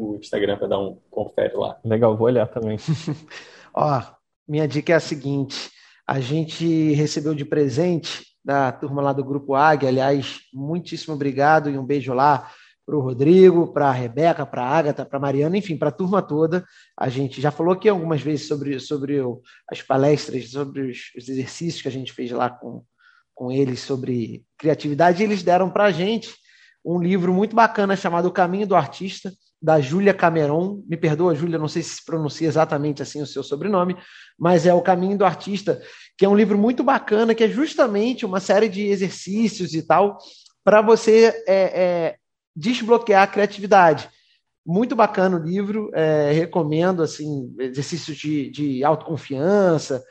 o 0.00 0.16
Instagram 0.16 0.56
para 0.56 0.68
dar 0.68 0.78
um 0.78 0.98
confere 1.10 1.54
lá. 1.54 1.78
Legal, 1.84 2.16
vou 2.16 2.26
olhar 2.26 2.46
também. 2.46 2.78
Ó, 3.74 4.02
minha 4.48 4.66
dica 4.66 4.92
é 4.92 4.96
a 4.96 5.00
seguinte: 5.00 5.70
a 6.06 6.18
gente 6.18 6.92
recebeu 6.92 7.34
de 7.34 7.44
presente 7.44 8.24
da 8.42 8.72
turma 8.72 9.02
lá 9.02 9.12
do 9.12 9.24
Grupo 9.24 9.54
Águia, 9.54 9.90
aliás, 9.90 10.40
muitíssimo 10.52 11.14
obrigado 11.14 11.68
e 11.68 11.76
um 11.76 11.84
beijo 11.84 12.14
lá 12.14 12.50
para 12.86 12.96
o 12.96 13.00
Rodrigo, 13.00 13.72
para 13.72 13.88
a 13.88 13.92
Rebeca, 13.92 14.44
para 14.46 14.64
a 14.64 14.68
Agatha, 14.68 15.04
para 15.04 15.18
a 15.18 15.20
Mariana, 15.20 15.56
enfim, 15.56 15.76
para 15.76 15.90
a 15.90 15.92
turma 15.92 16.20
toda. 16.20 16.64
A 16.98 17.08
gente 17.08 17.40
já 17.40 17.50
falou 17.50 17.74
aqui 17.74 17.88
algumas 17.88 18.22
vezes 18.22 18.48
sobre, 18.48 18.80
sobre 18.80 19.20
o, 19.20 19.40
as 19.70 19.82
palestras, 19.82 20.50
sobre 20.50 20.90
os, 20.90 21.12
os, 21.16 21.28
exercícios 21.28 21.82
que 21.82 21.88
a 21.88 21.92
gente 21.92 22.12
fez 22.12 22.32
lá 22.32 22.50
com, 22.50 22.82
com 23.34 23.52
eles 23.52 23.80
sobre 23.80 24.44
criatividade, 24.58 25.22
e 25.22 25.26
eles 25.26 25.42
deram 25.42 25.70
para 25.70 25.84
a 25.84 25.92
gente 25.92 26.34
um 26.84 26.98
livro 26.98 27.32
muito 27.32 27.54
bacana 27.54 27.94
chamado 27.94 28.26
O 28.26 28.32
Caminho 28.32 28.66
do 28.66 28.74
Artista, 28.74 29.30
da 29.60 29.80
Júlia 29.80 30.14
Cameron. 30.14 30.82
Me 30.88 30.96
perdoa, 30.96 31.34
Júlia, 31.34 31.58
não 31.58 31.68
sei 31.68 31.82
se 31.82 32.04
pronuncia 32.04 32.48
exatamente 32.48 33.02
assim 33.02 33.20
o 33.20 33.26
seu 33.26 33.42
sobrenome, 33.42 33.96
mas 34.38 34.66
é 34.66 34.72
O 34.72 34.80
Caminho 34.80 35.18
do 35.18 35.24
Artista, 35.24 35.82
que 36.16 36.24
é 36.24 36.28
um 36.28 36.36
livro 36.36 36.56
muito 36.56 36.82
bacana, 36.82 37.34
que 37.34 37.44
é 37.44 37.48
justamente 37.48 38.24
uma 38.24 38.40
série 38.40 38.68
de 38.68 38.86
exercícios 38.86 39.74
e 39.74 39.82
tal, 39.82 40.18
para 40.64 40.80
você 40.80 41.42
é, 41.46 41.82
é, 41.82 42.16
desbloquear 42.54 43.22
a 43.22 43.26
criatividade. 43.26 44.08
Muito 44.64 44.94
bacana 44.94 45.36
o 45.36 45.42
livro, 45.42 45.90
é, 45.94 46.32
recomendo 46.32 47.02
assim 47.02 47.54
exercícios 47.58 48.16
de, 48.16 48.50
de 48.50 48.84
autoconfiança, 48.84 50.02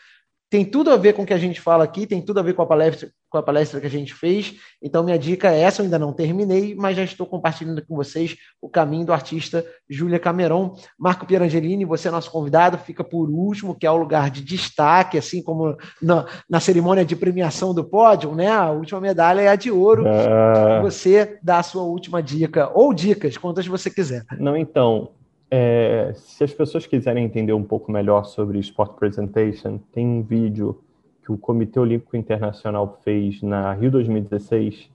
tem 0.49 0.65
tudo 0.65 0.89
a 0.89 0.97
ver 0.97 1.13
com 1.13 1.21
o 1.21 1.25
que 1.25 1.33
a 1.33 1.37
gente 1.37 1.61
fala 1.61 1.83
aqui, 1.83 2.07
tem 2.07 2.21
tudo 2.21 2.39
a 2.39 2.43
ver 2.43 2.53
com 2.53 2.63
a 2.63 2.65
palestra, 2.65 3.11
com 3.29 3.37
a 3.37 3.43
palestra 3.43 3.79
que 3.79 3.85
a 3.85 3.89
gente 3.89 4.15
fez. 4.15 4.55
Então, 4.81 5.03
minha 5.03 5.17
dica 5.17 5.51
é 5.51 5.61
essa, 5.61 5.81
eu 5.81 5.83
ainda 5.83 5.99
não 5.99 6.11
terminei, 6.11 6.73
mas 6.73 6.97
já 6.97 7.03
estou 7.03 7.27
compartilhando 7.27 7.85
com 7.85 7.95
vocês 7.95 8.35
o 8.59 8.67
caminho 8.67 9.05
do 9.05 9.13
artista 9.13 9.63
Júlia 9.87 10.17
Cameron. 10.17 10.75
Marco 10.97 11.27
Pierangelini, 11.27 11.85
você 11.85 12.07
é 12.07 12.11
nosso 12.11 12.31
convidado, 12.31 12.79
fica 12.79 13.03
por 13.03 13.29
último, 13.29 13.75
que 13.75 13.85
é 13.85 13.91
o 13.91 13.97
lugar 13.97 14.31
de 14.31 14.43
destaque, 14.43 15.19
assim 15.19 15.43
como 15.43 15.77
na, 16.01 16.25
na 16.49 16.59
cerimônia 16.59 17.05
de 17.05 17.15
premiação 17.15 17.71
do 17.71 17.83
pódio, 17.83 18.33
né? 18.33 18.49
A 18.49 18.71
última 18.71 18.99
medalha 18.99 19.41
é 19.41 19.47
a 19.49 19.55
de 19.55 19.69
ouro. 19.69 20.05
Uh... 20.05 20.81
Você 20.81 21.37
dá 21.43 21.59
a 21.59 21.63
sua 21.63 21.83
última 21.83 22.23
dica, 22.23 22.71
ou 22.73 22.91
dicas, 22.91 23.37
quantas 23.37 23.67
você 23.67 23.91
quiser. 23.91 24.25
Não, 24.39 24.57
então, 24.57 25.11
é, 25.51 26.13
se 26.15 26.43
as 26.43 26.53
pessoas 26.53 26.85
quiserem 26.85 27.25
entender 27.25 27.53
um 27.53 27.63
pouco 27.63 27.91
melhor 27.91 28.25
sobre 28.25 28.59
Sport 28.59 28.93
Presentation, 28.93 29.79
tem 29.91 30.05
um 30.05 30.21
vídeo 30.21 30.81
que 31.23 31.31
o 31.31 31.37
Comitê 31.37 31.79
Olímpico 31.79 32.15
Internacional 32.15 32.99
fez 33.03 33.41
na 33.41 33.73
Rio 33.73 33.89
2016. 33.91 34.89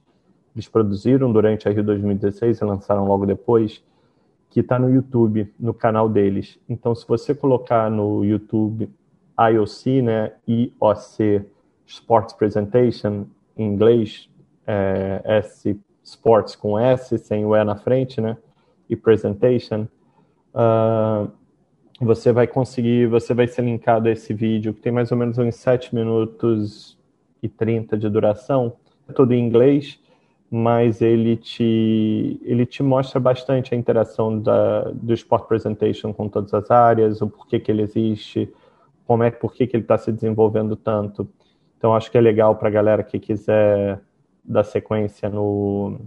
Eles 0.54 0.68
produziram 0.68 1.32
durante 1.32 1.68
a 1.68 1.72
Rio 1.72 1.82
2016 1.82 2.60
e 2.60 2.64
lançaram 2.64 3.06
logo 3.06 3.26
depois, 3.26 3.82
que 4.50 4.60
está 4.60 4.78
no 4.78 4.88
YouTube, 4.88 5.52
no 5.58 5.74
canal 5.74 6.08
deles. 6.08 6.58
Então, 6.68 6.94
se 6.94 7.06
você 7.06 7.34
colocar 7.34 7.90
no 7.90 8.24
YouTube 8.24 8.88
IOC, 9.38 10.02
né, 10.02 10.32
IOC 10.46 11.44
Sports 11.84 12.32
Presentation, 12.34 13.26
em 13.56 13.66
inglês, 13.66 14.30
é, 14.66 15.20
S 15.24 15.76
Sports 16.04 16.54
com 16.54 16.78
S, 16.78 17.18
sem 17.18 17.44
o 17.44 17.56
E 17.56 17.64
na 17.64 17.74
frente, 17.76 18.20
né, 18.20 18.36
e 18.88 18.94
Presentation, 18.94 19.88
uh, 20.54 21.30
você 22.00 22.32
vai 22.32 22.46
conseguir, 22.46 23.06
você 23.06 23.34
vai 23.34 23.46
ser 23.46 23.62
linkado 23.62 24.08
a 24.08 24.12
esse 24.12 24.32
vídeo, 24.32 24.74
que 24.74 24.80
tem 24.80 24.92
mais 24.92 25.12
ou 25.12 25.18
menos 25.18 25.38
uns 25.38 25.56
7 25.56 25.94
minutos 25.94 26.98
e 27.42 27.48
30 27.48 27.96
de 27.98 28.08
duração, 28.08 28.74
todo 29.14 29.32
em 29.32 29.44
inglês, 29.44 30.00
mas 30.50 31.02
ele 31.02 31.36
te, 31.36 32.40
ele 32.42 32.64
te 32.64 32.82
mostra 32.82 33.18
bastante 33.18 33.74
a 33.74 33.76
interação 33.76 34.38
da, 34.38 34.90
do 34.92 35.12
Sport 35.12 35.46
Presentation 35.46 36.12
com 36.12 36.28
todas 36.28 36.54
as 36.54 36.70
áreas, 36.70 37.20
o 37.20 37.28
porquê 37.28 37.58
que 37.58 37.70
ele 37.70 37.82
existe, 37.82 38.52
como 39.06 39.22
é, 39.22 39.30
por 39.30 39.52
que 39.52 39.64
ele 39.64 39.82
está 39.82 39.98
se 39.98 40.12
desenvolvendo 40.12 40.76
tanto. 40.76 41.28
Então, 41.76 41.94
acho 41.94 42.10
que 42.10 42.16
é 42.16 42.20
legal 42.20 42.56
para 42.56 42.68
a 42.68 42.72
galera 42.72 43.02
que 43.02 43.18
quiser 43.18 44.00
dar 44.44 44.64
sequência 44.64 45.28
no, 45.28 45.98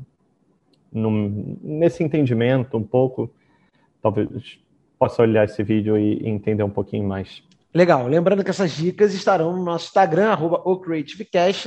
no, 0.91 1.57
nesse 1.61 2.03
entendimento 2.03 2.77
um 2.77 2.83
pouco, 2.83 3.29
talvez 4.11 4.59
possa 4.97 5.21
olhar 5.21 5.45
esse 5.45 5.61
vídeo 5.63 5.97
e, 5.97 6.27
entender 6.27 6.63
um 6.63 6.69
pouquinho 6.69 7.07
mais. 7.07 7.43
Legal. 7.73 8.07
Lembrando 8.07 8.43
que 8.43 8.49
essas 8.49 8.71
dicas 8.71 9.13
estarão 9.13 9.55
no 9.55 9.63
nosso 9.63 9.87
Instagram, 9.87 10.29
arroba 10.29 10.63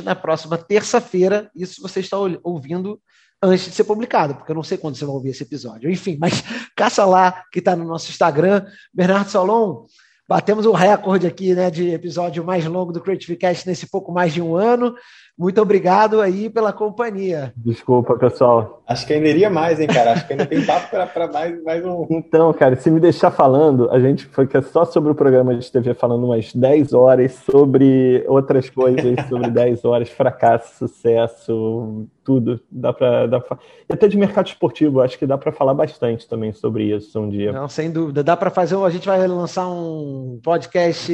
na 0.05 0.15
próxima 0.15 0.59
terça-feira. 0.59 1.51
Isso 1.55 1.81
você 1.81 2.01
está 2.01 2.17
ouvindo 2.43 3.01
antes 3.43 3.67
de 3.67 3.73
ser 3.73 3.85
publicado, 3.85 4.35
porque 4.35 4.51
eu 4.51 4.57
não 4.57 4.63
sei 4.63 4.77
quando 4.77 4.97
você 4.97 5.05
vai 5.05 5.15
ouvir 5.15 5.31
esse 5.31 5.43
episódio. 5.43 5.91
Enfim, 5.91 6.19
mas 6.21 6.43
caça 6.77 7.05
lá 7.05 7.45
que 7.53 7.61
está 7.61 7.77
no 7.77 7.85
nosso 7.85 8.11
Instagram. 8.11 8.67
Bernardo 8.93 9.31
Solon, 9.31 9.87
batemos 10.29 10.67
o 10.67 10.73
recorde 10.73 11.27
aqui 11.27 11.55
né, 11.55 11.71
de 11.71 11.91
episódio 11.91 12.45
mais 12.45 12.65
longo 12.67 12.93
do 12.93 13.01
Creative 13.01 13.37
Cast 13.37 13.67
nesse 13.67 13.89
pouco 13.89 14.13
mais 14.13 14.35
de 14.35 14.43
um 14.43 14.57
ano. 14.57 14.95
Muito 15.41 15.59
obrigado 15.63 16.21
aí 16.21 16.51
pela 16.51 16.71
companhia. 16.71 17.51
Desculpa, 17.57 18.15
pessoal. 18.19 18.83
Acho 18.87 19.07
que 19.07 19.15
ainda 19.15 19.27
iria 19.27 19.49
mais, 19.49 19.81
hein, 19.81 19.87
cara? 19.87 20.13
Acho 20.13 20.27
que 20.27 20.35
ainda 20.35 20.45
tem 20.45 20.63
papo 20.67 20.91
para 20.91 21.33
mais, 21.33 21.63
mais 21.63 21.83
um. 21.83 22.07
Então, 22.11 22.53
cara, 22.53 22.77
se 22.77 22.91
me 22.91 23.01
deixar 23.01 23.31
falando, 23.31 23.91
a 23.91 23.99
gente 23.99 24.27
foi 24.27 24.47
só 24.71 24.85
sobre 24.85 25.13
o 25.13 25.15
programa 25.15 25.55
de 25.55 25.73
TV 25.73 25.95
falando 25.95 26.27
umas 26.27 26.53
10 26.53 26.93
horas, 26.93 27.33
sobre 27.51 28.23
outras 28.29 28.69
coisas, 28.69 29.17
sobre 29.31 29.49
10 29.51 29.83
horas, 29.87 30.11
fracasso, 30.11 30.77
sucesso, 30.77 32.07
tudo. 32.23 32.61
Dá 32.71 32.93
para. 32.93 33.27
Dá 33.27 33.41
pra... 33.41 33.59
E 33.89 33.95
até 33.95 34.09
de 34.09 34.19
mercado 34.19 34.49
esportivo, 34.49 35.01
acho 35.01 35.19
que 35.19 35.27
dá 35.27 35.39
para 35.39 35.53
falar 35.53 35.73
bastante 35.73 36.29
também 36.29 36.53
sobre 36.53 36.95
isso 36.95 37.19
um 37.19 37.31
dia. 37.31 37.51
Não, 37.51 37.67
sem 37.67 37.91
dúvida. 37.91 38.23
Dá 38.23 38.37
para 38.37 38.51
fazer. 38.51 38.77
A 38.77 38.91
gente 38.91 39.07
vai 39.07 39.27
lançar 39.27 39.69
um 39.69 40.39
podcast 40.43 41.13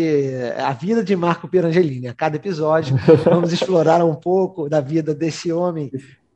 A 0.58 0.72
Vida 0.72 1.04
de 1.04 1.14
Marco 1.14 1.46
Pirangelini. 1.46 2.08
A 2.08 2.14
cada 2.14 2.36
episódio, 2.36 2.96
vamos 3.24 3.52
explorar 3.52 4.04
um 4.04 4.15
pouco 4.16 4.68
da 4.68 4.80
vida 4.80 5.14
desse 5.14 5.52
homem. 5.52 5.90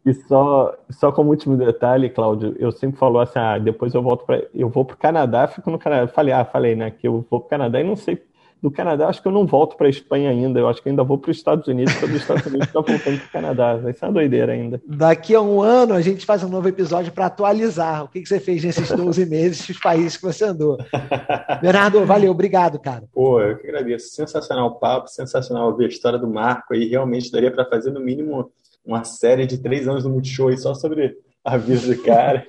E 0.04 0.14
só, 0.14 0.74
só 0.90 1.12
como 1.12 1.30
último 1.30 1.56
detalhe, 1.56 2.08
Cláudio, 2.08 2.56
eu 2.58 2.72
sempre 2.72 2.98
falo 2.98 3.18
assim, 3.18 3.38
ah, 3.38 3.58
depois 3.58 3.92
eu 3.92 4.02
volto 4.02 4.24
para, 4.24 4.46
eu 4.54 4.68
vou 4.68 4.84
para 4.84 4.94
o 4.94 4.98
Canadá, 4.98 5.46
fico 5.46 5.70
no 5.70 5.78
Canadá. 5.78 6.08
Falei, 6.08 6.32
ah, 6.32 6.44
falei, 6.44 6.74
né, 6.74 6.90
que 6.90 7.06
eu 7.06 7.12
vou 7.12 7.22
para 7.22 7.36
o 7.38 7.40
Canadá 7.42 7.80
e 7.80 7.84
não 7.84 7.96
sei 7.96 8.22
do 8.62 8.70
Canadá, 8.70 9.08
acho 9.08 9.22
que 9.22 9.28
eu 9.28 9.32
não 9.32 9.46
volto 9.46 9.76
para 9.76 9.86
a 9.86 9.90
Espanha 9.90 10.30
ainda. 10.30 10.60
Eu 10.60 10.68
acho 10.68 10.82
que 10.82 10.88
ainda 10.88 11.02
vou 11.02 11.16
para 11.16 11.30
os 11.30 11.36
Estados 11.36 11.66
Unidos, 11.66 11.94
porque 11.94 12.14
os 12.14 12.20
Estados 12.20 12.44
Unidos 12.46 12.66
estão 12.66 12.82
voltando 12.82 13.18
para 13.18 13.26
o 13.26 13.30
Canadá. 13.30 13.76
Vai 13.76 13.92
ser 13.94 14.04
uma 14.04 14.12
doideira 14.12 14.52
ainda. 14.52 14.80
Daqui 14.86 15.34
a 15.34 15.40
um 15.40 15.62
ano 15.62 15.94
a 15.94 16.00
gente 16.02 16.26
faz 16.26 16.44
um 16.44 16.48
novo 16.48 16.68
episódio 16.68 17.10
para 17.12 17.26
atualizar 17.26 18.04
o 18.04 18.08
que, 18.08 18.20
que, 18.20 18.28
você 18.28 18.38
fez 18.38 18.62
nesses 18.62 18.90
12 18.90 19.24
meses, 19.26 19.66
os 19.68 19.80
países 19.80 20.16
que 20.16 20.22
você 20.22 20.44
andou. 20.44 20.76
Bernardo, 21.62 22.04
valeu, 22.04 22.30
obrigado, 22.30 22.78
cara. 22.78 23.04
Pô, 23.12 23.40
eu 23.40 23.56
que 23.56 23.66
agradeço. 23.66 24.10
Sensacional 24.10 24.68
o 24.68 24.74
papo, 24.74 25.08
sensacional 25.08 25.68
ouvir 25.68 25.86
a 25.86 25.88
história 25.88 26.18
do 26.18 26.28
Marco 26.28 26.74
aí. 26.74 26.86
Realmente 26.86 27.32
daria 27.32 27.50
para 27.50 27.64
fazer 27.64 27.90
no 27.90 28.00
mínimo 28.00 28.50
uma 28.84 29.04
série 29.04 29.46
de 29.46 29.58
três 29.58 29.88
anos 29.88 30.02
do 30.02 30.10
Multishow 30.10 30.48
aí 30.48 30.58
só 30.58 30.74
sobre 30.74 31.16
a 31.42 31.56
vida 31.56 31.94
do 31.94 32.02
cara. 32.02 32.46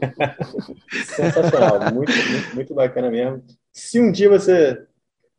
sensacional, 1.06 1.94
muito, 1.94 2.12
muito, 2.12 2.56
muito 2.56 2.74
bacana 2.76 3.10
mesmo. 3.10 3.42
Se 3.72 4.00
um 4.02 4.12
dia 4.12 4.30
você 4.30 4.78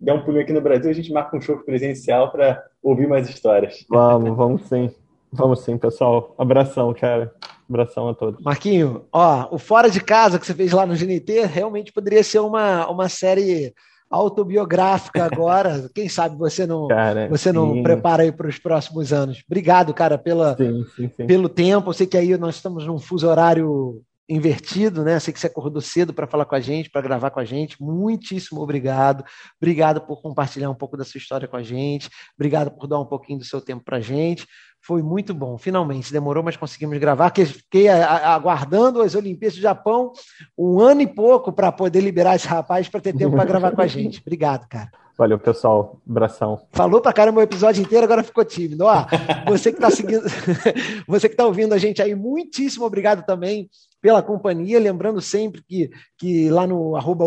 der 0.02 0.12
um 0.12 0.22
pulinho 0.22 0.42
aqui 0.42 0.52
no 0.52 0.60
Brasil, 0.60 0.90
a 0.90 0.94
gente 0.94 1.12
marca 1.12 1.36
um 1.36 1.40
show 1.40 1.56
presencial 1.58 2.30
para 2.32 2.62
ouvir 2.82 3.06
mais 3.06 3.28
histórias. 3.28 3.86
Vamos, 3.88 4.36
vamos 4.36 4.62
sim. 4.62 4.90
Vamos 5.32 5.60
sim, 5.60 5.78
pessoal. 5.78 6.34
Abração, 6.36 6.92
cara. 6.92 7.32
Abração 7.68 8.08
a 8.08 8.14
todos. 8.14 8.42
Marquinho, 8.42 9.04
ó, 9.12 9.48
o 9.50 9.58
Fora 9.58 9.88
de 9.88 10.00
Casa 10.00 10.38
que 10.38 10.44
você 10.44 10.52
fez 10.52 10.72
lá 10.72 10.84
no 10.84 10.94
GNT 10.94 11.46
realmente 11.46 11.92
poderia 11.92 12.22
ser 12.22 12.40
uma, 12.40 12.86
uma 12.90 13.08
série 13.08 13.72
autobiográfica 14.10 15.24
agora. 15.24 15.88
Quem 15.94 16.08
sabe 16.08 16.36
você 16.36 16.66
não, 16.66 16.88
cara, 16.88 17.28
você 17.28 17.52
não 17.52 17.82
prepara 17.82 18.24
aí 18.24 18.32
para 18.32 18.48
os 18.48 18.58
próximos 18.58 19.12
anos. 19.12 19.42
Obrigado, 19.46 19.94
cara, 19.94 20.18
pela, 20.18 20.56
sim, 20.56 20.84
sim, 20.96 21.10
sim. 21.16 21.26
pelo 21.26 21.48
tempo. 21.48 21.88
Eu 21.88 21.94
sei 21.94 22.06
que 22.06 22.16
aí 22.16 22.36
nós 22.36 22.56
estamos 22.56 22.84
num 22.84 22.98
fuso 22.98 23.28
horário 23.28 24.02
invertido, 24.28 25.04
né? 25.04 25.18
Sei 25.18 25.32
que 25.32 25.40
você 25.40 25.46
acordou 25.46 25.82
cedo 25.82 26.14
para 26.14 26.26
falar 26.26 26.44
com 26.44 26.54
a 26.54 26.60
gente, 26.60 26.90
para 26.90 27.02
gravar 27.02 27.30
com 27.30 27.40
a 27.40 27.44
gente. 27.44 27.82
Muitíssimo 27.82 28.60
obrigado. 28.60 29.24
Obrigado 29.60 30.00
por 30.00 30.22
compartilhar 30.22 30.70
um 30.70 30.74
pouco 30.74 30.96
da 30.96 31.04
sua 31.04 31.18
história 31.18 31.48
com 31.48 31.56
a 31.56 31.62
gente. 31.62 32.08
Obrigado 32.36 32.70
por 32.70 32.86
dar 32.86 33.00
um 33.00 33.04
pouquinho 33.04 33.38
do 33.38 33.44
seu 33.44 33.60
tempo 33.60 33.84
para 33.84 33.98
a 33.98 34.00
gente. 34.00 34.46
Foi 34.84 35.02
muito 35.02 35.32
bom. 35.32 35.56
Finalmente, 35.58 36.12
demorou, 36.12 36.42
mas 36.42 36.56
conseguimos 36.56 36.98
gravar. 36.98 37.32
Fiquei 37.34 37.88
aguardando 37.88 39.00
as 39.00 39.14
Olimpíadas 39.14 39.56
do 39.56 39.62
Japão 39.62 40.12
um 40.58 40.80
ano 40.80 41.02
e 41.02 41.06
pouco 41.06 41.52
para 41.52 41.70
poder 41.70 42.00
liberar 42.00 42.36
esse 42.36 42.48
rapaz 42.48 42.88
para 42.88 43.00
ter 43.00 43.14
tempo 43.14 43.36
para 43.36 43.44
gravar 43.44 43.72
com 43.72 43.82
a 43.82 43.86
gente. 43.88 44.20
Obrigado, 44.20 44.66
cara. 44.68 44.90
Valeu, 45.16 45.38
pessoal. 45.38 46.00
Abração. 46.08 46.66
Falou 46.72 47.00
pra 47.00 47.12
caramba 47.12 47.40
o 47.40 47.42
episódio 47.42 47.82
inteiro, 47.82 48.04
agora 48.04 48.22
ficou 48.22 48.44
tímido. 48.44 48.84
Ó, 48.84 49.06
você 49.46 49.70
que 49.70 49.78
está 49.78 49.90
seguindo, 49.90 50.22
você 51.06 51.28
que 51.28 51.34
está 51.34 51.46
ouvindo 51.46 51.74
a 51.74 51.78
gente 51.78 52.00
aí, 52.00 52.14
muitíssimo 52.14 52.84
obrigado 52.84 53.24
também 53.24 53.68
pela 54.00 54.22
companhia. 54.22 54.80
Lembrando 54.80 55.20
sempre 55.20 55.62
que, 55.62 55.90
que 56.18 56.48
lá 56.48 56.66
no 56.66 56.96
arroba 56.96 57.24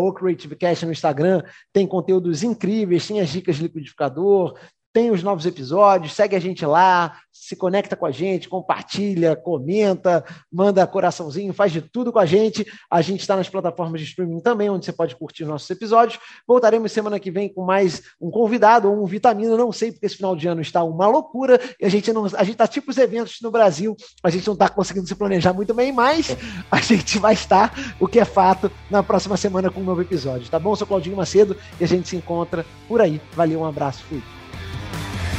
no 0.84 0.92
Instagram 0.92 1.42
tem 1.72 1.86
conteúdos 1.86 2.42
incríveis, 2.42 3.06
tem 3.06 3.20
as 3.20 3.30
dicas 3.30 3.56
de 3.56 3.62
liquidificador, 3.62 4.58
tem 4.96 5.10
os 5.10 5.22
novos 5.22 5.44
episódios, 5.44 6.14
segue 6.14 6.34
a 6.34 6.40
gente 6.40 6.64
lá, 6.64 7.18
se 7.30 7.54
conecta 7.54 7.94
com 7.94 8.06
a 8.06 8.10
gente, 8.10 8.48
compartilha, 8.48 9.36
comenta, 9.36 10.24
manda 10.50 10.86
coraçãozinho, 10.86 11.52
faz 11.52 11.70
de 11.70 11.82
tudo 11.82 12.10
com 12.10 12.18
a 12.18 12.24
gente. 12.24 12.66
A 12.90 13.02
gente 13.02 13.20
está 13.20 13.36
nas 13.36 13.46
plataformas 13.46 14.00
de 14.00 14.06
streaming 14.06 14.40
também, 14.40 14.70
onde 14.70 14.86
você 14.86 14.94
pode 14.94 15.14
curtir 15.14 15.42
os 15.42 15.50
nossos 15.50 15.68
episódios. 15.68 16.18
Voltaremos 16.48 16.90
semana 16.92 17.20
que 17.20 17.30
vem 17.30 17.52
com 17.52 17.62
mais 17.62 18.04
um 18.18 18.30
convidado 18.30 18.90
ou 18.90 19.02
um 19.02 19.04
vitamina, 19.04 19.54
não 19.54 19.70
sei, 19.70 19.92
porque 19.92 20.06
esse 20.06 20.16
final 20.16 20.34
de 20.34 20.48
ano 20.48 20.62
está 20.62 20.82
uma 20.82 21.06
loucura 21.06 21.60
e 21.78 21.84
a 21.84 21.90
gente 21.90 22.10
não, 22.10 22.24
a 22.24 22.42
gente 22.42 22.52
está 22.52 22.66
tipo 22.66 22.90
os 22.90 22.96
eventos 22.96 23.36
no 23.42 23.50
Brasil, 23.50 23.94
a 24.22 24.30
gente 24.30 24.46
não 24.46 24.54
está 24.54 24.70
conseguindo 24.70 25.06
se 25.06 25.14
planejar 25.14 25.52
muito 25.52 25.74
bem, 25.74 25.92
mas 25.92 26.34
a 26.70 26.80
gente 26.80 27.18
vai 27.18 27.34
estar, 27.34 27.70
o 28.00 28.08
que 28.08 28.18
é 28.18 28.24
fato, 28.24 28.72
na 28.90 29.02
próxima 29.02 29.36
semana 29.36 29.70
com 29.70 29.82
um 29.82 29.84
novo 29.84 30.00
episódio, 30.00 30.50
tá 30.50 30.58
bom? 30.58 30.72
Eu 30.72 30.76
sou 30.76 30.86
Claudinho 30.86 31.18
Macedo 31.18 31.54
e 31.78 31.84
a 31.84 31.86
gente 31.86 32.08
se 32.08 32.16
encontra 32.16 32.64
por 32.88 33.02
aí. 33.02 33.20
Valeu, 33.34 33.60
um 33.60 33.66
abraço, 33.66 34.02
fui. 34.04 34.35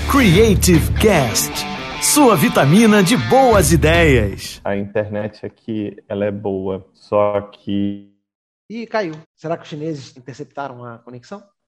Creative 0.09 0.93
Cast, 1.01 1.51
sua 2.01 2.35
vitamina 2.37 3.03
de 3.03 3.17
boas 3.17 3.73
ideias. 3.73 4.61
A 4.63 4.75
internet 4.75 5.45
aqui, 5.45 5.97
ela 6.07 6.23
é 6.23 6.31
boa, 6.31 6.89
só 6.93 7.41
que... 7.41 8.09
Ih, 8.69 8.87
caiu. 8.87 9.13
Será 9.35 9.57
que 9.57 9.63
os 9.63 9.69
chineses 9.69 10.15
interceptaram 10.15 10.83
a 10.85 10.99
conexão? 10.99 11.43